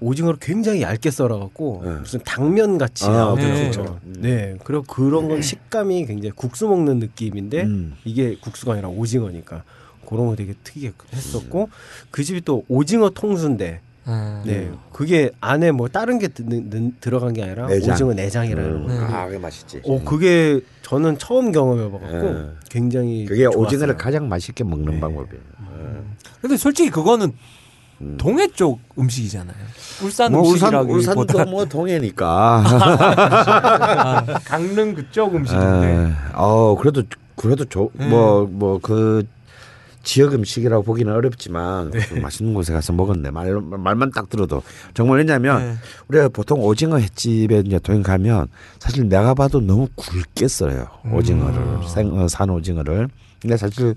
오징어를 0.00 0.38
굉장히 0.40 0.82
얇게 0.82 1.10
썰어갖고 1.10 1.82
네. 1.84 1.90
무슨 2.00 2.20
당면 2.24 2.78
같이 2.78 3.06
아, 3.06 3.10
나오더라고요. 3.10 3.70
그렇죠. 3.70 4.00
네, 4.04 4.56
그리고 4.62 4.82
그런 4.82 5.28
건 5.28 5.40
식감이 5.40 6.04
굉장히 6.06 6.32
국수 6.32 6.68
먹는 6.68 6.98
느낌인데 6.98 7.62
음. 7.62 7.94
이게 8.04 8.36
국수가 8.36 8.74
아니라 8.74 8.88
오징어니까 8.88 9.64
그런 10.06 10.26
거 10.26 10.36
되게 10.36 10.54
특이했었고 10.62 11.70
그 12.10 12.22
집이 12.22 12.42
또 12.42 12.64
오징어 12.68 13.10
통수인데 13.10 13.80
음. 14.08 14.42
네, 14.44 14.70
그게 14.92 15.30
안에 15.40 15.72
뭐 15.72 15.88
다른 15.88 16.18
게 16.18 16.28
드, 16.28 16.42
는 16.42 16.94
들어간 17.00 17.32
게 17.32 17.42
아니라 17.42 17.66
내장. 17.66 17.94
오징어 17.94 18.14
내장이라는 18.14 18.70
음. 18.70 18.86
거. 18.86 18.92
네. 18.92 18.98
아, 19.14 19.26
그게 19.26 19.38
맛있지. 19.38 19.82
어, 19.84 20.00
그게 20.04 20.60
저는 20.82 21.18
처음 21.18 21.50
경험해 21.50 21.90
봐갖고 21.90 22.26
예. 22.28 22.46
굉장히 22.70 23.24
그게 23.26 23.44
좋았어요. 23.44 23.62
오징어를 23.62 23.96
가장 23.96 24.28
맛있게 24.28 24.62
먹는 24.64 24.94
네. 24.94 25.00
방법이에요. 25.00 25.42
근데 26.40 26.56
솔직히 26.56 26.90
그거는 26.90 27.32
음. 28.00 28.16
동해 28.18 28.46
쪽 28.48 28.78
음식이잖아요. 28.98 29.56
울산 30.02 30.30
뭐 30.32 30.42
울산 30.42 30.72
음식이라기보다 30.74 31.32
울산도 31.34 31.50
뭐 31.50 31.64
동해니까. 31.64 32.62
아, 32.66 34.24
강릉 34.44 34.94
그쪽 34.94 35.34
음식인데. 35.34 35.86
에, 35.86 36.08
어 36.34 36.76
그래도 36.78 37.02
그래도 37.34 37.90
음. 37.98 38.08
뭐뭐 38.10 38.78
그 38.82 39.26
지역 40.06 40.34
음식이라고 40.34 40.84
보기는 40.84 41.12
어렵지만 41.12 41.90
네. 41.90 41.98
그 41.98 42.14
맛있는 42.14 42.54
곳에 42.54 42.72
가서 42.72 42.92
먹었네 42.92 43.32
말 43.32 43.52
말만 43.60 44.12
딱 44.12 44.30
들어도 44.30 44.62
정말 44.94 45.18
왜냐하면 45.18 45.58
네. 45.58 45.74
우리가 46.06 46.28
보통 46.28 46.60
오징어 46.62 46.96
횟집에 46.96 47.64
이제 47.66 47.80
동행 47.80 48.04
가면 48.04 48.46
사실 48.78 49.08
내가 49.08 49.34
봐도 49.34 49.60
너무 49.60 49.88
굵게 49.96 50.46
썰어요 50.46 50.86
음. 51.06 51.14
오징어를 51.14 51.88
생, 51.88 52.16
어, 52.16 52.28
산 52.28 52.50
오징어를 52.50 53.08
근데 53.42 53.56
사실 53.56 53.96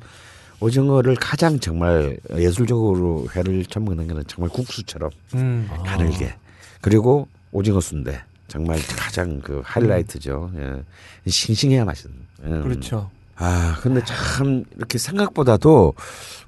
오징어를 0.60 1.16
가장 1.16 1.60
정말 1.60 2.18
예술적으로 2.36 3.28
회를 3.36 3.64
처먹는 3.66 4.08
거는 4.08 4.24
정말 4.26 4.50
국수처럼 4.50 5.12
음. 5.36 5.70
가늘게 5.86 6.34
그리고 6.82 7.28
오징어 7.52 7.80
순대 7.80 8.20
정말 8.48 8.80
가장 8.98 9.40
그 9.42 9.62
하이라이트죠. 9.64 10.52
예. 10.58 11.30
싱싱해야 11.30 11.86
맛있는. 11.86 12.18
예. 12.46 12.50
그렇죠. 12.64 13.12
아 13.40 13.78
근데 13.82 14.02
참 14.06 14.64
이렇게 14.76 14.98
생각보다도 14.98 15.94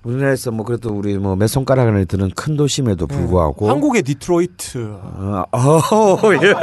우리나라에서 0.04 0.52
뭐 0.52 0.66
그래도 0.66 0.90
우리 0.90 1.18
뭐 1.18 1.36
몇 1.36 1.48
손가락 1.48 1.88
안에 1.88 2.06
드는 2.06 2.32
큰 2.36 2.58
도심에도 2.58 3.08
불구하고 3.08 3.66
네. 3.66 3.72
한국의 3.72 4.04
디트로이트. 4.04 4.78
어, 5.02 5.46
어, 5.52 6.20
예. 6.44 6.54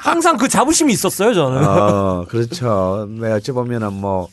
항상 0.00 0.36
그 0.36 0.46
자부심이 0.48 0.92
있었어요, 0.92 1.32
저는. 1.32 1.64
어, 1.64 2.26
그렇죠. 2.28 3.08
네, 3.10 3.32
어찌 3.32 3.52
보면은 3.52 3.92
뭐 3.94 4.28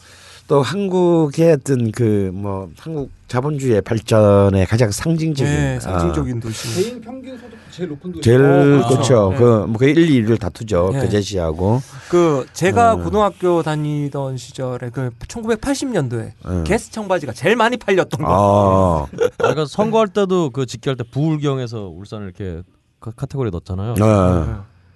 또 0.52 0.62
한국의 0.62 1.54
어떤 1.54 1.94
그 1.94 2.30
뭐 2.34 2.70
한국 2.78 3.10
자본주의의 3.30 3.82
발전의 3.84 4.66
가장 4.66 4.92
상징적인 4.92 5.54
네, 5.54 5.76
아, 5.78 5.80
상징적인 5.80 6.42
도시. 6.42 6.84
개인 6.84 7.00
평균 7.00 7.38
소득 7.38 7.58
제일 7.72 7.88
높은 7.88 8.12
도시. 8.12 8.22
제일 8.22 8.42
어, 8.42 8.64
그렇죠. 8.66 8.88
그렇죠. 8.90 9.30
네. 9.32 9.38
그뭐 9.38 9.74
거의 9.78 9.94
1, 9.94 10.26
2위를 10.26 10.38
다투죠. 10.38 10.90
네. 10.92 11.00
그 11.00 11.10
제시하고. 11.10 11.82
그 12.10 12.46
제가 12.52 12.96
음. 12.96 13.04
고등학교 13.06 13.64
다니던 13.64 14.36
시절에 14.36 14.90
그 14.90 15.12
1980년도에 15.26 16.32
음. 16.46 16.64
게스 16.66 16.92
청바지가 16.92 17.32
제일 17.32 17.56
많이 17.56 17.78
팔렸던 17.78 18.22
거. 18.26 19.08
아, 19.10 19.18
그러니까 19.38 19.66
선거할 19.66 20.10
때도 20.10 20.50
그 20.50 20.66
직결 20.66 20.98
때 20.98 21.06
부울경에서 21.10 21.88
울산을 21.96 22.26
이렇게 22.38 22.62
카- 23.00 23.12
카테고리에 23.12 23.52
넣었잖아요. 23.52 23.94
네. 23.94 24.54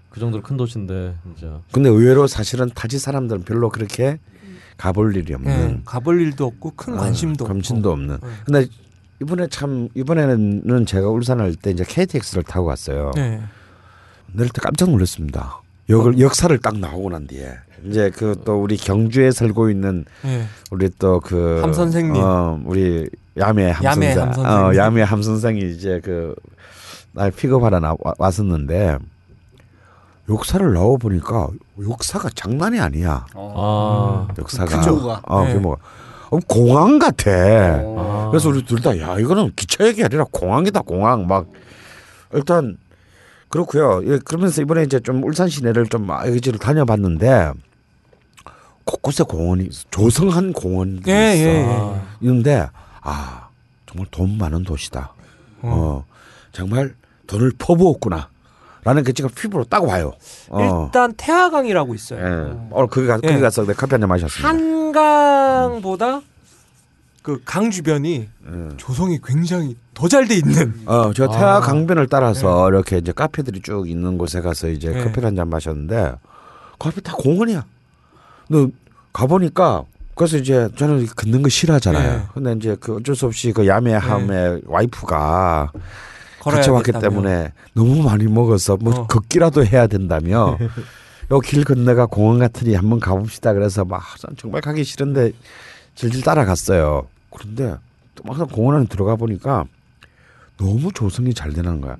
그 0.09 0.19
정도로 0.19 0.43
큰 0.43 0.57
도시인데 0.57 1.15
진짜. 1.37 1.61
근데 1.71 1.87
의외로 1.89 2.27
사실은 2.27 2.69
타지 2.75 2.99
사람들은 2.99 3.43
별로 3.43 3.69
그렇게 3.69 4.19
가볼 4.77 5.15
일이 5.15 5.33
없는 5.33 5.67
네, 5.67 5.81
가볼 5.85 6.21
일도 6.21 6.45
없고 6.45 6.73
큰 6.75 6.93
어, 6.95 6.97
관심도 6.97 7.45
관심도 7.45 7.91
없고. 7.91 8.01
없는. 8.01 8.17
네. 8.21 8.27
근데 8.45 8.67
이번에 9.21 9.47
참 9.47 9.87
이번에는 9.95 10.85
제가 10.85 11.07
울산 11.09 11.39
할 11.39 11.55
때 11.55 11.71
이제 11.71 11.83
KTX를 11.87 12.43
타고 12.43 12.65
갔어요. 12.67 13.11
네. 13.15 13.41
내릴 14.33 14.49
때 14.51 14.59
깜짝 14.61 14.89
놀랐습니다. 14.89 15.61
역을 15.89 16.19
역사를 16.19 16.57
딱 16.59 16.77
나오고 16.77 17.09
난 17.11 17.25
뒤에 17.27 17.53
이제 17.85 18.09
그 18.09 18.35
또 18.43 18.61
우리 18.61 18.75
경주에 18.75 19.31
살고 19.31 19.69
있는 19.69 20.03
네. 20.23 20.45
우리 20.71 20.89
또 20.99 21.19
그 21.21 21.59
함 21.61 21.71
선생님. 21.73 22.21
어, 22.21 22.59
우리 22.65 23.07
야매 23.37 23.69
함 23.71 23.83
야매 23.85 24.13
선생. 24.13 24.45
어, 24.45 24.75
야매 24.75 25.01
함 25.03 25.21
선생이 25.21 25.59
이제 25.71 26.01
그날 26.03 27.31
픽업하러 27.31 27.79
나, 27.79 27.95
와- 27.99 28.13
왔었는데 28.17 28.97
역사를 30.29 30.73
나와 30.73 30.97
보니까 30.97 31.49
역사가 31.87 32.29
장난이 32.33 32.79
아니야. 32.79 33.25
어. 33.35 34.27
아. 34.29 34.33
역사가 34.37 34.81
규모가. 34.81 35.21
어, 35.23 35.43
네. 35.45 35.53
규모가 35.53 35.77
어, 36.31 36.39
공항 36.47 36.97
같아. 36.99 37.31
어. 37.83 38.29
그래서 38.31 38.49
우리 38.49 38.65
둘 38.65 38.81
다 38.81 38.97
야 38.97 39.19
이거는 39.19 39.53
기차역이 39.55 40.03
아니라 40.03 40.25
공항이다 40.31 40.81
공항 40.81 41.27
막 41.27 41.45
일단 42.33 42.77
그렇고요. 43.49 44.01
예, 44.11 44.17
그러면서 44.17 44.61
이번에 44.61 44.83
이제 44.83 44.99
좀 44.99 45.23
울산 45.23 45.47
시내를 45.47 45.87
좀 45.87 46.07
여기저기 46.09 46.57
다녀봤는데 46.57 47.51
곳곳에 48.83 49.23
공원이 49.23 49.69
조성한 49.91 50.53
공원들이 50.53 51.11
예, 51.11 51.33
있어. 51.35 51.43
예, 51.43 51.55
예. 51.55 51.65
아. 51.69 52.01
있는데 52.21 52.67
아 53.01 53.47
정말 53.85 54.07
돈 54.11 54.37
많은 54.37 54.63
도시다. 54.63 55.13
어, 55.61 56.03
정말 56.51 56.95
돈을 57.27 57.53
퍼부었구나. 57.57 58.29
라는 58.85 59.03
게 59.03 59.11
지금 59.11 59.29
피부로 59.35 59.63
딱 59.65 59.83
와요. 59.83 60.13
어. 60.49 60.85
일단 60.85 61.11
태화강이라고 61.17 61.93
있어요. 61.95 62.19
예. 62.19 62.53
오늘 62.71 62.87
거기 62.87 63.07
가 63.07 63.19
예. 63.23 63.27
거기 63.27 63.41
가서 63.41 63.63
내가 63.65 63.73
커피 63.73 63.91
한 63.95 63.99
잔 64.01 64.07
마셨습니다. 64.07 64.47
한강보다 64.47 66.21
그 67.23 67.41
강 67.43 67.71
주변이 67.71 68.29
예. 68.47 68.77
조성이 68.77 69.19
굉장히 69.25 69.75
더 69.95 70.07
잘 70.07 70.27
돼 70.27 70.35
있는. 70.35 70.73
어, 70.85 71.11
저 71.13 71.27
태화 71.27 71.57
아. 71.57 71.59
강변을 71.61 72.07
따라서 72.07 72.69
이렇게 72.69 72.97
이제 72.99 73.11
카페들이 73.11 73.61
쭉 73.63 73.89
있는 73.89 74.17
곳에 74.19 74.39
가서 74.41 74.67
이제 74.69 74.91
네. 74.91 75.03
커피를 75.03 75.25
한 75.25 75.35
잔 75.35 75.49
마셨는데 75.49 76.13
그 76.77 76.87
앞에 76.87 77.01
다 77.01 77.13
공원이야. 77.17 77.65
너 78.49 78.67
가보니까 79.13 79.83
그래서 80.13 80.37
이제 80.37 80.69
저는 80.75 81.07
걷는 81.07 81.41
거 81.41 81.49
싫어하잖아요. 81.49 82.17
네. 82.17 82.23
근데 82.35 82.53
이제 82.53 82.77
그 82.79 82.97
어쩔 82.97 83.15
수 83.15 83.25
없이 83.25 83.51
그 83.51 83.65
야매함의 83.65 84.61
와이프가 84.67 85.71
같이 86.51 86.69
왔기. 86.69 86.91
때문에 86.91 87.51
너무 87.73 88.03
많이 88.03 88.25
먹어서 88.25 88.77
뭐 88.77 88.93
어. 88.93 89.07
걷기라도 89.07 89.65
해야 89.65 89.87
된다며 89.87 90.57
요길 91.31 91.63
건너가 91.63 92.05
공원 92.05 92.39
같으니 92.39 92.75
한번 92.75 92.99
가봅시다. 92.99 93.53
그래서 93.53 93.83
막 93.83 94.03
정말 94.37 94.61
가기 94.61 94.83
싫은데 94.83 95.31
질질 95.95 96.23
따라갔어요. 96.23 97.07
그런데 97.31 97.75
또 98.13 98.23
막상 98.23 98.47
공원 98.47 98.75
안에 98.75 98.85
들어가 98.85 99.15
보니까 99.15 99.65
너무 100.57 100.91
조성이 100.93 101.33
잘 101.33 101.53
되는 101.53 101.81
거야. 101.81 101.97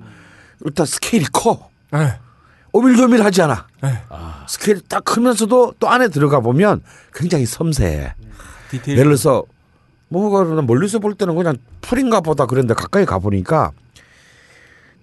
일단 0.64 0.86
스케일이 0.86 1.24
커. 1.32 1.68
네. 1.92 2.18
오밀조밀하지 2.72 3.42
않아. 3.42 3.66
네. 3.82 3.98
스케일이 4.48 4.80
딱 4.88 5.04
크면서도 5.04 5.74
또 5.78 5.88
안에 5.88 6.08
들어가 6.08 6.40
보면 6.40 6.82
굉장히 7.14 7.46
섬세해. 7.46 8.14
디테일. 8.70 8.98
예를 8.98 9.10
들어서 9.10 9.44
뭐가 10.08 10.44
멀리서 10.62 10.98
볼 10.98 11.14
때는 11.14 11.34
그냥 11.34 11.56
풀인가 11.80 12.20
보다 12.20 12.46
그랬는데 12.46 12.74
가까이 12.74 13.04
가 13.04 13.18
보니까 13.18 13.72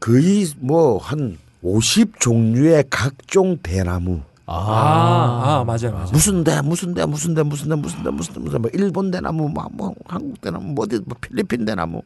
거의 0.03 0.45
뭐 0.57 0.97
한 0.97 1.37
50 1.61 2.19
종류의 2.19 2.83
각종 2.89 3.57
대나무 3.63 4.19
아, 4.45 5.61
아 5.61 5.63
맞아요, 5.63 5.93
맞아요. 5.93 6.09
무슨 6.11 6.43
대 6.43 6.61
무슨 6.61 6.93
대 6.93 7.05
무슨 7.05 7.33
대 7.33 7.41
무슨 7.43 7.69
대 7.69 7.75
무슨 7.75 8.03
대 8.03 8.09
무슨 8.11 8.33
대 8.33 8.39
무슨 8.41 8.51
대 8.51 8.57
뭐 8.57 8.69
일본 8.73 9.11
대나무 9.11 9.47
뭐, 9.47 9.65
뭐 9.71 9.95
한국 10.05 10.41
대나무 10.41 10.73
뭐 10.73 10.83
어디 10.83 10.99
뭐 11.05 11.15
필리핀 11.21 11.63
대나무 11.63 12.01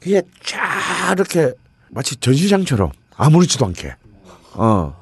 그게 0.00 0.22
쫙 0.44 1.12
이렇게 1.12 1.52
마치 1.90 2.16
전시장처럼 2.16 2.90
아무렇지도 3.16 3.64
않게. 3.66 3.94
어. 4.54 4.94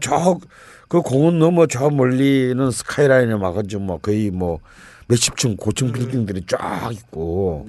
저그 0.00 1.02
공원 1.04 1.38
넘어 1.38 1.66
저 1.66 1.88
멀리는 1.88 2.70
스카이라인에 2.70 3.36
막아지고 3.36 3.82
뭐 3.82 3.98
거의 3.98 4.30
뭐 4.32 4.58
몇십 5.06 5.36
층 5.36 5.56
고층 5.56 5.92
빌딩들이 5.92 6.42
쫙 6.48 6.90
있고. 6.92 7.66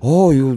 어, 0.00 0.32
이거 0.32 0.56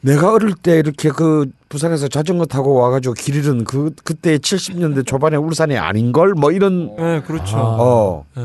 내가 0.00 0.32
어릴 0.32 0.54
때 0.54 0.78
이렇게 0.78 1.10
그 1.10 1.50
부산에서 1.68 2.08
자전거 2.08 2.46
타고 2.46 2.74
와가지고 2.74 3.14
길 3.14 3.34
잃은 3.36 3.64
그 3.64 3.92
그때 4.04 4.38
70년대 4.38 5.06
초반에 5.06 5.36
울산이 5.36 5.76
아닌 5.76 6.12
걸 6.12 6.32
뭐 6.34 6.52
이런 6.52 6.94
네, 6.96 7.20
그렇죠. 7.22 7.56
어. 7.58 8.24
네. 8.36 8.44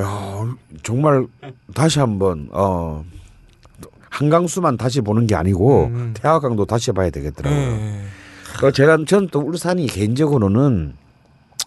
야, 0.00 0.54
정말 0.82 1.26
다시 1.74 1.98
한번 2.00 2.48
어 2.52 3.04
한강수만 4.10 4.76
다시 4.76 5.00
보는 5.00 5.26
게 5.26 5.34
아니고 5.36 5.84
음. 5.86 6.14
태화강도 6.14 6.64
다시 6.66 6.90
봐야 6.92 7.10
되겠더라고요. 7.10 7.60
네. 7.76 8.02
그 8.58 8.72
제가 8.72 8.98
저는 9.06 9.28
또 9.30 9.40
울산이 9.40 9.86
개인적으로는 9.86 10.94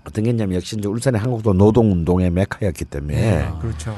어떤 0.05 0.23
게 0.25 0.31
있냐면 0.31 0.55
역시 0.57 0.75
이제 0.77 0.87
울산의 0.87 1.21
한국도 1.21 1.53
노동 1.53 1.91
운동의 1.91 2.29
메카였기 2.31 2.85
때문에 2.85 3.49
그렇죠. 3.61 3.95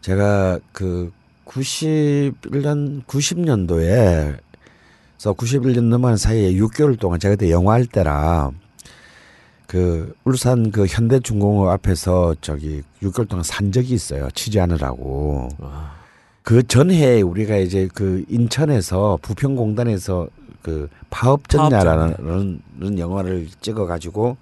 제가 0.00 0.60
그 0.72 1.10
91년 1.48 3.04
90년도에 3.04 4.38
서 5.16 5.32
91년 5.32 5.84
넘어가는 5.84 6.16
사이에 6.16 6.52
6개월 6.52 6.98
동안 6.98 7.18
제가 7.18 7.34
그때 7.34 7.50
영화 7.50 7.72
할 7.74 7.86
때라 7.86 8.52
그 9.66 10.14
울산 10.24 10.70
그 10.70 10.86
현대중공업 10.86 11.68
앞에서 11.68 12.34
저기 12.40 12.82
6개월 13.02 13.28
동안 13.28 13.42
산 13.42 13.70
적이 13.70 13.94
있어요. 13.94 14.30
취재하느라고. 14.30 15.48
그 16.42 16.66
전해에 16.66 17.20
우리가 17.20 17.58
이제 17.58 17.86
그 17.92 18.24
인천에서 18.30 19.18
부평공단에서 19.20 20.28
그 20.62 20.88
파업전야라는 21.10 22.98
영화를 22.98 23.48
찍어가지고 23.60 24.38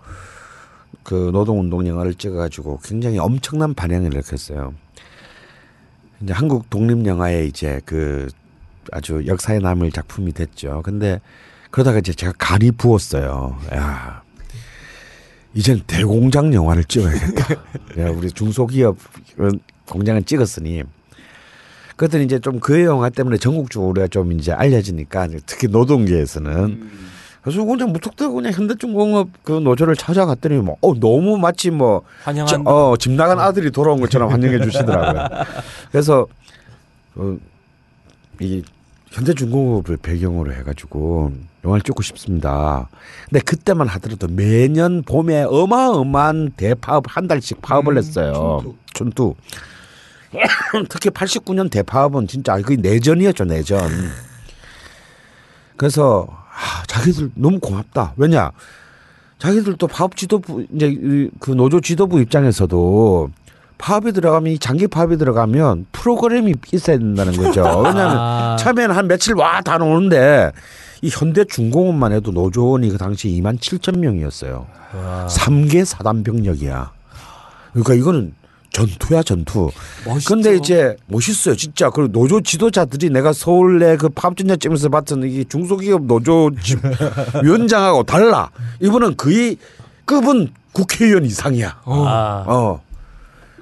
그 1.03 1.31
노동운동 1.33 1.85
영화를 1.89 2.15
찍어가지고 2.15 2.79
굉장히 2.85 3.19
엄청난 3.19 3.75
반향을 3.75 4.13
일으켰어요. 4.13 4.75
이제 6.21 6.33
한국 6.33 6.71
독립 6.71 7.07
영화에 7.07 7.47
이제 7.47 7.81
그 7.85 8.29
아주 8.93 9.23
역사에 9.27 9.59
남을 9.59 9.91
작품이 9.93 10.33
됐죠. 10.33 10.83
근데 10.85 11.21
그러다가 11.71 11.99
이제 11.99 12.13
제가 12.13 12.33
간이 12.39 12.71
부었어요. 12.73 13.59
야, 13.75 14.23
이젠 15.55 15.83
대공장 15.87 16.55
영화를 16.55 16.85
찍어야겠다. 16.85 17.55
야, 18.01 18.11
우리 18.11 18.31
중소기업 18.31 18.97
공장을 19.87 20.23
찍었으니 20.23 20.83
그랬더니 21.97 22.25
이제 22.25 22.39
좀 22.39 22.61
그 22.61 22.85
영화 22.85 23.09
때문에 23.09 23.39
전국적으로 23.39 23.91
우리가 23.91 24.09
좀 24.09 24.33
이제 24.33 24.53
알려지니까 24.53 25.29
특히 25.47 25.69
노동계에서는 25.69 26.91
그래서 27.47 27.65
그냥 27.65 27.93
무턱대고 27.93 28.35
그냥 28.35 28.53
현대중공업 28.53 29.29
그 29.45 29.53
노조를 29.53 29.95
찾아갔더니 29.95 30.57
뭐 30.57 30.77
어 30.83 30.95
너무 30.95 31.39
마치 31.39 31.71
뭐 31.71 32.03
환영한 32.25 32.49
저- 32.49 32.61
어, 32.69 32.97
집 32.97 33.13
나간 33.13 33.39
아들이 33.39 33.71
돌아온 33.71 34.01
것처럼 34.01 34.33
환영해 34.33 34.59
주시더라고요. 34.65 35.29
그래서 35.93 36.27
어, 37.15 37.37
이 38.41 38.65
현대중공업을 39.13 39.97
배경으로 39.99 40.53
해가지고 40.55 41.33
영화를 41.65 41.83
찍고 41.83 42.03
싶습니다. 42.03 42.89
근데 43.31 43.39
그때만 43.45 43.87
하더라도 43.87 44.27
매년 44.27 45.05
봄에 45.05 45.45
어마어마한 45.45 46.55
대파업 46.57 47.05
한 47.07 47.29
달씩 47.29 47.63
파업을 47.63 47.97
했어요. 47.97 48.75
춘투. 48.93 49.35
특히 50.91 51.11
89년 51.11 51.71
대파업은 51.71 52.27
진짜 52.27 52.57
그 52.61 52.73
내전이었죠 52.73 53.45
내전. 53.45 53.89
그래서 55.77 56.27
아, 56.57 56.83
자기들 56.87 57.31
너무 57.35 57.61
고맙다. 57.61 58.15
왜냐? 58.17 58.51
자기들도 59.39 59.87
파업 59.87 60.17
지도부 60.17 60.65
이제 60.75 60.87
이그 60.87 61.51
노조 61.53 61.81
지도부 61.81 62.21
입장에서도 62.21 63.31
파업에 63.79 64.13
들어가면 64.13 64.53
이 64.53 64.59
장기 64.59 64.87
파업에 64.87 65.17
들어가면 65.17 65.87
프로그램이 65.93 66.55
있어야 66.73 66.97
된다는 66.97 67.35
거죠. 67.35 67.61
왜냐하면 67.85 68.17
아. 68.19 68.57
처음에는 68.59 68.97
한 68.97 69.07
며칠 69.07 69.35
와다 69.35 69.79
노는데 69.79 70.53
이 71.03 71.11
현대 71.13 71.45
중공업만 71.45 72.13
해도 72.13 72.31
노조원이 72.31 72.89
그 72.91 72.97
당시 72.97 73.29
2만 73.29 73.59
7천 73.59 73.99
명이었어요. 73.99 74.67
삼개 75.29 75.85
사단 75.85 76.23
병력이야. 76.23 76.91
그러니까 77.73 77.93
이거는 77.95 78.33
전투야 78.81 79.23
전투. 79.23 79.71
멋있죠. 80.05 80.35
근데 80.35 80.55
이제 80.55 80.95
멋있어요 81.07 81.57
진짜. 81.57 81.89
그리고 81.89 82.13
노조 82.13 82.43
지도자들이 82.43 83.09
내가 83.09 83.33
서울에 83.33 83.97
그 83.97 84.11
파업전야점에서 84.11 84.91
봤던 84.91 85.23
이 85.25 85.47
중소기업 85.47 86.03
노조 86.05 86.51
지- 86.63 86.77
위원장하고 87.43 88.03
달라. 88.03 88.51
이분은 88.83 89.17
거의 89.17 89.57
급은 90.05 90.51
국회의원 90.73 91.25
이상이야. 91.25 91.81
아. 91.87 92.45
어. 92.47 92.83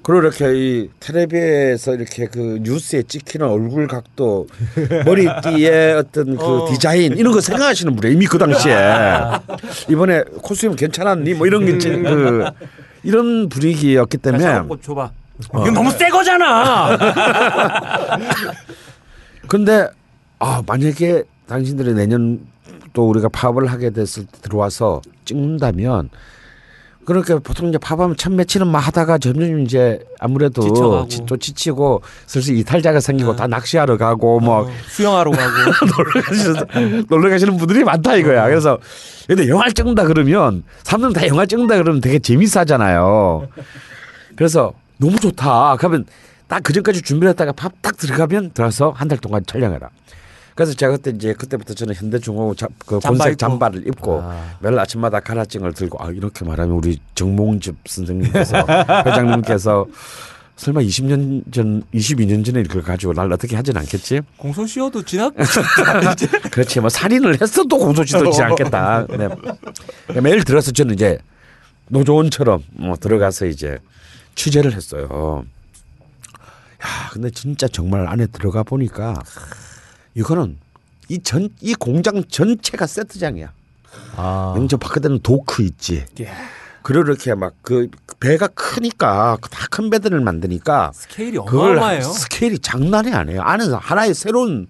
그리고 0.02 0.20
이렇게 0.26 0.52
이 0.54 0.90
텔레비에서 1.00 1.94
이렇게 1.94 2.26
그 2.26 2.58
뉴스에 2.60 3.04
찍히는 3.04 3.46
얼굴 3.46 3.86
각도, 3.86 4.46
머리띠의 5.06 5.94
어떤 5.96 6.36
그 6.36 6.44
어. 6.44 6.68
디자인 6.70 7.16
이런 7.16 7.32
거 7.32 7.40
생각하시는 7.40 7.94
분이에요. 7.96 8.14
이미 8.14 8.26
그 8.26 8.36
당시에 8.36 8.76
이번에 9.88 10.22
코스튬 10.42 10.76
괜찮았니? 10.76 11.34
뭐 11.34 11.46
이런 11.46 11.64
게그 11.64 12.44
이런 13.04 13.48
분위기였기 13.48 14.18
때문에 14.18 14.62
줘봐. 14.82 15.10
이거 15.48 15.70
너무 15.70 15.90
새 15.90 16.08
거잖아. 16.08 16.96
근데 19.46 19.88
아 20.38 20.62
만약에 20.66 21.24
당신들이 21.46 21.92
내년 21.94 22.40
또 22.92 23.08
우리가 23.08 23.28
파업을 23.28 23.66
하게 23.66 23.90
됐을 23.90 24.24
때 24.26 24.38
들어와서 24.40 25.02
찍는다면 25.24 26.10
그렇게 27.04 27.34
보통 27.38 27.68
이제 27.68 27.78
파업하면 27.78 28.16
참 28.16 28.36
며칠은 28.36 28.66
막 28.66 28.78
하다가 28.78 29.18
점점 29.18 29.60
이제 29.60 30.00
아무래도 30.18 30.62
지쳐가고. 30.62 31.08
지, 31.08 31.26
또 31.26 31.36
지치고 31.36 32.02
슬슬 32.26 32.56
이탈자가 32.56 33.00
생기고 33.00 33.32
네. 33.32 33.36
다 33.36 33.46
낚시하러 33.46 33.96
가고 33.96 34.40
뭐 34.40 34.62
어, 34.62 34.70
수영하러 34.88 35.30
가고. 35.30 35.52
놀러 35.96 36.22
가시는 36.22 37.06
놀러 37.08 37.30
가시는 37.30 37.56
분들이 37.56 37.84
많다 37.84 38.16
이거야. 38.16 38.46
그래서 38.48 38.78
근데 39.26 39.48
영화를 39.48 39.72
찍는다 39.72 40.04
그러면 40.04 40.64
사람들은 40.82 41.12
다 41.12 41.26
영화 41.28 41.46
찍는다 41.46 41.76
그러면 41.76 42.00
되게 42.00 42.18
재밌어 42.18 42.60
하잖아요. 42.60 43.48
그래서 44.36 44.72
너무 44.96 45.18
좋다. 45.18 45.76
그러면 45.78 46.04
딱 46.48 46.62
그전까지 46.62 47.02
준비를 47.02 47.30
했다가 47.30 47.52
밥 47.52 47.72
딱 47.82 47.96
들어가면 47.96 48.52
들어서 48.54 48.90
한 48.96 49.08
달 49.08 49.18
동안 49.18 49.42
촬영해라. 49.46 49.88
그래서 50.54 50.72
제가 50.72 50.92
그때 50.96 51.10
이제 51.10 51.32
그때부터 51.32 51.74
저는 51.74 51.94
현대중공업 51.94 52.56
자- 52.56 52.68
그 52.86 53.00
본색. 53.00 53.38
잠바를 53.38 53.86
입고 53.88 54.20
아. 54.22 54.56
매일 54.60 54.78
아침마다 54.78 55.18
가라증을 55.20 55.72
들고 55.74 56.02
아 56.02 56.10
이렇게 56.10 56.44
말하면 56.44 56.76
우리 56.76 56.98
정몽집 57.16 57.74
선생님께서 57.86 58.58
회장님께서 59.06 59.86
설마 60.56 60.80
20년 60.82 61.52
전 61.52 61.82
22년 61.92 62.44
전에 62.46 62.60
이걸 62.60 62.82
가지고 62.82 63.12
날 63.12 63.32
어떻게 63.32 63.56
하진 63.56 63.76
않겠지? 63.76 64.20
공소시효도 64.36 65.02
지났. 65.04 65.32
그렇지 66.52 66.78
뭐 66.78 66.88
살인을 66.88 67.40
했어도 67.42 67.76
공소시효 67.76 68.22
되지 68.22 68.40
않겠다. 68.42 69.06
네. 69.08 70.20
매일 70.20 70.44
들어서 70.44 70.70
저는 70.70 70.94
이제 70.94 71.18
노조원처럼 71.88 72.62
뭐 72.74 72.94
들어가서 72.96 73.46
이제 73.46 73.78
취재를 74.36 74.72
했어요. 74.74 75.44
야 76.84 77.08
근데 77.12 77.30
진짜 77.30 77.66
정말 77.66 78.06
안에 78.06 78.26
들어가 78.28 78.62
보니까 78.62 79.14
이거는 80.14 80.56
이 81.08 81.18
전 81.22 81.50
이 81.60 81.74
공장 81.74 82.22
전체가 82.24 82.86
세트장이야. 82.86 83.52
아. 84.16 84.66
저 84.70 84.76
바깥에는 84.76 85.20
도크 85.20 85.62
있지. 85.62 86.04
예. 86.20 86.30
그리고 86.82 87.04
이렇게 87.04 87.34
막 87.34 87.52
그 87.62 87.88
배가 88.20 88.46
크니까 88.48 89.36
다 89.50 89.66
큰 89.70 89.90
배들을 89.90 90.18
만드니까 90.20 90.92
스케일이 90.94 91.36
어마어마해요. 91.38 92.02
스케일이 92.02 92.58
장난이 92.58 93.12
아니에요. 93.12 93.42
안에서 93.42 93.76
하나의 93.78 94.14
새로운 94.14 94.66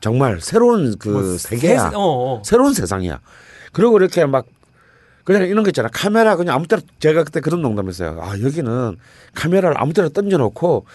정말 0.00 0.40
새로운 0.40 0.96
그 0.98 1.08
뭐 1.10 1.38
세계야. 1.38 1.90
세- 1.90 1.96
어, 1.96 2.00
어. 2.00 2.42
새로운 2.44 2.74
세상이야. 2.74 3.20
그리고 3.72 3.96
이렇게 3.98 4.24
막 4.26 4.46
그냥 5.24 5.42
이런 5.44 5.62
거 5.62 5.70
있잖아. 5.70 5.88
카메라 5.92 6.36
그냥 6.36 6.56
아무 6.56 6.66
때나 6.66 6.82
제가 6.98 7.24
그때 7.24 7.40
그런 7.40 7.62
농담했어요. 7.62 8.18
아 8.22 8.38
여기는 8.40 8.96
카메라를 9.34 9.80
아무 9.80 9.92
때나 9.92 10.08
던져 10.08 10.36
놓고 10.38 10.86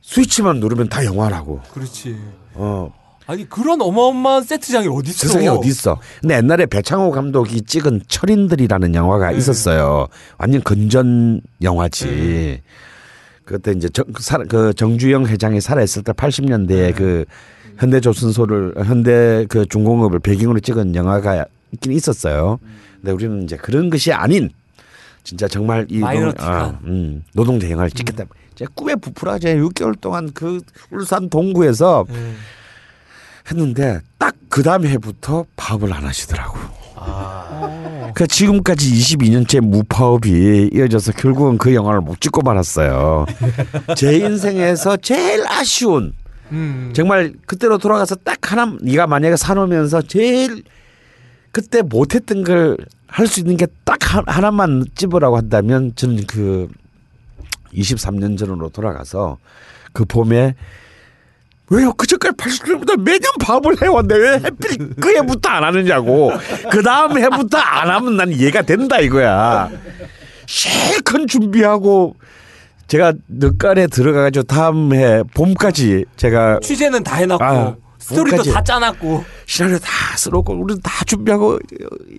스위치만 0.00 0.58
누르면 0.60 0.88
다 0.88 1.04
영화라고. 1.04 1.60
그렇지. 1.72 2.18
어 2.54 2.92
아니 3.32 3.48
그런 3.48 3.80
어마어마한 3.80 4.42
세트장이 4.42 4.88
어디 4.88 5.08
있어? 5.10 5.26
세상에 5.26 5.48
어디 5.48 5.68
있어? 5.68 5.98
근데 6.20 6.36
옛날에 6.36 6.66
배창호 6.66 7.10
감독이 7.12 7.62
찍은 7.62 8.02
철인들이라는 8.06 8.94
영화가 8.94 9.30
네. 9.30 9.38
있었어요. 9.38 10.08
완전 10.36 10.62
건전 10.62 11.40
영화지. 11.62 12.60
그때 13.46 13.72
이제 13.72 13.88
정, 13.88 14.04
그 14.12 14.22
살- 14.22 14.44
그 14.44 14.74
정주영 14.74 15.26
회장이 15.28 15.62
살아 15.62 15.82
있을 15.82 16.02
때 16.02 16.12
80년대에 16.12 16.66
네. 16.68 16.92
그 16.92 17.24
현대 17.78 18.00
조선소를 18.00 18.74
현대 18.84 19.46
그 19.48 19.64
중공업을 19.64 20.18
배경으로 20.18 20.60
찍은 20.60 20.94
영화가 20.94 21.46
있긴 21.72 21.92
있었어요. 21.92 22.58
근데 23.00 23.12
우리는 23.12 23.44
이제 23.44 23.56
그런 23.56 23.88
것이 23.88 24.12
아닌 24.12 24.50
진짜 25.24 25.48
정말 25.48 25.86
이 25.88 26.00
마이너티한. 26.00 26.52
아, 26.54 26.78
음, 26.84 27.24
노동자 27.32 27.70
영화를 27.70 27.90
찍겠다. 27.92 28.24
제 28.54 28.66
꿈에 28.74 28.94
부풀어져 28.94 29.48
6개월 29.54 29.98
동안 29.98 30.30
그 30.34 30.60
울산 30.90 31.30
동구에서 31.30 32.04
예. 32.10 32.32
했는데 33.50 34.00
딱 34.18 34.34
그 34.52 34.62
다음 34.62 34.84
해부터 34.86 35.46
파업을 35.56 35.90
안 35.94 36.04
하시더라고. 36.04 36.58
어. 36.96 38.10
그러니까 38.14 38.26
지금까지 38.26 38.92
22년째 38.92 39.60
무파업이 39.60 40.68
이어져서 40.74 41.12
결국은 41.12 41.56
그 41.56 41.74
영화를 41.74 42.02
못 42.02 42.20
찍고 42.20 42.42
말았어요. 42.42 43.24
제 43.96 44.18
인생에서 44.18 44.98
제일 44.98 45.42
아쉬운 45.48 46.12
음. 46.50 46.92
정말 46.94 47.32
그때로 47.46 47.78
돌아가서 47.78 48.14
딱 48.16 48.52
하나 48.52 48.76
네가 48.82 49.06
만약에 49.06 49.36
사놓으면서 49.36 50.02
제일 50.02 50.62
그때 51.50 51.80
못했던 51.80 52.44
걸 52.44 52.76
할 53.08 53.26
수 53.26 53.40
있는 53.40 53.56
게 53.56 53.66
딱 53.84 53.98
하나만 54.26 54.84
찝으라고 54.94 55.36
한다면 55.38 55.92
저는 55.96 56.26
그 56.26 56.68
23년 57.74 58.38
전으로 58.38 58.68
돌아가서 58.68 59.38
그 59.94 60.04
봄에 60.04 60.54
왜요? 61.72 61.92
그전까지 61.94 62.36
80년부터 62.36 63.00
매년 63.00 63.32
파업을 63.40 63.80
해왔는데 63.80 64.14
왜 64.16 64.32
해필 64.34 64.94
그 65.00 65.16
해부터 65.16 65.48
안 65.48 65.64
하느냐고. 65.64 66.30
그 66.70 66.82
다음 66.82 67.16
해부터 67.16 67.56
안 67.56 67.88
하면 67.90 68.16
난 68.18 68.30
이해가 68.30 68.62
된다 68.62 68.98
이거야. 69.00 69.70
실컷 70.46 71.26
준비하고 71.26 72.14
제가 72.88 73.14
늦간에 73.28 73.86
들어가가지고 73.86 74.42
다음 74.44 74.92
해 74.92 75.22
봄까지 75.34 76.04
제가 76.16 76.58
취재는 76.62 77.02
다 77.04 77.16
해놨고 77.16 77.44
아, 77.44 77.76
스토리도. 77.98 78.42
다 78.52 78.62
짜놨고 78.62 79.24
시나리오 79.46 79.78
다 79.78 79.88
써놓고 80.18 80.52
우리는 80.52 80.82
다 80.82 81.04
준비하고 81.06 81.58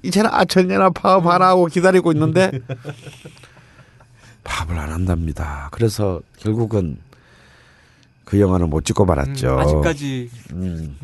이제는 0.01 0.31
아천년나 0.33 0.89
파업 0.91 1.27
하나 1.27 1.49
하고 1.49 1.67
기다리고 1.67 2.11
있는데 2.13 2.49
파업을 4.43 4.79
안 4.79 4.91
한답니다. 4.91 5.69
그래서 5.71 6.21
결국은 6.39 6.97
그 8.33 8.39
영화는 8.39 8.67
못 8.71 8.83
찍고 8.83 9.05
말았죠. 9.05 9.53
음, 9.53 9.59
아직까지 9.59 10.29
음. 10.53 10.97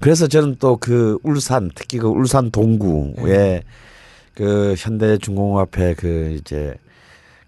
그래서 0.00 0.26
저는 0.26 0.56
또 0.58 0.76
그 0.76 1.18
울산 1.22 1.70
특히 1.74 1.98
그 1.98 2.08
울산 2.08 2.50
동구에 2.50 3.62
그 4.34 4.74
현대중공업회 4.76 5.94
그 5.94 6.36
이제 6.38 6.74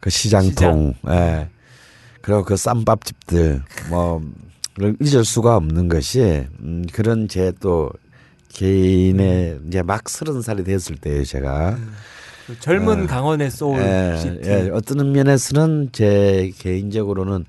그 0.01 0.09
시장통 0.09 0.95
예. 1.11 1.49
그리고 2.23 2.45
그 2.45 2.57
쌈밥집들 2.57 3.63
뭐를 3.91 4.97
잊을 5.03 5.23
수가 5.27 5.57
없는 5.57 5.89
것이 5.91 6.47
음, 6.63 6.87
그런 6.95 7.29
제 7.29 7.53
또 7.61 7.91
개인의 8.55 9.59
이제 9.69 9.83
막 9.83 10.09
서른 10.09 10.41
살이 10.41 10.65
됐을 10.65 10.97
때에 10.97 11.25
제가 11.25 11.77
그 12.47 12.59
젊은 12.61 13.05
어. 13.05 13.07
강원의 13.07 13.51
소울 13.51 13.81
예, 13.83 14.17
시티. 14.19 14.49
예, 14.49 14.71
어떤 14.73 15.13
면에서는 15.13 15.91
제 15.93 16.51
개인적으로는 16.59 17.45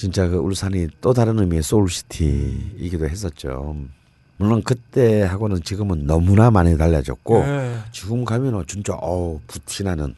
진짜 0.00 0.26
그 0.26 0.36
울산이 0.38 0.88
또 1.02 1.12
다른 1.12 1.38
의미의 1.38 1.62
소울시티이기도 1.62 3.06
했었죠. 3.06 3.76
물론 4.38 4.62
그때하고는 4.62 5.62
지금은 5.62 6.06
너무나 6.06 6.50
많이 6.50 6.78
달라졌고 6.78 7.44
예. 7.44 7.74
지금 7.92 8.24
가면은 8.24 8.64
진짜 8.66 8.94
어우 8.94 9.40
부티나는 9.46 10.14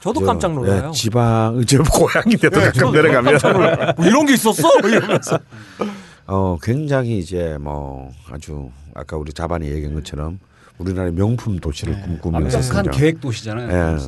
저도 0.00 0.18
저, 0.18 0.26
깜짝 0.26 0.54
놀라요. 0.54 0.88
예, 0.88 0.90
지방 0.90 1.64
저 1.68 1.84
고향인데도 1.84 2.60
예, 2.60 2.64
가끔 2.64 2.90
내려가면. 2.90 3.38
뭐 3.96 4.06
이런 4.06 4.26
게 4.26 4.34
있었어? 4.34 4.68
이러면서. 4.84 5.38
어 6.26 6.58
굉장히 6.60 7.20
이제 7.20 7.56
뭐 7.60 8.10
아주 8.28 8.72
아까 8.92 9.16
우리 9.16 9.32
자반이 9.32 9.68
얘기한 9.68 9.94
것처럼 9.94 10.40
우리나라의 10.78 11.12
명품 11.12 11.58
도시를 11.58 12.00
꿈꾸면서 12.02 12.58
완벽한 12.58 12.62
성장. 12.62 12.92
계획 12.92 13.20
도시잖아요. 13.20 13.98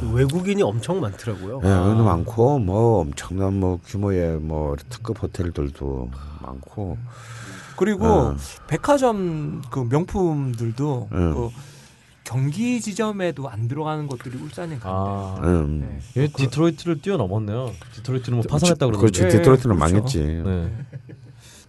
그 0.00 0.12
외국인이 0.12 0.62
엄청 0.62 1.00
많더라고요. 1.00 1.60
예, 1.64 1.68
여기도 1.68 2.04
많고 2.04 2.58
뭐 2.58 3.00
엄청난 3.00 3.54
뭐 3.60 3.78
규모의 3.86 4.38
뭐 4.38 4.76
특급 4.88 5.22
호텔들도 5.22 6.10
많고 6.42 6.96
그리고 7.76 8.06
어. 8.06 8.36
백화점 8.66 9.62
그 9.70 9.86
명품들도 9.90 11.08
음. 11.12 11.34
그 11.34 11.50
경기 12.24 12.80
지점에도 12.80 13.50
안 13.50 13.68
들어가는 13.68 14.06
것들이 14.06 14.38
울산에 14.38 14.78
가는데. 14.78 14.82
아, 14.84 15.36
음. 15.42 16.00
얘 16.16 16.26
디트로이트를 16.28 17.02
뛰어넘었네요. 17.02 17.72
디트로이트는 17.96 18.38
뭐 18.38 18.46
파산했다 18.48 18.86
그러는데. 18.86 18.98
그렇지 18.98 19.24
예, 19.24 19.28
디트로이트는 19.28 19.76
그렇죠. 19.76 19.94
망했지. 19.94 20.18
네. 20.42 20.72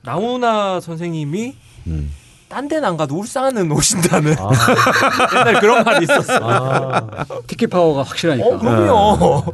나훈아 0.03 0.79
선생님이 0.79 1.55
음. 1.87 2.09
딴 2.55 2.69
데는 2.69 2.87
안 2.87 2.95
가도 2.95 3.19
울산은 3.19 3.69
오신다는 3.69 4.33
아, 4.39 4.49
옛날 5.35 5.59
그런 5.59 5.83
말이 5.83 6.05
있었어. 6.05 6.39
아, 6.41 7.25
티켓 7.47 7.67
파워가 7.67 8.03
확실하니까. 8.03 8.47
어, 8.47 8.57
그럼요. 8.57 9.53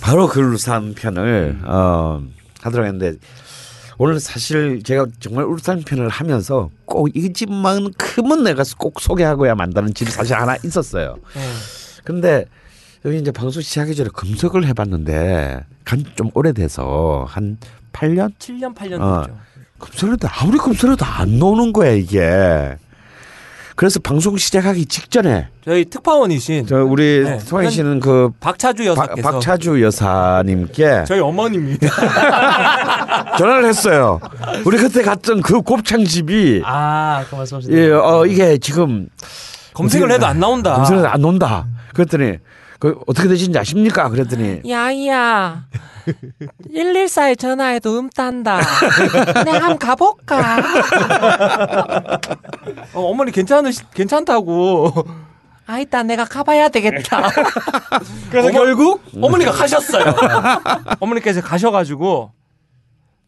바로 0.00 0.28
그 0.28 0.40
울산 0.40 0.94
편을 0.94 1.58
어, 1.64 2.22
하도록 2.62 2.86
했는데 2.86 3.14
오늘 3.98 4.20
사실 4.20 4.80
제가 4.84 5.06
정말 5.18 5.44
울산 5.46 5.82
편을 5.82 6.08
하면서 6.08 6.70
꼭 6.84 7.08
이 7.16 7.32
집만큼은 7.32 8.44
내가 8.44 8.62
꼭 8.78 9.00
소개하고야 9.00 9.56
만다는 9.56 9.92
집이 9.92 10.08
사실 10.12 10.36
하나 10.36 10.54
있었어요. 10.64 11.16
예. 11.36 11.40
근데 12.04 12.44
여기 13.04 13.18
이제 13.18 13.32
방송 13.32 13.60
시작하기 13.60 13.96
전에 13.96 14.08
검색을 14.10 14.64
해봤는데 14.68 15.64
간 15.84 16.04
좀 16.14 16.30
오래돼서 16.34 17.26
한 17.28 17.58
8년 17.92 18.32
7년 18.38 18.72
8년 18.76 19.00
어. 19.00 19.22
됐죠. 19.26 19.36
검색해도 19.78 20.28
아무리 20.30 20.58
검색해도 20.58 21.04
안 21.04 21.38
나오는 21.38 21.72
거야 21.72 21.90
이게. 21.92 22.76
그래서 23.78 24.00
방송 24.00 24.36
시작하기 24.36 24.86
직전에 24.86 25.50
저희 25.64 25.84
특파원이신 25.84 26.66
저 26.66 26.82
우리 26.82 27.22
네. 27.22 27.38
소환 27.38 27.70
씨는 27.70 28.00
그 28.00 28.30
박차주 28.40 28.82
박, 28.82 28.90
여사께서 28.90 29.30
박 29.30 29.40
차주 29.40 29.80
여사님께 29.80 31.04
저희 31.06 31.20
어머님입니다. 31.20 31.86
전화를 33.38 33.66
했어요. 33.68 34.18
우리 34.64 34.78
그때 34.78 35.02
갔던 35.02 35.42
그 35.42 35.62
곱창 35.62 36.04
집이 36.04 36.62
아, 36.64 37.24
그 37.30 37.36
말씀하시는. 37.36 37.78
예, 37.78 37.92
어 37.92 38.26
이게 38.26 38.58
지금 38.58 39.08
검색을 39.74 40.10
해도 40.10 40.26
안 40.26 40.40
나온다. 40.40 40.74
검색을 40.74 40.98
해도 40.98 41.08
안 41.08 41.20
논다. 41.20 41.66
그랬더니 41.94 42.38
그 42.78 42.98
어떻게 43.06 43.28
되신지 43.28 43.58
아십니까? 43.58 44.08
그랬더니. 44.08 44.62
야이야. 44.68 45.64
114에 46.72 47.38
전화해도 47.38 47.98
음 47.98 48.08
딴다. 48.10 48.60
내가 49.44 49.58
한번 49.58 49.78
가볼까? 49.78 50.58
어, 52.94 53.00
어머니 53.02 53.32
괜찮으 53.32 53.70
괜찮다고. 53.92 54.92
아 55.66 55.78
이따 55.78 56.02
내가 56.02 56.24
가봐야 56.24 56.68
되겠다. 56.70 57.28
그래서 58.30 58.50
결국 58.50 59.02
어머니가 59.20 59.52
가셨어요. 59.52 60.14
어머니께서 61.00 61.42
가셔가지고 61.42 62.32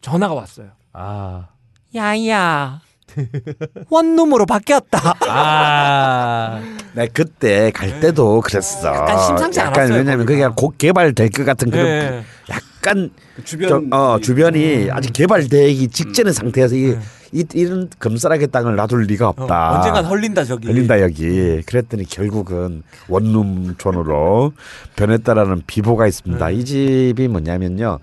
전화가 0.00 0.32
왔어요. 0.32 0.68
아, 0.94 1.48
야이야 1.94 2.80
원룸으로 3.90 4.46
바뀌었다 4.46 5.14
아, 5.28 6.60
내 6.94 7.06
그때 7.08 7.70
갈 7.70 8.00
때도 8.00 8.40
그랬어. 8.40 8.88
약간 8.88 9.18
심상치 9.18 9.60
약간 9.60 9.80
않았어요, 9.84 9.98
왜냐면. 9.98 10.26
그게 10.26 10.46
곧 10.56 10.76
개발될 10.78 11.30
것 11.30 11.44
같은 11.44 11.70
그런 11.70 11.86
예. 11.86 12.24
약간 12.50 13.10
그 13.36 13.44
주변 13.44 13.68
좀, 13.68 13.92
어, 13.92 14.18
주변이 14.20 14.88
아직 14.90 15.12
개발되기 15.12 15.88
직전의 15.88 16.32
상태에서 16.32 16.74
이, 16.74 16.86
네. 16.88 16.98
이 17.32 17.44
이런 17.54 17.88
금싸라기 17.98 18.48
땅을 18.48 18.74
놔둘 18.76 19.04
리가 19.04 19.26
어, 19.26 19.34
없다. 19.36 19.76
언젠간 19.76 20.04
헐린다 20.06 20.44
저기 20.44 20.66
걸린다 20.66 21.00
여기. 21.02 21.62
그랬더니 21.62 22.04
결국은 22.04 22.82
원룸촌으로 23.08 24.52
변했다라는 24.96 25.62
비보가 25.66 26.06
있습니다. 26.06 26.48
네. 26.48 26.54
이 26.54 26.64
집이 26.64 27.28
뭐냐면요. 27.28 27.98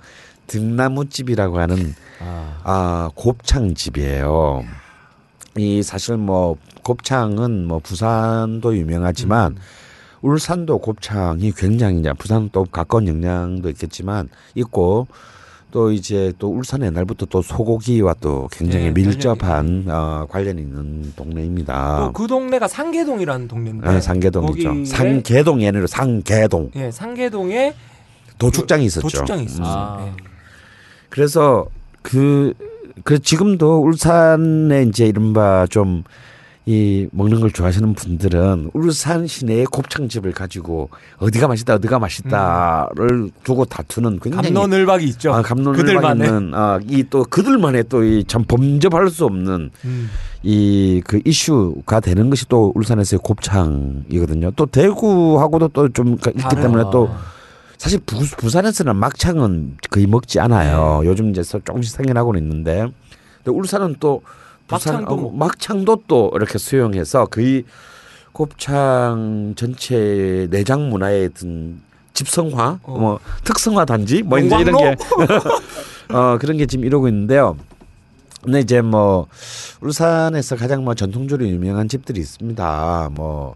등나무집이라고 0.47 1.59
하는 1.59 1.93
아, 2.21 2.61
아 2.63 3.09
곱창 3.15 3.75
집이에요. 3.75 4.63
이 5.57 5.81
사실 5.83 6.17
뭐 6.17 6.55
곱창은 6.83 7.65
뭐 7.67 7.79
부산도 7.79 8.77
유명하지만 8.77 9.57
울산도 10.21 10.79
곱창이 10.79 11.51
굉장히 11.51 11.99
이제 11.99 12.11
부산 12.13 12.49
또 12.51 12.65
가까운 12.65 13.07
영향도 13.07 13.69
있겠지만 13.69 14.29
있고 14.55 15.07
또 15.69 15.91
이제 15.91 16.31
또 16.39 16.49
울산 16.49 16.81
옛날부터 16.81 17.25
또 17.25 17.41
소고기와 17.41 18.15
또 18.21 18.47
굉장히 18.51 18.85
네, 18.85 18.91
밀접한 18.91 19.85
어, 19.87 20.25
관련이 20.29 20.61
있는 20.61 21.13
동네입니다. 21.15 21.97
또 21.99 22.11
그 22.13 22.27
동네가 22.27 22.67
상계동이라는 22.67 23.47
동네인데 23.47 23.87
아, 23.87 23.99
상계동이죠. 23.99 24.85
상계동이 24.85 25.67
아니라 25.67 25.85
상계동 25.87 26.71
예, 26.75 26.89
상계동에 26.89 27.73
도축장이 28.39 28.85
있었죠. 28.85 29.01
도축장이 29.07 29.43
있었어요. 29.43 29.65
아. 29.67 30.05
예. 30.07 30.11
그래서 31.09 31.65
그, 32.01 32.53
그 33.03 33.19
지금도 33.19 33.81
울산에 33.83 34.83
이제 34.83 35.05
이른바 35.05 35.65
좀 35.69 36.03
이 36.69 37.07
먹는 37.13 37.39
걸 37.39 37.49
좋아하시는 37.49 37.93
분들은 37.93 38.71
울산 38.73 39.25
시내의 39.25 39.67
곱창집을 39.67 40.33
가지고 40.33 40.89
어디가 41.17 41.47
맛있다 41.47 41.75
어디가 41.75 41.97
맛있다를 41.97 43.29
두고 43.45 43.63
다투는 43.63 44.19
굉장히 44.19 44.51
감론을박이 44.53 45.05
있죠. 45.05 45.31
아, 45.33 45.41
감론을박. 45.41 46.17
있는 46.17 46.51
아, 46.53 46.77
이 46.89 47.03
또 47.09 47.23
그들만의 47.23 47.85
또 47.87 48.03
이 48.03 48.25
참 48.27 48.43
범접할 48.43 49.09
수 49.09 49.23
없는 49.23 49.69
음. 49.85 50.09
이그 50.43 51.21
이슈가 51.23 52.01
되는 52.01 52.29
것이 52.29 52.45
또 52.49 52.73
울산에서의 52.75 53.21
곱창이거든요. 53.23 54.51
또 54.57 54.65
대구하고도 54.65 55.69
또 55.69 55.87
좀 55.87 56.15
있기 56.15 56.33
다른- 56.37 56.63
때문에 56.63 56.83
또 56.91 57.09
사실 57.77 57.99
부, 57.99 58.17
부산에서는 58.37 58.95
막창은 58.95 59.77
거의 59.91 60.07
먹지 60.07 60.39
않아요. 60.39 61.01
네. 61.03 61.09
요즘 61.09 61.29
이제 61.29 61.43
서- 61.43 61.59
조금씩 61.63 61.95
생겨나고는 61.95 62.41
있는데, 62.41 62.87
근데 63.43 63.51
울산은 63.57 63.97
또 63.99 64.21
부산 64.67 64.93
막창도 64.95 65.13
어, 65.13 65.17
뭐. 65.17 65.31
막창도 65.33 66.03
또 66.07 66.31
이렇게 66.35 66.57
수용해서 66.57 67.25
거의 67.27 67.63
곱창 68.33 69.53
전체 69.55 70.47
내장 70.49 70.89
문화의 70.89 71.27
어떤 71.33 71.81
집성화, 72.13 72.79
어. 72.83 72.97
뭐 72.97 73.19
특성화 73.43 73.85
단지, 73.85 74.23
뭐 74.23 74.39
이제 74.39 74.55
이런 74.59 74.77
게 74.77 74.95
어, 76.13 76.37
그런 76.39 76.57
게 76.57 76.65
지금 76.65 76.85
이러고 76.85 77.07
있는데요. 77.07 77.57
근데 78.43 78.59
이제 78.59 78.81
뭐 78.81 79.27
울산에서 79.81 80.55
가장 80.55 80.83
뭐 80.83 80.93
전통적으로 80.93 81.47
유명한 81.47 81.87
집들이 81.89 82.19
있습니다. 82.19 83.09
뭐. 83.13 83.55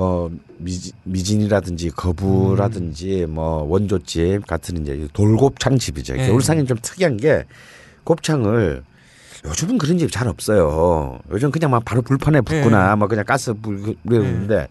뭐 0.00 0.30
미지, 0.56 0.92
미진이라든지 1.04 1.90
거부라든지 1.90 3.26
뭐 3.28 3.64
원조집 3.64 4.46
같은 4.46 4.80
이제 4.80 5.06
돌곱창 5.12 5.76
집이죠. 5.76 6.14
네. 6.14 6.30
울산이 6.30 6.64
좀 6.64 6.78
특이한 6.80 7.18
게 7.18 7.44
곱창을 8.04 8.82
요즘은 9.44 9.76
그런 9.76 9.98
집 9.98 10.10
잘 10.10 10.26
없어요. 10.26 11.18
요즘 11.30 11.50
그냥 11.50 11.70
막 11.70 11.84
바로 11.84 12.00
불판에 12.00 12.40
붓거나 12.40 12.96
뭐 12.96 13.08
그냥 13.08 13.26
가스 13.26 13.52
불 13.52 13.94
그러는데 14.08 14.68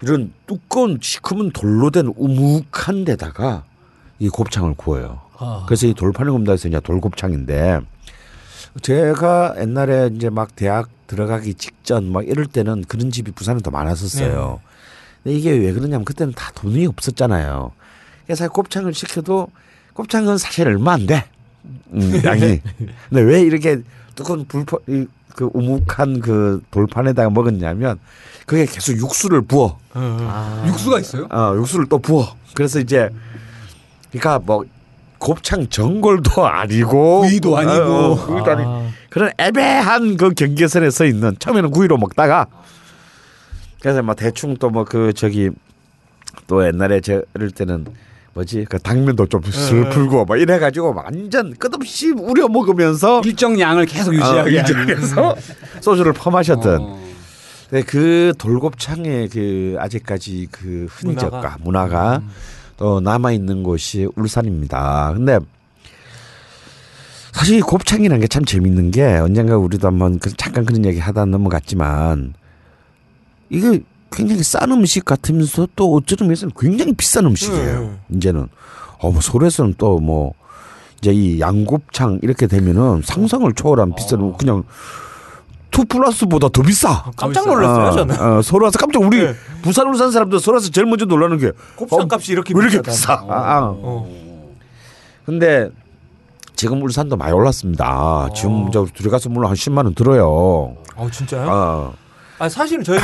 이런 0.00 0.32
두꺼운 0.46 1.00
시커먼 1.02 1.50
돌로 1.50 1.90
된 1.90 2.12
우묵한 2.16 3.04
데다가 3.04 3.64
이 4.20 4.28
곱창을 4.28 4.74
구워요. 4.74 5.22
아. 5.38 5.64
그래서 5.66 5.88
이 5.88 5.94
돌판에 5.94 6.30
굽다 6.30 6.52
해서 6.52 6.68
이제 6.68 6.78
돌곱창인데 6.78 7.80
제가 8.80 9.56
옛날에 9.58 10.10
이제 10.14 10.30
막 10.30 10.54
대학 10.54 10.88
들어가기 11.06 11.54
직전 11.54 12.12
막 12.12 12.26
이럴 12.26 12.46
때는 12.46 12.84
그런 12.88 13.10
집이 13.10 13.32
부산에 13.32 13.60
더 13.60 13.70
많았었어요. 13.70 14.60
근데 15.22 15.36
이게 15.36 15.50
왜 15.50 15.72
그러냐면 15.72 16.04
그때는 16.04 16.32
다 16.34 16.50
돈이 16.54 16.86
없었잖아요. 16.86 17.72
그래서 18.26 18.48
곱창을 18.48 18.94
시켜도 18.94 19.48
곱창은 19.94 20.38
사실 20.38 20.66
얼마 20.66 20.92
안 20.92 21.06
돼. 21.06 21.24
음, 21.92 22.20
양이. 22.24 22.60
근데 23.08 23.22
왜 23.22 23.40
이렇게 23.42 23.82
뜨거운 24.14 24.44
불판 24.46 24.78
이그 24.86 25.50
우묵한 25.52 26.20
그 26.20 26.62
돌판에다가 26.70 27.30
먹었냐면 27.30 27.98
그게 28.46 28.66
계속 28.66 28.96
육수를 28.96 29.42
부어. 29.42 29.78
아. 29.92 30.64
육수가 30.66 31.00
있어요? 31.00 31.28
어, 31.30 31.54
육수를 31.56 31.86
또 31.88 31.98
부어. 31.98 32.36
그래서 32.54 32.78
이제 32.80 33.10
그러니까 34.10 34.38
뭐 34.38 34.64
곱창 35.18 35.68
전골도 35.68 36.46
아니고 36.46 37.20
구이도 37.22 37.56
아니고. 37.56 37.82
어, 37.84 38.26
구이도 38.26 38.50
아니고 38.50 38.70
아. 38.70 38.88
그런 39.10 39.30
애매한 39.38 40.16
그 40.16 40.30
경계선에 40.34 40.90
서 40.90 41.04
있는 41.04 41.36
처음에는 41.38 41.70
구이로 41.70 41.96
먹다가 41.98 42.46
그래서 43.80 44.02
뭐 44.02 44.14
대충 44.14 44.56
또 44.56 44.68
뭐 44.70 44.84
그 44.84 45.12
저기 45.12 45.50
또 46.46 46.64
옛날에 46.66 47.00
저 47.00 47.22
이럴 47.34 47.50
때는 47.50 47.86
뭐지 48.34 48.66
그 48.68 48.78
당면도 48.78 49.26
좀슬 49.26 49.88
풀고 49.88 50.26
뭐 50.26 50.36
이래가지고 50.36 50.94
완전 50.94 51.54
끝없이 51.54 52.10
우려 52.10 52.48
먹으면서 52.48 53.22
일정 53.24 53.58
양을 53.58 53.86
계속 53.86 54.10
어, 54.10 54.14
유지하게 54.14 54.58
하는. 54.58 54.80
인정해서 54.86 55.34
소주를 55.80 56.12
퍼마셨던 56.12 56.80
어. 56.82 57.06
네, 57.70 57.82
그 57.82 58.32
돌곱창의 58.38 59.28
그 59.30 59.76
아직까지 59.80 60.48
그 60.52 60.86
흔적과 60.90 61.56
문화가, 61.62 62.20
또 62.76 63.00
남아 63.00 63.32
있는 63.32 63.62
곳이 63.62 64.06
울산입니다. 64.16 65.12
근데 65.14 65.38
사실 67.32 67.58
이 67.58 67.60
곱창이라는 67.60 68.20
게 68.20 68.26
참 68.28 68.44
재밌는 68.44 68.90
게 68.90 69.02
언젠가 69.04 69.56
우리도 69.56 69.86
한번 69.86 70.18
그 70.18 70.32
잠깐 70.36 70.64
그런 70.64 70.84
얘기 70.84 70.98
하다 70.98 71.26
넘어갔지만 71.26 72.34
이게 73.50 73.82
굉장히 74.10 74.42
싼 74.42 74.70
음식 74.72 75.04
같으면서 75.04 75.68
또 75.76 75.94
어쩌면 75.94 76.28
면에서는 76.28 76.52
굉장히 76.58 76.92
비싼 76.94 77.26
음식이에요. 77.26 77.98
이제는 78.10 78.48
어 78.98 79.10
뭐 79.10 79.20
서울에서는 79.20 79.74
또 79.78 79.98
뭐 80.00 80.32
이제 80.98 81.12
이 81.12 81.38
양곱창 81.40 82.20
이렇게 82.22 82.46
되면은 82.46 83.02
상상을 83.04 83.52
초월한 83.52 83.94
비싼 83.94 84.32
그냥 84.38 84.64
two 85.76 85.84
plus보다 85.84 86.48
더 86.48 86.62
비싸. 86.62 87.04
깜짝 87.16 87.46
놀랐어요 87.46 87.90
저는. 87.92 88.18
어, 88.18 88.38
어, 88.38 88.42
서울 88.42 88.62
와서 88.62 88.78
깜짝 88.78 89.02
우리 89.02 89.22
네. 89.22 89.34
부산 89.60 89.86
울산 89.88 90.10
사람들 90.10 90.40
서울 90.40 90.56
와서 90.56 90.70
제일 90.70 90.86
먼저 90.86 91.04
놀라는 91.04 91.36
게 91.36 91.52
곱창 91.76 92.08
값이 92.10 92.32
이렇게 92.32 92.54
왜 92.56 92.62
이렇게 92.62 92.80
비싸다. 92.80 93.20
비싸? 93.20 93.34
아, 93.34 93.56
아. 93.58 93.74
어. 93.76 94.08
근데 95.26 95.68
지금 96.54 96.82
울산도 96.82 97.18
많이 97.18 97.34
올랐습니다. 97.34 98.30
지금 98.34 98.70
저 98.72 98.86
들어가서 98.86 99.28
물론 99.28 99.50
한 99.50 99.54
10만 99.54 99.84
원 99.84 99.94
들어요. 99.94 100.76
어 100.96 101.10
진짜요? 101.12 101.50
아, 101.50 101.92
아 102.38 102.48
사실은 102.48 102.82
저희 102.82 102.98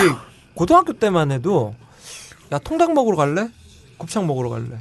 고등학교 0.55 0.95
때만 0.95 1.31
해도 1.31 1.75
야 2.53 2.59
통닭 2.59 2.95
먹으러 2.95 3.19
갈래? 3.19 3.51
곱창 3.99 4.27
먹으러 4.27 4.49
갈래? 4.49 4.81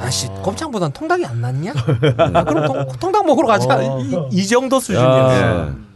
아씨 0.00 0.26
곱창보단 0.42 0.92
통닭이 0.92 1.24
안 1.24 1.40
낫냐? 1.40 1.72
아 2.34 2.42
그럼 2.42 2.66
통, 2.66 2.88
통닭 2.98 3.26
먹으러 3.26 3.46
가자 3.46 3.76
어. 3.76 4.00
이, 4.00 4.28
이 4.32 4.46
정도 4.48 4.76
야. 4.76 4.80
수준이었어요. 4.80 5.74
예. 5.78 5.91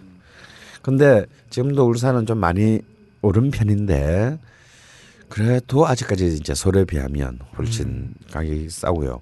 근데 0.86 1.26
지금도 1.50 1.84
울산은 1.84 2.26
좀 2.26 2.38
많이 2.38 2.78
오른 3.20 3.50
편인데 3.50 4.38
그래도 5.28 5.84
아직까지 5.84 6.36
이제 6.40 6.54
서울에 6.54 6.84
비하면 6.84 7.40
훨씬 7.58 8.14
가격이 8.30 8.70
싸고요. 8.70 9.20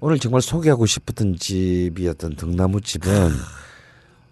오늘 0.00 0.18
정말 0.18 0.40
소개하고 0.40 0.86
싶었던 0.86 1.36
집이었던 1.36 2.36
등나무 2.36 2.80
집은 2.80 3.30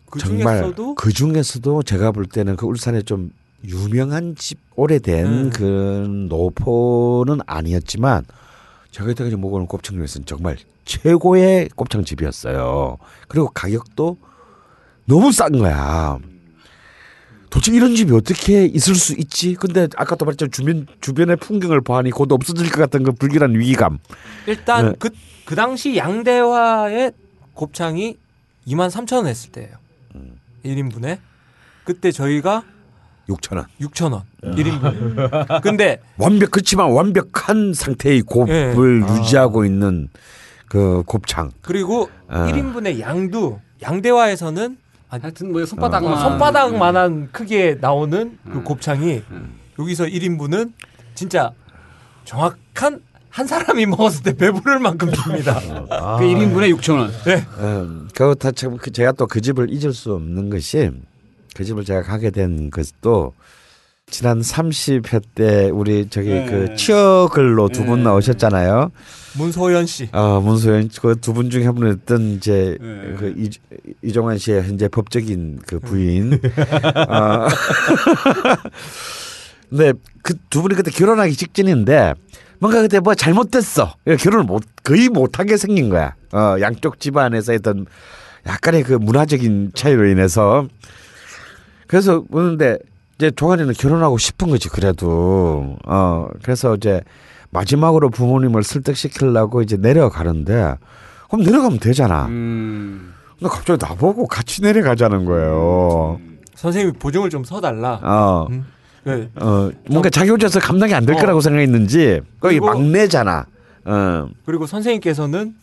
그 0.06 0.18
정말 0.18 0.60
중에서도 0.60 0.94
그 0.94 1.12
중에서도 1.12 1.82
제가 1.82 2.12
볼 2.12 2.24
때는 2.24 2.56
그 2.56 2.64
울산에 2.64 3.02
좀 3.02 3.30
유명한 3.66 4.34
집 4.34 4.58
오래된 4.74 5.26
음. 5.26 5.50
그 5.50 6.26
노포는 6.30 7.40
아니었지만 7.44 8.24
제가 8.90 9.10
이때까지 9.10 9.36
먹어본 9.36 9.66
곱창 9.66 9.96
중에서는 9.96 10.24
정말 10.24 10.56
최고의 10.86 11.68
곱창 11.76 12.06
집이었어요. 12.06 12.96
그리고 13.28 13.50
가격도 13.50 14.16
너무 15.04 15.30
싼 15.30 15.52
거야. 15.52 16.18
도대체 17.55 17.72
이런 17.72 17.94
집이 17.94 18.12
어떻게 18.12 18.64
있을 18.64 18.96
수 18.96 19.12
있지? 19.12 19.55
근데 19.55 19.86
아까도 19.96 20.24
말했지만 20.24 20.50
주변 20.50 20.86
주변의 21.00 21.36
풍경을 21.36 21.82
보아니 21.82 22.11
곧 22.11 22.32
없어질 22.32 22.68
것 22.68 22.80
같은 22.80 23.05
그 23.05 23.12
불길한 23.12 23.55
위기감. 23.55 24.00
일단 24.48 24.86
네. 24.86 24.94
그, 24.98 25.11
그 25.44 25.55
당시 25.55 25.96
양대화의 25.96 27.12
곱창이 27.55 28.18
2만 28.66 28.90
3천 28.90 29.18
원 29.18 29.26
했을 29.28 29.52
때예요. 29.52 29.70
음. 30.16 30.32
1인분에. 30.64 31.18
그때 31.84 32.11
저희가 32.11 32.64
6천 33.28 33.57
원. 33.57 33.66
6천 33.80 34.12
원 34.12 34.22
1인분. 34.42 35.62
근데 35.62 36.00
완벽 36.16 36.50
그렇지만 36.50 36.90
완벽한 36.90 37.72
상태의 37.72 38.22
곱을 38.22 39.05
유지하고 39.09 39.64
있는 39.64 40.09
그 40.66 41.05
곱창. 41.07 41.52
그리고 41.62 42.11
아. 42.26 42.50
1인분의 42.50 42.98
양도 42.98 43.61
양대화에서는 43.80 44.78
하여튼 45.22 45.52
뭐 45.52 45.64
손바닥만 45.64 46.12
어, 46.12 46.16
손바닥만한 46.16 47.28
크기에 47.32 47.76
나오는 47.80 48.38
그 48.44 48.58
음. 48.58 48.64
곱창이 48.64 49.22
음. 49.30 49.54
여기서 49.78 50.04
1인분은 50.04 50.72
진짜 51.14 51.50
정확한 52.24 53.00
한 53.30 53.46
사람이 53.48 53.86
먹었을 53.86 54.22
때 54.22 54.32
배부를 54.36 54.78
만큼 54.78 55.10
줍니다. 55.12 55.58
아. 55.90 56.16
그 56.18 56.24
1인분에 56.24 56.76
6천 56.78 56.98
원. 56.98 57.10
음, 57.58 58.08
그렇다 58.14 58.52
참 58.52 58.76
그- 58.76 58.92
제가 58.92 59.12
또 59.12 59.26
그 59.26 59.40
집을 59.40 59.70
잊을 59.70 59.92
수 59.92 60.14
없는 60.14 60.50
것이 60.50 60.90
그 61.54 61.64
집을 61.64 61.84
제가 61.84 62.02
가게 62.02 62.30
된 62.30 62.70
것도 62.70 63.32
지난 64.11 64.40
30회 64.40 65.22
때 65.34 65.70
우리 65.72 66.07
저기 66.09 66.28
네. 66.28 66.46
그 66.46 66.76
치어글로 66.76 67.68
두분 67.70 67.98
네. 67.98 68.05
나오셨잖아요. 68.05 68.92
문소연 69.36 69.86
씨. 69.86 70.09
어, 70.12 70.40
문소연 70.40 70.90
그 71.00 71.16
두 71.16 71.32
분 71.32 71.50
중에 71.50 71.64
한 71.64 71.74
분이었던 71.74 72.22
이제 72.36 72.78
네. 72.80 73.14
그 73.18 73.34
이, 73.36 73.50
이종환 74.02 74.38
씨의 74.38 74.62
현재 74.62 74.86
법적인 74.88 75.61
그 75.66 75.80
부인. 75.80 76.34
어. 77.09 77.48
근데 79.70 79.92
그두 80.22 80.62
분이 80.62 80.76
그때 80.76 80.90
결혼하기 80.92 81.34
직전인데 81.34 82.14
뭔가 82.61 82.82
그때 82.82 83.00
뭐 83.00 83.14
잘못됐어. 83.16 83.94
결혼을 84.20 84.44
못 84.44 84.62
거의 84.84 85.09
못하게 85.09 85.57
생긴 85.57 85.88
거야. 85.88 86.14
어, 86.32 86.55
양쪽 86.61 87.00
집안에서 87.00 87.50
했던 87.52 87.86
약간의 88.46 88.84
그 88.84 88.92
문화적인 88.92 89.72
차이로 89.74 90.07
인해서 90.07 90.68
그래서 91.88 92.20
보는데 92.22 92.78
이제 93.16 93.30
종환이는 93.30 93.74
결혼하고 93.74 94.18
싶은 94.18 94.48
거지 94.48 94.68
그래도 94.68 95.76
어 95.86 96.28
그래서 96.42 96.74
이제 96.74 97.00
마지막으로 97.50 98.10
부모님을 98.10 98.62
설득시키려고 98.64 99.62
이제 99.62 99.76
내려가는데 99.76 100.74
그럼 101.28 101.44
내려가면 101.44 101.78
되잖아. 101.78 102.26
음. 102.26 103.14
근데 103.38 103.48
갑자기 103.48 103.84
나보고 103.84 104.26
같이 104.26 104.62
내려가자는 104.62 105.24
거예요. 105.24 106.20
선생님이 106.54 106.98
보증을 106.98 107.30
좀 107.30 107.44
서달라. 107.44 108.00
어, 108.02 108.46
음. 108.50 108.66
네. 109.04 109.28
어 109.36 109.70
뭔가 109.88 110.10
자기 110.10 110.30
혼자서 110.30 110.60
감당이 110.60 110.94
안될 110.94 111.16
어. 111.16 111.18
거라고 111.18 111.40
생각했는지 111.40 112.20
거기 112.40 112.58
막내잖아. 112.58 113.46
어, 113.84 114.28
그리고 114.46 114.66
선생님께서는 114.66 115.54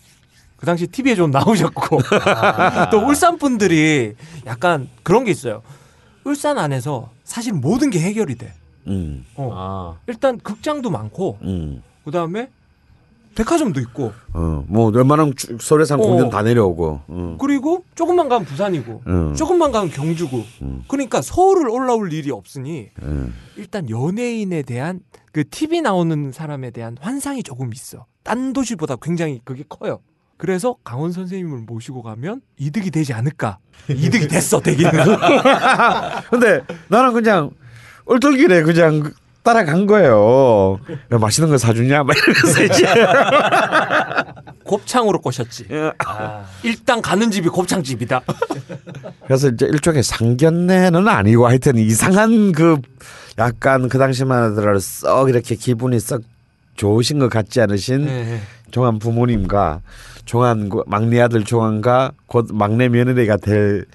그 0.56 0.66
당시 0.66 0.86
TV에 0.88 1.16
좀 1.16 1.32
나오셨고 1.32 2.00
또 2.92 3.00
울산 3.00 3.38
분들이 3.38 4.14
약간 4.46 4.88
그런 5.04 5.26
게 5.26 5.32
있어요. 5.32 5.64
울산 6.24 6.60
안에서 6.60 7.10
사실 7.32 7.54
모든 7.54 7.90
게 7.90 8.00
해결이 8.02 8.36
돼. 8.36 8.54
음, 8.88 9.26
어. 9.36 9.50
아. 9.54 10.00
일단 10.08 10.38
극장도 10.38 10.90
많고 10.90 11.38
음, 11.44 11.82
그다음에 12.04 12.50
백화점도 13.36 13.80
있고 13.80 14.12
어, 14.34 14.66
뭐 14.68 14.90
웬만한 14.90 15.34
주- 15.38 15.58
소래산 15.62 16.02
어. 16.02 16.04
공연 16.04 16.30
다 16.30 16.42
내려오고. 16.42 17.00
어. 17.08 17.38
그리고 17.40 17.86
조금만 17.96 18.28
가면 18.28 18.46
부산이고 18.46 19.04
어. 19.06 19.34
조금만 19.38 19.72
가면 19.72 19.92
경주고 19.92 20.44
음. 20.64 20.84
그러니까 20.90 21.22
서울을 21.22 21.70
올라올 21.70 22.12
일이 22.12 22.32
없으니 22.32 22.90
어. 23.02 23.30
일단 23.56 23.90
연예인에 23.90 24.64
대한 24.64 25.00
그 25.32 25.48
TV 25.50 25.80
나오는 25.80 26.34
사람에 26.34 26.72
대한 26.72 26.98
환상이 27.00 27.44
조금 27.44 27.72
있어. 27.74 28.06
딴 28.24 28.52
도시보다 28.52 28.98
굉장히 29.02 29.40
그게 29.46 29.64
커요. 29.70 30.02
그래서 30.36 30.76
강원 30.84 31.14
선생님을 31.14 31.60
모시고 31.60 32.02
가면 32.02 32.42
이득이 32.58 32.92
되지 32.92 33.14
않을까. 33.14 33.60
이득이 33.90 34.28
됐어, 34.28 34.60
되기는. 34.60 34.92
근데 36.30 36.62
나는 36.88 37.14
그냥 37.14 37.52
얼떨결에 38.06 38.64
그냥 38.64 39.12
따라간 39.44 39.88
거예요. 39.88 40.80
야, 41.12 41.18
맛있는 41.18 41.50
거 41.50 41.58
사주냐? 41.58 42.04
막 42.04 42.16
이러면서 42.16 42.64
이제. 42.64 42.86
곱창으로 44.64 45.20
꼬셨지. 45.20 45.68
일단 46.64 47.02
가는 47.02 47.32
집이 47.32 47.50
곱창집이다. 47.50 48.22
그래서 49.26 49.50
이제 49.50 49.66
일종의 49.66 50.04
상견례는 50.04 51.08
아니고 51.08 51.48
하여튼 51.48 51.78
이상한 51.78 52.52
그 52.52 52.78
약간 53.38 53.90
그 53.90 53.98
당시만 53.98 54.52
하더라도 54.52 54.80
썩 54.80 55.30
이렇게 55.30 55.56
기분이 55.56 56.00
썩 56.00 56.22
좋으신 56.76 57.20
것 57.20 57.30
같지 57.30 57.62
않으신 57.62 58.06
네. 58.06 58.42
종한 58.72 59.00
부모님과 59.00 59.82
그 60.26 60.84
막내 60.88 61.20
아들 61.22 61.44
종한과 61.44 62.12
곧 62.28 62.48
막내 62.52 62.90
며느리가 62.90 63.38
될 63.38 63.86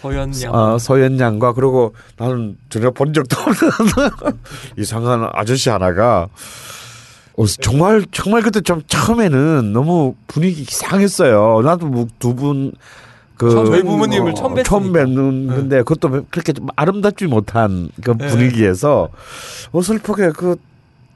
서현양. 0.00 0.54
어, 0.54 0.78
소연양과 0.78 1.52
그리고 1.52 1.94
나는 2.16 2.56
전혀 2.70 2.90
본 2.90 3.12
적도 3.12 3.36
없는 3.38 4.10
이상한 4.78 5.28
아저씨 5.32 5.68
하나가 5.68 6.28
어, 7.36 7.46
정말 7.46 8.04
정말 8.10 8.42
그때 8.42 8.60
좀 8.60 8.82
처음에는 8.86 9.72
너무 9.72 10.14
분위기 10.26 10.62
이상했어요. 10.62 11.60
나도 11.62 11.86
뭐 11.86 12.06
두분 12.18 12.72
그 13.36 13.50
저희 13.50 13.82
부모님을 13.82 14.34
처음 14.34 14.54
뵀으니까. 14.54 14.64
처음 14.64 14.92
뵙는 14.92 15.46
근데 15.48 15.78
그것도 15.82 16.26
그렇게 16.30 16.52
좀 16.52 16.68
아름답지 16.76 17.26
못한 17.26 17.90
그 18.02 18.16
네. 18.16 18.26
분위기에서 18.28 19.08
어설프게 19.72 20.30
그 20.30 20.56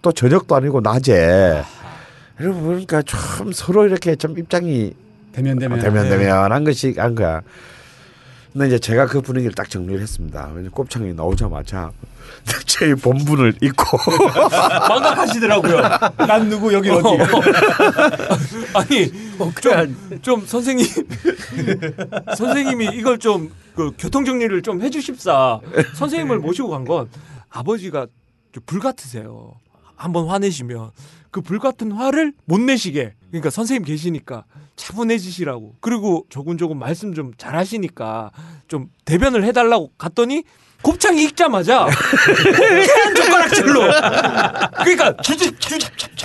또 0.04 0.12
저녁도 0.12 0.54
아니고 0.54 0.82
낮에 0.82 1.64
이러고 2.38 2.60
보니까 2.60 3.02
참 3.02 3.52
서로 3.52 3.86
이렇게 3.86 4.16
좀 4.16 4.38
입장이 4.38 4.92
대면 5.32 5.58
대면. 5.58 5.78
어, 5.78 5.82
대면 5.82 6.04
네. 6.04 6.10
대면 6.10 6.52
한 6.52 6.64
것이 6.64 6.94
한 6.96 7.14
거야. 7.14 7.42
근데 8.52 8.68
이제 8.68 8.78
제가 8.78 9.06
그 9.06 9.20
분위기를 9.20 9.52
딱 9.54 9.68
정리를 9.68 10.00
했습니다. 10.00 10.50
왜냐 10.54 10.70
곱창이 10.70 11.12
나오자마자 11.14 11.90
제 12.66 12.94
본분을 12.94 13.54
잊고 13.60 13.98
망각하시더라고요. 14.88 15.80
난 16.18 16.48
누구 16.48 16.72
여기 16.72 16.88
어. 16.90 16.98
어디? 16.98 17.18
아니 18.74 19.12
좀, 19.60 19.96
좀 20.22 20.46
선생님 20.46 20.86
선생님이 22.36 22.90
이걸 22.94 23.18
좀 23.18 23.50
그 23.74 23.90
교통 23.98 24.24
정리를 24.24 24.62
좀 24.62 24.80
해주십사 24.82 25.58
선생님을 25.94 26.38
모시고 26.38 26.68
간 26.70 26.84
건 26.84 27.08
아버지가 27.50 28.06
좀 28.52 28.62
불같으세요. 28.66 29.54
한번 29.96 30.28
화내시면 30.28 30.90
그 31.34 31.40
불같은 31.40 31.90
화를 31.90 32.32
못 32.44 32.60
내시게. 32.60 33.12
그러니까 33.30 33.50
선생님 33.50 33.84
계시니까 33.84 34.44
차분해지시라고. 34.76 35.74
그리고 35.80 36.26
조금조금 36.28 36.78
말씀 36.78 37.12
좀 37.12 37.32
잘하시니까 37.36 38.30
좀 38.68 38.88
대변을 39.04 39.42
해달라고 39.42 39.90
갔더니 39.98 40.44
곱창이 40.82 41.24
익자마자 41.24 41.86
한 41.90 43.14
젓가락질로. 43.16 43.80
그러니까 44.84 45.16
주제 45.22 45.50
주, 45.58 45.76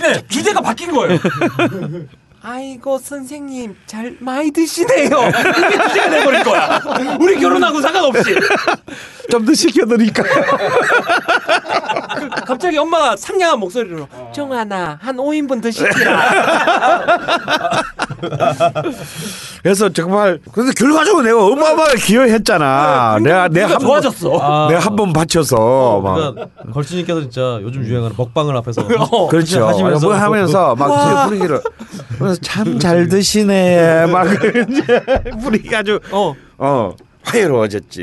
네, 0.04 0.22
주제가 0.28 0.62
바뀐 0.62 0.92
거예요. 0.92 1.18
아이고 2.42 2.98
선생님 3.00 3.76
잘 3.86 4.16
많이 4.20 4.52
드시네요. 4.52 5.10
이게 5.30 5.88
주제가 5.88 6.10
돼버린 6.10 6.44
거야. 6.44 6.82
우리 7.20 7.40
결혼하고 7.40 7.82
상관없이. 7.82 8.36
좀 9.30 9.46
더 9.46 9.54
시켜드릴까. 9.54 10.24
그 10.24 10.30
갑자기 12.46 12.78
엄마가 12.80 13.16
상냥한 13.16 13.60
목소리로 13.60 14.08
정하나 14.34 14.98
한 15.00 15.16
5인분 15.18 15.62
더 15.62 15.70
시키라. 15.70 17.84
그래서 19.62 19.90
정말 19.90 20.40
근데 20.52 20.72
결과적으로 20.74 21.24
내가 21.24 21.46
어마어마하게 21.46 21.98
기여했잖아. 22.02 23.20
내가 23.22 23.48
내가 23.50 23.60
내가 23.68 23.68
한 23.68 23.78
번, 23.78 23.88
좋아졌어. 23.88 24.40
아. 24.42 24.68
내가 24.70 24.80
한 24.80 24.96
번 24.96 25.14
바쳐서 25.14 26.02
막 26.02 26.16
그러니까 26.16 26.48
걸신님께서 26.74 27.22
진짜 27.22 27.60
요즘 27.62 27.86
유행하는 27.86 28.16
먹방을 28.18 28.58
앞에서 28.58 28.82
어. 29.12 29.28
그렇죠. 29.30 29.68
하시면서 29.68 30.08
뭐 30.08 30.16
하면서 30.16 30.76
막 30.76 30.90
와. 30.90 31.26
그 31.26 31.30
분위기를 31.30 31.62
참 32.36 32.80
잘 32.80 33.08
드시네. 33.08 34.06
막 34.12 34.28
이제 34.44 35.04
분위기 35.42 35.76
아주 35.76 36.00
어. 36.12 36.36
어 36.58 36.96
화해로워졌지. 37.24 38.00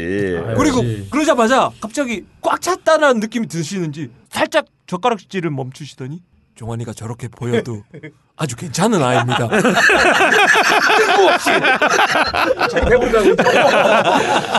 그리고 0.56 0.78
역시. 0.78 1.08
그러자마자 1.10 1.70
갑자기 1.80 2.24
꽉 2.42 2.60
찼다라는 2.60 3.20
느낌이 3.20 3.46
드시는지 3.48 4.10
살짝 4.30 4.66
젓가락질을 4.86 5.50
멈추시더니 5.50 6.20
종환이가 6.56 6.94
저렇게 6.94 7.28
보여도 7.28 7.84
아주 8.34 8.56
괜찮은 8.56 9.02
아이입니다. 9.02 9.48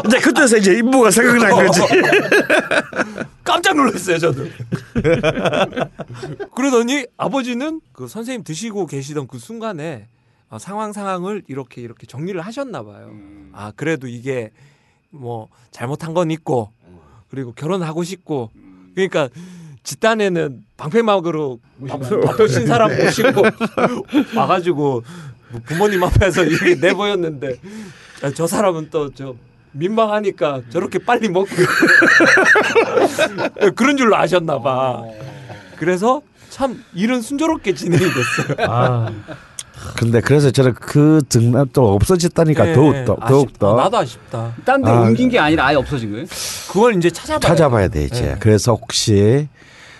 이제 0.05 0.19
그때서 0.19 0.57
이제 0.57 0.77
임무가 0.77 1.09
생각난 1.11 1.65
거지. 1.65 1.81
깜짝 3.43 3.75
놀랐어요 3.75 4.19
저도. 4.19 4.45
그러더니 6.55 7.07
아버지는 7.17 7.81
그 7.93 8.07
선생님 8.07 8.43
드시고 8.43 8.85
계시던 8.85 9.27
그 9.27 9.39
순간에 9.39 10.07
어, 10.49 10.59
상황 10.59 10.93
상황을 10.93 11.43
이렇게 11.47 11.81
이렇게 11.81 12.05
정리를 12.05 12.39
하셨나 12.39 12.83
봐요. 12.83 13.11
아 13.53 13.71
그래도 13.75 14.07
이게 14.07 14.51
뭐 15.09 15.47
잘못한 15.71 16.13
건 16.13 16.29
있고 16.29 16.71
그리고 17.29 17.53
결혼하고 17.53 18.03
싶고 18.03 18.51
그러니까 18.93 19.29
집단에는 19.91 20.63
방패막으로 20.75 21.59
바쁘신 22.25 22.67
사람 22.67 22.93
모시고 22.97 23.41
와가지고 24.35 25.03
뭐 25.49 25.61
부모님 25.65 26.03
앞에서 26.03 26.43
이렇게 26.43 26.75
내보였는데 26.75 27.55
아, 28.21 28.31
저 28.35 28.45
사람은 28.47 28.89
또 28.89 29.09
저 29.15 29.35
민망하니까 29.71 30.61
저렇게 30.71 30.99
빨리 30.99 31.29
먹고 31.29 31.47
그런 33.75 33.95
줄로 33.95 34.17
아셨나 34.17 34.59
봐. 34.59 35.03
그래서 35.77 36.21
참 36.49 36.83
일은 36.93 37.21
순조롭게 37.21 37.73
진행이 37.75 38.03
됐어요. 38.03 38.67
아, 38.69 39.09
근데 39.95 40.19
그래서 40.19 40.49
저는 40.51 40.73
그 40.73 41.21
등락도 41.29 41.93
없어졌다니까 41.93 42.69
예, 42.69 42.73
더욱더 42.73 43.13
아쉽다. 43.21 43.27
더욱 43.27 43.59
더 43.59 43.75
나도 43.75 43.97
아쉽다. 43.97 44.53
딴데 44.65 44.89
아. 44.89 45.01
옮긴 45.01 45.29
게 45.29 45.37
아니라 45.39 45.67
아예 45.67 45.75
없어진 45.75 46.11
거예요? 46.11 46.25
그걸 46.71 46.95
이제 46.97 47.09
찾아봐야 47.11 47.39
찾아봐야 47.39 47.87
돼 47.89 48.05
이제. 48.05 48.31
예. 48.31 48.35
그래서 48.39 48.73
혹시 48.73 49.47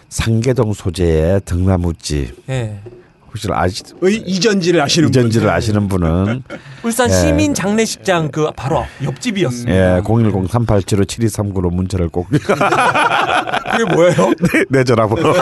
상계동 0.10 0.74
소재의 0.74 1.42
등나무집 1.46 2.44
예. 2.50 2.80
혹시 3.28 3.48
아시 3.52 3.84
의 4.02 4.16
이전지를 4.16 4.82
아시는 4.82 5.10
이전지를 5.10 5.50
아시는 5.50 5.88
분은 5.88 6.44
울산 6.84 7.10
예. 7.10 7.14
시민 7.14 7.54
장례식장 7.54 8.32
그 8.32 8.50
바로 8.56 8.86
옆집이었습니다. 9.04 9.98
예, 9.98 10.02
010-387-7239로 10.02 11.74
문자를 11.74 12.10
꼭 12.10 12.28
그게 12.32 13.94
뭐예요? 13.94 14.34
내 14.70 14.84
전화번호. 14.84 15.34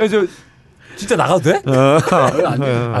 예, 0.00 0.08
저 0.08 0.26
진짜 0.96 1.14
나가도 1.16 1.40
돼? 1.40 1.60
어, 1.66 1.98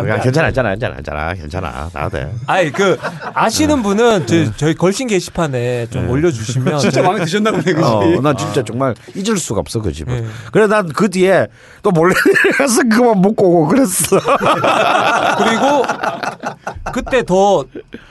야, 0.08 0.20
괜찮아, 0.20 0.48
괜찮아, 0.48 0.70
괜찮아, 0.70 0.94
괜찮아, 0.96 1.34
괜찮아, 1.34 1.90
나도 1.92 2.10
돼. 2.10 2.30
아니 2.46 2.70
그 2.70 2.98
아시는 3.34 3.82
분은 3.82 4.26
저, 4.26 4.56
저희 4.56 4.74
걸신 4.74 5.06
게시판에 5.08 5.86
좀 5.90 6.08
올려주시면 6.10 6.78
진짜 6.78 7.02
마음에 7.02 7.24
드셨나 7.24 7.50
보네 7.52 7.62
그지? 7.62 7.82
어, 7.82 8.20
나 8.22 8.34
진짜 8.34 8.62
정말 8.62 8.94
잊을 9.14 9.36
수가 9.38 9.60
없어 9.60 9.80
그 9.80 9.92
집을. 9.92 10.14
예. 10.14 10.26
그래 10.52 10.66
난 10.66 10.86
그 10.94 11.10
뒤에 11.10 11.46
또 11.82 11.90
몰래 11.90 12.14
가서 12.56 12.82
그만 12.90 13.20
먹고 13.20 13.48
오고 13.48 13.68
그랬어. 13.68 14.18
그리고 15.38 15.84
그때 16.92 17.22
더 17.24 17.64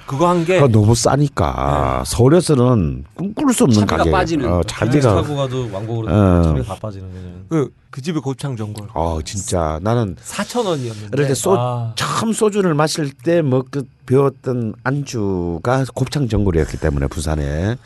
그거 0.05 0.29
한게 0.29 0.59
아, 0.59 0.67
너무 0.67 0.93
싸니까 0.93 2.03
서울에서는 2.05 3.05
꿈꿀 3.15 3.53
수 3.53 3.63
없는 3.63 3.87
차비가. 3.87 4.11
빠지는. 4.17 4.51
어, 4.51 4.61
차비가. 4.67 5.21
차고 5.21 5.35
가도 5.35 5.69
왕복으로 5.71 6.07
어. 6.13 6.43
차비가 6.43 6.65
다 6.75 6.79
빠지는. 6.81 7.07
그, 7.49 7.69
그 7.95 8.01
집의 8.01 8.21
곱창 8.21 8.57
전골 8.57 8.89
어, 8.93 9.21
진짜 9.21 9.79
나는 9.81 10.17
4천 10.17 10.65
원이었는데 10.65 11.17
이렇게 11.17 11.33
소 11.33 11.57
아. 11.57 11.93
처음 11.95 12.33
소주를 12.33 12.73
마실 12.73 13.13
때 13.13 13.41
먹그 13.41 13.87
배웠던 14.05 14.73
안주가 14.83 15.85
곱창 15.93 16.27
전골이었기 16.27 16.75
때문에 16.75 17.07
부산에. 17.07 17.77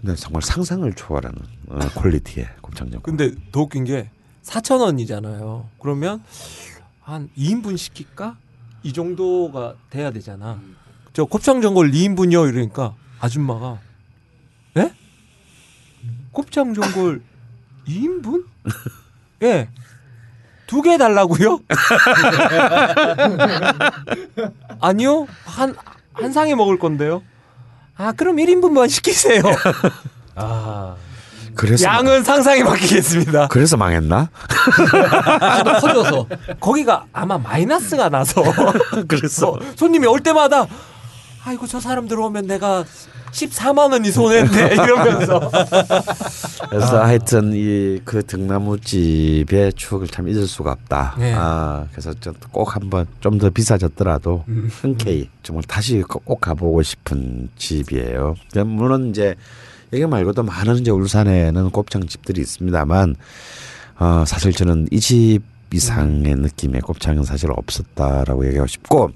근데 0.00 0.16
정말 0.16 0.42
상상을 0.42 0.92
초월하는 0.94 1.38
어, 1.68 1.78
퀄리티의 1.94 2.48
곱창 2.60 2.90
전골. 2.90 3.02
근데 3.02 3.32
더 3.52 3.60
웃긴 3.60 3.84
게 3.84 4.10
4천 4.42 4.80
원이잖아요. 4.80 5.68
그러면 5.78 6.24
한 7.00 7.30
2인분 7.38 7.76
시킬까? 7.76 8.36
이 8.82 8.92
정도가 8.92 9.76
돼야 9.90 10.10
되잖아. 10.10 10.60
저 11.12 11.24
곱창 11.24 11.62
전골 11.62 11.92
2인분이요 11.92 12.52
이러니까 12.52 12.96
아줌마가 13.20 13.78
예? 14.76 14.92
곱창 16.32 16.74
전골 16.74 17.22
2인분? 17.86 18.44
예. 19.42 19.68
두 20.66 20.82
개 20.82 20.96
달라고요? 20.98 21.58
아니요. 24.80 25.26
한, 25.44 25.74
한 26.12 26.32
상에 26.32 26.54
먹을 26.54 26.78
건데요. 26.78 27.22
아, 27.96 28.12
그럼 28.12 28.36
1인분만 28.36 28.88
시키세요. 28.88 29.42
아 30.36 30.94
그래서 31.54 31.84
양은 31.84 32.24
상상에 32.24 32.62
맡기겠습니다. 32.62 33.48
그래서 33.48 33.76
망했나? 33.76 34.30
하도 35.40 35.72
커져서 35.80 36.26
거기가 36.60 37.04
아마 37.12 37.36
마이너스가 37.36 38.08
나서 38.08 38.42
그래서 39.08 39.50
어, 39.50 39.58
손님이 39.76 40.06
올 40.06 40.20
때마다 40.20 40.66
아이고 41.44 41.66
저 41.66 41.80
사람 41.80 42.06
들어오면 42.06 42.46
내가 42.46 42.84
14만 43.32 43.92
원이 43.92 44.10
손해인데 44.10 44.74
이러면서 44.74 45.50
그래서 46.68 47.02
하여튼 47.02 47.52
이 47.54 48.00
그 48.04 48.22
등나무 48.26 48.78
집의 48.80 49.72
추억을 49.74 50.08
참 50.08 50.28
잊을 50.28 50.46
수가 50.46 50.72
없다. 50.72 51.14
네. 51.18 51.32
아 51.36 51.86
그래서 51.92 52.12
저꼭 52.14 52.74
한번 52.76 53.06
좀 53.20 53.38
더 53.38 53.48
비싸졌더라도 53.50 54.44
음. 54.48 54.68
흔쾌히 54.70 55.28
정말 55.42 55.62
다시 55.64 56.02
꼭- 56.02 56.24
꼭 56.24 56.40
가보고 56.40 56.82
싶은 56.82 57.48
집이에요. 57.56 58.34
물론 58.66 59.10
이제 59.10 59.34
여기 59.92 60.04
말고도 60.06 60.42
많은 60.42 60.78
이제 60.78 60.90
울산에는 60.90 61.70
곱창 61.70 62.06
집들이 62.06 62.40
있습니다만 62.42 63.16
어, 63.98 64.24
사실 64.26 64.52
저는 64.52 64.88
이 64.90 64.98
집 65.00 65.40
이상의 65.72 66.34
느낌의 66.34 66.80
곱창은 66.80 67.22
사실 67.22 67.48
없었다라고 67.52 68.44
얘기하고 68.48 68.66
싶고 68.66 69.10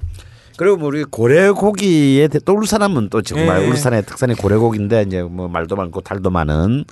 그리고 0.56 0.76
뭐 0.76 0.88
우리 0.88 1.04
고래고기에 1.04 2.28
대- 2.28 2.38
또 2.44 2.54
울산하면 2.54 3.08
또 3.10 3.22
정말 3.22 3.62
예. 3.62 3.68
울산의 3.68 4.04
특산이 4.06 4.34
고래고기인데 4.34 5.02
이제 5.02 5.22
뭐 5.22 5.48
말도 5.48 5.74
많고 5.76 6.00
달도 6.00 6.30
많은 6.30 6.84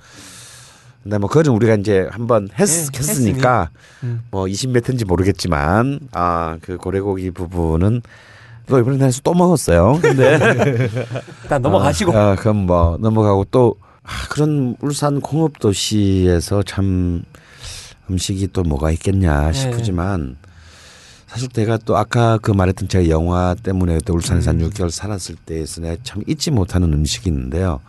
근데 1.02 1.18
뭐 1.18 1.28
그거는 1.28 1.50
우리가 1.52 1.74
이제 1.76 2.06
한번 2.10 2.48
했, 2.58 2.68
예, 2.68 2.98
했으니까 2.98 3.70
음. 4.04 4.22
뭐 4.30 4.44
20몇 4.44 4.88
회인지 4.88 5.04
모르겠지만 5.04 6.00
아 6.12 6.58
그 6.62 6.76
고래고기 6.76 7.30
부분은 7.32 8.02
또 8.66 8.78
이번에 8.78 9.04
해서 9.04 9.20
또 9.24 9.34
먹었어요. 9.34 9.98
근데 10.00 10.38
일단 11.42 11.60
넘어가시고 11.62 12.16
아, 12.16 12.30
아, 12.32 12.36
그럼 12.36 12.66
뭐 12.66 12.96
넘어가고 13.00 13.46
또 13.50 13.76
아, 14.04 14.10
그런 14.30 14.76
울산 14.80 15.20
공업 15.20 15.58
도시에서 15.58 16.62
참 16.62 17.22
음식이 18.10 18.48
또 18.52 18.62
뭐가 18.62 18.90
있겠냐 18.92 19.50
네. 19.50 19.52
싶지만 19.52 20.36
사실 21.32 21.48
내가 21.48 21.78
또 21.78 21.96
아까 21.96 22.36
그 22.36 22.50
말했던 22.50 22.88
제가 22.88 23.08
영화 23.08 23.54
때문에 23.54 23.94
그때 23.94 24.12
울산에서 24.12 24.50
한 24.50 24.60
음. 24.60 24.68
6개월 24.68 24.90
살았을 24.90 25.36
때에서 25.46 25.80
내가 25.80 25.96
참 26.02 26.22
잊지 26.26 26.50
못하는 26.50 26.92
음식이 26.92 27.30
있는데요. 27.30 27.80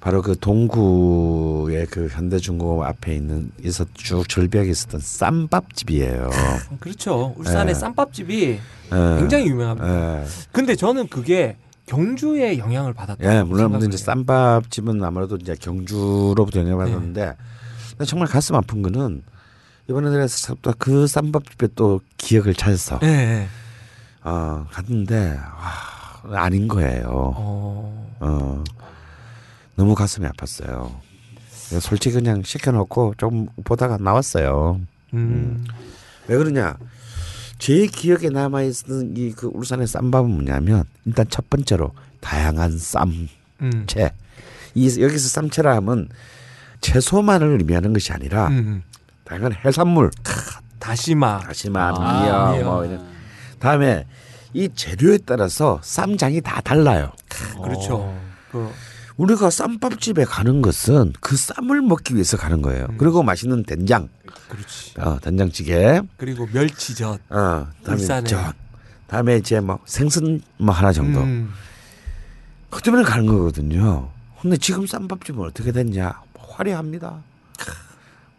바로 0.00 0.22
그 0.22 0.34
동구의 0.38 1.86
그 1.88 2.08
현대중공업 2.08 2.86
앞에 2.86 3.14
있는 3.14 3.52
에서 3.62 3.84
쭉 3.92 4.26
절벽에 4.26 4.70
있었던 4.70 5.00
쌈밥집이에요. 5.00 6.30
그렇죠. 6.80 7.34
울산의 7.36 7.72
예. 7.72 7.74
쌈밥집이 7.74 8.42
예. 8.42 8.58
굉장히 9.18 9.48
유명합니다. 9.48 10.22
예. 10.22 10.26
근데 10.50 10.74
저는 10.74 11.08
그게 11.08 11.58
경주의 11.84 12.58
영향을 12.58 12.94
받았다. 12.94 13.22
예, 13.22 13.42
물론 13.42 13.82
이제 13.82 13.98
쌈밥집은 13.98 15.04
아무래도 15.04 15.36
이제 15.36 15.54
경주로부터 15.60 16.60
영향받았는데 16.60 17.34
근데 17.90 18.04
정말 18.06 18.28
가슴 18.28 18.54
아픈 18.54 18.80
거는 18.80 19.22
이번에 19.88 20.10
내가 20.10 20.26
또그 20.62 21.06
쌈밥집에 21.06 21.68
또 21.74 22.00
기억을 22.16 22.54
예. 23.02 23.06
예. 23.08 23.48
어, 24.22 24.66
갔는데 24.70 25.38
와, 26.24 26.42
아닌 26.44 26.68
거예요. 26.68 27.08
어. 27.08 28.16
어, 28.20 28.64
너무 29.74 29.94
가슴이 29.94 30.26
아팠어요. 30.28 30.92
그래서 31.68 31.80
솔직히 31.80 32.14
그냥 32.14 32.42
시켜놓고 32.42 33.14
조금 33.18 33.48
보다가 33.64 33.96
나왔어요. 33.98 34.80
음. 35.14 35.64
왜 36.28 36.36
그러냐? 36.36 36.76
제 37.58 37.86
기억에 37.86 38.28
남아 38.28 38.62
있는 38.62 39.16
이 39.16 39.32
그 39.34 39.50
울산의 39.52 39.86
쌈밥은 39.86 40.30
뭐냐면 40.30 40.84
일단 41.04 41.26
첫 41.28 41.48
번째로 41.50 41.92
다양한 42.20 42.78
쌈 42.78 43.28
음. 43.60 43.84
채. 43.86 44.12
이 44.74 44.86
여기서 45.00 45.28
쌈채라 45.28 45.76
하면 45.76 46.08
채소만을 46.80 47.58
의미하는 47.58 47.92
것이 47.92 48.12
아니라 48.12 48.48
음. 48.48 48.82
다양한 49.24 49.54
해산물, 49.64 50.10
다시마. 50.78 51.40
다시마, 51.40 51.92
아, 51.94 52.22
미역, 52.22 52.52
미역. 52.52 52.64
뭐 52.64 52.84
이런. 52.84 53.06
다음에 53.58 54.06
이 54.52 54.68
재료에 54.74 55.18
따라서 55.24 55.80
쌈장이 55.82 56.40
다 56.40 56.60
달라요. 56.60 57.12
그렇죠. 57.62 57.96
어. 57.98 58.22
그 58.50 58.70
우리가 59.16 59.50
쌈밥집에 59.50 60.24
가는 60.24 60.62
것은 60.62 61.12
그 61.20 61.36
쌈을 61.36 61.82
먹기 61.82 62.14
위해서 62.14 62.36
가는 62.36 62.60
거예요. 62.62 62.86
음. 62.90 62.96
그리고 62.98 63.22
맛있는 63.22 63.62
된장, 63.62 64.08
그렇지. 64.48 64.94
어, 64.98 65.18
된장찌개, 65.20 66.02
그리고 66.16 66.48
멸치젓. 66.52 67.20
어, 67.30 67.66
다음에 67.84 68.00
울산에. 68.00 68.26
저, 68.26 68.52
다음에 69.06 69.36
이제 69.36 69.60
뭐 69.60 69.78
생선 69.84 70.40
뭐 70.58 70.74
하나 70.74 70.92
정도. 70.92 71.20
음. 71.20 71.52
그 72.70 72.82
때문에 72.82 73.02
가는 73.04 73.26
거거든요. 73.26 74.10
근데 74.40 74.56
지금 74.56 74.86
쌈밥집은 74.86 75.44
어떻게 75.44 75.70
됐냐? 75.72 76.20
화려합니다. 76.38 77.22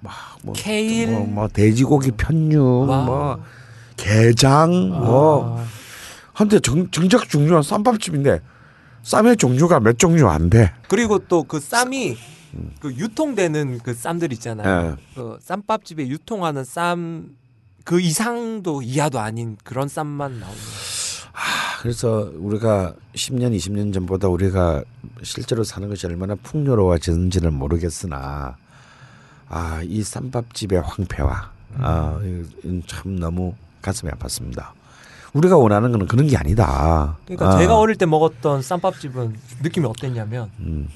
막뭐 0.03 0.53
케일. 0.55 1.11
뭐, 1.11 1.25
뭐 1.25 1.47
돼지고기 1.47 2.11
편육, 2.11 2.89
와. 2.89 3.03
뭐 3.03 3.43
게장, 3.97 4.89
뭐 4.89 5.59
아. 5.59 5.65
한데 6.33 6.59
정, 6.59 6.89
정작 6.91 7.29
중요한 7.29 7.63
쌈밥집인데 7.63 8.39
쌈의 9.03 9.37
종류가 9.37 9.79
몇 9.79 9.97
종류 9.97 10.27
안 10.27 10.49
돼. 10.49 10.71
그리고 10.87 11.19
또 11.19 11.43
그 11.43 11.59
쌈이 11.59 12.17
그 12.79 12.93
유통되는 12.93 13.79
그 13.79 13.93
쌈들 13.93 14.31
있잖아요. 14.33 14.91
예. 14.91 14.95
그 15.15 15.37
쌈밥집에 15.41 16.07
유통하는 16.07 16.63
쌈 16.63 17.43
그 17.83 17.99
이상도 17.99 18.81
이하도 18.81 19.19
아닌 19.19 19.57
그런 19.63 19.87
쌈만 19.87 20.39
나오는. 20.39 20.57
아, 21.33 21.81
그래서 21.81 22.31
우리가 22.35 22.93
10년, 23.15 23.55
20년 23.55 23.93
전보다 23.93 24.29
우리가 24.29 24.83
실제로 25.21 25.63
사는 25.63 25.89
것이 25.89 26.05
얼마나 26.05 26.35
풍요로워졌는지는 26.35 27.53
모르겠으나 27.53 28.55
아, 29.55 29.81
이 29.83 30.01
쌈밥집의 30.01 30.81
황폐화 30.81 31.49
아, 31.77 32.19
참 32.87 33.19
너무 33.19 33.53
가슴이 33.83 34.11
아팠습니다. 34.11 34.69
우리가 35.33 35.57
원하는 35.57 35.91
거는 35.91 36.07
그런 36.07 36.25
게 36.27 36.35
아니다. 36.37 37.17
그러니까 37.25 37.49
아, 37.49 37.59
제가 37.59 37.77
어릴 37.77 37.95
때 37.95 38.07
먹었던 38.07 38.63
쌈밥집은 38.63 39.35
느낌이 39.61 39.85
어땠냐면 39.85 40.49
음. 40.59 40.89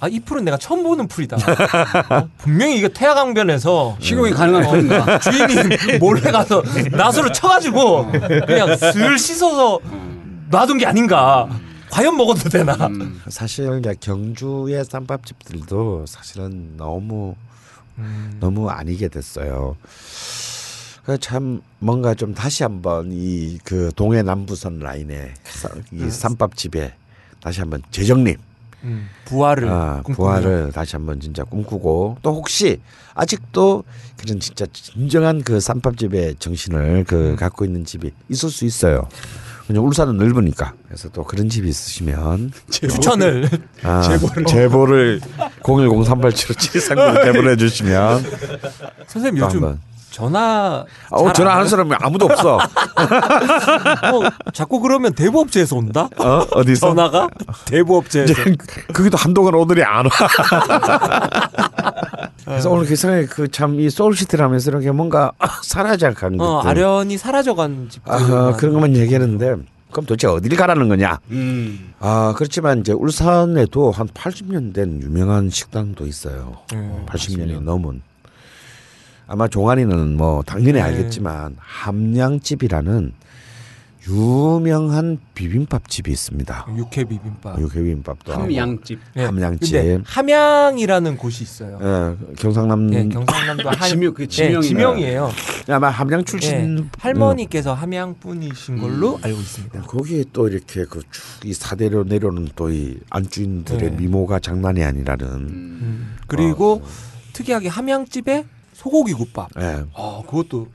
아 0.00 0.08
이 0.08 0.18
풀은 0.20 0.44
내가 0.44 0.56
처음 0.56 0.82
보는 0.82 1.06
풀이다. 1.06 1.36
어? 1.36 2.28
분명히 2.38 2.78
이거 2.78 2.88
태화강변에서 2.88 3.98
식용이 4.00 4.32
가능한 4.32 4.64
겁니다. 4.64 5.18
주인이 5.20 5.98
몰래 6.00 6.32
가서 6.32 6.62
나수를 6.90 7.32
쳐가지고 7.32 8.10
그냥 8.46 8.74
슬 8.76 9.18
씻어서 9.18 9.78
놔둔 10.50 10.78
게 10.78 10.86
아닌가. 10.86 11.46
과연 11.90 12.16
먹어도 12.16 12.48
되나? 12.48 12.74
음. 12.88 13.20
사실 13.28 13.78
이제 13.78 13.94
경주의 14.00 14.82
쌈밥집들도 14.84 16.06
사실은 16.08 16.76
너무 16.78 17.36
음. 18.02 18.36
너무 18.40 18.68
아니게 18.68 19.08
됐어요. 19.08 19.76
그참 21.04 21.62
뭔가 21.80 22.14
좀 22.14 22.34
다시 22.34 22.62
한번 22.62 23.10
이 23.12 23.58
그 23.64 23.90
동해 23.96 24.22
남부선 24.22 24.78
라인의 24.78 25.34
사- 25.44 25.68
이 25.92 26.10
쌈밥집에 26.10 26.94
다시 27.40 27.60
한번 27.60 27.82
재정립, 27.90 28.38
음, 28.84 29.08
부활을 29.24 29.68
아. 29.68 30.02
부활을 30.04 30.70
다시 30.72 30.94
한번 30.96 31.18
진짜 31.20 31.42
꿈꾸고 31.44 32.18
또 32.22 32.34
혹시 32.34 32.80
아직도 33.14 33.82
그런 34.16 34.38
진짜 34.40 34.64
진정한 34.72 35.42
그 35.42 35.58
쌈밥집의 35.60 36.36
정신을 36.38 37.04
그 37.04 37.34
갖고 37.36 37.64
있는 37.64 37.84
집이 37.84 38.12
있을 38.28 38.50
수 38.50 38.64
있어요. 38.64 39.08
그냥 39.66 39.84
울산은 39.86 40.16
넓으니까. 40.16 40.72
그래서 40.86 41.08
또 41.10 41.24
그런 41.24 41.48
집이 41.48 41.68
있으시면 41.68 42.52
추천을. 42.70 43.48
아, 43.82 44.02
제보를. 44.46 45.20
010387573 45.62 47.24
제보해 47.24 47.56
주시면 47.56 48.24
선생님 49.06 49.40
또 49.40 49.46
요즘 49.46 49.78
전화 50.12 50.84
어, 51.10 51.32
전화하는? 51.32 51.66
사람이 51.66 51.90
아무도 51.98 52.26
없어. 52.26 52.56
어, 52.60 52.60
자꾸 54.52 54.78
그러면 54.80 55.14
대부업체에서 55.14 55.76
온다? 55.76 56.08
어? 56.18 56.46
어디서? 56.52 56.88
전화가 56.88 57.28
대부업체에서 57.64 58.34
거기도 58.92 59.16
한동안 59.16 59.54
오늘이 59.54 59.82
안 59.82 60.04
와. 60.04 60.10
그래서 62.44 62.70
오늘 62.70 62.86
그 62.86 62.94
생각에 62.94 63.24
그참 63.24 63.80
이 63.80 63.88
소울시티라면서 63.88 64.70
이렇게 64.70 64.90
뭔가 64.90 65.32
사라져간 65.62 66.36
것들. 66.36 66.40
어, 66.40 66.60
아련이 66.60 67.16
사라져간 67.16 67.88
집들 67.90 68.12
아, 68.12 68.52
그런 68.56 68.74
것만 68.74 68.94
얘기하는데 68.96 69.56
그럼 69.90 70.06
도대체 70.06 70.26
어디를 70.26 70.58
가라는 70.58 70.88
거냐? 70.88 71.20
음. 71.30 71.94
아 72.00 72.34
그렇지만 72.36 72.80
이제 72.80 72.92
울산에도 72.92 73.90
한 73.90 74.08
80년 74.08 74.74
된 74.74 75.00
유명한 75.02 75.48
식당도 75.48 76.06
있어요. 76.06 76.58
음, 76.74 77.06
80년이 77.08 77.62
넘은. 77.62 78.02
아마 79.32 79.48
종환이는 79.48 80.18
뭐 80.18 80.42
당연히 80.42 80.74
네. 80.74 80.82
알겠지만 80.82 81.56
함량집이라는 81.58 83.12
유명한 84.06 85.18
비빔밥 85.32 85.88
집이 85.88 86.10
있습니다. 86.10 86.66
육회 86.76 87.04
비빔밥. 87.04 87.58
육회 87.58 87.80
비빔밥도. 87.80 88.34
함양집. 88.34 88.98
예. 89.16 89.24
함양집. 89.24 89.72
근데 89.72 90.02
함양이라는 90.04 91.16
곳이 91.16 91.44
있어요. 91.44 91.78
예, 91.80 92.34
경상남 92.36 92.92
예, 92.92 93.08
경상남도 93.08 93.70
한 93.70 93.88
지명 93.88 94.12
그 94.12 94.24
예, 94.24 94.26
지명이 94.26 94.66
지명이 94.68 95.04
에요. 95.04 95.30
아마 95.68 95.88
함양 95.88 96.24
출신 96.26 96.78
예, 96.80 96.84
할머니께서 96.98 97.72
함양 97.72 98.16
분이신 98.20 98.80
걸로 98.80 99.18
알고 99.22 99.40
있습니다. 99.40 99.78
음, 99.78 99.82
거기에 99.86 100.24
또 100.34 100.48
이렇게 100.48 100.84
그쭉이 100.84 101.54
사대로 101.54 102.04
내려오는 102.04 102.48
또 102.54 102.68
이 102.68 102.98
안주인들의 103.08 103.90
네. 103.92 103.96
미모가 103.96 104.40
장난이 104.40 104.84
아니라는. 104.84 105.26
음. 105.26 105.48
음. 105.48 106.16
그리고 106.26 106.82
어. 106.84 106.88
특이하게 107.32 107.68
함양집에 107.68 108.44
소고기 108.82 109.12
국밥. 109.12 109.48
예. 109.60 109.84
아, 109.94 110.22
그것도 110.26 110.66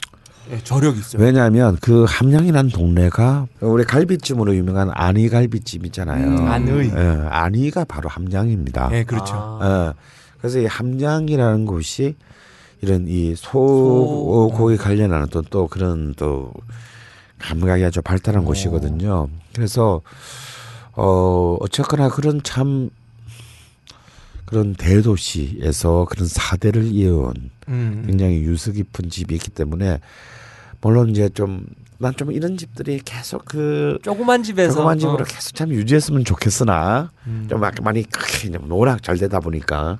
예, 0.51 0.57
저력 0.63 0.97
있어요. 0.97 1.21
왜냐하면 1.21 1.77
그 1.81 2.05
함양이라는 2.07 2.71
동네가 2.71 3.47
우리 3.59 3.83
갈비찜으로 3.83 4.55
유명한 4.55 4.89
안희 4.93 5.27
갈비집 5.27 5.85
있잖아요. 5.87 6.25
음, 6.25 6.47
안의. 6.47 6.89
예, 6.95 7.27
안희가 7.29 7.83
바로 7.83 8.07
함양입니다. 8.07 8.89
예, 8.93 9.03
그렇죠. 9.03 9.33
아. 9.35 9.93
예. 9.93 9.99
그래서 10.39 10.59
이 10.59 10.65
함양이라는 10.65 11.65
곳이 11.65 12.15
이런 12.81 13.07
이 13.07 13.35
소- 13.35 14.49
소고기 14.51 14.77
관련하는 14.77 15.27
또, 15.31 15.41
또 15.41 15.67
그런 15.67 16.13
또 16.15 16.53
감각이 17.39 17.83
아주 17.83 18.01
발달한 18.01 18.45
곳이거든요. 18.45 19.27
그래서 19.53 20.01
어 20.93 21.57
어쨌거나 21.59 22.07
그런 22.09 22.41
참 22.43 22.89
그런 24.47 24.73
대도시에서 24.73 26.07
그런 26.09 26.27
사대를 26.27 26.85
이어온 26.85 27.51
음. 27.67 28.03
굉장히 28.07 28.37
유서 28.41 28.71
깊은 28.71 29.11
집이 29.11 29.35
있기 29.35 29.51
때문에 29.51 29.99
물론 30.81 31.09
이제 31.09 31.29
좀 31.29 31.67
난 31.99 32.13
좀 32.15 32.31
이런 32.31 32.57
집들이 32.57 32.99
계속 33.03 33.43
그 33.45 33.97
조그만 34.03 34.43
집에서 34.43 34.75
조그만 34.75 34.99
집으로 34.99 35.17
어. 35.21 35.23
계속 35.23 35.55
참 35.55 35.71
유지했으면 35.71 36.25
좋겠으나 36.25 37.11
음. 37.25 37.47
좀막 37.49 37.73
많이 37.81 38.03
크게 38.03 38.55
워낙 38.69 39.01
잘 39.01 39.17
되다 39.17 39.39
보니까 39.39 39.97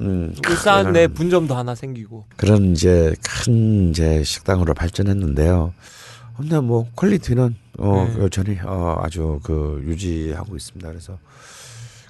음, 0.00 0.34
울산 0.48 0.92
내 0.92 1.06
분점도 1.06 1.54
하나 1.54 1.74
생기고. 1.74 2.24
그런 2.36 2.72
이제 2.72 3.14
큰 3.22 3.90
이제 3.90 4.24
식당으로 4.24 4.72
발전했는데요. 4.72 5.74
근데 6.38 6.58
뭐 6.60 6.88
퀄리티는 6.96 7.54
어 7.78 8.08
네. 8.10 8.22
여전히 8.22 8.58
어 8.64 8.98
아주 9.02 9.40
그 9.42 9.82
유지하고 9.86 10.56
있습니다. 10.56 10.88
그래서 10.88 11.18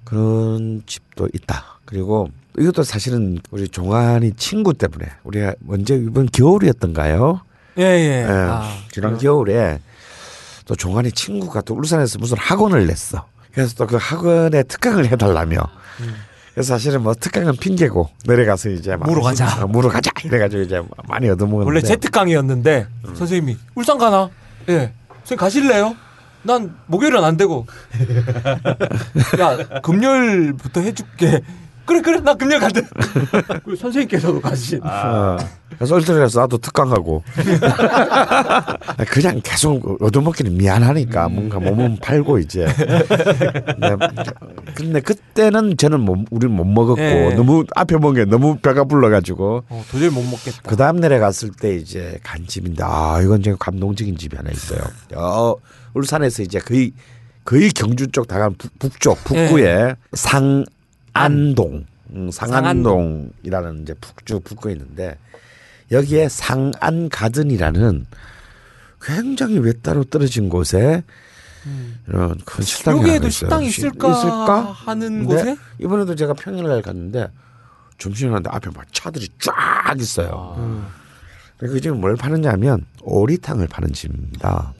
그런 0.04 0.82
집도 0.86 1.28
있다. 1.32 1.64
그리고 1.84 2.30
이것도 2.58 2.82
사실은 2.82 3.40
우리 3.50 3.68
종환이 3.68 4.32
친구 4.34 4.74
때문에 4.74 5.06
우리가 5.24 5.54
언제 5.68 5.94
이번 5.94 6.26
겨울이었던가요? 6.26 7.40
예, 7.78 7.82
예. 7.82 8.22
예, 8.22 8.24
아, 8.28 8.70
지난 8.92 9.16
그래요? 9.16 9.18
겨울에 9.32 9.80
또 10.66 10.76
종환이 10.76 11.10
친구가 11.12 11.62
또 11.62 11.74
울산에서 11.74 12.18
무슨 12.18 12.36
학원을 12.38 12.86
냈어. 12.86 13.26
그래서 13.52 13.74
또 13.74 13.86
그 13.86 13.96
학원에 13.96 14.62
특강을 14.62 15.06
해달라며. 15.06 15.58
음. 16.00 16.14
그래서 16.52 16.74
사실은 16.74 17.02
뭐 17.02 17.14
특강은 17.14 17.56
핑계고 17.56 18.10
내려가서 18.26 18.68
이제 18.70 18.94
막 18.96 19.08
무러 19.08 19.22
가자. 19.22 19.64
어, 19.64 19.66
무러 19.66 19.88
가자 19.88 20.10
이래가지고 20.22 20.62
이제 20.62 20.82
많이 21.08 21.28
얻어먹었는데 21.30 21.64
원래 21.66 21.80
재특강이었는데 21.80 22.86
음. 23.08 23.14
선생님이 23.14 23.56
울산 23.74 23.96
가나? 23.96 24.28
예. 24.68 24.92
선생님 25.24 25.36
가실래요? 25.38 25.96
난 26.42 26.74
목요일은 26.86 27.22
안 27.22 27.36
되고. 27.36 27.66
야 29.40 29.80
금요일부터 29.80 30.80
해줄게. 30.80 31.42
그래 31.84 32.00
그래 32.00 32.20
나 32.20 32.34
금요일 32.34 32.60
간대. 32.60 32.82
그리고 33.64 33.76
선생님께서도 33.76 34.40
가신. 34.40 34.80
어, 34.84 35.36
그래서 35.76 35.96
얼떨에서 35.96 36.40
나도 36.40 36.58
특강하고 36.58 37.24
그냥 39.08 39.40
계속 39.42 40.00
얻어먹기는 40.00 40.56
미안하니까 40.56 41.28
뭔가 41.28 41.58
몸은 41.58 41.98
팔고 42.00 42.38
이제 42.38 42.66
근데, 42.76 43.96
근데 44.74 45.00
그때는 45.00 45.76
저는 45.76 46.00
못, 46.00 46.24
우리는 46.30 46.54
못 46.54 46.64
먹었고 46.64 47.00
예. 47.00 47.34
너무 47.34 47.64
앞에 47.74 47.96
먹은 47.96 48.14
게 48.14 48.24
너무 48.26 48.58
배가 48.58 48.84
불러가지고 48.84 49.64
어, 49.68 49.84
도저히 49.90 50.10
못 50.10 50.22
먹겠다. 50.22 50.62
그 50.64 50.76
다음 50.76 50.96
날에 50.96 51.18
갔을 51.18 51.50
때 51.50 51.74
이제 51.74 52.18
간 52.22 52.46
집인데 52.46 52.84
아 52.84 53.20
이건 53.22 53.42
정말 53.42 53.58
감동적인 53.58 54.16
집이 54.16 54.36
하나 54.36 54.50
있어요. 54.50 54.80
어, 55.16 55.56
울산에서 55.94 56.42
이제 56.42 56.58
거의 56.58 56.92
거의 57.44 57.70
경주 57.70 58.06
쪽 58.08 58.28
다가는 58.28 58.54
북- 58.56 58.78
북쪽 58.78 59.24
북구에 59.24 59.96
상안동 60.12 61.84
음, 62.14 62.30
상안동이라는 62.30 63.82
이제 63.82 63.94
북주 64.00 64.40
북구에 64.40 64.72
있는데 64.72 65.16
여기에 65.90 66.28
상안 66.28 67.08
가든이라는 67.08 68.06
굉장히 69.00 69.58
외따로 69.58 70.04
떨어진 70.04 70.48
곳에 70.48 71.02
이런 72.08 72.38
큰 72.44 72.64
식당이 72.64 72.98
음. 73.00 73.02
여기에도. 73.06 73.28
식당이 73.30 73.70
시- 73.70 73.80
있을까, 73.82 74.62
하는 74.72 75.24
곳에 75.24 75.56
이번에도 75.78 76.14
제가 76.14 76.34
평일날 76.34 76.82
갔는데 76.82 77.28
점심에 77.98 78.30
갔는데 78.30 78.50
앞에 78.52 78.70
막 78.74 78.84
차들이 78.92 79.28
쫙 79.38 79.52
있어요. 79.98 80.54
음. 80.58 80.86
그 81.58 81.80
집은 81.80 82.00
뭘 82.00 82.16
파느냐면 82.16 82.84
오리탕을 83.02 83.68
파는 83.68 83.92
집입니다. 83.92 84.72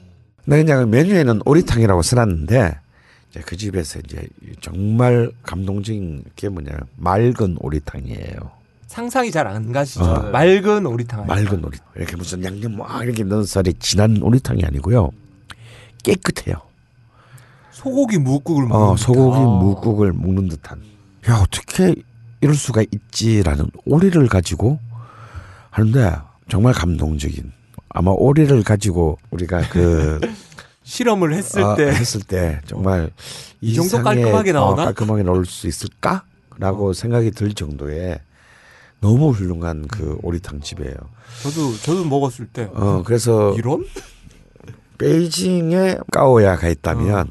근데 0.45 0.63
그냥 0.63 0.89
메뉴에는 0.89 1.41
오리탕이라고 1.45 2.01
써놨는데 2.01 2.75
이제 3.29 3.41
그 3.45 3.55
집에서 3.57 3.99
이제 3.99 4.27
정말 4.61 5.31
감동적인 5.43 6.23
게 6.35 6.49
뭐냐면 6.49 6.81
맑은 6.97 7.57
오리탕이에요. 7.59 8.51
상상이 8.87 9.31
잘 9.31 9.47
안 9.47 9.71
가시죠. 9.71 10.03
어. 10.03 10.29
맑은 10.31 10.85
오리탕. 10.85 11.25
맑은 11.25 11.63
오리 11.63 11.77
이렇게 11.95 12.15
무슨 12.15 12.43
양념 12.43 12.77
막 12.77 13.03
이렇게 13.03 13.23
넣은 13.23 13.43
쌀이 13.45 13.73
진한 13.79 14.21
오리탕이 14.21 14.63
아니고요. 14.65 15.09
깨끗해요. 16.03 16.57
소고기 17.71 18.17
무국을 18.19 18.67
먹는 18.67 18.87
어, 18.89 18.95
소고기 18.97 19.37
듯한. 19.39 19.59
묵국을 19.59 20.13
먹는 20.13 20.47
듯한. 20.49 20.81
야 21.29 21.35
어떻게 21.41 21.95
이럴 22.41 22.53
수가 22.55 22.83
있지라는 22.91 23.67
오리를 23.85 24.27
가지고 24.27 24.79
하는데 25.71 26.17
정말 26.49 26.73
감동적인. 26.73 27.51
아마 27.93 28.11
오리를 28.11 28.63
가지고 28.63 29.19
우리가 29.31 29.69
그 29.69 30.19
실험을 30.83 31.33
했을 31.33 31.63
아, 31.63 31.75
때 31.75 31.85
했을 31.85 32.21
때 32.21 32.59
정말 32.65 33.09
이 33.61 33.73
정도 33.73 34.03
깔끔하게 34.03 34.51
나오나? 34.51 34.81
어, 34.81 34.85
깔끔하게 34.85 35.23
나올 35.23 35.45
수 35.45 35.67
있을까라고 35.67 36.93
생각이 36.93 37.31
들 37.31 37.53
정도의 37.53 38.19
너무 38.99 39.29
훌륭한 39.31 39.87
그 39.87 40.17
오리탕 40.23 40.61
집이에요. 40.61 40.95
저도 41.43 41.77
저도 41.77 42.05
먹었을 42.05 42.47
때 42.47 42.69
어 42.73 43.03
그래서 43.05 43.53
이런 43.55 43.85
베이징에 44.97 45.97
까오야가 46.11 46.67
있다면 46.69 47.29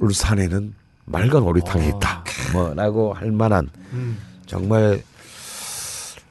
울산에는 0.00 0.74
맑은 1.06 1.42
오리탕이 1.42 1.84
아. 1.84 1.88
있다. 1.88 2.24
뭐라고 2.52 3.12
할 3.12 3.30
만한 3.30 3.68
음. 3.92 4.18
정말 4.46 5.02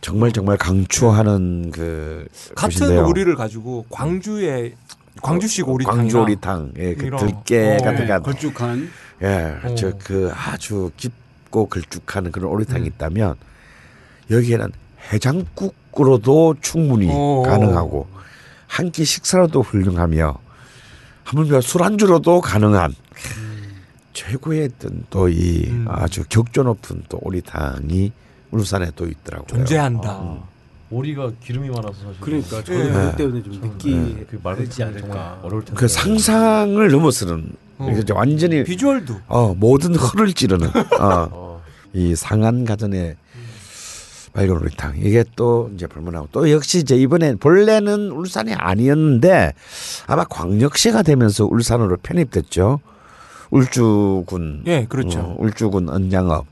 정말 0.04 0.34
정말 0.34 0.58
강추하는 0.58 1.72
그 1.72 2.28
같은 2.56 2.80
곳인데요. 2.80 3.08
오리를 3.08 3.34
가지고 3.36 3.86
광주의 3.90 4.76
광주식 5.22 5.70
오리탕이나 5.70 6.02
광주 6.02 6.20
오리탕, 6.20 6.74
예, 6.78 6.94
그 6.94 7.06
이런. 7.06 7.20
들깨 7.26 7.78
어, 7.80 7.84
같은 7.86 8.06
네, 8.06 8.08
거, 8.08 8.20
걸쭉한 8.22 8.90
예, 9.22 9.56
어. 9.64 9.76
저그 9.76 10.32
아주 10.36 10.92
깊고 10.98 11.68
걸쭉한 11.68 12.34
그런 12.34 12.52
오리탕이 12.52 12.82
음. 12.82 12.86
있다면 12.88 13.36
여기에는 14.30 14.72
해장국으로도 15.14 16.56
충분히 16.60 17.08
어. 17.10 17.44
가능하고 17.46 18.08
한 18.68 18.92
끼 18.92 19.06
식사로도 19.06 19.62
훌륭하며 19.62 20.38
하물며 21.24 21.62
술안주로도 21.62 22.42
가능한 22.42 22.94
최고의 24.12 24.70
어떤 24.76 25.06
또이 25.10 25.68
음. 25.70 25.86
아주 25.88 26.24
격조 26.28 26.64
높은 26.64 27.04
또 27.08 27.20
오리탕이 27.22 28.12
울산에 28.54 28.92
또 28.96 29.08
있더라고요. 29.08 29.48
존재한다. 29.48 30.10
아, 30.10 30.44
오리가 30.92 31.32
기름이 31.44 31.70
많아서 31.70 31.94
사실 31.94 32.16
그러니까 32.20 32.64
저도 32.64 32.80
예. 32.80 32.92
그것 32.92 33.16
때문에 33.16 33.44
좀 33.44 33.54
느끼 33.62 33.96
네. 33.96 34.26
그 34.30 34.40
말을 34.44 34.66
하지 34.68 34.84
않을까. 34.84 35.40
어려울 35.42 35.66
텐데. 35.66 35.80
그 35.80 35.88
상상을 35.88 36.88
넘어서는 36.92 37.54
어. 37.80 37.90
이제 37.92 38.14
완전히 38.14 38.64
비주얼도 38.64 39.16
어, 39.28 39.56
모든 39.56 39.96
허를 39.96 40.34
찌르는 40.34 40.68
어, 40.68 40.74
어. 41.32 41.62
이 41.94 42.16
상한 42.16 42.64
가전의 42.64 43.16
맑은 44.34 44.52
오리탕 44.52 44.98
이게 44.98 45.24
또 45.36 45.72
이제 45.76 45.86
불문하고 45.88 46.30
또 46.32 46.50
역시 46.52 46.80
이제 46.80 46.96
이번에 46.96 47.36
본래는 47.36 48.12
울산이 48.12 48.54
아니었는데 48.54 49.54
아마 50.08 50.24
광역시가 50.26 51.02
되면서 51.04 51.46
울산으로 51.46 51.98
편입됐죠. 51.98 52.80
울주군 53.52 54.64
예 54.68 54.86
그렇죠. 54.90 55.20
어, 55.20 55.36
울주군 55.40 55.90
언양업 55.90 56.46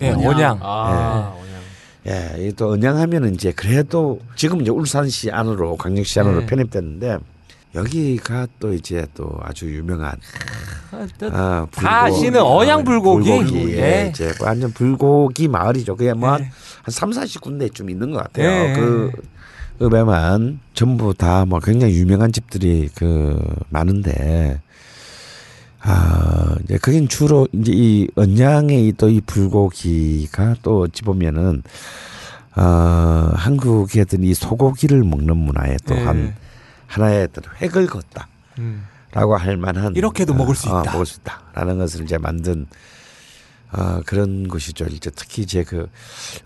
예 0.00 0.10
원양. 0.10 0.26
원양 0.26 0.58
아, 0.62 1.34
원양. 1.36 1.56
예, 2.38 2.46
이또 2.48 2.72
언양하면은 2.72 3.34
이제 3.34 3.52
그래도 3.52 4.20
지금 4.36 4.60
이제 4.60 4.70
울산시 4.70 5.30
안으로 5.30 5.76
광역시 5.76 6.20
안으로 6.20 6.40
네. 6.40 6.46
편입됐는데 6.46 7.18
여기가 7.74 8.46
또 8.60 8.72
이제 8.72 9.06
또 9.14 9.32
아주 9.42 9.66
유명한 9.74 10.12
아, 10.92 11.06
또 11.18 11.26
아, 11.26 11.30
다 11.30 11.66
불고기. 11.70 11.86
아시는 11.88 12.40
언양 12.40 12.84
불고기. 12.84 13.28
불고기. 13.30 13.72
예, 13.74 14.04
예. 14.04 14.08
이제 14.10 14.32
완전 14.40 14.72
불고기 14.72 15.48
마을이죠. 15.48 15.96
그게 15.96 16.12
뭐한 16.14 16.40
예. 16.42 16.44
한 16.44 16.90
3, 16.90 17.10
40군데쯤 17.10 17.90
있는 17.90 18.12
것 18.12 18.18
같아요. 18.22 18.48
예. 18.48 18.72
그 18.74 19.10
읍에만 19.82 20.60
전부 20.74 21.12
다 21.12 21.44
뭐 21.44 21.58
굉장히 21.60 21.96
유명한 21.96 22.32
집들이 22.32 22.88
그 22.94 23.38
많은데 23.68 24.60
아 25.80 26.56
이제 26.64 26.78
그긴 26.78 27.08
주로 27.08 27.46
이제 27.52 27.72
이 27.74 28.08
언양의 28.16 28.92
또이 28.92 29.20
불고기가 29.22 30.56
또 30.62 30.80
어찌 30.82 31.02
보면은 31.02 31.62
어 32.56 32.62
한국의 33.34 34.02
어떤 34.02 34.22
이 34.22 34.34
소고기를 34.34 35.04
먹는 35.04 35.36
문화에 35.36 35.76
또한 35.86 36.24
네. 36.26 36.34
하나의 36.86 37.24
어떤 37.24 37.44
획을 37.60 37.86
걷다. 37.86 38.28
음. 38.58 38.86
라고 39.12 39.36
할 39.36 39.56
만한 39.56 39.94
이렇게도 39.96 40.34
먹을 40.34 40.54
수 40.54 40.68
어, 40.68 40.80
있다. 40.80 40.92
먹을 40.92 41.06
수 41.06 41.20
있다라는 41.20 41.78
것을 41.78 42.02
이제 42.04 42.18
만든 42.18 42.66
어, 43.72 44.00
그런 44.06 44.46
것이죠. 44.48 44.86
이제 44.90 45.10
특히 45.14 45.42
이제 45.42 45.64
그 45.64 45.88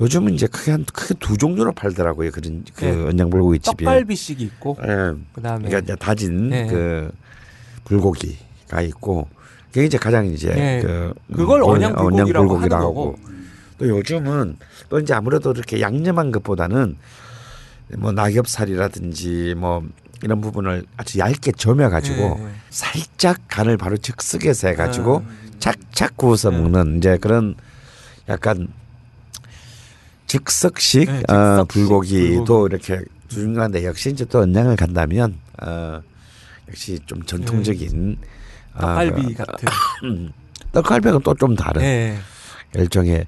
요즘은 0.01 0.35
이제 0.35 0.47
크게 0.47 0.71
한 0.71 0.85
크게 0.85 1.15
두 1.21 1.37
종류로 1.37 1.73
팔더라고요. 1.73 2.31
그런 2.31 2.65
그 2.75 2.85
네. 2.85 2.91
언양불고기 3.09 3.59
집이. 3.61 3.85
떡갈비식이 3.85 4.45
있고 4.45 4.77
예. 4.83 5.13
그다음에 5.33 5.69
그러니까 5.69 5.79
이제 5.79 5.97
다진 5.97 6.49
네. 6.51 6.67
그 6.67 7.11
불고기 7.85 8.39
가 8.71 8.81
있고 8.83 9.29
그게 9.73 9.85
이제 9.87 9.99
가장 9.99 10.27
이제 10.27 10.49
네. 10.49 10.81
그 10.81 11.13
그걸 11.35 11.63
음, 11.63 11.69
언양 11.69 11.95
불고기라고 11.95 12.57
하는 12.57 12.73
하고. 12.73 13.19
또 13.79 13.89
요즘은 13.89 14.57
또 14.89 14.99
이제 15.01 15.15
아무래도 15.15 15.53
이렇게 15.53 15.81
양념한 15.81 16.31
것보다는 16.33 16.97
뭐 17.97 18.13
낙엽살이라든지 18.13 19.55
뭐 19.57 19.83
이런 20.23 20.41
부분을 20.41 20.85
아주 20.97 21.19
얇게 21.19 21.53
저며 21.53 21.89
가지고 21.89 22.17
네, 22.17 22.45
네. 22.45 22.51
살짝 22.69 23.39
간을 23.49 23.79
바로 23.79 23.97
즉석에서 23.97 24.69
해 24.69 24.75
가지고 24.75 25.25
아. 25.27 25.51
착착 25.59 26.17
구워서 26.17 26.51
네. 26.51 26.59
먹는 26.59 26.99
이제 26.99 27.17
그런 27.19 27.55
약간 28.29 28.69
즉석식, 30.27 31.11
네, 31.11 31.23
어, 31.29 31.65
즉석식 31.65 31.69
불고기도 31.69 32.45
불고기. 32.45 32.75
이렇게 32.75 33.05
중요한데 33.29 33.85
역시 33.85 34.11
이제 34.11 34.25
또 34.27 34.41
언양을 34.41 34.77
간다면 34.77 35.37
어, 35.63 36.01
역시 36.69 36.99
좀 37.07 37.23
전통적인 37.23 38.19
아, 38.21 38.40
떡갈비 38.79 39.35
그, 39.35 39.45
같은. 39.45 39.69
음, 40.05 40.33
떡갈비는 40.73 41.21
또 41.23 41.35
좀 41.35 41.55
다른 41.57 41.83
네. 41.83 42.19
일종의 42.75 43.27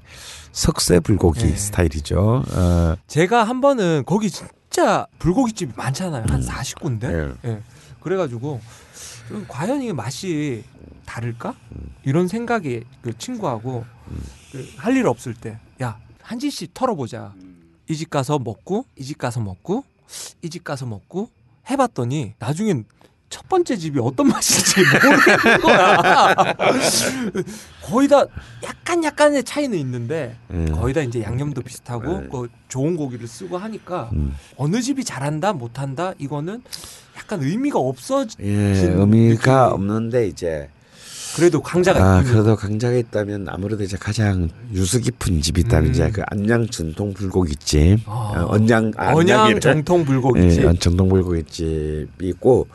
석쇠 0.51 0.99
불고기 0.99 1.41
네. 1.43 1.55
스타일이죠. 1.55 2.43
어, 2.47 2.95
제가 3.07 3.43
한 3.43 3.59
번은 3.61 4.03
거기 4.05 4.29
진짜 4.29 5.07
불고기집이 5.19 5.73
많잖아요. 5.75 6.25
한 6.29 6.41
음. 6.41 6.47
40군데. 6.47 7.03
예. 7.43 7.49
예. 7.49 7.61
그래가지고 8.01 8.61
좀 9.29 9.45
과연 9.47 9.81
이 9.81 9.91
맛이 9.93 10.63
다를까? 11.05 11.55
음. 11.71 11.93
이런 12.03 12.27
생각이 12.27 12.83
그 13.01 13.17
친구하고 13.17 13.85
그할일 14.51 15.07
없을 15.07 15.33
때, 15.33 15.57
야 15.81 15.97
한 16.21 16.39
집씩 16.39 16.73
털어보자. 16.73 17.33
이 17.89 17.95
집 17.95 18.09
가서 18.09 18.39
먹고 18.39 18.85
이 18.95 19.03
집 19.03 19.17
가서 19.17 19.41
먹고 19.41 19.83
이 20.41 20.49
집 20.49 20.63
가서 20.63 20.85
먹고 20.85 21.29
해봤더니 21.69 22.33
나중엔 22.39 22.85
첫 23.33 23.49
번째 23.49 23.75
집이 23.75 23.99
어떤 23.99 24.27
맛인지 24.27 24.81
모르겠는 24.81 25.61
거야. 25.61 26.35
거의 27.81 28.07
다 28.07 28.23
약간 28.63 29.03
약간의 29.03 29.43
차이는 29.43 29.75
있는데 29.79 30.35
음. 30.51 30.71
거의 30.71 30.93
다 30.93 31.01
이제 31.01 31.23
양념도 31.23 31.63
비슷하고 31.63 32.19
네. 32.21 32.27
그 32.31 32.47
좋은 32.69 32.95
고기를 32.95 33.27
쓰고 33.27 33.57
하니까 33.57 34.11
음. 34.13 34.35
어느 34.55 34.79
집이 34.83 35.03
잘한다 35.03 35.53
못한다 35.53 36.13
이거는 36.19 36.61
약간 37.17 37.41
의미가 37.41 37.79
없어 37.79 38.27
예, 38.39 38.75
진 38.75 38.99
의미가 38.99 39.69
느낌이- 39.69 39.73
없는데 39.73 40.27
이제 40.27 40.69
그래도 41.35 41.63
강자가 41.63 41.99
아, 41.99 42.19
있군요. 42.19 42.31
그래도 42.33 42.55
강자가 42.55 42.95
있다면 42.95 43.47
아무래도 43.49 43.83
이제 43.83 43.97
가장 43.97 44.49
유수 44.71 44.99
깊은 45.01 45.41
집이 45.41 45.61
있다면 45.61 45.87
음. 45.87 45.91
이제 45.91 46.11
그 46.11 46.21
안양 46.27 46.67
전통 46.67 47.11
불고기집, 47.15 48.01
아. 48.05 48.11
어, 48.37 48.45
언양 48.53 48.91
아, 48.97 49.13
언양. 49.15 49.59
정통 49.59 50.05
불고기집. 50.05 50.63
예, 50.63 50.73
전통 50.77 51.09
불고기집이 51.09 52.27
있고 52.29 52.67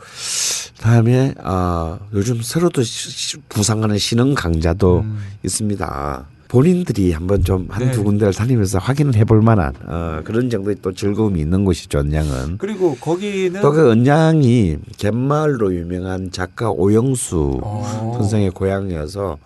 다음에 0.79 1.33
아 1.43 1.99
요즘 2.13 2.41
새로도 2.41 2.83
시- 2.83 3.09
시- 3.11 3.37
부상하는 3.49 3.97
신흥 3.97 4.33
강자도 4.33 4.99
음. 5.01 5.19
있습니다. 5.43 6.25
본인들이 6.47 7.11
한번 7.11 7.43
좀 7.43 7.67
한두 7.69 7.97
네. 7.99 8.03
군데를 8.03 8.33
다니면서 8.33 8.79
확인을 8.79 9.13
해볼 9.15 9.41
만한 9.43 9.71
어, 9.85 10.21
그런 10.23 10.49
정도의 10.49 10.77
또 10.81 10.91
즐거움이 10.91 11.39
있는 11.39 11.63
곳이죠 11.63 11.99
언양은. 11.99 12.57
그리고 12.57 12.95
거기는 12.95 13.61
또 13.61 13.71
그 13.71 13.91
언양이 13.91 14.77
갯마을로 14.97 15.75
유명한 15.75 16.31
작가 16.31 16.71
오영수 16.71 17.59
어. 17.61 18.13
선생의 18.17 18.49
고향이어서 18.51 19.37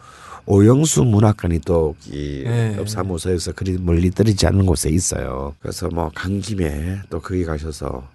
오영수 0.46 1.04
문학관이 1.04 1.60
또이 1.62 2.44
네. 2.46 2.78
사무소에서 2.88 3.52
그리 3.54 3.78
멀리 3.78 4.10
떨어지지 4.12 4.46
않는 4.48 4.66
곳에 4.66 4.90
있어요. 4.90 5.56
그래서 5.62 5.90
뭐 5.90 6.10
간 6.16 6.40
김에 6.40 7.00
또 7.10 7.20
거기 7.20 7.44
가셔서 7.44 8.08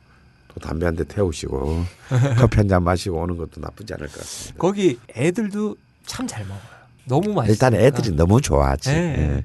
또 0.55 0.61
담배 0.61 0.87
한 0.87 0.97
대 0.97 1.05
태우시고 1.05 1.85
커피 2.39 2.57
한 2.59 2.69
잔 2.69 2.83
마시고 2.83 3.21
오는 3.21 3.37
것도 3.37 3.61
나쁘지 3.61 3.95
않을 3.95 4.07
것 4.09 4.19
같습니다. 4.19 4.59
거기 4.59 4.99
애들도 5.17 5.77
참 6.07 6.27
잘 6.27 6.43
먹어요. 6.45 6.61
너무 7.05 7.33
맛있어. 7.33 7.53
일단 7.53 7.75
애들이 7.75 8.15
너무 8.17 8.41
좋아하지. 8.41 8.91
네. 8.93 9.15
예. 9.19 9.45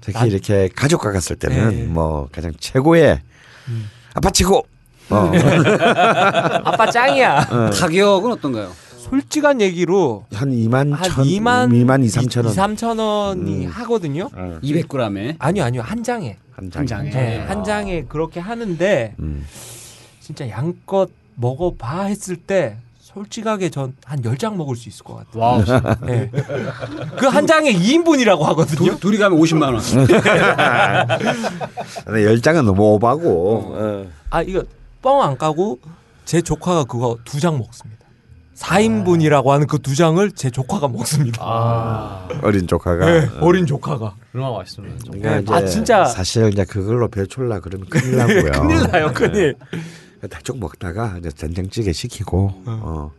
특히 0.00 0.12
난- 0.18 0.28
이렇게 0.28 0.68
가족과 0.74 1.10
갔을 1.12 1.36
때는 1.36 1.70
네. 1.70 1.82
뭐 1.84 2.28
가장 2.32 2.52
최고의 2.58 3.20
음. 3.68 3.90
아빠 4.14 4.30
치고 4.30 4.66
어. 5.10 5.30
아빠 6.64 6.90
짱이야. 6.90 7.70
가격은 7.72 8.32
어떤가요? 8.32 8.70
솔직한 8.98 9.60
얘기로 9.60 10.26
한 10.32 10.50
2만 10.50 10.92
한천 10.92 11.24
2만 11.24 11.70
2만 11.72 12.04
2, 12.04 12.06
3천 12.08 12.44
원 12.44 12.52
2, 12.52 12.56
3천 12.76 12.98
원이 13.00 13.66
음. 13.66 13.70
하거든요. 13.70 14.28
어, 14.32 14.58
200g에 14.62 15.36
아니요, 15.38 15.64
아니요. 15.64 15.82
한 15.82 16.02
장에. 16.04 16.36
한한 16.52 16.70
장에. 16.70 16.86
장에. 16.86 17.10
네, 17.10 17.38
한 17.40 17.64
장에 17.64 18.04
그렇게 18.04 18.38
하는데 18.38 19.14
음. 19.18 19.44
진짜 20.30 20.48
양껏 20.48 21.10
먹어봐 21.34 22.04
했을 22.04 22.36
때 22.36 22.76
솔직하게 23.00 23.70
전 23.70 23.92
한 24.06 24.22
열 24.24 24.36
장 24.38 24.56
먹을 24.56 24.76
수 24.76 24.88
있을 24.88 25.02
것 25.04 25.16
같아요. 25.16 25.42
wow. 25.42 25.64
네. 26.06 26.30
그한 27.18 27.46
장에 27.48 27.72
2인분이라고 27.72 28.40
하거든요. 28.42 28.90
둘, 28.92 29.00
둘이 29.00 29.18
가면 29.18 29.36
50만 29.40 29.62
원. 29.74 29.80
근데 32.04 32.24
열 32.24 32.40
장은 32.40 32.64
너무 32.64 32.94
오바고. 32.94 33.74
어. 33.76 34.06
아 34.30 34.42
이거 34.42 34.62
뻥 35.02 35.20
안 35.22 35.36
까고 35.36 35.80
제 36.24 36.40
조카가 36.40 36.84
그거 36.84 37.18
두 37.24 37.40
장 37.40 37.58
먹습니다. 37.58 37.98
4인분이라고 38.56 39.46
하는 39.48 39.66
그 39.66 39.78
두 39.78 39.96
장을 39.96 40.30
제 40.32 40.50
조카가 40.50 40.86
먹습니다. 40.88 41.42
아, 41.42 42.28
어린 42.42 42.66
조카가. 42.68 43.06
네, 43.06 43.18
어. 43.26 43.38
어린 43.40 43.66
조카가. 43.66 44.14
얼마나 44.34 44.52
맛있으면 44.58 44.96
좀. 45.00 45.18
그러니까 45.20 45.56
아, 45.56 45.64
진짜. 45.64 46.04
사실 46.04 46.50
이제 46.52 46.64
그걸로 46.64 47.08
배출라 47.08 47.58
그러면 47.60 47.88
큰일 47.88 48.16
나고요. 48.18 48.52
큰일 48.62 48.82
나요, 48.90 49.12
큰일. 49.14 49.56
네. 49.72 49.80
대충 50.28 50.60
먹다가 50.60 51.16
이제 51.18 51.30
된장찌개 51.30 51.92
시키고 51.92 52.62
어. 52.66 53.12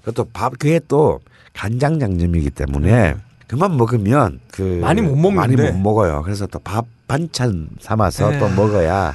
그것도 0.00 0.28
밥 0.32 0.58
그게 0.58 0.80
또 0.88 1.20
간장 1.54 2.00
양념이기 2.00 2.50
때문에 2.50 3.16
그만 3.46 3.76
먹으면 3.76 4.40
그 4.50 4.78
많이 4.82 5.00
못 5.00 5.16
먹는데. 5.16 5.56
많이 5.56 5.72
못 5.72 5.78
먹어요. 5.78 6.22
그래서 6.22 6.46
또 6.46 6.58
밥 6.58 6.86
반찬 7.06 7.68
삼아서 7.80 8.30
네. 8.30 8.38
또 8.38 8.48
먹어야 8.48 9.14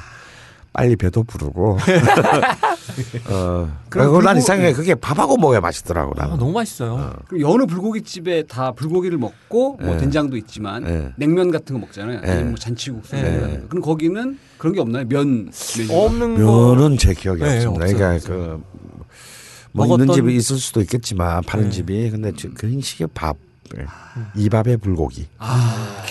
빨리 0.72 0.94
배도 0.96 1.24
부르고. 1.24 1.78
어. 3.28 3.80
그리고 3.88 4.20
난 4.22 4.34
불고- 4.34 4.38
이상하게 4.38 4.72
그게 4.72 4.94
밥하고 4.94 5.36
먹어야 5.36 5.60
맛있더라고 5.60 6.12
아, 6.16 6.22
나는. 6.24 6.38
너무 6.38 6.52
맛있어요. 6.52 7.12
그럼 7.28 7.40
여느 7.42 7.66
불고기집에 7.66 8.44
다 8.44 8.72
불고기를 8.72 9.18
먹고 9.18 9.78
뭐 9.80 9.90
네. 9.94 9.98
된장도 9.98 10.36
있지만 10.36 10.84
네. 10.84 11.12
냉면 11.16 11.50
같은 11.50 11.74
거 11.74 11.80
먹잖아요. 11.80 12.20
네. 12.20 12.44
뭐 12.44 12.54
잔치국수. 12.56 13.16
네. 13.16 13.62
그럼 13.68 13.82
거기는 13.82 14.38
그런 14.58 14.74
게 14.74 14.80
없나요? 14.80 15.04
면. 15.08 15.50
없는 15.90 16.44
거. 16.44 16.74
면은 16.76 16.96
제 16.98 17.14
기억이 17.14 17.42
네, 17.42 17.56
없습니다. 17.56 17.84
없어요, 17.84 17.96
그러니까 17.98 18.14
없어요. 18.16 18.62
그뭐 19.72 19.86
먹었던- 19.86 20.00
있는 20.02 20.14
집이 20.14 20.36
있을 20.36 20.56
수도 20.58 20.80
있겠지만 20.82 21.42
파는 21.44 21.66
네. 21.66 21.70
집이 21.70 22.10
근데 22.10 22.32
저- 22.36 22.48
그런 22.54 22.80
식의 22.80 23.08
밥 23.14 23.36
예. 23.78 23.84
이 24.34 24.48
밥에 24.48 24.76
불고기 24.76 25.28
아, 25.38 26.02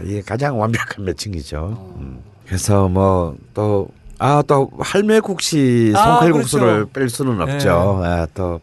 캬, 0.00 0.06
이게 0.08 0.20
가장 0.20 0.58
완벽한 0.58 1.04
매칭이죠. 1.04 1.94
음. 2.00 2.18
그래서 2.44 2.88
뭐또 2.88 3.88
아또 4.18 4.70
할매국시 4.78 5.92
아, 5.96 6.18
송칼국수를 6.20 6.66
그렇죠. 6.66 6.90
뺄 6.92 7.08
수는 7.08 7.40
없죠. 7.40 8.00
아, 8.04 8.26
또 8.34 8.60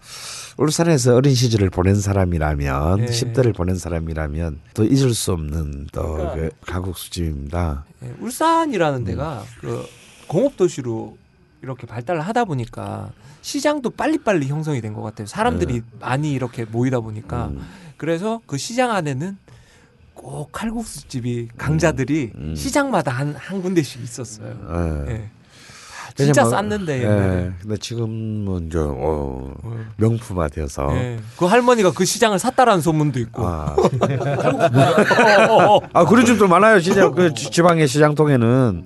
울산에서 0.57 1.15
어린 1.15 1.33
시절을 1.33 1.69
보낸 1.69 1.95
사람이라면 1.95 2.99
네. 3.01 3.05
10대를 3.07 3.55
보낸 3.55 3.77
사람이라면 3.77 4.59
또 4.73 4.83
잊을 4.85 5.13
수 5.13 5.31
없는 5.33 5.87
또 5.91 6.13
그러니까- 6.13 6.33
그 6.35 6.49
가국수집입니다. 6.65 7.85
예, 8.03 8.13
울산이라는 8.19 9.03
데가 9.03 9.43
그 9.59 9.85
공업 10.27 10.57
도시로 10.57 11.17
이렇게 11.61 11.85
발달을 11.87 12.21
하다 12.21 12.45
보니까 12.45 13.11
시장도 13.41 13.91
빨리빨리 13.91 14.47
형성이 14.47 14.81
된 14.81 14.93
것 14.93 15.01
같아요. 15.01 15.25
사람들이 15.27 15.81
많이 15.99 16.31
이렇게 16.31 16.65
모이다 16.65 16.99
보니까 16.99 17.47
음. 17.47 17.61
그래서 17.97 18.41
그 18.45 18.57
시장 18.57 18.91
안에는 18.91 19.37
꼭 20.13 20.51
칼국수 20.51 21.07
집이 21.07 21.47
강자들이 21.57 22.31
음. 22.35 22.55
시장마다 22.55 23.11
한, 23.11 23.33
한 23.35 23.61
군데씩 23.61 24.03
있었어요. 24.03 25.05
예. 25.09 25.29
진짜 26.15 26.41
뭐- 26.43 26.51
쌌는데 26.51 27.03
예. 27.03 27.51
근데 27.61 27.77
지금은 27.77 28.67
이제 28.67 28.77
어, 28.79 29.53
어. 29.63 29.85
명품화 29.97 30.47
되어서 30.49 30.87
예. 30.95 31.19
그 31.37 31.45
할머니가 31.45 31.91
그 31.93 32.05
시장을 32.05 32.39
샀다라는 32.39 32.81
소문도 32.81 33.19
있고. 33.19 33.45
아. 33.47 33.75
아 35.93 36.05
그런 36.05 36.25
집도 36.25 36.47
많아요. 36.47 36.79
진짜 36.79 37.09
그 37.09 37.33
지- 37.33 37.51
지방의 37.51 37.87
시장통에는 37.87 38.85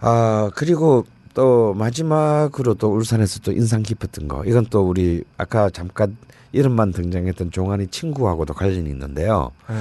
아 0.00 0.50
그리고 0.54 1.04
또 1.34 1.74
마지막으로 1.74 2.74
또 2.74 2.94
울산에서 2.94 3.40
또 3.40 3.52
인상 3.52 3.82
깊었던 3.82 4.28
거 4.28 4.44
이건 4.44 4.66
또 4.70 4.86
우리 4.88 5.22
아까 5.36 5.68
잠깐 5.70 6.16
이름만 6.52 6.92
등장했던 6.92 7.50
종환이 7.50 7.88
친구하고도 7.88 8.54
관련이 8.54 8.88
있는데요. 8.90 9.50
예. 9.70 9.74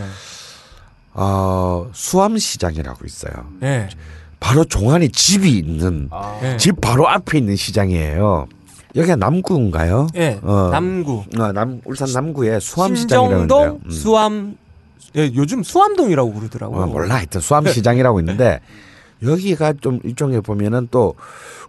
어, 1.13 1.89
수암시장이라고 1.93 3.05
있어요. 3.05 3.33
예. 3.63 3.87
바로 4.39 4.63
종환이 4.63 5.09
집이 5.09 5.57
있는 5.57 6.09
예. 6.43 6.57
집 6.57 6.79
바로 6.81 7.07
앞에 7.07 7.37
있는 7.37 7.55
시장이에요. 7.55 8.47
여기가 8.95 9.15
남구인가요? 9.17 10.07
예. 10.15 10.39
어. 10.41 10.69
남구. 10.71 11.23
어, 11.37 11.51
남 11.51 11.81
울산 11.85 12.11
남구에 12.11 12.59
수암시장이라는데요. 12.59 13.79
음. 13.85 13.89
신정동 13.89 13.91
수암 13.91 14.57
예, 15.17 15.31
요즘 15.33 15.63
수암동이라고 15.63 16.33
부르더라고요. 16.33 16.83
어, 16.83 16.87
몰라 16.87 17.15
하여튼 17.15 17.41
수암시장이라고 17.41 18.19
있는데 18.19 18.59
여기가 19.23 19.73
좀 19.81 19.99
일종의 20.03 20.41
보면은 20.41 20.87
또 20.91 21.15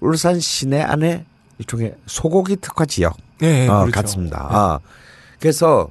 울산 0.01 0.41
시내 0.41 0.83
안에 0.83 1.25
일종의 1.59 1.95
소고기 2.07 2.57
특화 2.57 2.85
지역 2.87 3.17
예, 3.43 3.65
예, 3.65 3.69
어, 3.69 3.81
그렇죠. 3.83 3.93
같습니다. 3.93 4.49
아, 4.51 4.79
그래서 5.39 5.89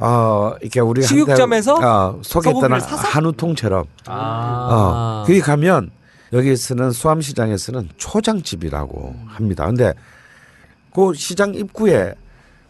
어 0.00 0.54
이렇게 0.62 0.80
우리 0.80 1.02
식육점에서 1.02 1.74
어, 1.74 2.20
소개했던? 2.22 2.72
한우통처럼 2.80 3.84
아. 4.06 4.68
어, 4.70 5.24
거기 5.26 5.40
가면 5.40 5.90
여기서는 6.32 6.92
수암시장에서는 6.92 7.90
초장집이라고 7.96 9.14
합니다. 9.26 9.66
근데 9.66 9.92
그 10.94 11.12
시장 11.14 11.54
입구에 11.54 12.14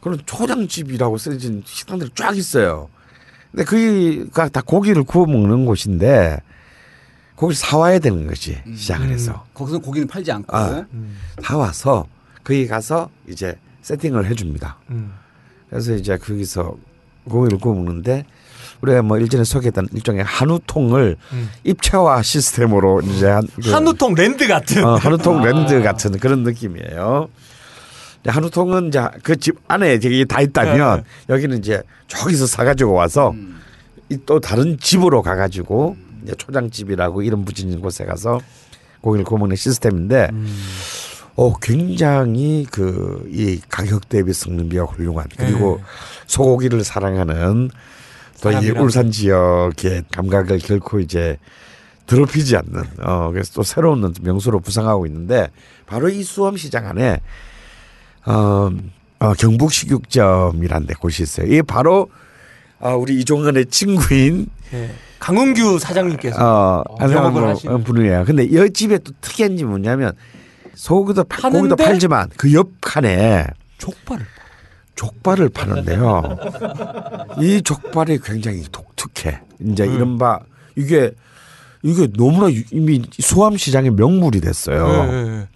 그런 0.00 0.18
초장집이라고 0.26 1.18
쓰여진 1.18 1.62
식당들이 1.64 2.10
쫙 2.14 2.36
있어요. 2.36 2.88
근데 3.52 3.64
거기가 3.64 4.48
다 4.48 4.62
고기를 4.64 5.04
구워 5.04 5.26
먹는 5.26 5.66
곳인데 5.66 6.40
고기를 7.36 7.56
사와야 7.56 7.98
되는 7.98 8.26
거지 8.26 8.60
시장을 8.74 9.08
해서 9.08 9.44
거기서 9.54 9.78
고기는 9.78 10.08
팔지 10.08 10.32
않고 10.32 10.56
아. 10.56 10.84
사와서 11.42 12.06
거기 12.42 12.66
가서 12.66 13.08
이제 13.28 13.56
세팅을 13.82 14.26
해줍니다. 14.26 14.78
음. 14.90 15.12
그래서 15.68 15.94
이제 15.94 16.16
거기서 16.16 16.76
고기를 17.28 17.58
구워 17.58 17.74
먹는데 17.74 18.24
우리가 18.80 19.02
뭐 19.02 19.18
일전에 19.18 19.44
소개했던 19.44 19.88
일종의 19.92 20.24
한우통을 20.24 21.16
음. 21.32 21.50
입체화 21.64 22.22
시스템으로 22.22 23.02
이제 23.02 23.26
한, 23.28 23.46
그, 23.62 23.70
한우통 23.70 24.14
land 24.14 24.46
같은. 24.48 24.84
어, 24.84 24.94
한우통 24.96 25.42
land 25.42 25.82
같은 25.82 26.18
그런 26.18 26.42
느낌이에요. 26.44 27.28
한우통은 28.26 28.88
이제 28.88 29.02
그 29.22 29.36
집 29.36 29.56
안에 29.68 29.94
이게 29.94 30.24
다 30.24 30.40
있다면 30.40 31.04
여기는 31.28 31.58
이제 31.58 31.82
저기서 32.08 32.46
사가지고 32.46 32.92
와서 32.92 33.34
이또 34.10 34.40
다른 34.40 34.78
집으로 34.78 35.22
가가지고 35.22 35.96
이제 36.24 36.34
초장집이라고 36.36 37.22
이름 37.22 37.44
붙이는 37.44 37.80
곳에 37.80 38.04
가서 38.04 38.40
고기를 39.00 39.24
구워 39.24 39.38
먹는 39.40 39.56
시스템인데 39.56 40.28
어 41.40 41.54
굉장히 41.58 42.66
그 42.70 43.10
이 43.30 43.60
가격 43.70 44.08
대비 44.08 44.32
성능비가 44.32 44.84
훌륭한 44.84 45.26
그리고 45.38 45.78
네. 45.78 45.84
소고기를 46.26 46.84
사랑하는 46.84 47.70
또 48.42 48.52
이. 48.52 48.70
울산 48.70 49.10
지역의 49.10 50.04
감각을 50.12 50.58
결코 50.58 51.00
이제 51.00 51.38
더럽히지 52.06 52.56
않는 52.56 52.82
어 53.02 53.30
그래서 53.32 53.52
또 53.54 53.62
새로운 53.62 54.12
명소로 54.20 54.60
부상하고 54.60 55.06
있는데 55.06 55.48
바로 55.86 56.08
이 56.10 56.22
수암 56.22 56.56
시장 56.56 56.86
안에 56.86 57.20
어, 58.26 58.70
어 59.20 59.32
경북 59.34 59.72
식육점이라는 59.72 60.86
데 60.86 60.94
곳이 60.94 61.22
있어요. 61.22 61.46
이게 61.46 61.62
바로 61.62 62.10
어, 62.80 62.96
우리 62.96 63.18
이종근의 63.20 63.66
친구인 63.66 64.48
예. 64.74 64.90
강은규 65.18 65.78
사장님께서 65.78 66.84
어, 66.88 66.96
영업을 67.02 67.40
뭐, 67.40 67.50
하시는. 67.50 67.74
어, 67.74 67.78
분이에요. 67.78 68.24
근데 68.24 68.44
이 68.44 68.70
집에 68.72 68.98
또 68.98 69.12
특이한 69.20 69.56
점이 69.56 69.68
뭐냐면 69.70 70.12
소고기도 70.84 71.24
파- 71.24 71.50
고기도? 71.50 71.76
팔지만 71.76 72.30
그 72.38 72.50
옆 72.54 72.68
칸에 72.80 73.46
족발을 73.78 74.24
족발을 74.94 75.48
파는데요. 75.50 76.22
이 77.40 77.60
족발이 77.62 78.18
굉장히 78.24 78.62
독특해. 78.72 79.40
이제 79.60 79.84
음. 79.84 79.94
이른바 79.94 80.40
이게 80.76 81.12
이게 81.82 82.08
너무나 82.16 82.50
유- 82.52 82.62
이미 82.70 83.02
수암 83.18 83.56
시장의 83.58 83.90
명물이 83.92 84.40
됐어요. 84.40 84.86
예. 85.12 85.48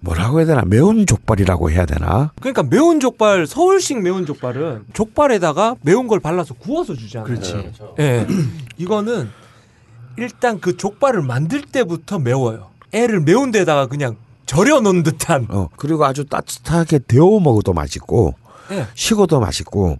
뭐라고 0.00 0.38
해야 0.38 0.46
되나? 0.46 0.62
매운 0.66 1.06
족발이라고 1.06 1.70
해야 1.70 1.86
되나? 1.86 2.32
그러니까 2.40 2.62
매운 2.64 3.00
족발 3.00 3.46
서울식 3.46 4.00
매운 4.02 4.26
족발은 4.26 4.86
족발에다가 4.94 5.76
매운 5.82 6.08
걸 6.08 6.20
발라서 6.20 6.54
구워서 6.54 6.94
주잖아요. 6.94 7.26
그렇지. 7.28 7.70
예. 8.00 8.26
이거는 8.78 9.30
일단 10.16 10.58
그 10.60 10.76
족발을 10.76 11.22
만들 11.22 11.62
때부터 11.62 12.18
매워요. 12.18 12.70
애를 12.92 13.20
매운 13.20 13.50
데다가 13.52 13.86
그냥 13.86 14.16
절여 14.52 14.80
놓은 14.80 15.02
듯한. 15.02 15.46
어 15.50 15.68
그리고 15.76 16.04
아주 16.04 16.24
따뜻하게 16.26 17.00
데워 17.08 17.40
먹어도 17.40 17.72
맛있고 17.72 18.34
예. 18.70 18.86
식어도 18.94 19.40
맛있고. 19.40 19.98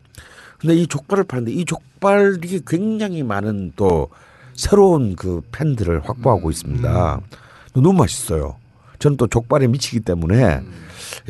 근데 0.59 0.77
이 0.77 0.87
족발을 0.87 1.24
파는데 1.24 1.53
이 1.53 1.65
족발이 1.65 2.61
굉장히 2.66 3.23
많은 3.23 3.73
또 3.77 4.09
새로운 4.55 5.16
그 5.16 5.41
팬들을 5.51 6.07
확보하고 6.09 6.51
있습니다. 6.51 7.20
너무 7.74 7.93
맛있어요. 7.95 8.57
저는 8.99 9.16
또 9.16 9.27
족발에 9.27 9.66
미치기 9.66 10.01
때문에 10.01 10.61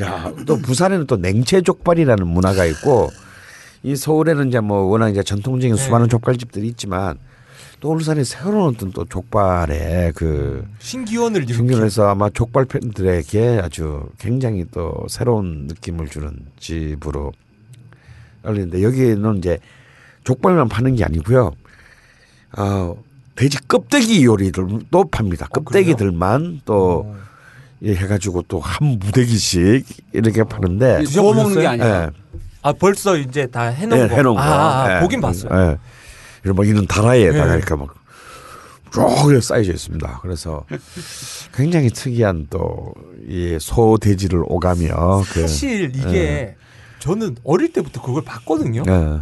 야 0.01 0.33
또 0.45 0.57
부산에는 0.57 1.07
또 1.07 1.17
냉채 1.17 1.61
족발이라는 1.61 2.27
문화가 2.27 2.65
있고 2.65 3.09
이 3.81 3.95
서울에는 3.95 4.49
이제 4.49 4.59
뭐 4.59 4.81
워낙 4.83 5.09
이제 5.09 5.23
전통적인 5.23 5.75
수많은 5.77 6.09
족발집들이 6.09 6.67
있지만 6.67 7.17
또 7.83 7.91
울산에 7.91 8.23
새로운 8.23 8.73
어떤 8.73 8.93
또 8.93 9.03
족발의 9.03 10.13
그 10.13 10.65
신기원을 10.79 11.45
중견에서 11.45 12.07
아마 12.07 12.29
족발 12.29 12.63
팬들에게 12.63 13.59
아주 13.61 14.07
굉장히 14.17 14.63
또 14.71 15.05
새로운 15.09 15.67
느낌을 15.67 16.07
주는 16.07 16.31
집으로 16.57 17.33
열리는데 18.45 18.81
여기는 18.83 19.37
이제 19.37 19.59
족발만 20.23 20.69
파는 20.69 20.95
게 20.95 21.03
아니고요. 21.03 21.51
어, 22.57 22.95
돼지 23.35 23.57
껍데기 23.67 24.23
요리들도 24.23 25.09
팝니다. 25.11 25.47
어, 25.47 25.49
껍데기들만 25.53 26.61
또 26.63 27.13
예, 27.83 27.95
해가지고 27.95 28.43
또 28.43 28.61
한 28.61 28.97
무대기씩 28.97 29.85
이렇게 30.13 30.41
파는데 30.45 31.03
구워 31.03 31.33
먹는 31.33 31.55
게 31.55 31.63
드셔보셨어요? 31.63 31.67
아니라 31.67 32.03
예, 32.05 32.09
아 32.61 32.71
벌써 32.71 33.17
이제 33.17 33.45
다 33.47 33.63
해놓은 33.63 34.03
예, 34.03 34.07
거. 34.07 34.15
해놓은 34.15 34.35
거. 34.35 34.41
아, 34.41 34.85
아, 34.85 34.95
예, 34.95 34.99
보긴 35.01 35.19
봤어요. 35.19 35.51
예. 35.53 35.77
이런 36.43 36.55
뭐 36.55 36.65
이런 36.65 36.85
다라이에다가 36.87 37.53
예. 37.53 37.57
이렇게 37.57 37.75
막 37.75 38.03
쭉 38.93 39.41
쌓여져 39.41 39.73
있습니다. 39.73 40.19
그래서 40.21 40.65
굉장히 41.53 41.89
특이한 41.89 42.47
또이 42.49 43.57
소돼지를 43.59 44.43
오가며 44.45 45.23
그 45.33 45.41
사실 45.41 45.91
이게 45.95 46.55
저는 46.99 47.35
어릴 47.43 47.73
때부터 47.73 48.01
그걸 48.01 48.23
봤거든요. 48.23 48.83
예. 48.87 49.19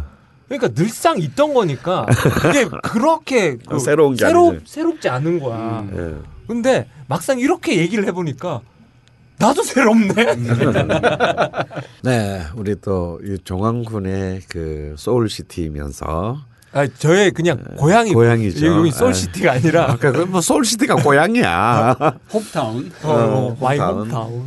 그러니까 0.48 0.68
늘상 0.74 1.18
있던 1.18 1.54
거니까 1.54 2.06
이게 2.50 2.68
그렇게 2.84 3.56
그 3.56 3.78
새로운 3.78 4.14
게 4.14 4.26
새로, 4.26 4.50
아니지. 4.50 4.64
새롭지 4.66 5.08
않은 5.08 5.40
거야. 5.40 5.86
예. 5.90 6.14
근데 6.46 6.86
막상 7.08 7.38
이렇게 7.38 7.78
얘기를 7.78 8.06
해보니까 8.08 8.60
나도 9.38 9.62
새롭네. 9.62 10.14
네, 12.04 12.42
우리 12.54 12.78
또이 12.78 13.38
종황군의 13.42 14.42
그 14.50 14.94
soul 14.98 15.36
city면서 15.36 16.51
아, 16.72 16.86
저의 16.86 17.30
그냥 17.32 17.58
고향이 17.76 18.12
고향이죠. 18.12 18.66
여기 18.66 18.88
예. 18.88 18.92
soul 18.92 19.16
city가 19.16 19.52
아니라 19.52 19.90
아까 19.92 20.10
그뭐 20.10 20.40
soul 20.40 20.62
city가 20.62 20.96
고향이야. 20.96 21.96
hometown. 22.32 22.90
어, 23.02 23.08
어, 23.08 23.56
my 23.60 23.78
hometown. 23.78 24.00
hometown. 24.10 24.46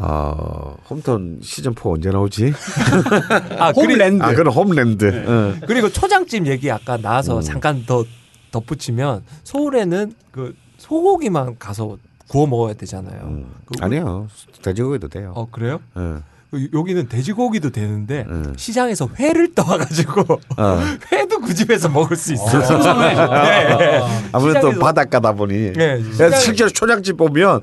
어, 0.00 0.76
홈타운 0.88 1.40
시즌 1.42 1.74
4 1.74 1.88
언제 1.90 2.10
나오지? 2.10 2.52
아, 3.58 3.70
홈랜드. 3.70 4.22
아, 4.22 4.32
그건 4.32 4.52
홈랜드. 4.52 5.06
어. 5.26 5.66
그리고 5.66 5.90
초장집 5.90 6.46
얘기 6.46 6.70
아까 6.70 6.96
나와서 6.96 7.38
음. 7.38 7.42
잠깐 7.42 7.84
더 7.84 8.04
덧붙이면 8.52 9.24
서울에는 9.42 10.12
그 10.30 10.54
소고기만 10.76 11.58
가서 11.58 11.98
구워 12.28 12.46
먹어야 12.46 12.74
되잖아요. 12.74 13.20
음. 13.24 13.46
그 13.66 13.74
아니요, 13.80 14.28
돼지고기도 14.62 15.08
돼요. 15.08 15.32
어 15.34 15.48
그래요? 15.50 15.80
어. 15.96 16.22
그 16.50 16.66
여기는 16.72 17.08
돼지고기도 17.08 17.70
되는데 17.70 18.24
음. 18.28 18.54
시장에서 18.56 19.08
회를 19.18 19.54
떠와가지고 19.54 20.40
어. 20.56 20.80
회도 21.12 21.40
그 21.40 21.54
집에서 21.54 21.88
먹을 21.90 22.16
수 22.16 22.32
있어요. 22.32 22.62
생선회. 22.64 23.14
네, 23.14 23.76
네. 23.76 24.00
아무래도 24.32 24.70
바닷가다 24.78 25.32
보니. 25.32 25.72
네, 25.74 26.00
시장에- 26.00 26.36
실제로 26.40 26.70
초장집 26.70 27.18
보면 27.18 27.60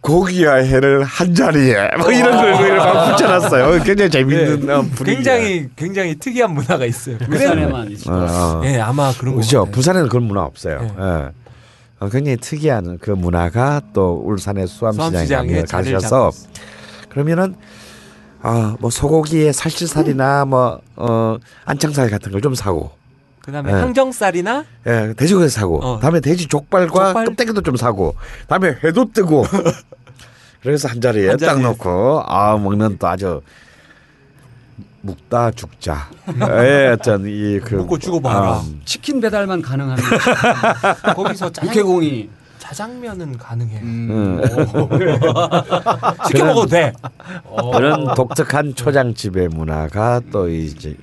고기와 0.00 0.54
해를 0.56 1.04
한 1.04 1.34
자리에 1.34 1.90
뭐 1.98 2.10
이런 2.10 2.32
걸 2.36 2.76
막 2.78 3.10
붙여놨어요. 3.12 3.82
굉장히 3.84 4.10
재밌는 4.10 4.66
네. 4.66 4.72
어, 4.72 4.82
분위기. 4.94 5.16
굉장히 5.16 5.68
굉장히 5.76 6.14
특이한 6.16 6.52
문화가 6.54 6.84
있어요. 6.86 7.18
부산에만 7.18 7.90
있을 7.92 8.10
어. 8.12 8.62
예 8.64 8.80
아마 8.80 9.12
그런 9.12 9.34
거 9.34 9.40
그렇죠. 9.40 9.58
같아요. 9.60 9.72
부산에는 9.72 10.08
그런 10.08 10.24
문화 10.24 10.42
없어요. 10.42 10.80
네. 10.80 10.88
예. 10.98 11.28
어, 12.00 12.08
굉장히 12.08 12.36
특이한 12.38 12.98
그 13.00 13.10
문화가 13.10 13.82
또 13.92 14.22
울산의 14.24 14.66
수암시장에 14.66 15.10
수암시장에 15.26 15.62
가셔서 15.62 16.08
잡았어요. 16.30 16.50
그러면은 17.10 17.54
아 18.42 18.74
뭐 18.80 18.88
소고기에 18.90 19.52
살치살이나 19.52 20.46
뭐 20.46 20.80
어 20.96 21.36
안창살 21.66 22.08
같은 22.10 22.32
걸 22.32 22.40
좀 22.40 22.54
사고 22.54 22.92
그다음에 23.42 23.70
예. 23.70 23.74
항정살이나 23.76 24.64
예, 24.86 25.14
돼지고기 25.16 25.48
사고, 25.48 25.78
어. 25.84 25.98
다음에 25.98 26.20
돼지 26.20 26.46
족발과 26.46 27.06
족발? 27.06 27.24
껍데기도 27.24 27.62
좀 27.62 27.74
사고, 27.76 28.14
다음에 28.48 28.76
회도 28.84 29.12
뜨고. 29.12 29.44
그래서 30.62 30.88
한 30.88 31.00
자리에 31.00 31.28
한 31.30 31.38
딱 31.38 31.46
자리에. 31.46 31.62
놓고 31.62 32.22
아 32.26 32.56
먹는 32.58 32.98
또 32.98 33.08
아주 33.08 33.40
묵다 35.00 35.52
죽자. 35.52 36.10
예, 36.62 36.88
어떤 36.92 37.26
이그 37.26 37.76
먹고 37.76 37.98
죽어봐라. 37.98 38.60
치킨 38.84 39.20
배달만 39.22 39.62
가능한 39.62 39.96
거기서 41.16 41.50
육해공이 41.64 42.28
자장면은 42.70 43.36
가능해. 43.36 43.80
음. 43.82 44.40
시켜 46.28 46.44
먹어도 46.44 46.66
돼. 46.68 46.92
그런 47.72 48.14
독특한 48.14 48.74
초장집의 48.76 49.48
문화가 49.48 50.20
또 50.30 50.48
이제 50.48 50.96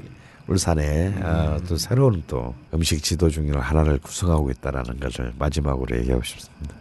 울산에 0.47 1.13
어, 1.21 1.57
또 1.67 1.75
새로운 1.77 2.23
또 2.25 2.55
음식 2.73 3.03
지도 3.03 3.29
중의 3.29 3.51
하나를 3.51 3.97
구성하고 3.99 4.49
있다라는 4.51 4.97
것을 5.01 5.33
마지막으로 5.37 5.97
얘기하고 5.97 6.23
싶습니다. 6.23 6.73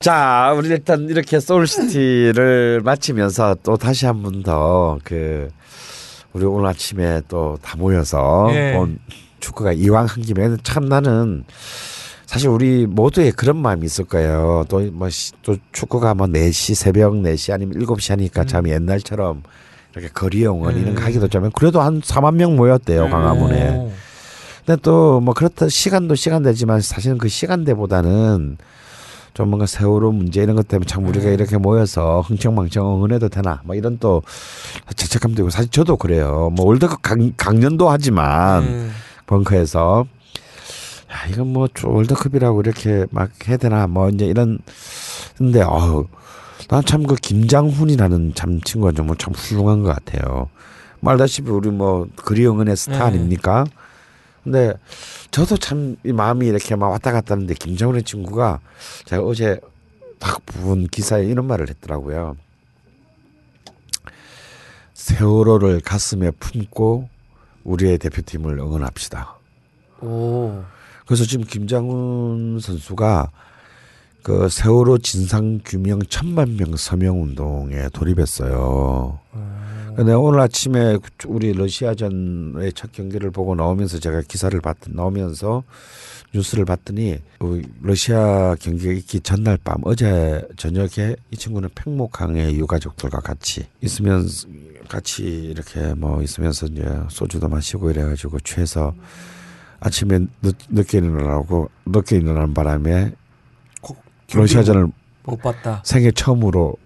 자, 0.00 0.52
우리 0.56 0.68
일단 0.68 1.08
이렇게 1.08 1.38
소울시티를 1.38 2.80
마치면서 2.82 3.56
또 3.62 3.76
다시 3.76 4.06
한 4.06 4.22
번 4.22 4.42
더 4.42 4.98
그 5.04 5.48
우리 6.32 6.44
오늘 6.44 6.66
아침에 6.68 7.22
또 7.28 7.58
다 7.62 7.76
모여서 7.76 8.48
예. 8.52 8.72
본 8.74 8.98
축구가 9.40 9.72
이왕 9.72 10.06
한 10.06 10.22
김에 10.22 10.56
참 10.62 10.86
나는 10.86 11.44
사실 12.26 12.48
우리 12.48 12.86
모두의 12.86 13.32
그런 13.32 13.56
마음이 13.58 13.84
있을 13.84 14.04
거예요. 14.06 14.64
또 14.68 14.80
뭐 14.80 15.08
또 15.42 15.56
축구가 15.72 16.14
뭐 16.14 16.26
4시 16.26 16.74
새벽 16.74 17.12
4시 17.14 17.52
아니면 17.52 17.78
7시 17.78 18.10
하니까 18.10 18.44
참 18.44 18.68
옛날처럼 18.68 19.42
이렇게 19.92 20.08
거리 20.08 20.46
응원 20.46 20.78
이런 20.78 20.94
거 20.94 21.02
하기도 21.02 21.28
좀 21.28 21.50
그래도 21.50 21.80
한 21.82 22.00
4만 22.00 22.34
명 22.36 22.56
모였대요 22.56 23.10
광화문에. 23.10 23.76
오. 23.76 23.92
근데 24.64 24.80
또 24.80 25.20
뭐 25.20 25.34
그렇다 25.34 25.68
시간도 25.68 26.14
시간대지만 26.14 26.80
사실은 26.80 27.18
그 27.18 27.28
시간대보다는 27.28 28.56
좀 29.34 29.48
뭔가 29.48 29.66
세월호 29.66 30.12
문제 30.12 30.42
이런 30.42 30.56
것 30.56 30.68
때문에 30.68 30.86
참 30.86 31.06
우리가 31.06 31.30
이렇게 31.30 31.56
모여서 31.56 32.20
흥청망청 32.20 32.96
응원해도 32.96 33.28
되나 33.30 33.62
뭐 33.64 33.74
이런 33.74 33.98
또 33.98 34.22
죄책감도 34.94 35.42
있고 35.42 35.50
사실 35.50 35.70
저도 35.70 35.96
그래요. 35.96 36.50
뭐 36.54 36.66
월드컵 36.66 37.00
강, 37.02 37.32
강연도 37.36 37.88
하지만 37.88 38.62
음. 38.64 38.92
벙커에서 39.26 40.04
야 41.10 41.28
이건 41.30 41.52
뭐저 41.52 41.88
월드컵이라고 41.88 42.60
이렇게 42.60 43.06
막 43.10 43.30
해야 43.48 43.56
되나 43.56 43.86
뭐 43.86 44.08
이제 44.10 44.26
이런 44.26 44.58
근데 45.36 45.62
어우 45.62 46.06
난 46.68 46.82
참 46.84 47.06
그 47.06 47.16
김장훈이라는 47.16 48.34
참 48.34 48.60
친구가 48.60 48.92
정말 48.92 49.16
참 49.18 49.34
훌륭한 49.34 49.82
것 49.82 49.94
같아요. 49.94 50.48
말다시피 51.00 51.50
우리 51.50 51.70
뭐 51.70 52.06
그리 52.16 52.46
응원의 52.46 52.76
스타 52.76 52.98
네. 52.98 53.04
아닙니까? 53.04 53.64
근데 54.44 54.74
저도 55.30 55.56
참 55.56 55.96
이 56.04 56.12
마음이 56.12 56.46
이렇게 56.46 56.74
막 56.74 56.88
왔다 56.88 57.12
갔다 57.12 57.34
하는데 57.34 57.54
김장훈의 57.54 58.02
친구가 58.02 58.60
제가 59.04 59.22
어제 59.22 59.60
딱본 60.18 60.88
기사에 60.88 61.24
이런 61.26 61.46
말을 61.46 61.68
했더라고요. 61.68 62.36
세월호를 64.94 65.80
가슴에 65.80 66.30
품고 66.32 67.08
우리의 67.64 67.98
대표팀을 67.98 68.58
응원합시다. 68.58 69.36
오. 70.00 70.62
그래서 71.06 71.24
지금 71.24 71.44
김장훈 71.44 72.58
선수가 72.60 73.30
그 74.22 74.48
세월호 74.48 74.98
진상 74.98 75.60
규명 75.64 76.00
천만 76.08 76.56
명 76.56 76.76
서명 76.76 77.22
운동에 77.22 77.88
돌입했어요. 77.92 79.18
근 79.32 79.61
데 79.96 80.12
오늘 80.14 80.40
아침에 80.40 80.98
우리 81.26 81.52
러시아전의 81.52 82.72
첫 82.72 82.92
경기를 82.92 83.30
보고 83.30 83.54
나오면서 83.54 83.98
제가 83.98 84.22
기사를 84.22 84.58
봤 84.60 84.76
나오면서 84.88 85.62
뉴스를 86.34 86.64
봤더니 86.64 87.18
그 87.38 87.62
러시아 87.82 88.54
경기가 88.58 88.92
있기 88.92 89.20
전날 89.20 89.58
밤 89.62 89.76
어제 89.84 90.46
저녁에 90.56 91.16
이 91.30 91.36
친구는 91.36 91.68
팽목항에 91.74 92.54
유가족들과 92.54 93.20
같이 93.20 93.66
있으면 93.82 94.26
같이 94.88 95.24
이렇게 95.24 95.92
뭐 95.94 96.22
있으면서 96.22 96.66
이제 96.66 96.84
소주도 97.08 97.48
마시고 97.48 97.90
이래가지고 97.90 98.40
취해서 98.40 98.94
아침에 99.80 100.20
늦, 100.40 100.56
늦게 100.70 100.98
일어나고 100.98 101.68
늦게 101.86 102.16
일어나는 102.16 102.54
바람에 102.54 103.12
러시아전을 104.32 104.88
못 105.24 105.36
봤다. 105.42 105.82
생애 105.84 106.10
처음으로 106.10 106.76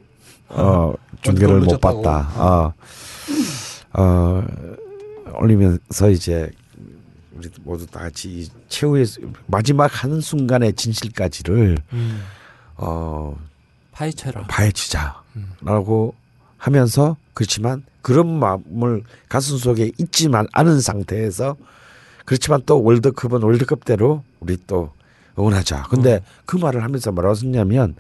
어 0.48 0.92
중계를 1.22 1.60
못. 1.60 1.80
봤다. 1.80 2.30
어, 2.36 2.72
어 3.92 4.44
올리면서 5.40 6.10
이제 6.10 6.50
우리 7.36 7.50
모두 7.62 7.86
다 7.86 8.00
같이 8.00 8.28
이 8.28 8.48
최후의 8.68 9.06
마지막 9.46 10.02
하는 10.02 10.20
순간의 10.20 10.74
진실까지를 10.74 11.78
음. 11.92 12.22
어 12.76 13.36
파헤쳐라. 13.92 14.46
파헤치자라고 14.46 16.14
하면서 16.56 17.16
그렇지만 17.34 17.84
그런 18.02 18.38
마음을 18.38 19.02
가슴 19.28 19.58
속에 19.58 19.92
있지만 19.98 20.46
않은 20.52 20.80
상태에서 20.80 21.56
그렇지만 22.24 22.62
또 22.66 22.82
월드컵은 22.82 23.42
월드컵대로 23.42 24.22
우리 24.40 24.56
또 24.66 24.92
응원하자. 25.38 25.84
근데 25.90 26.22
그 26.44 26.56
말을 26.56 26.82
하면서 26.82 27.12
뭐라고 27.12 27.36
했냐면 27.36 27.94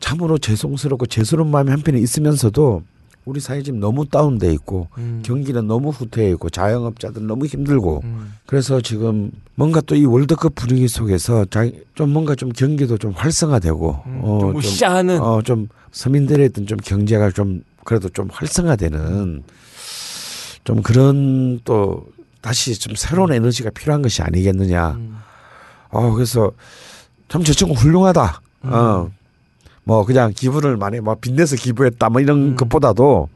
참으로 0.00 0.38
죄송스럽고 0.38 1.06
죄스러운 1.06 1.50
마음이 1.50 1.70
한편에 1.70 1.98
있으면서도 1.98 2.82
우리 3.24 3.40
사회 3.40 3.62
지금 3.62 3.78
너무 3.80 4.06
다운돼 4.08 4.50
있고 4.54 4.88
음. 4.96 5.22
경기는 5.24 5.66
너무 5.66 5.90
후퇴해 5.90 6.30
있고 6.30 6.48
자영업자들 6.48 7.26
너무 7.26 7.44
힘들고 7.46 8.00
음. 8.04 8.32
그래서 8.46 8.80
지금 8.80 9.30
뭔가 9.54 9.80
또 9.82 9.94
이 9.94 10.06
월드컵 10.06 10.54
분위기 10.54 10.88
속에서 10.88 11.44
자- 11.46 11.68
좀 11.94 12.10
뭔가 12.10 12.34
좀 12.34 12.48
경기도 12.50 12.96
좀 12.96 13.12
활성화되고 13.12 14.02
음. 14.06 14.20
어, 14.22 14.38
좀 14.40 14.56
으쌰하는 14.56 15.20
어, 15.20 15.42
좀 15.42 15.68
서민들의 15.92 16.46
어떤 16.46 16.66
좀 16.66 16.78
경제가 16.78 17.30
좀 17.32 17.62
그래도 17.84 18.08
좀 18.08 18.28
활성화되는 18.32 19.42
좀 20.64 20.82
그런 20.82 21.60
또 21.64 22.06
다시 22.40 22.78
좀 22.78 22.94
새로운 22.94 23.32
에너지가 23.32 23.70
필요한 23.70 24.00
것이 24.00 24.22
아니겠느냐. 24.22 24.92
음. 24.92 25.16
어, 25.90 26.12
그래서 26.12 26.50
참 27.28 27.42
저 27.44 27.52
친구 27.52 27.74
훌륭하다. 27.74 28.40
어, 28.62 29.10
뭐 29.88 30.04
그냥 30.04 30.34
기부를 30.36 30.76
많이 30.76 31.00
뭐 31.00 31.14
빚내서 31.14 31.56
기부했다 31.56 32.10
뭐 32.10 32.20
이런 32.20 32.50
음. 32.50 32.56
것보다도 32.56 33.30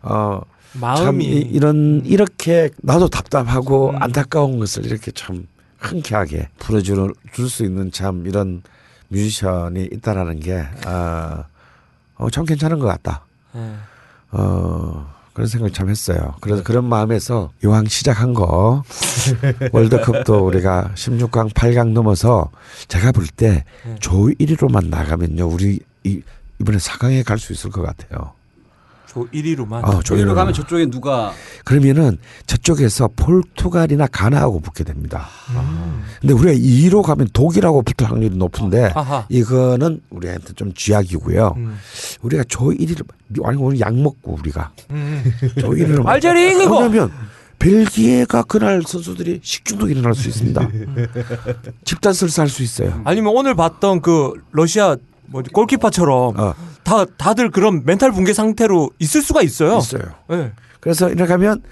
어, 0.00 0.40
참 0.72 0.80
마음이 0.80 1.26
이, 1.26 1.40
이런 1.40 2.00
이렇게 2.06 2.70
나도 2.78 3.08
답답하고 3.08 3.90
음. 3.90 4.02
안타까운 4.02 4.58
것을 4.58 4.86
이렇게 4.86 5.10
참 5.10 5.46
흔쾌하게 5.78 6.48
풀어줄 6.58 7.12
수 7.50 7.64
있는 7.64 7.92
참 7.92 8.26
이런 8.26 8.62
뮤지션이 9.08 9.90
있다라는 9.92 10.40
게 10.40 10.64
아, 10.86 11.44
어, 12.16 12.30
참 12.30 12.46
괜찮은 12.46 12.78
것 12.78 12.86
같다. 12.86 13.26
예. 13.56 13.60
어, 14.30 15.06
그런 15.34 15.48
생각 15.48 15.74
참 15.74 15.90
했어요. 15.90 16.34
그래서 16.40 16.62
그런 16.62 16.84
마음에서 16.84 17.50
이왕 17.62 17.86
시작한 17.86 18.32
거 18.32 18.84
월드컵도 19.72 20.46
우리가 20.46 20.92
16강, 20.94 21.52
8강 21.52 21.92
넘어서 21.92 22.50
제가 22.88 23.12
볼때 23.12 23.64
네. 23.84 23.96
조 24.00 24.28
1위로만 24.28 24.88
나가면요. 24.88 25.46
우리 25.46 25.80
이, 26.04 26.20
이번에 26.60 26.78
4강에 26.78 27.24
갈 27.24 27.38
수 27.38 27.52
있을 27.52 27.70
것 27.70 27.82
같아요. 27.82 28.32
조 29.06 29.26
1위로만. 29.30 29.82
어, 29.82 29.90
조 29.96 30.02
저기로 30.14 30.32
1위로 30.32 30.34
가면 30.36 30.54
저쪽에 30.54 30.86
누가 30.86 31.32
그러면은 31.64 32.16
저쪽에서 32.46 33.08
포르투갈이나 33.16 34.06
가나하고 34.06 34.60
붙게 34.60 34.84
됩니다. 34.84 35.26
음. 35.50 36.04
근데 36.20 36.32
우리가 36.32 36.52
2위로 36.52 37.02
가면 37.02 37.30
독일하고 37.32 37.82
붙을 37.82 38.08
확률이 38.08 38.36
높은데 38.36 38.92
아하. 38.94 39.26
이거는 39.28 40.00
우리한테 40.10 40.52
좀 40.52 40.72
쥐약이고요. 40.74 41.54
음. 41.56 41.76
우리가 42.22 42.44
조 42.48 42.66
1위를 42.66 43.04
아니 43.44 43.56
오늘 43.56 43.80
약 43.80 43.92
먹고 43.96 44.34
우리가 44.38 44.70
음. 44.90 45.24
조 45.58 45.70
1위를 45.70 46.06
알제리 46.06 46.52
이기고. 46.52 46.76
왜냐면 46.78 47.10
벨기에가 47.58 48.44
그날 48.44 48.82
선수들이 48.86 49.40
식중독 49.42 49.90
일어날 49.90 50.14
수 50.14 50.28
있습니다. 50.28 50.68
집단 51.84 52.12
설사할 52.12 52.48
수 52.48 52.62
있어요. 52.62 53.00
아니면 53.04 53.34
오늘 53.36 53.54
봤던 53.56 54.00
그 54.02 54.32
러시아 54.52 54.96
뭐 55.30 55.42
골키퍼처럼 55.52 56.38
어, 56.38 56.54
다 56.82 57.04
다들 57.04 57.50
그런 57.50 57.84
멘탈 57.84 58.10
붕괴 58.10 58.32
상태로 58.32 58.90
있을 58.98 59.22
수가 59.22 59.42
있어요. 59.42 59.78
있어요. 59.78 60.02
예. 60.32 60.52
그래서 60.80 61.08
이렇게 61.08 61.32
하면 61.32 61.62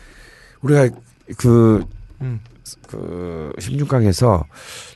우리가 0.62 0.88
그, 1.36 1.84
음. 2.20 2.40
그 2.86 3.52
16강에서 3.58 4.44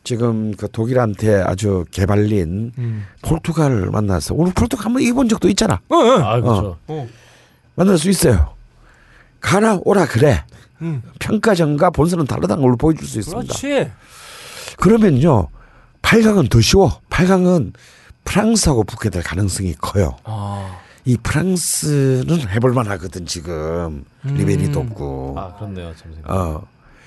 지금 0.05 0.55
그 0.55 0.71
독일한테 0.71 1.43
아주 1.43 1.85
개발린 1.91 2.73
음. 2.79 3.05
포르투갈을 3.23 3.91
만나서 3.91 4.35
오늘 4.35 4.53
포르투갈 4.53 4.87
한번 4.87 5.03
이겨본 5.03 5.29
적도 5.29 5.49
있잖아. 5.49 5.81
어, 5.89 5.97
어. 5.97 6.19
아 6.23 6.41
그렇죠. 6.41 6.79
어. 6.87 7.09
만날 7.75 7.99
수 7.99 8.09
있어요. 8.11 8.55
가라 9.41 9.81
오라 9.85 10.07
그래. 10.07 10.45
음. 10.83 11.03
평가전과 11.19 11.91
본선은 11.91 12.27
다르다는 12.27 12.63
걸 12.63 12.77
보여줄 12.77 13.07
수 13.07 13.19
있습니다. 13.19 13.55
그렇지. 13.55 13.91
그러면요. 14.77 15.49
8강은 16.03 16.51
더 16.51 16.61
쉬워. 16.61 17.01
8강은 17.11 17.73
프랑스하고 18.24 18.85
붙게 18.85 19.11
될 19.11 19.23
가능성이 19.23 19.74
커요. 19.74 20.16
아, 20.24 20.78
이 21.05 21.16
프랑스는 21.23 22.49
해볼만 22.49 22.86
하거든 22.93 23.27
지금 23.27 24.05
리베리도 24.24 24.78
없고. 24.81 25.35
아 25.39 25.55
그렇네요. 25.57 25.93
어. 26.24 26.62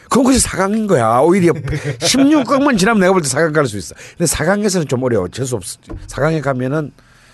그건 0.09 0.23
그냥 0.25 0.39
4강인 0.39 0.87
거야. 0.87 1.19
오히려 1.19 1.51
16강만 1.99 2.77
지나면 2.77 2.99
내가 3.01 3.11
볼 3.13 3.21
때 3.23 3.27
4강 3.29 3.53
갈 3.53 3.65
수 3.65 3.77
있어. 3.77 3.95
근데 4.17 4.31
4강에서는 4.31 4.87
좀 4.87 5.01
어려워. 5.03 5.27
재수 5.29 5.55
없어. 5.55 5.79
4강에 6.07 6.41
가면은 6.41 6.91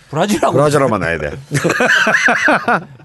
브라질하고 0.10 0.54
브라질하고 0.54 0.90
만나야 0.92 1.18
돼. 1.18 1.32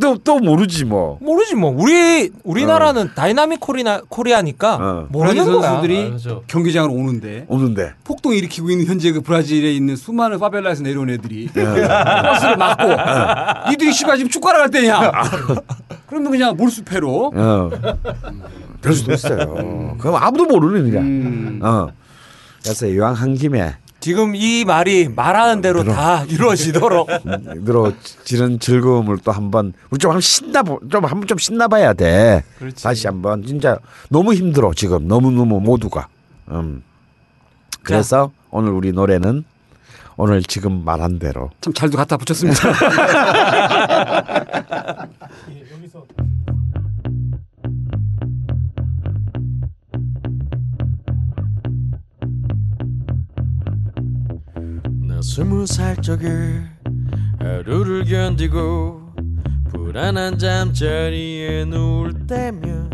또, 0.00 0.16
또 0.18 0.38
모르지 0.38 0.84
뭐. 0.84 1.18
모르지 1.20 1.54
뭐 1.54 1.70
우리 1.76 2.30
우리나라는 2.42 3.10
dynamic 3.14 3.60
Korea 3.60 4.00
Korea니까 4.08 4.74
어. 4.76 5.06
모르는 5.10 5.44
거야. 5.44 5.62
선수들이 5.70 6.12
아. 6.26 6.40
경기장으로 6.46 6.92
오는데 6.92 7.44
오는데. 7.48 7.92
폭동 8.04 8.34
일으키고 8.34 8.70
있는 8.70 8.86
현재 8.86 9.12
그 9.12 9.20
브라질에 9.20 9.72
있는 9.72 9.96
수많은 9.96 10.38
favela에서 10.38 10.82
내려온 10.82 11.10
애들이 11.10 11.46
버스를 11.52 12.56
막고 12.56 13.70
니들이 13.70 13.92
씨발 13.92 14.16
지금 14.16 14.30
축구하러 14.30 14.58
갈 14.60 14.70
때냐? 14.70 15.12
그러면 16.06 16.30
그냥 16.32 16.56
몰수패로 16.56 17.32
어. 17.34 17.70
그럴 18.80 18.94
수도 18.96 19.12
있어요. 19.12 19.96
그럼 19.98 20.16
아무도 20.16 20.46
모르는 20.46 20.86
일이야. 20.88 21.00
음. 21.00 21.60
어. 21.62 21.88
그래서 22.62 22.86
이왕 22.86 23.14
한 23.14 23.34
김에 23.34 23.76
지금 24.00 24.34
이 24.34 24.64
말이 24.64 25.08
말하는 25.08 25.60
대로 25.60 25.84
다 25.84 26.24
이루어지도록 26.24 27.08
늘어지는 27.62 28.58
즐거움을 28.58 29.18
또 29.18 29.30
한번 29.30 29.74
우리 29.90 29.98
좀 29.98 30.10
한번 30.10 30.20
신나 30.22 30.62
보- 30.62 30.80
좀 30.90 31.04
한번 31.04 31.26
좀 31.26 31.36
신나 31.38 31.68
봐야 31.68 31.92
돼. 31.92 32.42
그렇지. 32.58 32.82
다시 32.82 33.06
한번 33.06 33.44
진짜 33.44 33.76
너무 34.08 34.32
힘들어 34.34 34.72
지금 34.74 35.06
너무 35.06 35.30
너무 35.30 35.60
모두가. 35.60 36.08
음. 36.50 36.82
그래서 37.82 38.30
오늘 38.50 38.70
우리 38.72 38.92
노래는 38.92 39.44
오늘 40.16 40.42
지금 40.42 40.84
말한 40.84 41.18
대로 41.18 41.50
참 41.60 41.72
잘도 41.72 41.96
갖다 41.96 42.16
붙였습니다. 42.16 42.60
나 44.90 45.08
스무 55.22 55.66
살 55.66 55.96
적에 55.96 56.26
하루를 57.38 58.04
견디고 58.04 59.12
불안한 59.70 60.38
잠자리에 60.38 61.64
누울 61.66 62.26
때면 62.26 62.90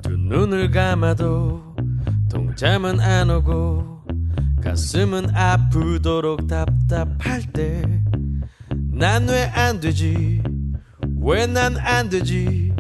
두 0.03 0.17
눈을 0.17 0.71
감아도 0.71 1.77
동잠은 2.31 2.99
안 3.01 3.29
오고 3.31 4.05
가슴은 4.63 5.35
아프도록 5.37 6.47
답답할 6.47 7.43
때 7.53 7.83
난 8.93 9.29
왜 9.29 9.45
안 9.55 9.79
되지 9.81 10.43
왜 11.29 11.45
난 11.47 11.77
안 11.77 12.09
되지 12.09 12.73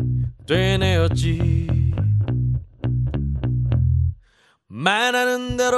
되뇌었지 0.46 1.68
말하는 4.68 5.58
대로 5.58 5.76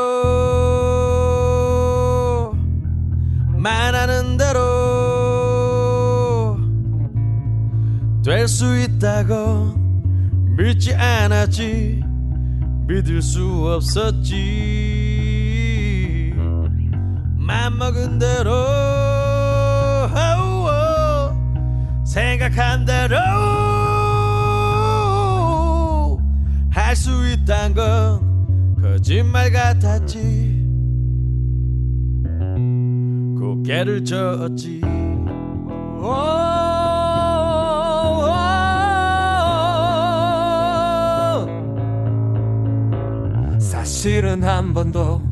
말하는 3.59 4.37
대로 4.37 4.61
될 8.25 8.47
수 8.47 8.79
있다고 8.79 9.75
믿지 10.57 10.95
않았지 10.95 12.05
믿을 12.87 13.21
수 13.21 13.67
없었지. 13.75 14.37
맘먹은 17.37 18.19
대로 18.21 19.00
생각한 22.11 22.85
대로 22.85 23.17
할 26.71 26.97
수 26.97 27.09
있단 27.31 27.73
건 27.73 28.75
거짓말 28.81 29.53
같았지. 29.53 30.19
고개를 33.39 34.05
젓지. 34.05 34.81
사실은 43.61 44.43
한 44.43 44.75
번도 44.75 45.23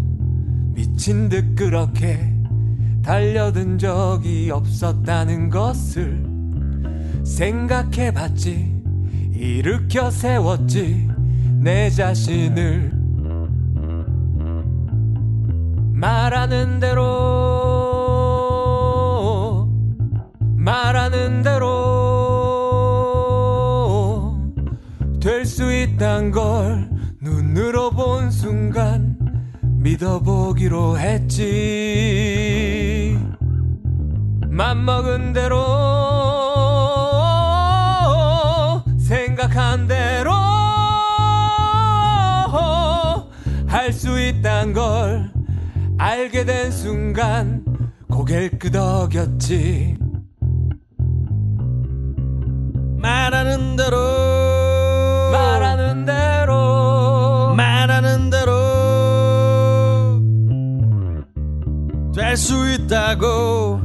미친 0.75 1.29
듯 1.29 1.57
그렇게 1.57 2.33
달려든 3.03 3.79
적이 3.79 4.51
없었다는 4.53 5.51
것을 5.51 6.38
생각해 7.29 8.13
봤지 8.13 8.75
일으켜 9.35 10.11
세웠지 10.11 11.09
내 11.61 11.89
자신을 11.91 12.93
말하는 15.93 16.81
대로 16.81 17.09
말하는 20.57 21.43
대로 21.43 21.69
될 25.21 25.45
수 25.45 25.73
있단 25.73 26.31
걸 26.31 26.89
눈으로 27.21 27.91
본 27.91 28.31
순간 28.31 29.19
믿어보기로 29.63 30.99
했지. 30.99 31.59
맘먹은 34.49 35.33
대로 35.33 35.88
알게 46.29 46.45
된 46.45 46.71
순간 46.71 47.65
고개를 48.11 48.59
끄덕였지. 48.59 49.97
말하는 52.99 53.77
대로. 53.77 53.97
말하는 55.33 56.05
대로. 56.05 57.55
말하는 57.57 58.29
대로. 58.29 58.53
될 62.15 62.37
수 62.37 62.55
있다고. 62.73 63.81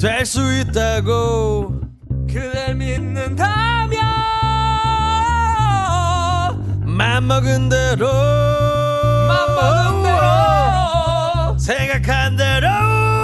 될 0.00 0.24
수 0.24 0.40
있다고. 0.60 1.80
그댈 2.26 2.76
믿는다면 2.76 4.00
맘먹은 6.86 7.68
대로. 7.68 8.06
맘먹은 9.28 10.02
대로 10.02 10.63
생각한 11.64 12.36
대로. 12.36 12.68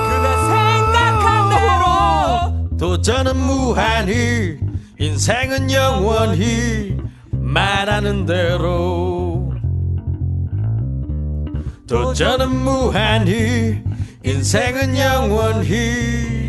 그대 0.09 0.29
생각한 0.49 1.51
대로. 1.51 2.79
도전은 2.79 3.37
무한히 3.37 4.57
인생은 4.99 5.71
영원히 5.71 6.97
말하는 7.31 8.25
대로. 8.25 9.53
도전은 11.87 12.49
무한히 12.49 13.83
인생은 14.25 14.97
영원히 14.97 16.40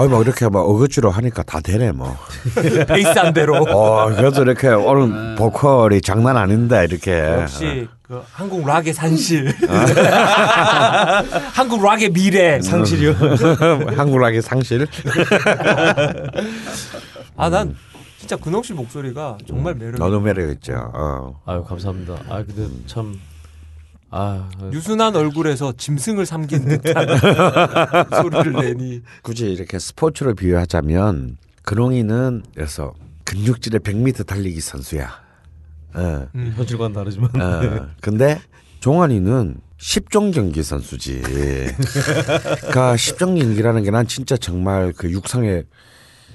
어이 0.00 0.08
뭐 0.08 0.22
이렇게 0.22 0.48
막 0.48 0.60
어거지로 0.60 1.10
하니까 1.10 1.42
다 1.42 1.60
되네 1.60 1.92
뭐. 1.92 2.16
베이스 2.88 3.08
한 3.18 3.34
대로 3.34 3.56
어 3.56 4.06
그래도 4.14 4.40
이렇게 4.42 4.68
오늘 4.68 5.34
보컬이 5.36 6.00
장난 6.00 6.38
아닌데 6.38 6.86
이렇게. 6.88 7.12
역시 7.42 7.86
그 8.02 8.22
한국 8.32 8.66
락의 8.66 8.94
산실 8.94 9.52
한국 11.52 11.84
락의 11.84 12.08
미래 12.12 12.62
상실이요 12.62 13.14
한국 13.94 14.18
락의 14.20 14.40
상실. 14.40 14.86
아난 17.36 17.76
진짜 18.18 18.36
근홍 18.36 18.62
씨 18.62 18.72
목소리가 18.72 19.36
정말 19.46 19.74
매력 19.74 19.98
너도 19.98 20.18
매력 20.18 20.48
있죠. 20.52 20.72
어. 20.94 21.38
아유 21.44 21.62
감사합니다 21.62 22.14
아 22.30 22.42
근데 22.42 22.68
참 22.86 23.20
아, 24.10 24.48
유순한 24.72 25.14
얼굴에서 25.14 25.72
짐승을 25.76 26.26
삼긴 26.26 26.64
듯한 26.82 27.06
소리를 28.22 28.52
내니. 28.52 29.02
굳이 29.22 29.52
이렇게 29.52 29.78
스포츠로 29.78 30.34
비유하자면 30.34 31.36
근홍이는 31.62 32.42
그래서 32.54 32.92
근육질의 33.24 33.80
100m 33.80 34.26
달리기 34.26 34.60
선수야. 34.60 35.10
어. 35.94 36.26
음. 36.34 36.52
현실과는 36.56 36.94
다르지만 36.94 37.30
어. 37.40 37.88
근데 38.00 38.40
종환이는 38.80 39.56
10종 39.78 40.32
경기 40.34 40.62
선수지. 40.62 41.20
그러니까 41.22 42.94
10종 42.96 43.38
경기라는 43.40 43.82
게 43.84 43.90
난 43.90 44.06
진짜 44.06 44.36
정말 44.36 44.92
그 44.96 45.10
육상의 45.10 45.64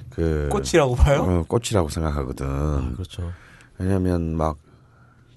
그 0.09 0.47
꽃이라고 0.51 0.95
봐요. 0.95 1.21
어, 1.23 1.43
꽃이라고 1.47 1.89
생각하거든. 1.89 2.45
아, 2.47 2.91
그렇죠. 2.93 3.31
왜냐면 3.77 4.35
막 4.37 4.57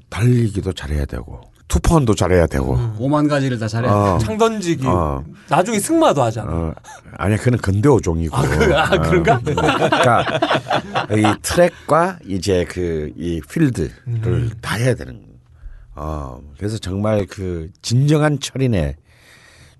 달리기도 0.08 0.72
잘해야 0.72 1.04
되고 1.04 1.40
투포원도 1.68 2.14
잘해야 2.14 2.46
되고. 2.46 2.74
음. 2.76 2.94
오만 2.98 3.28
가지를 3.28 3.58
다 3.58 3.68
잘해. 3.68 3.88
어, 3.88 4.18
창 4.20 4.38
던지기. 4.38 4.86
어. 4.86 5.22
나중에 5.48 5.78
승마도 5.78 6.22
하잖아. 6.22 6.50
어, 6.50 6.74
아니야, 7.18 7.36
그는 7.36 7.58
근대오종이고. 7.58 8.34
아, 8.36 8.42
그- 8.42 8.74
아, 8.76 8.88
그런가? 9.02 9.38
그러니까 9.44 10.24
이 11.14 11.34
트랙과 11.42 12.18
이제 12.26 12.64
그 12.64 13.12
이 13.16 13.40
필드를 13.50 13.90
음. 14.08 14.50
다 14.60 14.76
해야 14.76 14.94
되는. 14.94 15.22
어, 15.94 16.40
그래서 16.56 16.78
정말 16.78 17.26
그 17.26 17.68
진정한 17.82 18.38
철인의 18.40 18.96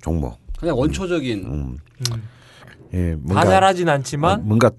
종목. 0.03 0.39
그냥 0.59 0.77
원초적인 0.77 1.45
음, 1.47 1.77
음. 2.13 2.23
예, 2.93 3.13
다 3.13 3.19
뭔가 3.23 3.45
잘하진 3.45 3.89
어, 3.89 3.93
않지만 3.93 4.45
뭔가 4.47 4.71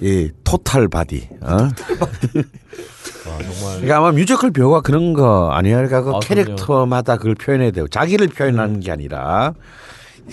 이 0.00 0.30
total 0.44 0.88
body. 0.88 1.28
어? 1.42 1.56
아, 3.32 3.38
정말. 3.38 3.76
그러니까 3.76 3.96
아마 3.98 4.12
뮤지컬 4.12 4.50
배우가 4.50 4.80
그런 4.80 5.12
거 5.12 5.50
아니에요. 5.52 5.76
그러니까 5.76 6.02
그 6.02 6.10
아, 6.16 6.20
캐릭터마다 6.20 7.16
그걸 7.16 7.34
표현해야 7.34 7.70
되고 7.70 7.88
자기를 7.88 8.28
표현하는 8.28 8.80
게 8.80 8.90
아니라 8.90 9.54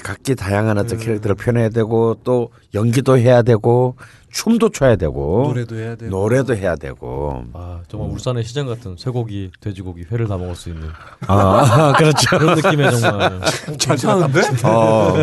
각기 0.04 0.36
다양한 0.36 0.78
어떤 0.78 0.98
캐릭터를 1.00 1.36
표현해야 1.36 1.70
되고 1.70 2.18
또 2.24 2.50
연기도 2.74 3.18
해야 3.18 3.42
되고 3.42 3.96
춤도 4.32 4.70
춰야 4.70 4.98
되고 4.98 5.44
노래도 5.48 5.76
해야 5.78 5.96
되고. 5.96 6.12
노래도 6.12 6.56
해야 6.56 6.76
되고 6.76 7.44
아, 7.54 7.80
정말 7.88 8.10
울산의 8.12 8.44
시장 8.44 8.68
같은 8.68 8.96
쇠고기, 8.98 9.52
돼지고기, 9.62 10.06
회를 10.12 10.28
다 10.28 10.38
먹을 10.38 10.54
수 10.56 10.70
있는 10.70 10.90
아 11.28 11.94
그렇죠. 11.98 12.38
그런 12.38 12.56
느낌의 12.56 13.00
정말 13.00 13.40
괜찮은데? 13.80 14.42
어, 14.64 15.14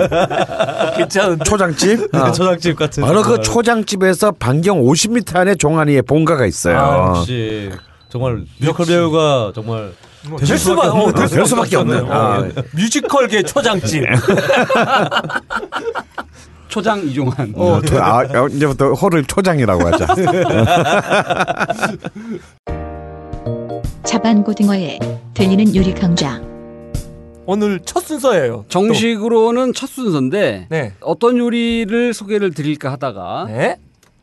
괜찮은데? 0.96 1.44
초장집 1.44 2.14
아, 2.14 2.32
저작집 2.32 2.76
같은 2.76 3.02
바로 3.02 3.18
그 3.22 3.28
정말. 3.28 3.42
초장집에서 3.42 4.32
반경 4.32 4.80
50m 4.82 5.36
안에 5.36 5.54
종안이의 5.54 6.02
본가가 6.02 6.46
있어요. 6.46 6.78
아, 6.78 7.08
역시 7.18 7.70
정말 8.08 8.44
뮤지컬 8.58 8.86
배우가 8.86 9.52
정말 9.54 9.92
뭐될될 10.28 10.58
수밖에 10.58 10.58
수밖에 10.58 10.88
어, 10.88 10.92
없는- 11.06 11.16
될될 11.16 11.46
수밖에 11.46 11.76
없는. 11.76 12.10
아, 12.10 12.44
뮤지컬계 12.72 13.42
초장집. 13.42 14.04
초장 16.68 17.00
이종환. 17.06 17.52
어, 17.56 17.80
더- 17.82 17.98
아, 18.00 18.18
어, 18.20 18.48
이제부터 18.48 18.92
호를 18.94 19.24
초장이라고 19.24 19.86
하자. 19.86 20.06
자반고등어에 24.04 24.98
들리는 25.34 25.74
유리 25.74 25.92
강좌. 25.94 26.40
오늘 27.46 27.80
첫 27.84 28.00
순서예요. 28.04 28.64
정식으로는 28.68 29.74
첫 29.74 29.86
순서인데 29.88 30.66
또. 30.70 30.74
네. 30.76 30.92
어떤 31.00 31.36
요리를 31.36 32.14
소개를 32.14 32.54
드릴까 32.54 32.90
하다가 32.92 33.44
네. 33.48 33.76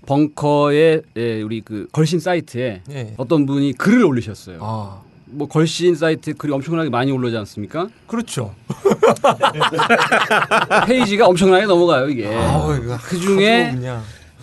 벙커의 0.08 1.02
예, 1.18 1.42
우리 1.44 1.62
그 1.62 1.86
걸신 1.92 2.20
사이트에 2.20 2.82
네. 2.88 3.14
어떤 3.18 3.46
분이 3.46 3.74
글을 3.74 4.04
올리셨어요. 4.06 4.58
아, 4.62 5.02
뭐 5.32 5.48
걸신 5.48 5.96
사이트 5.96 6.34
글이 6.34 6.52
엄청나게 6.54 6.90
많이 6.90 7.12
올라오지 7.12 7.38
않습니까? 7.38 7.88
그렇죠. 8.08 8.54
페이지가 10.88 11.28
엄청나게 11.28 11.66
넘어가요 11.66 12.10
이게. 12.10 12.28
아우, 12.28 12.76
이거 12.76 12.98
그 13.04 13.18
중에 13.18 13.74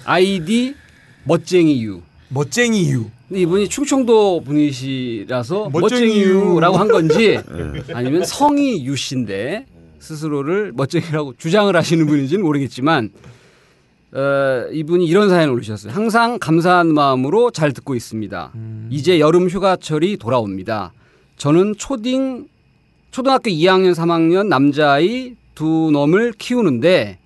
아이디 0.04 0.74
멋쟁이 1.24 1.82
유. 1.84 2.00
멋쟁이 2.30 2.82
이유. 2.82 3.06
근데 3.28 3.42
이분이 3.42 3.68
충청도 3.68 4.42
분이시라서 4.44 5.70
멋쟁이 5.70 6.06
멋쟁이유라고 6.08 6.76
한 6.76 6.88
건지 6.88 7.38
네. 7.48 7.94
아니면 7.94 8.24
성이 8.24 8.84
유 8.86 8.96
씨인데 8.96 9.66
스스로를 9.98 10.72
멋쟁이라고 10.74 11.34
주장을 11.36 11.74
하시는 11.74 12.06
분인지는 12.06 12.42
모르겠지만 12.42 13.10
어, 14.12 14.66
이분이 14.72 15.04
이런 15.06 15.28
사연을 15.28 15.52
올리셨어요. 15.52 15.92
항상 15.92 16.38
감사한 16.38 16.94
마음으로 16.94 17.50
잘 17.50 17.72
듣고 17.72 17.94
있습니다. 17.94 18.52
음. 18.54 18.88
이제 18.90 19.20
여름 19.20 19.48
휴가철이 19.48 20.16
돌아옵니다. 20.16 20.92
저는 21.36 21.74
초딩 21.76 22.46
초등학교 23.10 23.50
2학년 23.50 23.94
3학년 23.94 24.46
남자아이 24.48 25.34
두 25.54 25.90
놈을 25.92 26.32
키우는데 26.38 27.18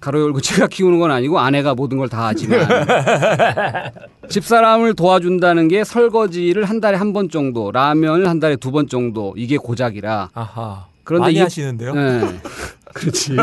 가로 0.00 0.20
열고 0.20 0.40
제가 0.40 0.66
키우는 0.66 0.98
건 0.98 1.10
아니고 1.12 1.38
아내가 1.38 1.74
모든 1.74 1.96
걸 1.98 2.08
다 2.08 2.26
하지만 2.26 2.66
집사람을 4.28 4.94
도와준다는 4.94 5.68
게 5.68 5.84
설거지를 5.84 6.64
한 6.64 6.80
달에 6.80 6.96
한 6.96 7.12
번 7.12 7.28
정도, 7.30 7.70
라면을 7.70 8.28
한 8.28 8.40
달에 8.40 8.56
두 8.56 8.70
번 8.72 8.88
정도 8.88 9.32
이게 9.36 9.56
고작이라. 9.56 10.30
아하. 10.34 10.86
그런데 11.04 11.22
많이 11.26 11.34
이- 11.36 11.40
하시는데요. 11.40 11.94
네. 11.94 12.20
그렇지. 12.94 13.36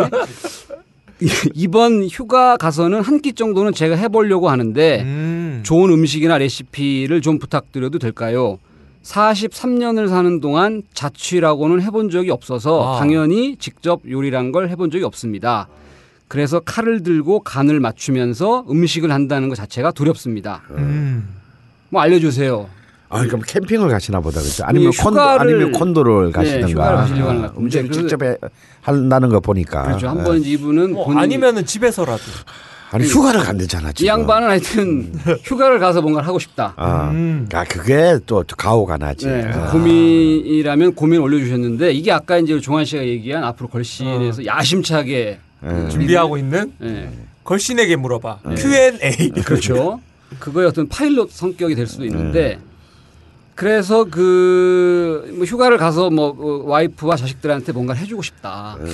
이- 1.22 1.28
이번 1.54 2.06
휴가 2.08 2.56
가서는 2.58 3.02
한 3.02 3.20
끼 3.22 3.34
정도는 3.34 3.74
제가 3.74 3.96
해보려고 3.96 4.50
하는데 4.50 5.02
음. 5.04 5.60
좋은 5.64 5.92
음식이나 5.92 6.38
레시피를 6.38 7.22
좀 7.22 7.38
부탁드려도 7.40 8.00
될까요? 8.00 8.58
43년을 9.04 10.08
사는 10.10 10.40
동안 10.40 10.84
자취라고는 10.94 11.82
해본 11.82 12.10
적이 12.10 12.32
없어서 12.32 12.96
아. 12.96 13.00
당연히 13.00 13.56
직접 13.58 14.02
요리란 14.10 14.52
걸 14.52 14.70
해본 14.70 14.92
적이 14.92 15.04
없습니다. 15.06 15.68
그래서 16.28 16.60
칼을 16.60 17.02
들고 17.04 17.40
간을 17.42 17.80
맞추면서 17.80 18.66
음식을 18.70 19.12
한다는 19.12 19.50
것 19.50 19.56
자체가 19.56 19.92
두렵습니다. 19.92 20.62
음. 20.72 21.28
뭐 21.90 22.02
알려주세요. 22.02 22.70
아, 23.10 23.24
그럼 23.26 23.42
캠핑을 23.46 23.90
가시나 23.90 24.20
보다 24.20 24.40
그죠? 24.40 24.64
아니면 24.66 24.92
이 24.94 24.98
콘도 24.98 25.20
휴가를- 25.20 25.40
아니면 25.42 25.72
콘도를 25.72 26.26
네, 26.28 26.32
가시든가. 26.32 26.68
휴가를 26.68 26.98
가시려고 26.98 27.30
하는 27.30 27.42
것 27.42 27.48
같아요. 27.48 27.64
음식을 27.64 27.90
근데 27.90 27.98
직접 28.02 28.24
해, 28.24 28.36
한다는 28.82 29.30
거 29.30 29.40
보니까. 29.40 29.84
그렇죠. 29.84 30.06
예. 30.06 30.10
한번 30.10 30.42
이분은 30.44 30.94
뭐 30.94 31.06
본인- 31.06 31.20
아니면은 31.20 31.66
집에서라도. 31.66 32.22
아니 32.92 33.06
휴가를 33.06 33.42
간대잖아 33.42 33.92
이 33.92 33.94
지금. 33.94 34.08
양반은 34.08 34.48
하여튼 34.50 35.14
휴가를 35.44 35.78
가서 35.80 36.02
뭔가를 36.02 36.28
하고 36.28 36.40
싶다. 36.40 36.74
아, 36.76 37.10
음. 37.12 37.48
아 37.54 37.64
그게 37.64 38.18
또 38.26 38.44
가오가 38.58 38.98
나지. 38.98 39.28
네, 39.28 39.44
아. 39.54 39.70
고민이라면 39.72 40.96
고민 40.96 41.22
올려주셨는데 41.22 41.92
이게 41.92 42.12
아까 42.12 42.38
이제 42.40 42.60
종환 42.60 42.86
씨가 42.86 43.04
얘기한 43.06 43.44
앞으로 43.44 43.68
어. 43.68 43.72
걸신에서 43.72 44.44
야심차게 44.46 45.40
예. 45.66 45.90
준비하고 45.90 46.38
있는 46.38 46.72
예, 46.84 47.10
걸신에게 47.44 47.96
물어봐. 47.96 48.40
네. 48.48 48.56
Q&A. 48.56 49.30
그렇죠. 49.44 50.00
그거의 50.40 50.68
어떤 50.68 50.88
파일럿 50.88 51.32
성격이 51.32 51.76
될 51.76 51.86
수도 51.86 52.06
있는데 52.06 52.58
네. 52.58 52.60
그래서 53.60 54.06
그 54.06 55.32
뭐 55.36 55.46
휴가를 55.46 55.78
가서 55.78 56.10
뭐 56.10 56.36
어, 56.38 56.64
와이프와 56.70 57.16
자식들한테 57.16 57.72
뭔가를 57.72 58.02
해주고 58.02 58.22
싶다. 58.22 58.78
네. 58.82 58.90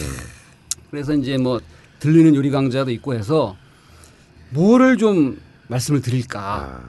그래서 0.91 1.13
이제 1.13 1.37
뭐 1.37 1.59
들리는 1.99 2.35
요리 2.35 2.51
강좌도 2.51 2.91
있고 2.91 3.13
해서 3.13 3.55
뭐를 4.51 4.97
좀 4.97 5.39
말씀을 5.67 6.01
드릴까. 6.01 6.39
아, 6.39 6.79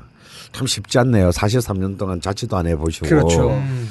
참 0.53 0.67
쉽지 0.67 0.99
않네요. 0.99 1.31
43년 1.31 1.97
동안 1.99 2.21
자취도 2.21 2.57
안 2.57 2.67
해보시고. 2.67 3.07
그렇죠. 3.09 3.51
음. 3.51 3.89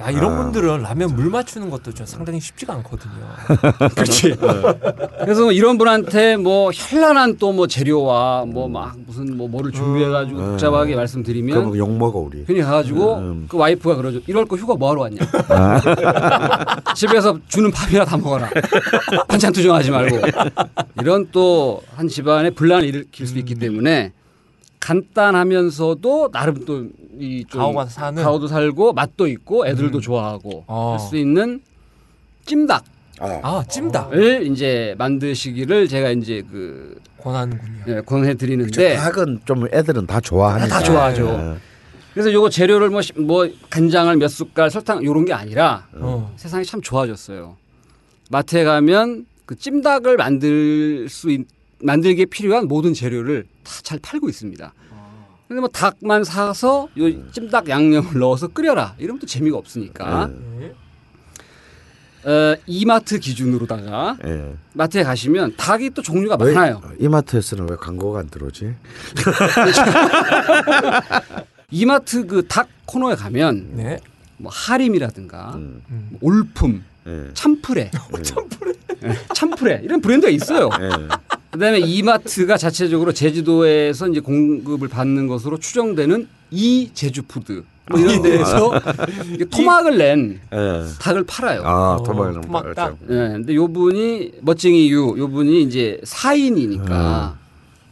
야 0.00 0.10
이런 0.10 0.32
아. 0.32 0.42
분들은 0.42 0.82
라면 0.82 1.14
물 1.14 1.30
맞추는 1.30 1.70
것도 1.70 1.92
좀 1.94 2.04
상당히 2.04 2.40
쉽지가 2.40 2.72
않거든요. 2.74 3.12
그렇지. 3.94 4.34
그래서 5.22 5.42
뭐 5.42 5.52
이런 5.52 5.78
분한테 5.78 6.36
뭐 6.36 6.70
현란한 6.74 7.36
또 7.38 7.52
뭐 7.54 7.66
재료와 7.68 8.44
뭐 8.46 8.66
막 8.68 8.96
무슨 9.06 9.36
뭐 9.36 9.46
뭐를 9.48 9.70
준비해가지고 9.70 10.38
음. 10.40 10.50
복잡하게 10.50 10.96
말씀드리면 10.96 11.56
그럼 11.56 11.76
욕 11.76 11.96
먹어 11.96 12.18
우리. 12.18 12.44
괜히 12.44 12.62
가가지고 12.62 13.16
음. 13.18 13.46
그 13.48 13.56
와이프가 13.56 13.94
그러죠. 13.94 14.20
이럴 14.26 14.44
거 14.46 14.56
휴가 14.56 14.74
뭐하러 14.74 15.02
왔냐. 15.02 15.20
아. 15.50 16.80
집에서 16.94 17.38
주는 17.46 17.70
밥이나 17.70 18.04
다 18.04 18.16
먹어라. 18.16 18.50
반찬 19.28 19.52
투정하지 19.52 19.90
말고. 19.92 20.18
이런 21.00 21.28
또 21.30 21.82
한 21.96 22.08
집안에 22.08 22.50
분란을 22.50 22.84
일으킬 22.84 23.26
수 23.26 23.34
음. 23.34 23.38
있기 23.38 23.54
때문에 23.54 24.12
간단하면서도 24.84 26.30
나름 26.30 26.64
또이좀 26.66 27.58
가오가 27.58 27.86
사는. 27.86 28.22
가오도 28.22 28.46
살고 28.48 28.92
맛도 28.92 29.26
있고 29.26 29.66
애들도 29.66 29.98
음. 29.98 30.00
좋아하고 30.02 30.64
어. 30.66 30.96
할수 30.98 31.16
있는 31.16 31.62
찜닭. 32.44 32.84
아, 33.20 33.40
아 33.42 33.64
찜닭 33.66 34.12
을 34.12 34.46
이제 34.46 34.94
만드시기를 34.98 35.88
제가 35.88 36.10
이제 36.10 36.42
그 36.50 36.98
권하는군요. 37.22 37.84
예, 37.88 38.00
권해 38.02 38.34
드리는데 38.34 38.96
학은 38.96 39.40
좀 39.46 39.66
애들은 39.72 40.06
다 40.06 40.20
좋아하니까. 40.20 40.68
다 40.68 40.82
좋아하죠. 40.82 41.28
예. 41.28 41.58
그래서 42.12 42.32
요거 42.32 42.50
재료를 42.50 42.90
뭐, 42.90 43.00
시- 43.00 43.12
뭐 43.18 43.48
간장을 43.70 44.14
몇 44.16 44.28
숟갈 44.28 44.70
설탕 44.70 45.02
요런 45.02 45.24
게 45.24 45.32
아니라 45.32 45.86
어. 45.94 46.32
세상이 46.36 46.64
참 46.64 46.80
좋아졌어요. 46.82 47.56
마트에 48.30 48.64
가면 48.64 49.26
그 49.46 49.56
찜닭을 49.56 50.16
만들 50.16 51.08
수 51.08 51.30
있, 51.30 51.46
만들기에 51.88 52.26
필요한 52.26 52.66
모든 52.66 52.94
재료를 52.94 53.46
다 53.62 53.82
잘 53.82 53.98
팔고 53.98 54.28
있습니다. 54.28 54.72
근데 55.48 55.60
뭐 55.60 55.68
닭만 55.68 56.24
사서 56.24 56.88
요 56.98 57.32
찜닭 57.32 57.68
양념을 57.68 58.18
넣어서 58.18 58.48
끓여라 58.48 58.94
이러면 58.98 59.20
또 59.20 59.26
재미가 59.26 59.56
없으니까 59.58 60.30
네. 60.58 60.72
어, 62.26 62.56
이마트 62.66 63.18
기준으로다가 63.18 64.16
예. 64.24 64.54
마트에 64.72 65.02
가시면 65.02 65.56
닭이 65.58 65.90
또 65.90 66.00
종류가 66.00 66.38
왜 66.40 66.54
많아요. 66.54 66.80
이마트에서는 66.98 67.68
왜 67.68 67.76
광고가 67.76 68.20
안 68.20 68.30
들어오지? 68.30 68.74
이마트 71.70 72.26
그 72.26 72.46
닭 72.48 72.68
코너에 72.86 73.14
가면 73.14 73.72
네. 73.74 74.00
뭐 74.38 74.50
하림이라든가 74.54 75.56
음. 75.56 75.82
뭐 76.10 76.18
올품, 76.22 76.76
예. 76.76 76.93
참프레, 77.34 77.90
참프레, 78.22 78.72
참프레 79.34 79.80
이런 79.84 80.00
브랜드가 80.00 80.30
있어요. 80.30 80.70
예. 80.80 81.08
그다음에 81.50 81.78
이마트가 81.80 82.56
자체적으로 82.56 83.12
제주도에서 83.12 84.08
이제 84.08 84.20
공급을 84.20 84.88
받는 84.88 85.28
것으로 85.28 85.58
추정되는 85.58 86.26
이 86.50 86.90
제주푸드 86.94 87.62
뭐 87.90 88.00
이런 88.00 88.22
데에서 88.22 88.72
이게 89.32 89.44
토막을 89.44 89.98
낸 89.98 90.40
예. 90.52 90.84
닭을 91.00 91.24
팔아요. 91.24 91.62
아, 91.64 91.98
토막을 92.04 92.40
토막 92.40 92.74
닭. 92.74 92.96
예, 93.02 93.14
근데 93.14 93.54
요 93.54 93.68
분이 93.68 94.32
멋쟁이 94.40 94.90
유, 94.90 95.14
요 95.18 95.28
분이 95.28 95.62
이제 95.62 96.00
사인이니까 96.04 97.36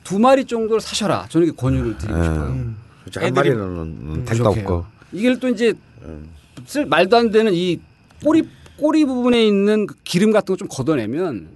두 0.03 0.19
마리 0.19 0.45
정도를 0.45 0.81
사셔라. 0.81 1.27
저는 1.29 1.47
이렇게 1.47 1.61
권유를 1.61 1.99
드리고 1.99 2.19
예. 2.19 2.23
싶어요. 2.25 2.45
음. 2.47 2.77
그렇죠. 3.03 3.21
한 3.21 3.35
마리는 3.35 4.25
택도 4.25 4.45
부족해요. 4.45 4.65
없고. 4.65 4.85
이게 5.13 5.39
또 5.39 5.49
이제 5.49 5.75
음. 6.05 6.29
쓸 6.67 6.87
말도 6.87 7.17
안 7.17 7.31
되는 7.31 7.53
이 7.55 7.79
꼬리 8.25 8.43
꼬리 8.83 9.05
부분에 9.05 9.47
있는 9.47 9.87
그 9.87 9.95
기름 10.03 10.33
같은 10.33 10.53
거 10.55 10.57
좀 10.57 10.67
걷어내면 10.69 11.49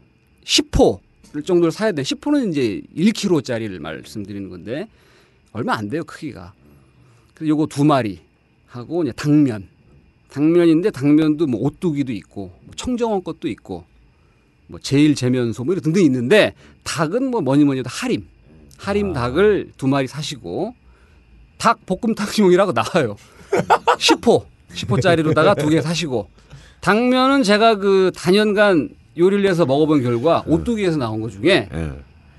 10호 0.44 1.00
정도를 1.44 1.72
사야 1.72 1.90
돼. 1.92 2.02
10호는 2.02 2.50
이제 2.50 2.80
1kg짜리를 2.96 3.76
말씀드리는 3.80 4.48
건데 4.48 4.88
얼마 5.52 5.74
안 5.74 5.88
돼요 5.88 6.04
크기가. 6.04 6.52
그래서 7.34 7.48
요거 7.48 7.66
두 7.66 7.84
마리 7.84 8.20
하고 8.66 9.02
이제 9.02 9.12
당면. 9.12 9.68
당면인데 10.30 10.90
당면도 10.90 11.46
뭐 11.46 11.60
오뚜기도 11.62 12.12
있고 12.12 12.52
뭐 12.64 12.74
청정원 12.76 13.24
것도 13.24 13.48
있고 13.48 13.84
뭐 14.66 14.78
제일 14.80 15.14
재면소 15.14 15.64
뭐 15.64 15.72
이런 15.74 15.82
등등 15.82 16.02
있는데 16.04 16.54
닭은 16.84 17.30
뭐 17.30 17.40
뭐니 17.40 17.64
뭐니 17.64 17.80
해도 17.80 17.88
하림. 17.90 18.24
하림 18.78 19.12
닭을 19.14 19.72
두 19.76 19.88
마리 19.88 20.06
사시고 20.06 20.74
닭 21.58 21.84
볶음탕용이라고 21.86 22.72
나와요. 22.72 23.16
10호. 23.98 24.44
10호짜리로다가 24.74 25.58
두 25.58 25.70
개 25.70 25.80
사시고 25.80 26.28
당면은 26.86 27.42
제가 27.42 27.74
그 27.78 28.12
단연간 28.16 28.88
요리를 29.18 29.44
해서 29.50 29.66
먹어본 29.66 30.04
결과 30.04 30.44
오뚜기에서 30.46 30.98
나온 30.98 31.20
것 31.20 31.32
중에 31.32 31.68
예. 31.74 31.90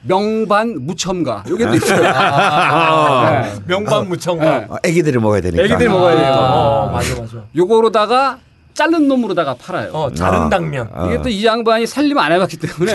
명반 0.04 0.86
무첨가 0.86 1.44
요게 1.50 1.66
또 1.66 1.74
있어요. 1.76 2.08
아, 2.08 3.42
네. 3.42 3.54
명반 3.68 4.08
무청가. 4.08 4.46
네. 4.60 4.68
아, 4.70 4.78
애기들이 4.86 5.20
먹어야 5.20 5.42
되니까. 5.42 5.64
애기들이 5.66 5.90
먹어야 5.90 6.16
돼요. 6.16 6.32
어, 6.34 6.90
맞아 6.94 7.20
맞아. 7.20 7.44
요거로다가 7.58 8.38
자른 8.74 9.10
놈으로다가 9.10 9.56
팔아요. 9.56 9.90
어, 9.92 10.14
자른 10.14 10.40
아. 10.44 10.50
당면. 10.50 10.88
아. 10.94 11.08
이게 11.08 11.22
또 11.22 11.28
이 11.30 11.46
양반이 11.46 11.86
살림 11.86 12.18
안 12.18 12.32
해봤기 12.32 12.56
때문에 12.56 12.94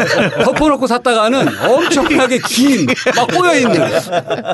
덮어놓고 0.42 0.86
샀다가는 0.86 1.46
엄청나게 1.68 2.38
긴 2.48 2.86
막 3.14 3.28
꼬여 3.28 3.56
있는 3.56 3.74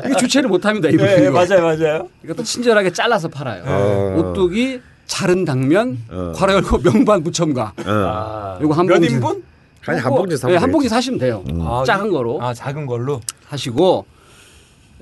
이게 0.07 0.17
주체를 0.19 0.49
못합니다 0.49 0.89
이분이. 0.89 1.07
네, 1.15 1.31
맞아요 1.31 1.63
맞아요. 1.63 2.09
이것도 2.25 2.43
친절하게 2.43 2.91
잘라서 2.93 3.29
팔아요. 3.29 3.63
어. 3.67 4.15
오뚜기 4.19 4.81
자른 5.11 5.45
당면 5.45 5.99
어. 6.09 6.33
괄호 6.37 6.53
열고 6.55 6.79
명반 6.79 7.23
무첨가. 7.25 7.73
어. 7.79 7.83
아, 7.85 8.59
요거 8.63 8.75
한 8.75 8.87
몇 8.87 8.95
봉지. 8.95 9.13
인분? 9.13 9.43
아니 9.87 9.99
한 9.99 10.11
봉지 10.15 10.35
네, 10.37 10.41
사면 10.41 10.59
한 10.63 10.71
봉지 10.71 10.89
사시면 10.89 11.19
돼요. 11.19 11.43
아, 11.63 11.83
작은 11.85 12.11
거로 12.11 12.41
아 12.41 12.55
작은 12.55 12.87
걸로. 12.87 13.21
하시고 13.49 14.07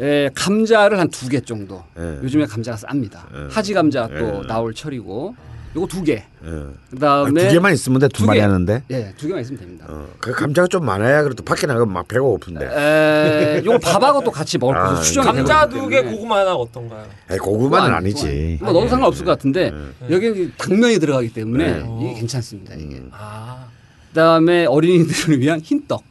에, 0.01 0.31
감자를 0.35 0.99
한 0.99 1.11
두 1.11 1.29
개 1.29 1.41
정도. 1.41 1.83
예. 1.99 2.21
요즘에 2.23 2.47
감자가 2.47 2.79
쌉니다. 2.79 3.19
예. 3.35 3.49
하지 3.53 3.75
감자 3.75 4.09
또 4.09 4.43
예. 4.43 4.47
나올 4.47 4.73
철이고 4.73 5.35
요거 5.79 5.87
두 5.87 6.03
개. 6.03 6.13
예. 6.45 6.63
그다음에 6.91 7.47
두 7.47 7.53
개만 7.55 7.73
있으면 7.73 8.01
돼. 8.01 8.09
두두 8.09 8.27
마리 8.27 8.39
개. 8.39 8.43
하는데. 8.43 8.83
예, 8.91 9.15
두 9.17 9.29
개만 9.29 9.43
있으면 9.43 9.61
됩니다. 9.61 9.87
어. 9.89 10.07
그 10.19 10.33
감자가 10.33 10.67
좀 10.67 10.85
많아야 10.85 11.23
그래도 11.23 11.45
밖에 11.45 11.67
나가면 11.69 11.93
막 11.93 12.09
배가 12.09 12.23
고픈데. 12.23 12.67
에, 12.67 13.63
요거 13.65 13.79
밥하고 13.79 14.23
또 14.25 14.31
같이 14.33 14.59
먹을 14.59 14.77
아, 14.77 14.89
것으로 14.91 15.03
추정이 15.05 15.27
감자 15.27 15.69
되고 15.69 15.83
두 15.83 15.89
개, 15.89 16.03
고구마 16.03 16.41
하나 16.41 16.55
어떤가요? 16.55 17.07
아니, 17.29 17.39
고구마는 17.39 17.87
그거 17.87 17.97
아니지. 17.97 18.59
뭐 18.61 18.73
넣어도 18.73 18.89
상관없을 18.89 19.25
것 19.25 19.31
같은데 19.33 19.73
예. 20.09 20.15
여기 20.15 20.53
당면이 20.59 20.99
들어가기 20.99 21.33
때문에 21.33 21.79
네. 21.83 21.99
이게 22.03 22.15
괜찮습니다. 22.15 22.75
이게. 22.75 22.97
음. 22.97 23.11
아, 23.13 23.67
그다음에 24.09 24.67
어린이들을 24.67 25.39
위한 25.41 25.61
흰떡. 25.61 26.03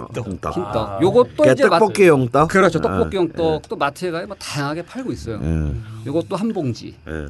어, 0.00 0.06
떡. 0.12 0.26
흰떡. 0.26 0.56
아. 0.58 0.98
요것도 1.00 1.50
이제 1.52 1.66
맛- 1.66 1.78
떡볶이용 1.78 2.28
떡. 2.28 2.48
그렇죠. 2.48 2.80
떡볶이용 2.80 3.28
예. 3.32 3.36
떡도 3.36 3.76
마트에 3.76 4.10
가면 4.10 4.26
뭐 4.28 4.36
다양하게 4.38 4.82
팔고 4.82 5.12
있어요. 5.12 5.40
예. 5.42 5.72
요것도 6.06 6.36
한 6.36 6.52
봉지. 6.52 6.94
예. 7.08 7.26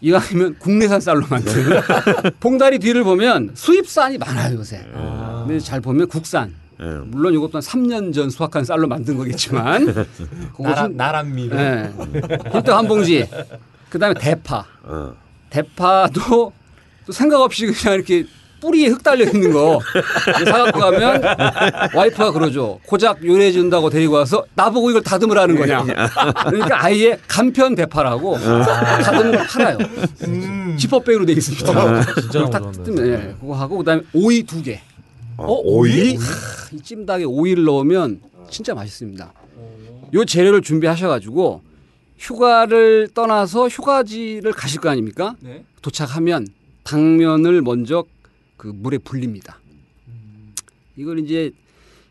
이왕이면 0.00 0.56
국내산 0.58 1.00
쌀로 1.00 1.26
만든 1.28 1.52
봉다리 2.40 2.78
뒤를 2.78 3.02
보면 3.04 3.52
수입산이 3.54 4.18
많아요 4.18 4.58
요새. 4.58 4.84
아. 4.94 5.44
근데 5.46 5.58
잘 5.60 5.80
보면 5.80 6.08
국산. 6.08 6.54
예. 6.80 6.84
물론 7.06 7.32
이것도 7.32 7.52
한 7.54 7.62
3년 7.62 8.12
전 8.12 8.28
수확한 8.28 8.64
쌀로 8.64 8.86
만든 8.86 9.16
거겠지만 9.16 9.86
나란 9.86 10.06
그것은 10.56 10.96
나란미로. 10.96 11.56
예. 11.58 11.92
흰떡 12.52 12.68
한 12.76 12.86
봉지. 12.86 13.26
그다음에 13.88 14.14
대파. 14.20 14.64
어. 14.82 15.14
대파도 15.48 16.52
또 17.06 17.12
생각 17.12 17.40
없이 17.40 17.66
그냥 17.66 17.94
이렇게 17.94 18.26
뿌리에 18.60 18.88
흙 18.88 19.02
달려 19.02 19.24
있는 19.24 19.52
거 19.52 19.80
사갖고 20.44 20.78
가면 20.80 21.22
와이프가 21.94 22.32
그러죠. 22.32 22.80
고작 22.86 23.24
요리해 23.24 23.52
준다고 23.52 23.90
데리고 23.90 24.14
와서 24.14 24.44
나보고 24.54 24.90
이걸 24.90 25.02
다듬으라는 25.02 25.56
거냐. 25.58 25.84
그러니까 26.48 26.84
아예 26.84 27.18
간편 27.28 27.74
대파라고 27.74 28.38
다듬은 28.38 29.32
걸 29.32 29.46
팔아요. 29.46 29.78
음. 30.26 30.76
지퍼백으로 30.78 31.26
돼 31.26 31.32
있습니다. 31.32 32.02
진짜 32.20 32.50
다 32.50 32.58
너무 32.58 32.72
뜯으면 32.72 33.06
예, 33.08 33.34
그거 33.40 33.54
하고 33.54 33.78
그다음에 33.78 34.02
오이 34.12 34.42
두 34.42 34.62
개. 34.62 34.80
어, 35.38 35.60
오이? 35.64 36.18
이 36.72 36.82
찜닭에 36.82 37.24
오이를 37.24 37.64
넣으면 37.64 38.20
진짜 38.50 38.74
맛있습니다. 38.74 39.32
요 40.14 40.24
재료를 40.24 40.62
준비하셔가지고 40.62 41.62
휴가를 42.18 43.08
떠나서 43.12 43.68
휴가지를 43.68 44.52
가실 44.52 44.80
거 44.80 44.88
아닙니까? 44.88 45.34
네. 45.40 45.62
도착하면 45.82 46.46
당면을 46.84 47.60
먼저 47.62 48.04
그 48.66 48.72
물에 48.74 48.98
불립니다. 48.98 49.60
이걸 50.96 51.20
이제 51.20 51.52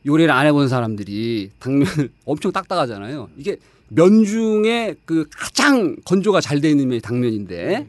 요리를 0.05 0.31
안 0.31 0.45
해본 0.45 0.69
사람들이 0.69 1.51
당면을 1.59 2.09
엄청 2.23 2.53
딱딱하잖아요. 2.53 3.27
이게 3.35 3.57
면 3.89 4.23
중에 4.23 4.95
그 5.03 5.27
가장 5.35 5.97
건조가 6.05 6.39
잘 6.39 6.61
돼 6.61 6.69
있는 6.69 6.87
면이 6.87 7.01
당면인데 7.01 7.87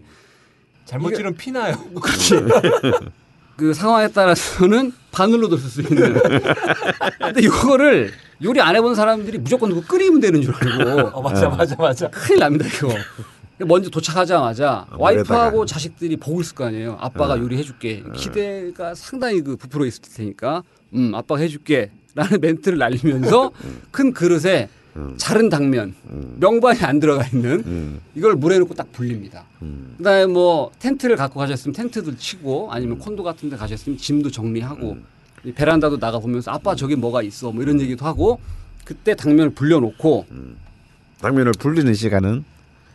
잘못 0.85 1.11
찌르면 1.15 1.37
피나요. 1.37 1.77
그 3.57 3.73
상황에 3.73 4.09
따라서는 4.09 4.93
바늘로도 5.13 5.57
쓸 5.59 5.71
수 5.71 5.81
있는. 5.83 6.15
근데 7.21 7.41
이거를 7.43 8.11
요리 8.43 8.61
안 8.61 8.75
해본 8.75 8.97
사람들이 8.97 9.39
무조건 9.39 9.81
끓이면 9.81 10.21
되는 10.21 10.43
줄 10.43 10.53
알고 10.55 11.09
어, 11.17 11.23
맞아 11.23 11.49
맞아 11.49 11.77
맞아. 11.77 12.11
큰일 12.11 12.41
납니다 12.41 12.67
이거. 12.67 12.89
먼저 13.59 13.89
도착하자마자 13.89 14.87
아, 14.91 14.97
와이프하고. 14.99 15.65
자식들이 15.67 16.17
보고 16.17 16.41
있을 16.41 16.55
거 16.55 16.65
아니에요. 16.67 16.97
아빠가 17.01 17.35
어. 17.35 17.39
요리해줄게. 17.39 18.05
기대가 18.15 18.95
상당히 18.95 19.41
그 19.43 19.57
부풀어 19.57 19.87
있을 19.87 20.03
테니까, 20.03 20.63
음 20.95 21.15
아빠가 21.15 21.41
해줄게. 21.41 21.91
라는 22.15 22.41
멘트를 22.41 22.79
날리면서 22.79 23.53
큰 23.91 24.13
그릇에 24.13 24.71
음. 24.97 25.15
자른 25.19 25.51
당면 25.51 25.95
음. 26.09 26.37
명반이 26.41 26.81
안 26.81 26.99
들어가 26.99 27.25
있는 27.27 27.63
음. 27.67 28.01
이걸 28.15 28.35
물에 28.35 28.59
넣고 28.59 28.75
딱 28.75 28.91
불립니다. 28.93 29.45
음. 29.61 29.95
그다음에 29.99 30.25
뭐 30.27 30.71
텐트를 30.79 31.17
갖고 31.17 31.39
가셨으면 31.39 31.75
텐트도 31.75 32.17
치고 32.17 32.73
아니면 32.73 32.99
콘도 32.99 33.23
같은 33.23 33.51
데 33.51 33.57
가셨으면 33.57 33.99
짐도 33.99 34.31
정리하고 34.31 34.97
이 35.45 35.53
베란다도 35.53 35.99
나가 35.99 36.19
보면서 36.19 36.51
아빠 36.51 36.75
저기 36.75 36.97
뭐가 36.97 37.23
있어 37.23 37.53
뭐 37.53 37.63
이런 37.63 37.79
얘기도 37.83 38.07
하고 38.07 38.41
그때 38.87 39.15
당면을 39.15 39.51
불려놓고 39.51 40.25
당면을 41.21 41.53
불리는 41.59 41.93
시간은 41.93 42.45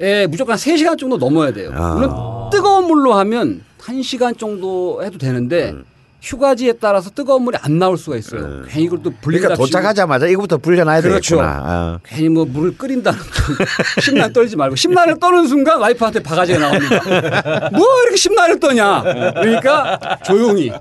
예, 0.01 0.27
무조건 0.27 0.55
3시간 0.55 0.97
정도 0.97 1.17
넘어야 1.17 1.51
돼요. 1.53 1.71
아. 1.73 1.93
물론 1.93 2.49
뜨거운 2.51 2.85
물로 2.85 3.13
하면 3.13 3.61
1시간 3.79 4.37
정도 4.37 5.03
해도 5.03 5.17
되는데 5.17 5.71
음. 5.71 5.85
휴가지에 6.21 6.73
따라서 6.73 7.09
뜨거운 7.09 7.43
물이 7.43 7.57
안 7.61 7.79
나올 7.79 7.97
수가 7.97 8.15
있어요. 8.15 8.41
음. 8.41 8.65
괜히 8.67 8.85
이걸 8.85 9.01
또 9.01 9.11
불린다 9.21 9.47
그러니까 9.47 9.55
도착하자마자 9.55 10.27
이거부터 10.27 10.57
불려놔야 10.57 11.01
그렇죠. 11.01 11.37
되겠구나. 11.37 11.61
어. 11.63 11.99
괜히 12.03 12.29
뭐 12.29 12.45
물을 12.45 12.77
끓인다는 12.77 13.19
또 13.19 14.01
심란 14.01 14.31
떨지 14.31 14.55
말고 14.55 14.75
심란을 14.75 15.19
떠는 15.19 15.47
순간 15.47 15.79
와이프한테 15.79 16.21
바가지가 16.21 16.59
나옵니다. 16.59 17.69
뭐 17.73 17.85
이렇게 18.03 18.17
심란을 18.17 18.59
떠냐? 18.59 19.01
그러니까 19.01 20.19
조용히 20.23 20.71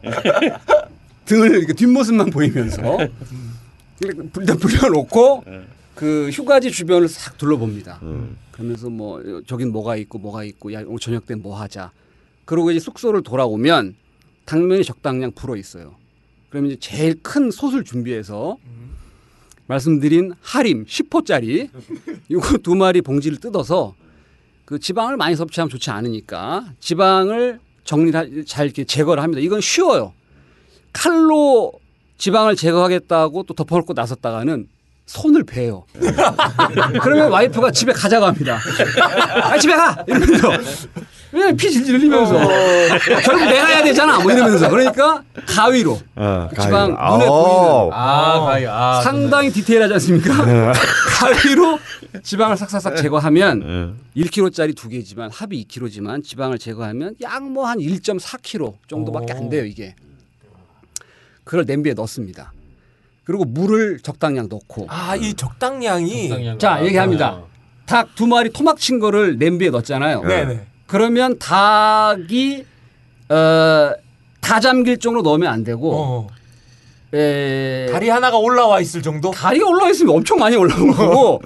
등을 1.25 1.57
이렇게 1.57 1.73
뒷모습만 1.73 2.31
보이면서 2.31 2.83
일단 4.01 4.59
불려놓고 4.59 5.45
그 5.95 6.29
휴가지 6.33 6.71
주변을 6.71 7.09
싹 7.09 7.39
둘러봅니다. 7.39 7.99
음. 8.03 8.37
그러면서 8.61 8.91
뭐 8.91 9.23
저긴 9.47 9.73
뭐가 9.73 9.97
있고 9.97 10.19
뭐가 10.19 10.45
있고 10.45 10.73
야 10.75 10.83
오늘 10.87 10.99
저녁 10.99 11.25
때 11.25 11.35
뭐 11.35 11.59
하자. 11.59 11.93
그러고 12.45 12.71
이제 12.71 12.79
숙소를 12.79 13.23
돌아오면 13.23 13.95
당면이 14.45 14.85
적당량 14.85 15.33
불어 15.33 15.57
있어요. 15.57 15.95
그러면 16.51 16.73
이제 16.73 16.79
제일 16.81 17.23
큰 17.23 17.51
솥을 17.51 17.85
준비해서 17.85 18.59
말씀드린 19.67 20.33
하림 20.43 20.85
10호짜리 20.85 21.71
이거 22.29 22.59
두 22.59 22.75
마리 22.75 23.01
봉지를 23.01 23.39
뜯어서 23.39 23.95
그 24.67 24.79
지방을 24.79 25.17
많이 25.17 25.37
섭취하면 25.37 25.71
좋지 25.71 25.91
않으니까 25.91 26.75
지방을 26.81 27.61
정리를 27.85 28.45
잘 28.45 28.67
이렇게 28.67 28.85
제거를 28.85 29.23
합니다. 29.23 29.41
이건 29.41 29.61
쉬워요. 29.63 30.13
칼로 30.93 31.73
지방을 32.19 32.57
제거하겠다고 32.57 33.45
또 33.45 33.55
덮어놓고 33.55 33.95
나섰다가는 33.95 34.69
손을 35.11 35.43
베요. 35.43 35.85
그러면 37.03 37.33
와이프가 37.33 37.73
집에 37.73 37.93
가자고 37.93 38.27
합니다. 38.27 38.61
아, 39.43 39.59
집에 39.59 39.75
가! 39.75 40.05
이러면서. 40.07 40.51
왜냐면 41.33 41.57
피 41.57 41.69
질질 41.69 41.97
흘리면서. 41.97 42.33
결국 43.25 43.45
내가 43.45 43.67
해야 43.67 43.83
되잖아. 43.83 44.21
뭐 44.21 44.31
이러면서. 44.31 44.69
그러니까 44.71 45.21
가위로. 45.47 45.99
어, 46.15 46.49
지방 46.53 46.95
가위로. 46.95 47.19
눈에. 47.19 47.27
보이는 47.27 47.91
아, 47.93 48.41
가위. 48.47 48.67
아, 48.69 49.01
상당히 49.03 49.51
디테일하지 49.51 49.95
않습니까? 49.95 50.33
가위로 51.19 51.81
지방을 52.23 52.57
싹싹싹 52.57 52.97
제거하면 52.97 53.63
어. 53.65 53.95
1kg짜리 54.17 54.77
두 54.77 54.89
개지만 54.89 55.31
합이 55.33 55.67
2kg지만 55.69 56.23
지방을 56.23 56.59
제거하면 56.61 57.17
약 57.21 57.43
뭐 57.43 57.65
한 57.67 57.79
1.4kg 57.79 58.75
정도밖에 58.89 59.33
안 59.33 59.49
돼요 59.49 59.65
이게. 59.65 59.97
그걸 61.43 61.65
냄비에 61.67 61.95
넣습니다. 61.95 62.53
그리고 63.31 63.45
물을 63.45 64.01
적당량 64.01 64.49
넣고 64.49 64.87
아, 64.89 65.15
이 65.15 65.35
적당량이 65.35 66.59
자 66.59 66.85
얘기합니다. 66.85 67.43
닭 67.87 68.09
두 68.17 68.27
마리 68.27 68.51
토막 68.53 68.77
친 68.77 68.99
거를 68.99 69.39
냄비에 69.39 69.71
넣었잖아요. 69.71 70.23
네네. 70.23 70.61
그러면 70.89 71.39
닭이 71.39 72.65
어, 73.29 73.93
다 74.41 74.59
잠길 74.59 74.99
정도로 74.99 75.23
넣으면 75.23 75.53
안 75.53 75.63
되고 75.63 75.93
어. 75.95 76.27
에, 77.15 77.87
다리 77.93 78.09
하나가 78.09 78.37
올라와 78.37 78.81
있을 78.81 79.01
정도? 79.01 79.31
다리가 79.31 79.69
올라와 79.69 79.91
있으면 79.91 80.17
엄청 80.17 80.39
많이 80.41 80.57
올라온 80.57 80.91
거고 80.91 81.41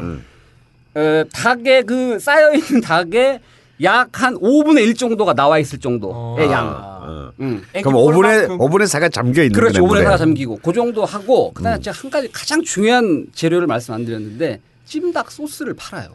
에, 0.97 1.25
닭에 1.35 1.83
그 1.83 2.19
쌓여 2.19 2.55
있는 2.55 2.81
닭에 2.81 3.41
약 3.83 4.09
한 4.23 4.35
5분의 4.37 4.83
1 4.87 4.95
정도가 4.95 5.35
나와 5.35 5.59
있을 5.59 5.79
정도의 5.81 6.47
어. 6.49 6.51
양. 6.53 6.69
어. 6.69 7.31
음. 7.41 7.63
그럼 7.73 7.95
5분의 7.95 8.49
5분의 8.59 8.85
4가 8.85 9.13
잠겨 9.13 9.43
있는 9.43 9.53
그렇죠. 9.59 9.85
거네, 9.85 10.01
5분의 10.01 10.05
물에. 10.05 10.15
4가 10.15 10.19
잠기고 10.19 10.59
그 10.63 10.73
정도 10.73 11.05
하고 11.05 11.53
그다음에 11.53 11.81
제가 11.81 11.97
한 12.01 12.11
가지 12.11 12.31
가장 12.33 12.63
중요한 12.63 13.27
재료를 13.35 13.67
말씀 13.67 13.93
안 13.95 14.05
드렸는데 14.05 14.61
찜닭 14.87 15.31
소스를 15.31 15.75
팔아요. 15.75 16.11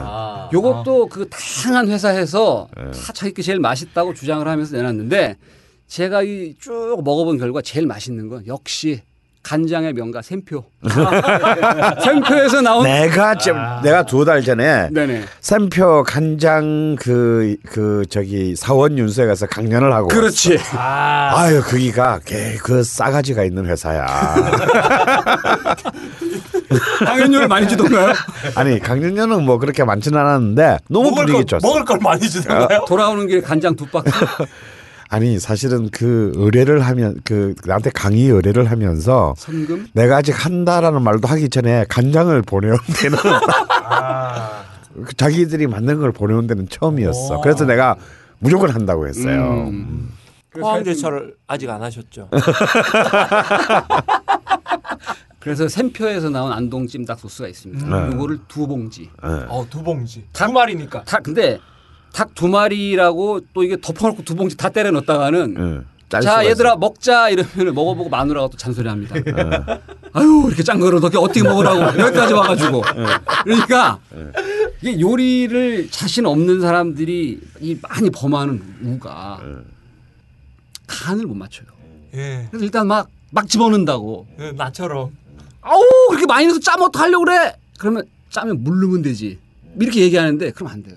아. 0.00 0.48
요것도 0.52 1.06
그 1.08 1.28
다양한 1.28 1.88
회사에서 1.88 2.68
다 2.76 3.12
자기가 3.12 3.42
제일 3.42 3.58
맛있다고 3.58 4.14
주장을 4.14 4.46
하면서 4.46 4.76
내놨는데 4.76 5.36
제가 5.88 6.22
이 6.22 6.54
쭉 6.60 7.00
먹어본 7.04 7.38
결과 7.38 7.60
제일 7.62 7.86
맛있는 7.86 8.28
건 8.28 8.46
역시 8.46 9.02
간장의 9.42 9.92
명가 9.94 10.22
샘표. 10.22 10.64
샘표에서 12.02 12.60
나온 12.60 12.84
내가 12.84 13.34
좀 13.36 13.56
내가 13.82 14.04
두 14.04 14.24
달 14.24 14.42
전에 14.42 14.88
네네. 14.92 15.22
샘표 15.40 16.04
간장 16.04 16.96
그그 17.00 18.04
저기 18.08 18.54
사원 18.54 18.96
윤수에 18.98 19.26
가서 19.26 19.46
강연을 19.46 19.92
하고 19.92 20.06
그렇지. 20.08 20.54
왔어. 20.54 20.78
아 20.78 21.50
유 21.52 21.60
거기가 21.60 22.20
개- 22.24 22.56
그 22.62 22.84
싸가지가 22.84 23.42
있는 23.44 23.66
회사야. 23.66 24.06
당연료를 27.04 27.48
많이 27.48 27.68
주던가요? 27.68 28.12
아니 28.54 28.78
강연료는 28.78 29.42
뭐 29.44 29.58
그렇게 29.58 29.84
많지는 29.84 30.18
않았는데 30.18 30.78
너무 30.88 31.10
먹을 31.10 31.26
분위기 31.26 31.32
걸, 31.44 31.46
좋았어. 31.46 31.66
먹을 31.66 31.84
걸 31.84 31.98
많이 32.00 32.20
주던가요? 32.30 32.84
돌아오는 32.86 33.26
길에 33.26 33.40
간장 33.40 33.74
두 33.76 33.86
박스. 33.86 34.10
아니 35.12 35.38
사실은 35.38 35.90
그 35.90 36.32
의뢰를 36.36 36.80
하면 36.80 37.20
그 37.22 37.54
나한테 37.66 37.90
강의 37.90 38.28
의뢰를 38.28 38.70
하면서 38.70 39.34
선금. 39.36 39.86
내가 39.92 40.16
아직 40.16 40.32
한다라는 40.32 41.02
말도 41.02 41.28
하기 41.28 41.50
전에 41.50 41.84
간장을 41.90 42.40
보내온 42.40 42.78
데는 42.96 43.18
그 45.04 45.14
자기들이 45.14 45.66
만든 45.66 46.00
걸 46.00 46.12
보내온 46.12 46.46
데는 46.46 46.66
처음이었어. 46.66 47.42
그래서 47.42 47.66
내가 47.66 47.96
무조건 48.38 48.70
한다고 48.70 49.06
했어요. 49.06 49.68
음. 49.68 50.12
포항제철을 50.48 51.34
아직 51.46 51.68
안 51.68 51.82
하셨죠? 51.82 52.30
그래서 55.40 55.68
샘표에서 55.68 56.30
나온 56.30 56.52
안동 56.52 56.86
찜닭 56.86 57.18
소스가 57.20 57.48
있습니다. 57.48 57.86
네. 57.86 58.14
요거를 58.14 58.38
두 58.48 58.66
봉지. 58.66 59.10
예. 59.24 59.28
어, 59.48 59.66
두 59.68 59.82
봉지. 59.82 60.24
두 60.32 60.50
마리니까. 60.50 61.04
닭 61.04 61.22
근데 61.22 61.58
닭 62.12 62.34
두 62.34 62.48
마리라고 62.48 63.40
또 63.54 63.62
이게 63.62 63.76
덮어놓고 63.80 64.24
두 64.24 64.34
봉지 64.34 64.56
다 64.56 64.68
때려 64.68 64.90
넣었다가는 64.90 65.56
예. 65.58 65.92
짤자 66.08 66.44
얘들아 66.46 66.70
있어요. 66.70 66.78
먹자 66.78 67.30
이러면 67.30 67.74
먹어보고 67.74 68.10
마누라가 68.10 68.48
또 68.48 68.56
잔소리합니다. 68.58 69.14
아유 70.12 70.44
이렇게 70.46 70.62
짠 70.62 70.78
거를 70.78 71.00
너게 71.00 71.16
어떻게 71.16 71.42
먹으라고 71.42 71.98
여기까지 72.00 72.34
와가지고 72.34 72.82
그러니까 73.44 73.98
이게 74.82 75.00
요리를 75.00 75.88
자신 75.90 76.26
없는 76.26 76.60
사람들이 76.60 77.40
이 77.60 77.78
많이 77.80 78.10
범하는 78.10 78.62
우가 78.82 79.40
간을 80.86 81.26
못 81.26 81.34
맞춰요. 81.34 81.66
예. 82.14 82.46
그래서 82.50 82.64
일단 82.66 82.86
막막 82.88 83.48
집어넣는다고 83.48 84.26
예, 84.38 84.52
나처럼. 84.52 85.10
아우 85.62 85.80
그렇게 86.10 86.26
많이 86.26 86.46
넣어서 86.46 86.60
짜면 86.60 86.88
어떡하려고 86.88 87.24
그래 87.24 87.56
그러면 87.78 88.04
짜면 88.28 88.62
물 88.64 88.80
넣으면 88.80 89.00
되지 89.02 89.38
이렇게 89.80 90.00
얘기하는데 90.02 90.50
그럼 90.50 90.72
안 90.72 90.82
돼요 90.82 90.96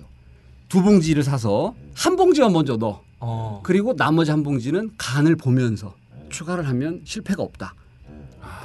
두 0.68 0.82
봉지를 0.82 1.22
사서 1.22 1.74
한 1.94 2.16
봉지만 2.16 2.52
먼저 2.52 2.76
넣어. 2.76 3.02
어. 3.20 3.60
그리고 3.64 3.94
나머지 3.94 4.30
한 4.30 4.42
봉지는 4.42 4.90
간을 4.98 5.36
보면서 5.36 5.94
추가를 6.28 6.66
하면 6.68 7.00
실패가 7.04 7.42
없다. 7.42 7.74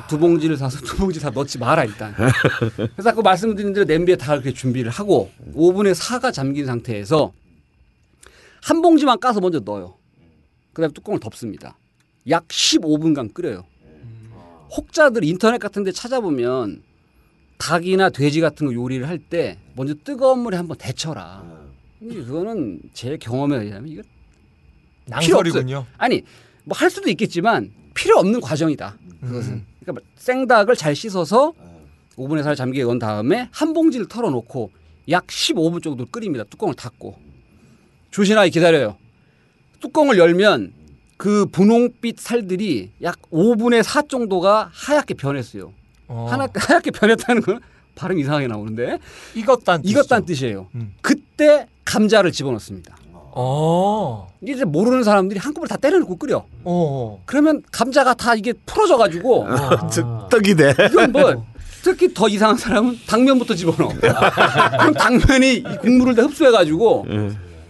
두 0.08 0.18
봉지를 0.20 0.58
사서 0.58 0.80
두 0.82 0.98
봉지 0.98 1.20
다 1.20 1.30
넣지 1.30 1.58
마라 1.58 1.86
일단. 1.86 2.14
그래서 2.76 3.10
아까 3.10 3.22
말씀드린 3.22 3.72
대로 3.74 3.86
냄비에 3.86 4.16
다 4.16 4.34
이렇게 4.34 4.52
준비를 4.52 4.92
하고 4.92 5.32
오븐에 5.54 5.94
사가 5.94 6.32
잠긴 6.32 6.66
상태에서 6.66 7.32
한 8.62 8.82
봉지만 8.82 9.20
까서 9.20 9.40
먼저 9.40 9.60
넣어요. 9.60 9.96
그다음에 10.74 10.94
뚜껑을 10.94 11.20
덮습니다. 11.20 11.78
약 12.30 12.48
15분간 12.48 13.34
끓여요. 13.34 13.64
혹자들 14.76 15.24
인터넷 15.24 15.58
같은 15.60 15.84
데 15.84 15.92
찾아보면 15.92 16.84
닭이나 17.58 18.10
돼지 18.10 18.42
같은 18.42 18.68
거 18.68 18.74
요리를 18.74 19.08
할 19.08 19.20
때 19.20 19.58
먼저 19.76 19.94
뜨거운 20.04 20.40
물에 20.40 20.58
한번 20.58 20.78
데쳐라. 20.78 21.61
그거는 22.02 22.80
제 22.94 23.18
경험에 23.18 23.58
의하면 23.58 23.88
이거 23.90 24.02
필요 24.02 25.42
낭설이군요. 25.42 25.86
아니 25.98 26.24
뭐 26.64 26.76
할 26.78 26.90
수도 26.90 27.10
있겠지만 27.10 27.72
필요 27.94 28.18
없는 28.18 28.42
과정이다. 28.42 28.98
그것은 29.22 29.66
그러니까 29.82 30.06
생닭을 30.16 30.76
잘 30.76 30.96
씻어서 30.96 31.54
오븐에 32.16 32.44
살 32.44 32.56
잠기게 32.56 32.84
넣은 32.84 33.00
다음에 33.00 33.50
한 33.52 33.74
봉지를 33.74 34.08
털어놓고 34.08 34.72
약 35.10 35.28
15분 35.28 35.82
정도 35.84 36.06
끓입니다. 36.06 36.44
뚜껑을 36.46 36.76
닫고 36.76 37.18
조신하게 38.12 38.50
기다려요. 38.50 38.98
뚜껑을 39.80 40.18
열면 40.18 40.74
그 41.18 41.46
분홍빛 41.48 42.20
살들이 42.20 42.92
약 43.04 43.22
5분의 43.32 43.84
4 43.84 44.04
정도가 44.04 44.70
하얗게 44.74 45.14
변했어요. 45.16 45.74
어. 46.08 46.28
하나, 46.30 46.48
하얗게 46.54 46.92
변했다는 46.92 47.42
건 47.42 47.60
발음 48.02 48.18
이상하게 48.20 48.48
나오는데 48.48 48.98
익었단 49.36 49.82
뜻이죠. 49.84 49.92
익었다는 50.00 50.26
뜻이에요. 50.26 50.68
음. 50.76 50.94
그때 51.02 51.68
감자를 51.86 52.32
집어넣습니다. 52.32 52.96
어. 53.34 54.28
이제 54.42 54.66
모르는 54.66 55.04
사람들이 55.04 55.40
한꺼번에 55.40 55.70
다 55.70 55.78
때려놓고 55.78 56.18
끓여. 56.18 56.44
어. 56.64 57.22
그러면 57.26 57.62
감자가 57.72 58.14
다 58.16 58.34
이게 58.36 58.54
풀어져 58.66 58.98
가지고 58.98 59.48
떡- 59.94 60.30
떡이 60.30 60.56
돼. 60.56 60.74
이건 60.92 61.12
뭐 61.12 61.46
특히 61.84 62.14
더 62.14 62.28
이상한 62.28 62.58
사람은 62.58 62.98
당면부터 63.08 63.54
집어넣어. 63.56 63.90
그럼 63.94 64.94
당면이 64.94 65.54
이 65.58 65.64
국물을 65.82 66.16
다 66.16 66.24
흡수해 66.24 66.52
가지고 66.52 67.06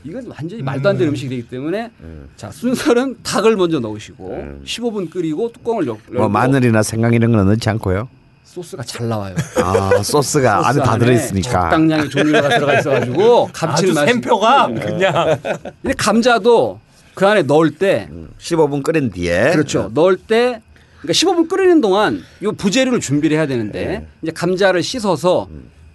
이건 0.04 0.26
완전히 0.36 0.64
말도 0.64 0.90
안 0.90 0.98
되는 0.98 1.14
음 1.14 1.16
식이 1.16 1.30
되기 1.30 1.48
때문에 1.48 1.92
자 2.36 2.50
순서는 2.52 3.18
닭을 3.22 3.56
먼저 3.56 3.80
넣으시고 3.80 4.60
15분 4.66 5.12
끓이고 5.12 5.52
뚜껑을 5.52 5.86
열, 5.86 5.96
열고 6.10 6.14
뭐 6.20 6.28
마늘이나 6.30 6.82
생강 6.84 7.14
이런 7.14 7.32
거는 7.32 7.46
넣지 7.54 7.70
않고요. 7.70 8.10
소스가 8.52 8.84
잘 8.84 9.08
나와요. 9.08 9.34
아 9.64 10.04
소스가 10.04 10.68
안에 10.68 10.80
다 10.80 10.86
소스 10.88 11.00
들어있으니까. 11.00 11.50
적당량의 11.50 12.10
종류가 12.10 12.50
들어가 12.50 12.80
있어가지고 12.80 13.44
아주 13.54 13.54
감칠맛이. 13.54 14.12
샘표가 14.14 14.68
그냥 14.68 15.40
근데 15.82 15.94
감자도 15.98 16.80
그 17.16 17.26
안에 17.26 17.44
넣을 17.44 17.72
때 17.76 18.10
15분 18.40 18.84
끓인 18.84 19.10
뒤에 19.12 19.52
그렇죠. 19.52 19.90
넣을 19.94 20.18
때 20.18 20.62
그러니까 21.02 21.14
15분 21.14 21.48
끓이는 21.50 21.80
동안 21.80 22.22
이 22.42 22.46
부재료를 22.58 23.00
준비를 23.00 23.38
해야 23.38 23.48
되는데 23.48 24.06
이제 24.22 24.32
감자를 24.34 24.84
씻어서 24.84 25.48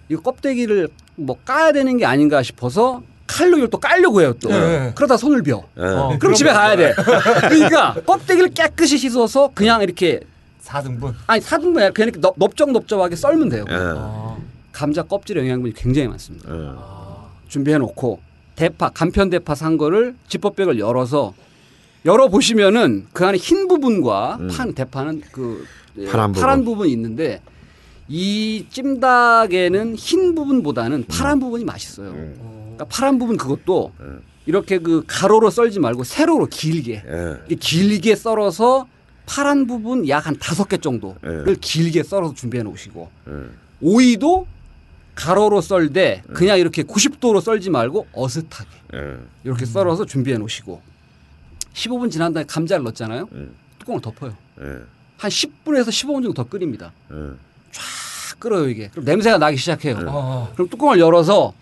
이 0.09 0.15
껍데기를 0.15 0.87
뭐 1.15 1.37
까야 1.45 1.71
되는 1.71 1.95
게 1.97 2.05
아닌가 2.05 2.41
싶어서 2.41 3.03
칼로 3.27 3.57
이걸 3.57 3.69
또 3.69 3.77
깔려고 3.77 4.21
해요 4.21 4.33
또. 4.41 4.49
네. 4.49 4.93
그러다 4.95 5.17
손을 5.17 5.43
벼. 5.43 5.63
어, 5.75 6.17
그럼 6.17 6.33
집에 6.33 6.49
가야 6.51 6.75
돼. 6.75 6.93
그러니까 7.49 7.93
껍데기를 8.05 8.49
깨끗이 8.49 8.97
씻어서 8.97 9.51
그냥 9.53 9.81
이렇게 9.83 10.21
4등분. 10.67 11.13
아니 11.27 11.41
사등분 11.41 11.77
아니라 11.81 11.93
그냥 11.93 12.09
이렇게 12.09 12.19
넙- 12.19 12.35
넓적넓적하게 12.37 13.15
썰면 13.15 13.49
돼요. 13.49 13.65
어. 13.69 14.41
감자 14.71 15.01
껍질에 15.03 15.41
영양분이 15.41 15.73
굉장히 15.73 16.07
많습니다. 16.07 16.47
어. 16.51 17.31
준비해 17.47 17.77
놓고 17.77 18.19
대파 18.55 18.89
간편 18.89 19.29
대파 19.29 19.55
산 19.55 19.77
거를 19.77 20.15
지퍼백을 20.27 20.79
열어서 20.79 21.33
열어 22.05 22.27
보시면은 22.27 23.07
그 23.13 23.25
안에 23.25 23.37
흰 23.37 23.67
부분과 23.67 24.39
판 24.51 24.73
대파는 24.73 25.21
그 25.31 25.65
예, 25.97 26.05
파란 26.05 26.31
부분. 26.31 26.41
파란 26.41 26.65
부분이 26.65 26.91
있는데 26.91 27.41
이 28.07 28.65
찜닭에는 28.69 29.95
흰 29.95 30.35
부분보다는 30.35 31.05
파란 31.07 31.39
부분이 31.39 31.63
맛있어요. 31.65 32.11
그러니까 32.11 32.85
파란 32.85 33.17
부분 33.19 33.37
그것도 33.37 33.91
이렇게 34.45 34.77
그 34.79 35.03
가로로 35.07 35.49
썰지 35.49 35.79
말고 35.79 36.03
세로로 36.03 36.45
길게 36.47 37.03
예. 37.05 37.55
길게 37.55 38.15
썰어서 38.15 38.87
파란 39.27 39.67
부분 39.67 40.07
약 40.07 40.25
한 40.25 40.35
다섯 40.39 40.67
개 40.67 40.77
정도를 40.77 41.45
예. 41.49 41.55
길게 41.61 42.01
썰어서 42.03 42.33
준비해 42.33 42.63
놓으시고 42.63 43.11
예. 43.29 43.33
오이도 43.81 44.47
가로로 45.13 45.61
썰되 45.61 46.23
그냥 46.33 46.57
이렇게 46.57 46.81
90도로 46.83 47.39
썰지 47.41 47.69
말고 47.69 48.07
어슷하게 48.13 48.69
예. 48.95 49.17
이렇게 49.43 49.65
썰어서 49.65 50.05
준비해 50.05 50.37
놓으시고 50.37 50.81
15분 51.73 52.09
지난 52.09 52.33
다음에 52.33 52.45
감자를 52.47 52.83
넣었잖아요. 52.85 53.27
음. 53.33 53.53
뚜껑을 53.79 54.01
덮어요. 54.01 54.35
예. 54.61 54.65
한 55.17 55.29
10분에서 55.29 55.89
15분 55.89 56.13
정도 56.23 56.33
더 56.33 56.43
끓입니다. 56.45 56.91
예. 57.11 57.15
탁 57.15 58.39
끓어요 58.39 58.67
이게. 58.69 58.87
그럼 58.89 59.05
냄새가 59.05 59.37
나기 59.37 59.57
시작해요. 59.57 59.97
어. 60.07 60.51
그럼 60.53 60.69
뚜껑을 60.69 60.99
열어서 60.99 61.53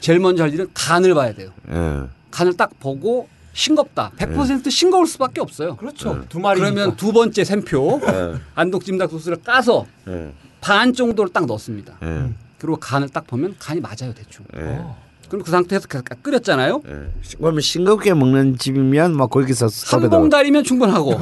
제일 0.00 0.18
먼저 0.20 0.44
할 0.44 0.52
일은 0.52 0.68
간을 0.74 1.14
봐야 1.14 1.32
돼요. 1.32 1.50
예. 1.70 2.02
간을 2.30 2.56
딱 2.56 2.70
보고 2.80 3.28
싱겁다. 3.54 4.10
100% 4.18 4.70
싱거울 4.70 5.06
수밖에 5.06 5.40
없어요. 5.40 5.76
그렇죠. 5.76 6.24
두 6.28 6.38
마리. 6.40 6.60
그러면 6.60 6.96
두 6.96 7.12
번째 7.12 7.44
샘표 7.44 8.00
예. 8.06 8.34
안독찜닭 8.54 9.10
소스를 9.10 9.38
까서 9.42 9.86
예. 10.08 10.32
반 10.60 10.92
정도를 10.92 11.32
딱 11.32 11.46
넣습니다. 11.46 11.96
예. 12.02 12.30
그리고 12.58 12.76
간을 12.76 13.08
딱 13.10 13.26
보면 13.26 13.54
간이 13.58 13.80
맞아요 13.80 14.12
대충. 14.14 14.44
예. 14.56 14.80
그럼 15.28 15.42
그 15.44 15.50
상태에서 15.50 15.86
그- 15.88 16.02
그- 16.02 16.16
끓였잖아요. 16.20 16.82
예. 16.86 17.10
그러면 17.38 17.60
싱겁게 17.60 18.12
먹는 18.14 18.58
집이면 18.58 19.16
뭐 19.16 19.28
거기서 19.28 19.68
한 19.86 20.10
봉다리면 20.10 20.64
충분하고. 20.64 21.18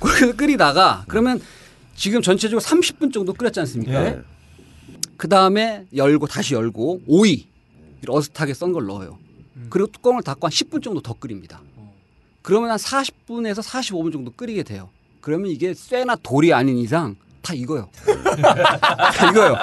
그래서 0.00 0.34
끓이다가 0.34 1.04
그러면 1.06 1.40
지금 1.94 2.22
전체적으로 2.22 2.60
30분 2.62 3.12
정도 3.12 3.34
끓였지 3.34 3.60
않습니까? 3.60 4.06
예. 4.06 4.20
그 5.18 5.28
다음에 5.28 5.84
열고 5.94 6.26
다시 6.28 6.54
열고 6.54 7.02
오이 7.06 7.46
어슷하게 8.08 8.54
썬 8.54 8.72
걸 8.72 8.86
넣어요. 8.86 9.18
그리고 9.68 9.90
뚜껑을 9.92 10.22
닫고 10.22 10.46
한 10.46 10.50
10분 10.50 10.82
정도 10.82 11.00
더 11.00 11.14
끓입니다. 11.14 11.60
그러면 12.42 12.70
한 12.70 12.78
40분에서 12.78 13.62
45분 13.62 14.12
정도 14.12 14.30
끓이게 14.32 14.62
돼요. 14.62 14.88
그러면 15.20 15.50
이게 15.50 15.74
쇠나 15.74 16.16
돌이 16.22 16.52
아닌 16.54 16.78
이상 16.78 17.16
다 17.42 17.52
익어요. 17.54 17.88
다 19.14 19.30
익어요. 19.30 19.56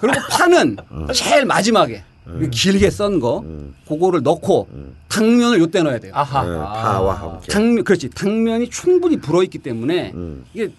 그리고 0.00 0.20
파는 0.30 0.76
제일 1.14 1.46
마지막에 1.46 2.04
길게 2.50 2.90
썬 2.90 3.20
거 3.20 3.42
그거를 3.86 4.22
넣고 4.22 4.68
당면을 5.08 5.60
요때 5.60 5.82
넣어야 5.82 5.98
돼요. 5.98 6.12
아하. 6.14 6.44
예. 6.46 6.52
파와 6.58 7.14
함께. 7.14 7.50
당면 7.50 7.84
그렇지 7.84 8.10
당면이 8.10 8.68
충분히 8.68 9.16
불어 9.18 9.42
있기 9.42 9.58
때문에 9.58 10.12
음. 10.14 10.44
이게 10.52 10.70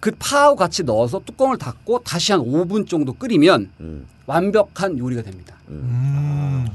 그 0.00 0.12
파하고 0.18 0.56
같이 0.56 0.84
넣어서 0.84 1.20
뚜껑을 1.24 1.56
닫고 1.56 2.00
다시 2.04 2.32
한 2.32 2.42
5분 2.42 2.86
정도 2.86 3.14
끓이면 3.14 3.70
음. 3.80 4.06
완벽한 4.26 4.98
요리가 4.98 5.22
됩니다. 5.22 5.56
음. 5.68 6.66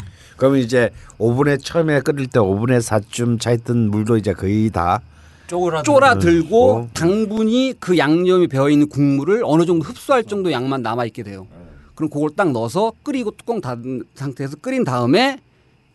그러면 0.41 0.59
이제 0.61 0.89
오븐에 1.19 1.57
처음에 1.57 1.99
끓일 2.01 2.26
때 2.26 2.39
오븐에 2.39 2.80
4쯤 2.80 3.39
차 3.39 3.51
있던 3.51 3.91
물도 3.91 4.18
이제 4.18 4.34
거의 4.34 4.72
다 4.72 4.99
쪼그라. 5.45 5.84
쫄아들고 5.84 6.77
음. 6.77 6.89
당분이 6.95 7.76
그 7.80 7.95
양념이 7.99 8.47
배어 8.47 8.72
있는 8.72 8.89
국물을 8.89 9.43
어느 9.45 9.68
정도 9.68 9.85
흡수할 9.85 10.23
정도 10.23 10.51
양만 10.51 10.81
남아 10.81 11.05
있게 11.05 11.22
돼요. 11.22 11.45
그럼 11.93 12.09
그걸 12.09 12.31
딱 12.35 12.51
넣어서 12.53 12.91
끓이고 13.03 13.30
뚜껑 13.38 13.61
닫은 13.61 14.05
상태에서 14.15 14.55
끓인 14.55 14.84
다음에 14.84 15.38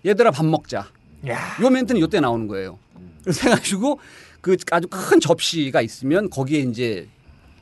얘들아 0.06 0.30
밥 0.30 0.46
먹자. 0.46 0.86
야. 1.26 1.38
요 1.60 1.68
멘트는 1.68 2.00
요때 2.00 2.20
나오는 2.20 2.46
거예요. 2.46 2.78
그래서 3.24 3.48
해가지고 3.48 3.98
그 4.40 4.56
아주 4.70 4.86
큰 4.86 5.18
접시가 5.18 5.80
있으면 5.80 6.30
거기에 6.30 6.60
이제 6.60 7.08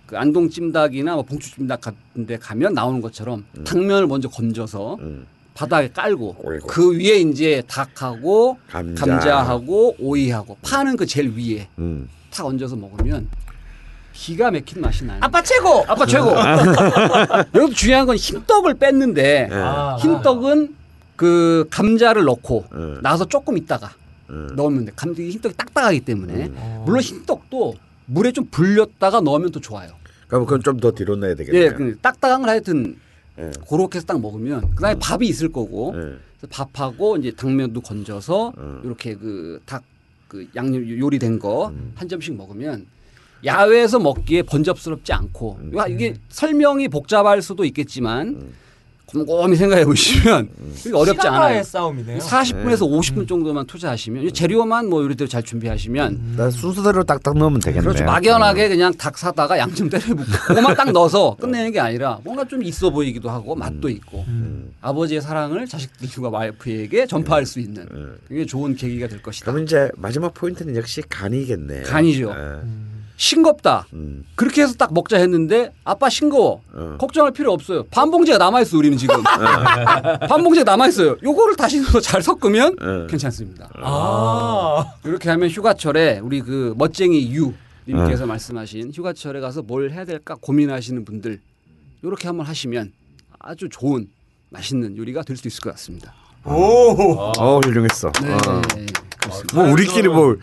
그 0.05 0.19
안동 0.19 0.51
찜닭이나 0.51 1.15
뭐 1.15 1.23
봉추 1.23 1.51
찜닭 1.55 1.81
같은 1.81 2.27
데 2.27 2.37
가면 2.37 2.75
나오는 2.75 3.01
것처럼 3.01 3.47
당면을 3.65 4.07
먼저 4.07 4.29
건져서 4.29 4.97
음. 5.01 5.27
바닥에 5.55 5.89
깔고 5.93 6.37
올리고. 6.43 6.67
그 6.67 6.97
위에 6.99 7.19
이제 7.21 7.63
닭하고 7.69 8.59
감자. 8.69 9.07
감자 9.07 9.39
하고 9.43 9.95
오이하고 9.99 10.57
파는 10.63 10.97
그 10.97 11.07
제일 11.07 11.33
위에 11.37 11.69
음. 11.79 12.09
탁 12.33 12.47
얹어서 12.47 12.75
먹으면 12.77 13.29
기가 14.13 14.51
막힌 14.51 14.81
맛이 14.81 15.05
나요. 15.05 15.19
아빠 15.23 15.43
최고. 15.43 15.85
아빠 15.87 16.05
최고. 16.07 16.31
여기서 17.55 17.75
중요한 17.75 18.07
건 18.07 18.17
흰떡을 18.17 18.75
뺐는데 18.75 19.49
예. 19.51 19.55
아. 19.55 19.97
흰떡은 20.01 20.75
그 21.17 21.67
감자를 21.71 22.25
넣고 22.25 22.65
음. 22.73 22.99
나서 23.03 23.25
조금 23.25 23.57
있다가 23.57 23.93
음. 24.31 24.51
넣으면 24.57 24.87
돼. 24.87 24.93
감 24.97 25.15
흰떡이 25.15 25.55
딱딱하기 25.57 26.01
때문에 26.01 26.51
어. 26.57 26.83
물론 26.87 27.01
흰떡도 27.01 27.75
물에 28.07 28.33
좀 28.33 28.47
불렸다가 28.51 29.21
넣으면 29.21 29.51
또 29.53 29.61
좋아요. 29.61 29.91
그럼 30.27 30.47
그건 30.47 30.63
좀 30.63 30.81
더 30.81 30.91
뒤로 30.91 31.15
넣어야 31.17 31.35
되겠네요. 31.37 31.63
예, 31.65 31.71
그 31.71 31.97
딱딱한 32.01 32.41
걸 32.41 32.51
하여튼 32.51 32.97
예. 33.39 33.51
그렇게 33.69 33.97
해서 33.97 34.07
딱 34.07 34.21
먹으면 34.21 34.75
그다음에 34.75 34.99
밥이 34.99 35.27
있을 35.27 35.51
거고 35.51 35.93
예. 35.97 36.01
그래서 36.41 36.47
밥하고 36.51 37.17
이제 37.17 37.33
당면도 37.33 37.81
건져서 37.81 38.53
음. 38.59 38.81
이렇게 38.85 39.15
그 39.15 39.61
닭 39.67 39.83
그 40.35 40.49
양념 40.57 40.89
요리된 40.99 41.39
거 41.39 41.69
음. 41.69 41.93
한 41.95 42.09
점씩 42.09 42.35
먹으면 42.37 42.87
야외에서 43.45 44.01
먹기에 44.01 44.43
번잡스럽지 44.43 45.13
않고 45.13 45.59
음. 45.61 45.77
야, 45.77 45.87
이게 45.87 46.15
설명이 46.29 46.89
복잡할 46.89 47.41
수도 47.41 47.65
있겠지만 47.65 48.53
곰곰이 49.15 49.57
생각해 49.57 49.85
보시면 49.85 50.49
이게 50.81 50.93
어렵지 50.93 51.21
시간과의 51.23 51.51
않아요. 51.51 51.63
싸움이네요. 51.63 52.19
40분에서 52.19 52.81
50분 52.81 53.29
정도만 53.29 53.67
투자하시면 53.67 54.33
재료만 54.33 54.89
뭐 54.89 55.03
요리대로 55.03 55.29
잘 55.29 55.43
준비하시면 55.43 56.35
나 56.37 56.51
순서대로 56.51 57.05
딱딱 57.05 57.39
넣으면 57.39 57.61
되겠네요. 57.61 57.83
그렇죠. 57.83 58.05
막연하게 58.05 58.69
그냥 58.69 58.93
닭 58.95 59.17
사다가 59.17 59.59
양념 59.59 59.89
때려붓고 59.89 60.25
그것만 60.49 60.75
딱 60.75 60.91
넣어서 60.93 61.37
끝내는 61.41 61.73
게 61.73 61.81
아니라 61.81 62.19
뭔가 62.25 62.45
좀 62.45 62.63
있어 62.63 62.91
보이기도 62.91 63.31
하고 63.31 63.55
맛도 63.55 63.89
있고 63.89 64.25
음. 64.29 64.73
아버지의 64.81 65.21
사랑을 65.21 65.67
자식들과 65.67 66.29
와이프에게 66.31 67.07
전파할 67.07 67.47
수 67.47 67.61
있는 67.61 67.87
음. 67.93 68.17
이게 68.31 68.45
좋은 68.45 68.75
계기가 68.75 69.07
될 69.07 69.23
것이다. 69.23 69.45
그러면 69.45 69.65
이제 69.65 69.91
마지막 69.97 70.35
포인트는 70.35 70.75
역시 70.77 71.03
간이겠네요. 71.09 71.85
간이죠. 71.85 72.31
예. 72.37 72.94
싱겁다. 73.17 73.87
음. 73.93 74.25
그렇게 74.35 74.63
해서 74.63 74.75
딱 74.75 74.93
먹자 74.93 75.19
했는데 75.19 75.73
아빠 75.85 76.09
싱거워. 76.11 76.63
어. 76.73 76.97
걱정할 76.99 77.33
필요 77.33 77.53
없어요. 77.53 77.85
반 77.85 78.11
봉지가 78.11 78.39
남아 78.39 78.61
있어 78.63 78.77
우리는 78.77 78.99
지금. 78.99 79.23
반 80.29 80.43
봉지가 80.43 80.65
남아 80.65 80.89
있어요. 80.89 81.17
요거를 81.23 81.57
다시 81.57 81.81
넣어서 81.81 82.01
잘 82.01 82.23
섞으면 82.23 82.77
어. 82.81 83.07
괜찮습니다. 83.09 83.69
아. 83.81 84.85
이렇게 85.05 85.31
하면 85.31 85.49
휴가철에 85.49 86.19
우리 86.23 86.41
그 86.41 86.75
멋쟁이 86.77 87.33
유 87.35 87.53
님께서 87.87 88.25
어. 88.25 88.27
말씀하신 88.27 88.93
휴가철에 88.95 89.41
가서 89.41 89.63
뭘 89.63 89.91
해야 89.93 90.05
될까 90.05 90.37
고민하시는 90.41 91.05
분들 91.05 91.41
이렇게 92.03 92.27
한번 92.27 92.47
하시면 92.47 92.93
아주 93.39 93.69
좋은 93.69 94.09
맛있는 94.51 94.97
요리가 94.97 95.23
될 95.23 95.37
수 95.37 95.47
있을 95.49 95.61
것 95.61 95.71
같습니다. 95.73 96.15
오. 96.45 96.51
어 97.39 97.61
훌륭했어. 97.61 98.11
네. 98.23 98.33
어. 98.33 98.63
그렇습니다. 99.19 99.57
뭐 99.63 99.71
우리끼리 99.73 100.09
뭐 100.09 100.37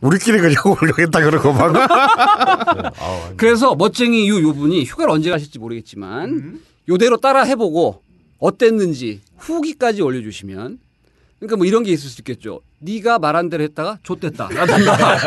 우리끼리 0.00 0.38
그냥 0.38 0.54
훌륭했다 0.62 1.20
그러고 1.20 1.52
막. 1.52 1.72
그래서 3.36 3.74
멋쟁이 3.74 4.28
유 4.28 4.42
요분이 4.42 4.84
휴가를 4.84 5.10
언제 5.12 5.30
가실지 5.30 5.58
모르겠지만 5.58 6.28
음. 6.30 6.62
요대로 6.88 7.16
따라 7.18 7.42
해보고 7.42 8.02
어땠는지 8.38 9.20
후기까지 9.36 10.02
올려주시면 10.02 10.78
그러니까 11.38 11.56
뭐 11.56 11.66
이런 11.66 11.82
게 11.82 11.92
있을 11.92 12.08
수 12.08 12.20
있겠죠. 12.20 12.60
네가 12.80 13.18
말한 13.18 13.48
대로 13.48 13.62
했다가 13.64 13.98
좆됐다. 14.02 14.48
라든가. 14.48 15.18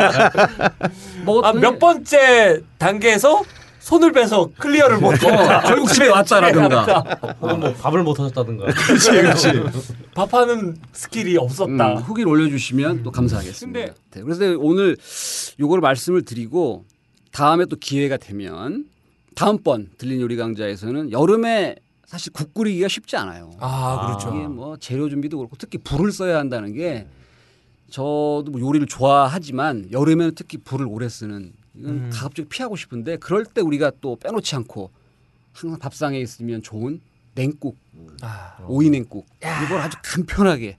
뭐 1.24 1.42
아, 1.42 1.54
몇 1.54 1.80
번째 1.80 2.62
단계에서 2.78 3.44
손을 3.82 4.12
빼서 4.12 4.52
클리어를 4.58 5.00
못 5.00 5.14
어, 5.24 5.62
결국 5.62 5.88
집에 5.92 6.08
왔다라든가. 6.08 6.84
혹은 7.42 7.60
뭐 7.60 7.74
밥을 7.74 8.04
못 8.04 8.20
하셨다든가. 8.20 8.68
밥하는 10.14 10.78
skill이 10.94 11.38
없었다. 11.38 11.94
음, 11.94 11.98
후기를 11.98 12.30
올려주시면 12.30 13.04
또 13.04 13.12
감사하겠습니다. 13.12 13.80
근데- 13.80 13.94
네, 14.12 14.22
그래서 14.22 14.56
오늘 14.60 14.96
요거를 15.60 15.82
말씀을 15.82 16.22
드리고 16.24 16.86
다음에 17.32 17.66
또 17.66 17.76
기회가 17.76 18.18
되면 18.18 18.86
다음번 19.36 19.90
들린 19.98 20.22
요리 20.22 20.36
강좌에서는 20.36 21.12
여름에 21.12 21.76
사실 22.06 22.34
국 22.34 22.54
끓이기가 22.54 22.88
쉽지 22.88 23.16
않아요. 23.18 23.52
아, 23.60 24.06
그렇죠. 24.06 24.36
이게 24.38 24.48
뭐 24.48 24.78
재료 24.78 25.10
준비도 25.10 25.38
그렇고 25.38 25.56
특히 25.58 25.78
불을 25.80 26.12
써야 26.12 26.38
한다는 26.38 26.74
게 26.74 27.08
저도 27.90 28.46
뭐 28.52 28.60
요리를 28.62 28.86
좋아하지만 28.88 29.88
여름에는 29.92 30.34
특히 30.36 30.58
불을 30.58 30.86
오래 30.88 31.08
쓰는 31.10 31.54
이건 31.76 31.92
음. 31.92 32.10
가급적 32.12 32.50
피하고 32.50 32.76
싶은데 32.76 33.18
그럴 33.18 33.46
때 33.46 33.62
우리가 33.62 33.92
또 34.02 34.16
빼놓지 34.18 34.56
않고 34.56 34.92
항상 35.54 35.80
밥상에 35.80 36.20
있으면 36.20 36.62
좋은 36.62 37.02
냉국, 37.36 37.78
아. 38.22 38.58
오이 38.68 38.90
냉국 38.90 39.26
이걸 39.66 39.80
아주 39.80 39.98
간편하게 40.04 40.78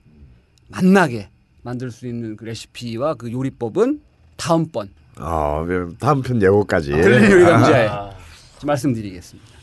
맛나게 0.69 1.29
만들 1.63 1.91
수 1.91 2.07
있는 2.07 2.35
그 2.35 2.45
레시피와 2.45 3.15
그 3.15 3.31
요리법은 3.31 4.01
다음번 4.37 4.89
어 5.19 5.65
다음 5.99 6.21
편 6.21 6.41
예고까지. 6.41 6.91
들린 6.91 7.31
요리 7.31 7.43
강좌에 7.43 7.87
아. 7.87 8.11
말씀드리겠습니다. 8.63 9.53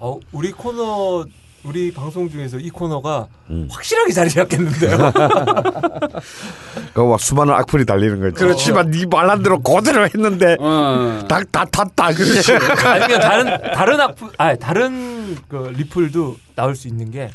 어, 0.00 0.18
우리 0.32 0.52
코너 0.52 1.26
우리 1.64 1.92
방송 1.92 2.30
중에서 2.30 2.58
이 2.58 2.70
코너가 2.70 3.26
음. 3.50 3.68
확실하게 3.70 4.12
자리 4.12 4.30
잡겠는데요. 4.30 4.96
그거 6.94 7.08
막 7.08 7.20
수많은 7.20 7.52
악플이 7.54 7.84
달리는 7.84 8.32
거지. 8.32 8.62
씨발 8.64 8.90
네 8.90 9.04
말한 9.06 9.42
대로 9.42 9.60
그대로 9.60 10.04
했는데 10.04 10.56
어. 10.60 11.24
닭다 11.28 11.64
탔다. 11.66 12.12
그렇지. 12.12 12.52
아니면 12.86 13.20
다른 13.20 13.72
다른 13.72 14.00
악플 14.00 14.28
아 14.38 14.54
다른 14.56 15.36
그 15.48 15.72
리플도 15.76 16.36
나올 16.54 16.74
수 16.76 16.88
있는 16.88 17.10
게 17.10 17.30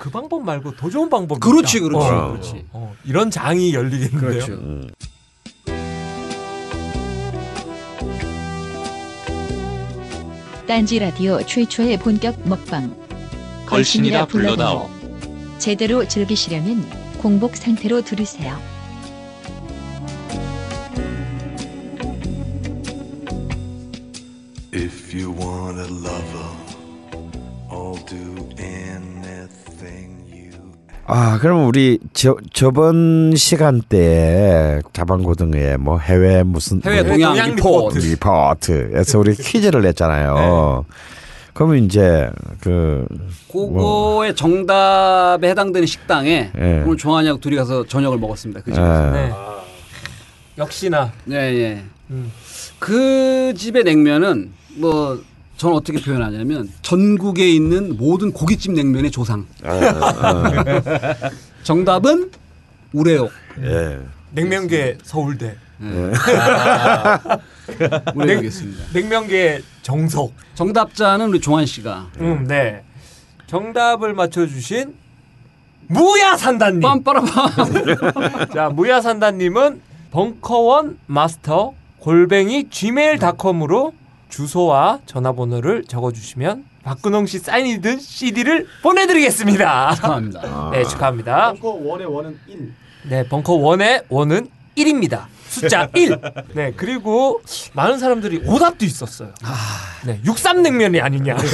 그 0.00 0.08
방법 0.08 0.42
말고 0.42 0.76
더 0.76 0.88
좋은 0.88 1.10
방법이 1.10 1.40
그렇지, 1.40 1.76
있다. 1.76 1.86
그렇지, 1.88 2.06
어, 2.08 2.28
그렇지. 2.30 2.64
어, 2.72 2.94
이런 3.04 3.30
장이 3.30 3.74
열리겠는데요. 3.74 4.30
그렇죠. 4.30 4.52
음. 4.54 4.88
딴지 10.66 10.98
라디오 10.98 11.42
최초의 11.42 11.98
본격 11.98 12.48
먹방. 12.48 12.99
걸신이라 13.70 14.26
불러다오. 14.26 14.90
제대로 15.58 16.06
즐기시려면 16.06 16.84
공복 17.18 17.56
상태로 17.56 18.02
들으세요. 18.02 18.58
If 24.72 25.12
you 25.14 25.30
want 25.32 25.78
a 25.78 25.86
lover, 25.88 26.50
I'll 27.70 27.98
do 28.06 28.48
anything 28.58 30.16
you 30.32 30.50
아, 31.06 31.38
그럼 31.40 31.66
우리 31.66 31.98
저 32.12 32.36
저번 32.52 33.34
시간대에 33.36 34.80
자방고등의 34.92 35.78
뭐 35.78 35.98
해외 35.98 36.42
무슨 36.44 36.80
해외 36.84 37.02
동향 37.04 37.54
리포트. 37.56 37.98
리포트에서 37.98 39.18
우리 39.18 39.34
퀴즈를 39.36 39.82
냈잖아요. 39.82 40.84
그러면 41.60 41.84
이제 41.84 42.30
그 42.58 43.06
그거의 43.52 44.34
정답에 44.34 45.50
해당되는 45.50 45.86
식당에 45.86 46.50
예. 46.58 46.82
오늘 46.86 46.96
종환이하고 46.96 47.38
둘이 47.38 47.54
가서 47.56 47.84
저녁을 47.86 48.16
먹었습니다. 48.16 48.62
그 48.62 48.72
집에서. 48.72 49.08
예. 49.08 49.10
네. 49.12 49.32
역시나 50.56 51.12
네, 51.26 51.36
예. 51.36 51.84
음. 52.08 52.32
그 52.78 53.52
집의 53.54 53.84
냉면은 53.84 54.52
뭐 54.76 55.22
저는 55.58 55.76
어떻게 55.76 56.00
표현하냐면 56.00 56.70
전국에 56.80 57.46
있는 57.50 57.98
모든 57.98 58.32
고깃집 58.32 58.72
냉면의 58.72 59.10
조상. 59.10 59.44
정답은 61.62 62.30
우레옥. 62.94 63.30
예. 63.64 63.98
냉면계 64.30 64.96
서울대, 65.02 65.56
우레옥이었습니다. 68.14 68.84
냉면계 68.92 69.62
정석. 69.82 70.32
정답자는 70.54 71.28
우리 71.28 71.40
종환 71.40 71.66
씨가 71.66 72.10
음, 72.20 72.44
네. 72.46 72.82
정답을 73.46 74.14
맞춰주신 74.14 74.94
무야산다님. 75.88 76.82
자, 78.54 78.68
무야산다님은 78.68 79.80
벙커원 80.12 80.98
마스터 81.06 81.74
골뱅이 81.98 82.68
gmail.com으로 82.70 83.92
주소와 84.28 85.00
전화번호를 85.06 85.84
적어주시면 85.84 86.64
박근홍 86.82 87.26
씨 87.26 87.38
사인이 87.40 87.80
든 87.80 87.98
CD를 87.98 88.66
보내드리겠습니다. 88.82 89.94
축하합니다. 89.96 90.70
네, 90.72 90.84
축하합니다. 90.84 91.52
벙커 91.52 91.68
원의 91.82 92.06
원은 92.06 92.38
1. 92.46 92.74
네, 93.08 93.28
벙커 93.28 93.54
원의 93.54 94.02
원은 94.08 94.48
1입니다. 94.76 95.24
숫자 95.50 95.88
1. 95.94 96.16
네, 96.54 96.72
그리고 96.76 97.42
많은 97.74 97.98
사람들이 97.98 98.42
오답도 98.46 98.84
있었어요. 98.84 99.34
네, 100.06 100.20
육삼냉면이 100.24 101.00
아니냐. 101.00 101.36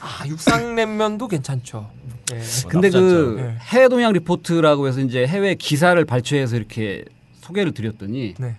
아, 0.00 0.26
육쌈냉면도 0.26 1.28
괜찮죠. 1.28 1.90
네. 2.30 2.40
근데 2.68 2.90
그. 2.90 3.36
네. 3.38 3.56
해외 3.60 3.88
동향 3.88 4.12
리포트라고 4.12 4.86
해서 4.86 5.00
이제 5.00 5.26
해외 5.26 5.54
기사를 5.54 6.02
발췌해서 6.04 6.56
이렇게 6.56 7.04
소개를 7.40 7.72
드렸더니 7.72 8.34
네. 8.38 8.56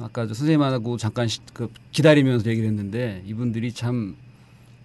아까 0.00 0.26
저 0.26 0.32
선생님하고 0.34 0.96
잠깐 0.96 1.28
시- 1.28 1.40
그 1.52 1.68
기다리면서 1.92 2.48
얘기를 2.50 2.68
했는데 2.68 3.22
이분들이 3.26 3.72
참 3.72 4.16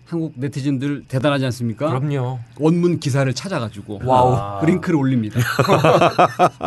한국 0.10 0.34
네티즌들 0.38 1.04
대단하지 1.08 1.46
않습니까? 1.46 1.88
그럼요. 1.88 2.40
원문 2.58 3.00
기사를 3.00 3.32
찾아가지고 3.32 4.02
와우. 4.04 4.60
그 4.60 4.66
링크를 4.66 4.96
올립니다. 4.98 5.40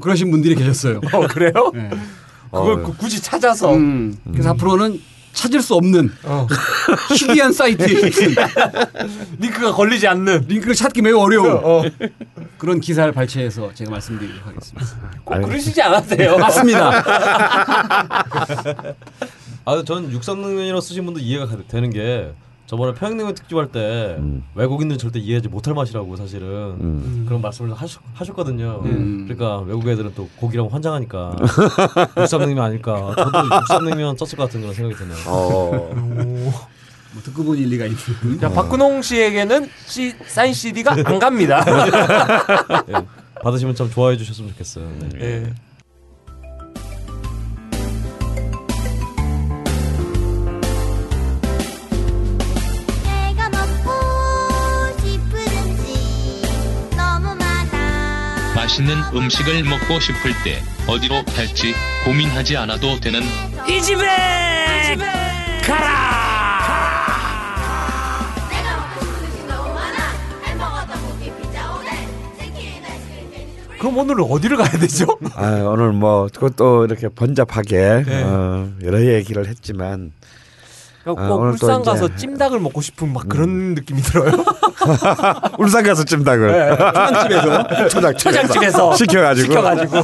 그러신 0.00 0.30
분들이 0.30 0.54
계셨어요. 0.54 1.00
어, 1.12 1.26
그래요? 1.26 1.52
네. 1.74 1.90
그걸 2.50 2.82
그- 2.84 2.96
굳이 2.96 3.20
찾아서. 3.20 3.74
음, 3.74 4.16
그래서 4.32 4.48
앞으로는 4.50 4.98
찾을 5.34 5.60
수 5.60 5.74
없는 5.74 6.10
어. 6.24 6.46
희귀한 7.14 7.52
사이트에 7.52 7.86
있는 7.86 8.10
링크가 9.38 9.72
걸리지 9.72 10.08
않는. 10.08 10.46
링크를 10.48 10.74
찾기 10.74 11.02
매우 11.02 11.18
어려운 11.20 11.60
어, 11.62 11.82
그런 12.56 12.80
기사를 12.80 13.12
발췌해서 13.12 13.72
제가 13.74 13.90
말씀드리도록 13.90 14.46
하겠습니다. 14.46 14.86
꼭 15.24 15.42
그러시지 15.42 15.82
않았어요. 15.82 16.38
맞습니다. 16.38 17.04
아, 19.68 19.82
전 19.84 20.10
육삼냉면이라고 20.10 20.80
쓰신 20.80 21.04
분도 21.04 21.20
이해가 21.20 21.44
가- 21.46 21.58
되는 21.68 21.90
게 21.90 22.32
저번에 22.64 22.94
평양냉면 22.94 23.34
특집할 23.34 23.70
때 23.70 24.16
음. 24.18 24.42
외국인들은 24.54 24.98
절대 24.98 25.18
이해하지 25.18 25.48
못할 25.48 25.74
맛이라고 25.74 26.16
사실은 26.16 26.46
음. 26.80 27.24
그런 27.28 27.42
말씀을 27.42 27.74
하셨, 27.74 28.00
하셨거든요. 28.14 28.80
음. 28.86 29.26
그러니까 29.28 29.58
외국 29.60 29.86
애들은 29.86 30.12
또 30.14 30.26
고기랑 30.36 30.68
환장하니까 30.70 31.36
육삼냉면 32.18 32.64
아닐까. 32.64 33.14
저도 33.14 33.38
육삼냉면 33.60 34.16
썼을 34.16 34.36
것 34.38 34.44
같은 34.44 34.62
그런 34.62 34.74
생각이 34.74 34.96
드네요. 34.96 35.16
어. 35.26 35.90
뭐 37.12 37.22
듣고 37.22 37.44
보니 37.44 37.60
일리가 37.62 37.84
있는. 37.86 38.38
자, 38.40 38.48
박근홍 38.50 39.02
씨에게는 39.02 39.68
C, 39.86 40.14
사인 40.26 40.52
CD가 40.54 40.92
안 41.04 41.18
갑니다. 41.18 41.62
예. 42.88 42.94
받으시면 43.42 43.74
참 43.74 43.90
좋아해 43.90 44.16
주셨으면 44.16 44.50
좋겠어요. 44.52 44.88
네. 45.14 45.20
예. 45.20 45.52
맛있는 58.68 58.96
음식을 59.14 59.64
먹고 59.64 59.98
싶을 59.98 60.32
때 60.44 60.60
어디로 60.86 61.24
갈지 61.34 61.72
고민하지 62.04 62.54
않아도 62.58 63.00
되는 63.00 63.22
이 63.66 63.80
집에 63.80 64.04
오뎅 71.72 71.92
치킨 72.38 72.84
아이스크림 72.84 73.78
그럼 73.78 73.96
오늘은 73.96 74.24
어디를 74.30 74.56
가야 74.58 74.70
되죠? 74.72 75.06
아, 75.34 75.50
오늘 75.64 75.92
뭐 75.92 76.26
그것도 76.26 76.84
이렇게 76.84 77.08
번잡하게 77.08 78.04
네. 78.06 78.22
어, 78.22 78.70
여러 78.82 79.00
얘기를 79.02 79.46
했지만 79.46 80.12
꼭 81.04 81.18
아, 81.18 81.30
오늘 81.30 81.56
또 81.58 81.66
울산 81.66 81.80
이제- 81.80 81.90
가서 81.90 82.14
찜닭을 82.16 82.60
먹고 82.60 82.82
싶은 82.82 83.12
막 83.14 83.28
그런 83.28 83.74
느낌이 83.74 84.02
들어요. 84.02 84.44
울산 85.58 85.82
가서 85.84 86.04
찜닭을 86.04 86.78
초장집에서 87.90 88.14
초장집에서 88.16 88.94
시켜가지고 88.96 89.48
시켜가지고. 89.48 90.02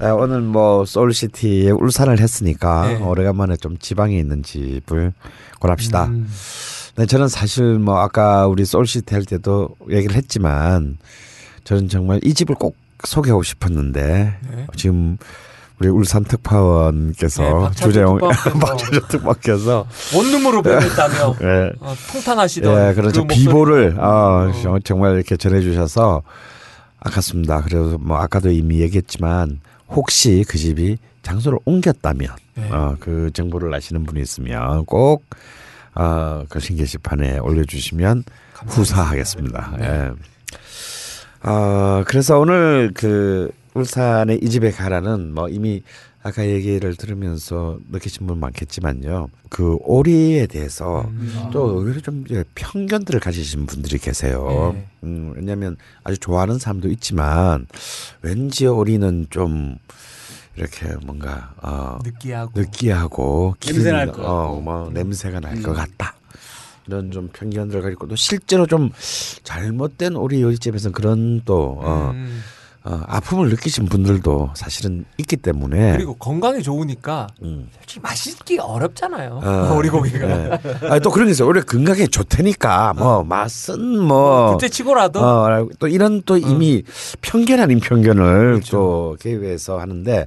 아, 0.00 0.12
오늘 0.12 0.40
뭐 0.40 0.84
소울시티에 0.84 1.70
울산을 1.70 2.20
했으니까 2.20 2.88
네. 2.88 2.96
오래간만에 2.96 3.56
좀 3.56 3.78
지방에 3.78 4.18
있는 4.18 4.42
집을 4.42 5.12
골합시다. 5.60 6.06
음. 6.06 6.28
네, 6.96 7.06
저는 7.06 7.28
사실 7.28 7.78
뭐 7.78 7.98
아까 7.98 8.46
우리 8.46 8.64
소울시티 8.64 9.14
할 9.14 9.24
때도 9.24 9.70
얘기를 9.90 10.16
했지만 10.16 10.98
저는 11.64 11.88
정말 11.88 12.20
이 12.22 12.34
집을 12.34 12.54
꼭 12.54 12.76
소개하고 13.04 13.42
싶었는데 13.42 14.36
네. 14.50 14.66
지금 14.76 15.16
우리 15.80 15.88
울산 15.88 16.22
특파원께서 16.24 17.42
네, 17.42 17.50
박찬주 17.50 17.82
주재용 17.82 18.18
특파원께서. 19.08 19.86
원룸으로 20.14 20.62
변했다며 20.62 21.36
예, 21.42 21.72
어, 21.80 21.94
통탄하시던 22.12 22.90
예, 22.90 22.94
그런 22.94 23.12
그. 23.12 23.26
비보를 23.26 23.98
어, 23.98 24.52
정- 24.62 24.80
정말 24.82 25.14
이렇게 25.16 25.36
전해주셔서 25.36 26.22
아깝습니다. 27.00 27.62
그래서 27.62 27.98
뭐 27.98 28.16
아까도 28.18 28.50
이미 28.50 28.80
얘기했지만 28.80 29.60
혹시 29.88 30.44
그 30.48 30.58
집이 30.58 30.96
장소를 31.22 31.58
옮겼다면 31.64 32.28
네. 32.54 32.70
어, 32.70 32.96
그 33.00 33.30
정보를 33.34 33.74
아시는 33.74 34.04
분이 34.04 34.20
있으면 34.22 34.84
꼭 34.84 35.24
어, 35.96 36.44
거신 36.48 36.76
게시판에 36.76 37.38
올려주시면 37.38 38.24
후사하겠습니다. 38.66 39.72
예. 39.80 40.10
어, 41.48 42.04
그래서 42.06 42.38
오늘 42.38 42.92
그 42.94 43.50
울산의 43.74 44.38
이 44.42 44.48
집에 44.48 44.70
가라는 44.70 45.34
뭐 45.34 45.48
이미 45.48 45.82
아까 46.22 46.46
얘기를 46.46 46.96
들으면서 46.96 47.78
느끼신 47.90 48.26
분 48.26 48.38
많겠지만요. 48.38 49.28
그 49.50 49.76
오리에 49.80 50.46
대해서 50.46 51.02
음. 51.02 51.50
또 51.52 51.76
오히려 51.76 52.00
좀 52.00 52.24
편견들을 52.54 53.20
가지신 53.20 53.66
분들이 53.66 53.98
계세요. 53.98 54.72
네. 54.74 54.86
음, 55.02 55.34
왜냐하면 55.36 55.76
아주 56.02 56.16
좋아하는 56.16 56.58
사람도 56.58 56.88
있지만 56.88 57.66
왠지 58.22 58.66
오리는 58.66 59.26
좀 59.28 59.76
이렇게 60.56 60.94
뭔가 61.04 61.52
어, 61.60 61.98
느끼하고 62.02 62.58
느끼하고 62.58 63.56
냄새 63.60 63.92
날것 63.92 64.24
어. 64.24 64.60
뭐 64.62 64.90
냄새가 64.94 65.40
날 65.40 65.56
음. 65.56 65.62
것 65.62 65.74
같다. 65.74 66.14
이런 66.86 67.10
좀 67.10 67.28
편견들을 67.32 67.82
가지고 67.82 68.08
또 68.08 68.16
실제로 68.16 68.66
좀 68.66 68.90
잘못된 69.42 70.16
오리 70.16 70.40
요리집에서는 70.42 70.92
그런 70.92 71.42
또 71.44 71.78
어, 71.82 72.12
음. 72.14 72.42
어, 72.86 73.00
아픔을 73.06 73.48
느끼신 73.48 73.86
분들도 73.86 74.50
사실은 74.54 75.06
있기 75.16 75.36
때문에 75.38 75.92
그리고 75.92 76.14
건강에 76.16 76.60
좋으니까 76.60 77.28
음. 77.42 77.70
솔직히 77.78 78.00
맛있기 78.00 78.58
어렵잖아요. 78.58 79.40
어, 79.42 79.72
오리고기가. 79.78 80.28
예. 80.28 80.60
아, 80.90 80.98
또 80.98 81.10
그런 81.10 81.26
게 81.26 81.32
있어요. 81.32 81.48
오히려 81.48 81.62
건강에 81.64 82.06
좋다니까 82.06 82.92
뭐 82.92 83.24
맛은 83.24 84.00
뭐 84.00 84.52
그때 84.52 84.68
치고라도 84.68 85.20
어, 85.20 85.66
또 85.78 85.88
이런 85.88 86.20
또 86.26 86.36
이미 86.36 86.82
편견 87.22 87.58
아닌 87.58 87.80
편견을 87.80 88.52
그렇죠. 88.52 88.70
또 88.70 89.16
개입해서 89.18 89.80
하는데 89.80 90.26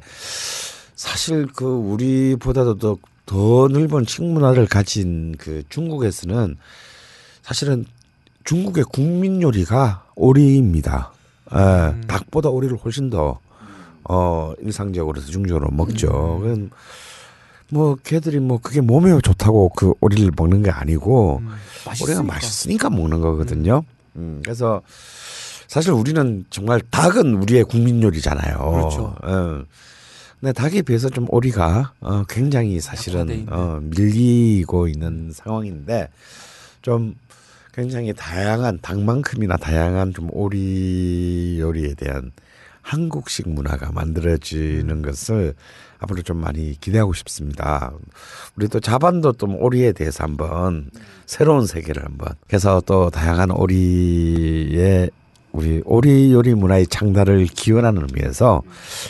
사실 0.95 1.45
그 1.55 1.63
우리보다도 1.63 2.79
더, 2.79 2.97
더 3.27 3.67
넓은 3.67 4.05
식문화를 4.07 4.65
가진 4.65 5.35
그 5.37 5.61
중국에서는 5.69 6.57
사실은 7.43 7.85
중국의 8.45 8.85
국민 8.91 9.43
요리가 9.43 10.05
오리입니다. 10.15 11.11
예, 11.53 11.57
음. 11.57 12.03
닭보다 12.07 12.49
오리를 12.49 12.75
훨씬 12.77 13.09
더 13.09 13.39
어, 14.03 14.53
일상적으로 14.61 15.19
대중적으로 15.21 15.69
먹죠. 15.71 16.41
음. 16.43 16.69
뭐 17.69 17.97
걔들이 18.03 18.39
뭐 18.39 18.59
그게 18.61 18.79
몸에 18.79 19.17
좋다고 19.21 19.69
그 19.69 19.93
오리를 19.99 20.31
먹는 20.37 20.63
게 20.63 20.71
아니고 20.71 21.41
음, 21.41 21.49
오리가 22.01 22.23
맛있으니까. 22.23 22.89
먹는 22.89 23.19
거거든요. 23.19 23.83
음, 24.15 24.41
그래서 24.43 24.81
사실 25.67 25.91
우리는 25.91 26.45
정말 26.49 26.79
닭은 26.89 27.35
우리의 27.35 27.65
국민 27.65 28.01
요리잖아요. 28.01 28.71
그렇죠. 28.71 29.15
어. 29.21 29.63
근데 30.39 30.53
닭에 30.53 30.81
비해서 30.83 31.09
좀 31.09 31.25
오리가 31.29 31.91
어, 31.99 32.23
굉장히 32.29 32.79
사실은. 32.79 33.47
어, 33.49 33.79
밀리고 33.81 34.87
있는 34.87 35.31
상황인데 35.33 36.07
좀 36.81 37.15
굉장히 37.77 38.11
다양한 38.11 38.79
닭만큼이나 38.81 39.55
다양한 39.55 40.11
좀 40.11 40.29
오리 40.31 41.57
요리에 41.59 41.93
대한 41.93 42.31
한국식 42.81 43.49
문화가 43.49 43.91
만들어지는 43.91 45.03
것을 45.03 45.53
앞으로 45.99 46.23
좀 46.23 46.37
많이 46.37 46.75
기대하고 46.81 47.13
싶습니다. 47.13 47.91
우리 48.55 48.67
또 48.67 48.79
자반도 48.79 49.33
또 49.33 49.45
오리에 49.59 49.91
대해서 49.91 50.23
한번 50.23 50.89
새로운 51.27 51.67
세계를 51.67 52.03
한번 52.03 52.29
그래서 52.47 52.81
또 52.87 53.11
다양한 53.11 53.51
오리의 53.51 55.11
우리 55.51 55.81
오리 55.85 56.33
요리 56.33 56.55
문화의 56.55 56.87
창달을 56.87 57.45
기원하는 57.45 58.07
의미에서 58.09 58.63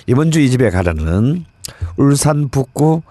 이번 0.07 0.31
주 0.31 0.41
이 0.41 0.49
집에 0.49 0.69
가려는 0.71 1.45
울산 1.95 2.49
북구 2.49 3.01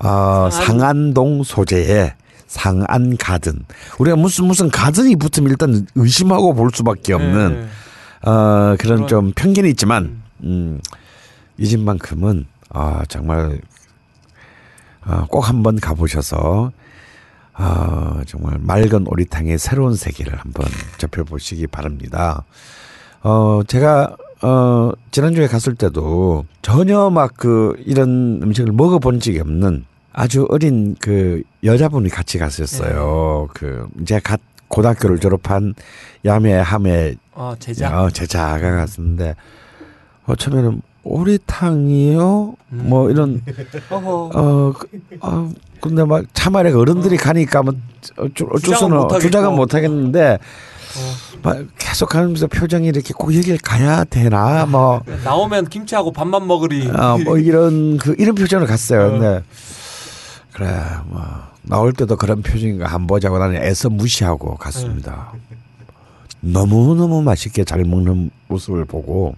어, 0.00 0.50
상안동 0.50 1.44
소재의 1.44 2.14
상안 2.48 3.16
가든 3.16 3.64
우리가 3.98 4.16
무슨 4.16 4.46
무슨 4.46 4.68
가든이 4.70 5.16
붙으면 5.16 5.50
일단 5.50 5.86
의심하고 5.94 6.54
볼 6.54 6.70
수밖에 6.74 7.12
없는 7.12 7.68
네. 8.24 8.28
어, 8.28 8.74
그런 8.78 9.06
좀 9.06 9.32
편견이 9.32 9.70
있지만 9.70 10.22
음, 10.42 10.80
이 11.56 11.66
집만큼은 11.66 12.46
아, 12.70 13.02
정말 13.08 13.60
아, 15.02 15.26
꼭 15.28 15.48
한번 15.48 15.76
가보셔서 15.78 16.72
아, 17.52 18.22
정말 18.26 18.58
맑은 18.60 19.06
오리탕의 19.06 19.58
새로운 19.58 19.94
세계를 19.94 20.38
한번 20.38 20.66
접해보시기 20.98 21.66
바랍니다. 21.66 22.44
어, 23.22 23.60
제가 23.66 24.16
어, 24.42 24.92
지난주에 25.10 25.48
갔을 25.48 25.74
때도 25.74 26.44
전혀 26.62 27.10
막 27.10 27.34
그 27.36 27.74
이런 27.84 28.40
음식을 28.42 28.72
먹어본 28.72 29.20
적이 29.20 29.40
없는 29.40 29.84
아주 30.18 30.48
어린 30.50 30.96
그 30.98 31.44
여자분이 31.62 32.08
같이 32.08 32.38
갔었어요. 32.38 33.46
그 33.54 33.86
이제 34.02 34.18
갓 34.18 34.40
고등학교를 34.66 35.20
졸업한 35.20 35.74
야매 36.24 36.54
함의 36.54 37.16
아 37.36 37.54
제자. 37.60 38.02
어, 38.02 38.10
제자가 38.10 38.58
갔었는데 38.58 39.36
어, 40.26 40.34
처음에는 40.34 40.82
오리탕이요? 41.04 42.54
뭐 42.68 43.10
이런. 43.10 43.42
어, 43.90 44.72
그, 44.76 44.88
어 45.20 45.52
근데 45.80 46.04
막 46.04 46.24
참말에 46.32 46.72
어른들이 46.72 47.16
가니까 47.16 47.62
뭐 47.62 47.74
어쩔, 48.16 48.48
어쩔 48.48 48.74
주장은 48.74 49.08
수는. 49.08 49.20
주장은 49.20 49.54
못 49.54 49.72
하겠는데 49.72 50.32
어. 50.32 51.38
막 51.44 51.64
계속 51.78 52.08
가면서 52.08 52.48
표정이 52.48 52.88
이렇게 52.88 53.14
꼭 53.16 53.32
여길 53.32 53.58
가야 53.58 54.02
되나 54.02 54.66
뭐 54.66 55.00
나오면 55.22 55.66
김치하고 55.66 56.10
밥만 56.10 56.44
먹으리. 56.48 56.88
어, 56.88 57.18
뭐 57.24 57.38
이런 57.38 57.98
그 57.98 58.16
이런 58.18 58.34
표정을 58.34 58.66
갔어요. 58.66 59.12
근데 59.12 59.44
그래 60.58 60.74
뭐 61.06 61.24
나올 61.62 61.92
때도 61.92 62.16
그런 62.16 62.42
표정인가 62.42 62.92
안 62.92 63.06
보자고 63.06 63.38
나는 63.38 63.62
애써 63.62 63.88
무시하고 63.88 64.56
갔습니다. 64.56 65.32
너무 66.40 66.96
너무 66.96 67.22
맛있게 67.22 67.62
잘 67.64 67.84
먹는 67.84 68.30
모습을 68.48 68.84
보고 68.84 69.36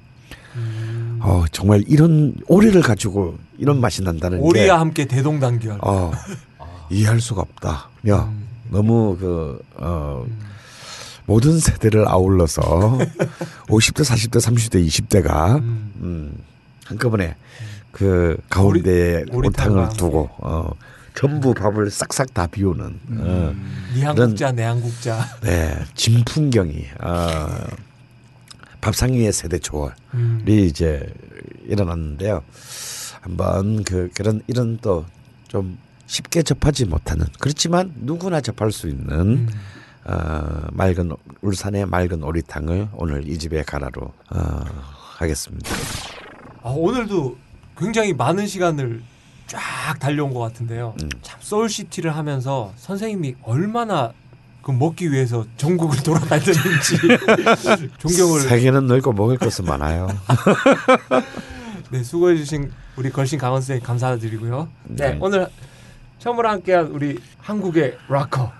어 1.20 1.44
정말 1.52 1.84
이런 1.86 2.34
오리를 2.48 2.80
가지고 2.80 3.36
이런 3.58 3.80
맛이 3.82 4.02
난다는 4.02 4.38
게 4.38 4.44
오리와 4.44 4.80
함께 4.80 5.04
대동단결. 5.04 5.78
어, 5.82 6.10
이해할 6.88 7.20
수가 7.20 7.42
없다. 7.42 7.90
야, 8.08 8.22
음. 8.24 8.46
너무 8.70 9.16
그, 9.20 9.62
어, 9.76 10.24
모든 11.26 11.58
세대를 11.60 12.08
아울러서 12.08 12.62
50대, 13.68 14.02
40대, 14.02 14.40
30대, 14.40 14.84
20대가, 14.86 15.56
음. 15.58 15.92
음, 16.00 16.32
한꺼번에 16.86 17.36
그 17.92 18.38
가운데에 18.48 19.24
오리- 19.30 19.48
오리탕과 19.48 19.90
두고, 19.90 20.30
어, 20.38 20.70
전부 21.20 21.52
밥을 21.54 21.90
싹싹 21.90 22.32
다 22.32 22.46
비우는, 22.46 23.00
어, 23.18 23.54
네 23.94 24.04
한국자 24.04 24.52
내 24.52 24.62
한국자. 24.62 25.26
네, 25.42 25.84
진풍경이, 25.94 26.86
어, 27.02 27.48
밥상 28.80 29.12
위의 29.12 29.32
세대 29.32 29.58
조월이 29.58 29.92
음. 30.14 30.44
이제 30.48 31.12
일어났는데요. 31.66 32.42
한번 33.20 33.84
그 33.84 34.08
그런 34.14 34.40
이런 34.46 34.78
또 34.78 35.04
좀 35.50 35.76
쉽게 36.06 36.42
접하지 36.44 36.84
못하는 36.84 37.26
그렇지만 37.40 37.92
누구나 37.96 38.40
접할 38.40 38.70
수 38.70 38.88
있는 38.88 39.10
음. 39.10 39.48
어, 40.04 40.68
맑은 40.70 41.12
울산의 41.42 41.86
맑은 41.86 42.22
오리탕을 42.22 42.88
오늘 42.94 43.28
이 43.28 43.36
집에 43.36 43.64
가라로 43.64 44.12
어, 44.30 44.64
하겠습니다. 45.16 45.68
아, 46.62 46.70
오늘도 46.70 47.36
굉장히 47.76 48.12
많은 48.12 48.46
시간을 48.46 49.02
쫙 49.50 49.98
달려온 49.98 50.32
것 50.32 50.38
같은데요. 50.38 50.94
음. 51.02 51.08
참 51.22 51.40
서울시티를 51.40 52.14
하면서 52.14 52.72
선생님이 52.76 53.34
얼마나 53.42 54.12
그 54.62 54.70
먹기 54.70 55.10
위해서 55.10 55.44
전국을 55.56 55.98
돌아다녔는지 56.04 56.96
존경을 57.98 58.40
세계는 58.42 58.86
넓고 58.86 59.12
먹을 59.12 59.36
것은 59.38 59.64
많아요. 59.64 60.06
네, 61.90 62.04
수고해 62.04 62.36
주신 62.36 62.70
우리 62.96 63.10
걸신 63.10 63.40
강원 63.40 63.60
선생님 63.60 63.84
감사드리고요. 63.84 64.68
네, 64.84 65.10
네. 65.10 65.18
오늘 65.20 65.48
처음으로 66.20 66.48
함께한 66.48 66.86
우리 66.86 67.18
한국의 67.38 67.96
락커 68.08 68.52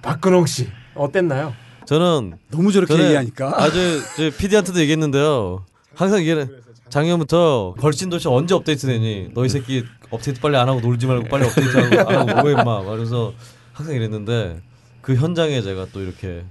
박근홍 0.00 0.46
씨 0.46 0.70
어땠나요? 0.94 1.52
저는 1.84 2.38
너무 2.50 2.72
저렇게 2.72 2.94
얘기하니까. 2.94 3.52
아주 3.62 4.02
저 4.16 4.30
PD한테도 4.34 4.80
얘기했는데요. 4.80 5.66
항상 5.94 6.20
얘기는 6.20 6.48
작년부터 6.90 7.74
걸신 7.78 8.08
도시 8.10 8.28
언제 8.28 8.54
업데이트 8.54 8.86
되니? 8.86 9.30
너희 9.34 9.48
새끼 9.48 9.84
업데이트 10.10 10.40
빨리 10.40 10.56
안 10.56 10.68
하고 10.68 10.80
놀지 10.80 11.06
말고 11.06 11.28
빨리 11.28 11.46
업데이트하고 11.46 12.08
안 12.10 12.28
하고 12.28 12.40
뭐해 12.42 12.60
임마. 12.60 12.82
말해서 12.82 13.32
항상 13.72 13.94
이랬는데 13.94 14.60
그 15.02 15.14
현장에 15.14 15.60
제가 15.62 15.86
또 15.92 16.00
이렇게 16.00 16.44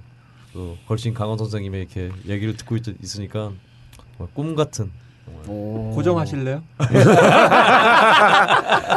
또 0.52 0.76
걸신 0.86 1.12
강원 1.14 1.38
선생님의 1.38 1.80
이렇게 1.82 2.10
얘기를 2.26 2.56
듣고 2.56 2.76
있, 2.76 2.82
있으니까 3.02 3.52
정말 4.16 4.34
꿈 4.34 4.54
같은 4.54 4.86
오. 4.86 5.07
고정하실래요? 5.46 6.62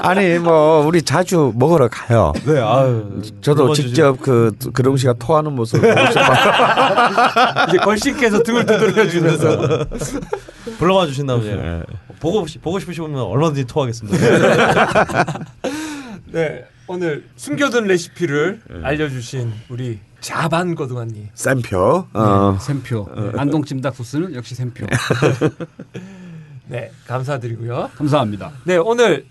아니 0.04 0.40
뭐 0.40 0.86
우리 0.86 1.02
자주 1.02 1.52
먹으러 1.56 1.88
가요. 1.90 2.34
네, 2.46 2.60
아유. 2.60 3.22
저도 3.42 3.74
직접 3.74 4.20
그 4.22 4.52
그동 4.74 4.98
씨가 4.98 5.14
토하는 5.14 5.54
모습을 5.54 5.94
보고 5.96 6.08
싶어요. 6.08 6.28
이제 7.70 7.78
걸신께서 7.78 8.44
등을 8.44 8.66
두드려 8.66 9.08
주면서 9.08 9.86
불러와 10.80 11.06
주신다면 11.08 11.42
이제 11.44 11.56
네. 11.56 11.82
보고 12.20 12.46
싶- 12.48 12.62
보고 12.62 12.80
싶으시면 12.80 13.16
얼마든지 13.16 13.66
토하겠습니다. 13.66 14.18
네 16.32 16.64
오늘 16.88 17.26
숨겨둔 17.36 17.86
레시피를 17.86 18.62
알려주신 18.84 19.52
우리 19.70 20.00
자반 20.20 20.76
거두관님 20.76 21.30
쌤표. 21.34 22.08
어. 22.14 22.58
샘표. 22.60 23.08
안동 23.38 23.64
찜닭 23.64 23.96
소스는 23.96 24.36
역시 24.36 24.54
샘표. 24.56 24.86
네 26.72 26.90
감사드리고요. 27.06 27.90
감사합니다. 27.96 28.54
네 28.64 28.78
오늘 28.78 29.26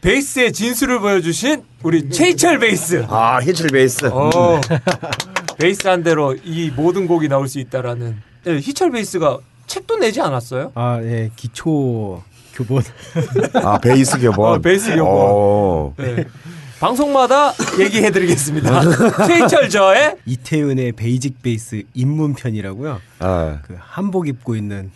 베이스의 0.00 0.50
진수를 0.54 1.00
보여주신 1.00 1.62
우리 1.82 2.08
최희철 2.08 2.58
베이스. 2.58 3.04
아 3.10 3.38
희철 3.42 3.68
베이스. 3.68 4.06
어, 4.06 4.58
베이스 5.58 5.86
한 5.86 6.02
대로 6.02 6.34
이 6.42 6.70
모든 6.74 7.06
곡이 7.06 7.28
나올 7.28 7.48
수 7.48 7.58
있다라는. 7.58 8.16
네, 8.44 8.56
희철 8.60 8.92
베이스가 8.92 9.36
책도 9.66 9.98
내지 9.98 10.22
않았어요? 10.22 10.72
아, 10.74 10.98
예, 11.02 11.30
기초 11.36 12.22
교본. 12.54 12.82
아 13.62 13.76
베이스 13.78 14.18
교본. 14.18 14.48
어, 14.54 14.58
베이스 14.58 14.96
교본. 14.96 15.06
오. 15.06 15.94
네. 15.98 16.24
방송마다 16.80 17.52
얘기해드리겠습니다. 17.78 18.80
최희철 19.28 19.68
저의 19.68 20.16
이태윤의 20.24 20.92
Basic 20.92 21.42
베이스 21.42 21.82
입문편이라고요. 21.92 22.98
아, 23.18 23.58
그 23.62 23.76
한복 23.78 24.28
입고 24.28 24.56
있는 24.56 24.90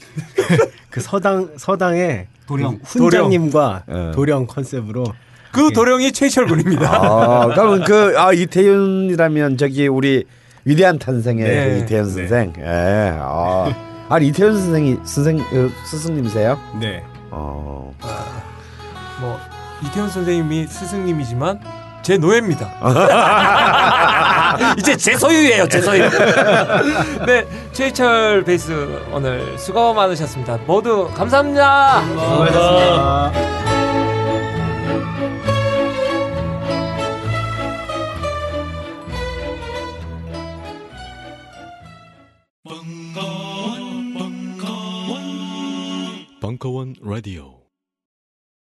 그 0.88 1.02
서당 1.02 1.50
서당의 1.58 2.26
도령. 2.46 2.78
그 2.78 2.84
훈장님과 2.84 3.82
예. 3.88 4.12
도령 4.14 4.46
컨셉으로 4.46 5.04
그 5.52 5.72
도령이 5.72 6.12
최희철 6.12 6.46
군입니다. 6.46 6.90
아, 6.90 7.46
그러면 7.48 7.84
그 7.84 8.14
아, 8.18 8.32
이태윤이라면 8.32 9.58
저기 9.58 9.86
우리 9.86 10.24
위대한 10.64 10.98
탄생의 10.98 11.44
네. 11.44 11.68
그 11.68 11.84
이태윤 11.84 12.10
선생. 12.10 12.52
예. 12.60 13.12
아, 13.20 14.06
아니 14.08 14.28
이태윤 14.28 14.54
선생이 14.58 14.96
선생 15.04 15.38
어, 15.38 15.70
스승님이세요? 15.84 16.58
네. 16.80 17.04
어. 17.30 17.94
뭐 19.20 19.38
이태원 19.84 20.08
선생님이 20.08 20.66
스승님이지만 20.66 21.60
제 22.02 22.18
노예입니다. 22.18 22.70
이제 24.78 24.96
제 24.96 25.16
소유예요, 25.16 25.68
제 25.68 25.80
소유. 25.80 26.02
네, 27.26 27.46
최희철 27.72 28.44
베이스 28.44 28.72
오늘 29.12 29.58
수고 29.58 29.94
많으셨습니다. 29.94 30.58
모두 30.66 31.10
감사합니다. 31.14 32.02
벙커원 46.40 46.94
라디오 47.02 47.63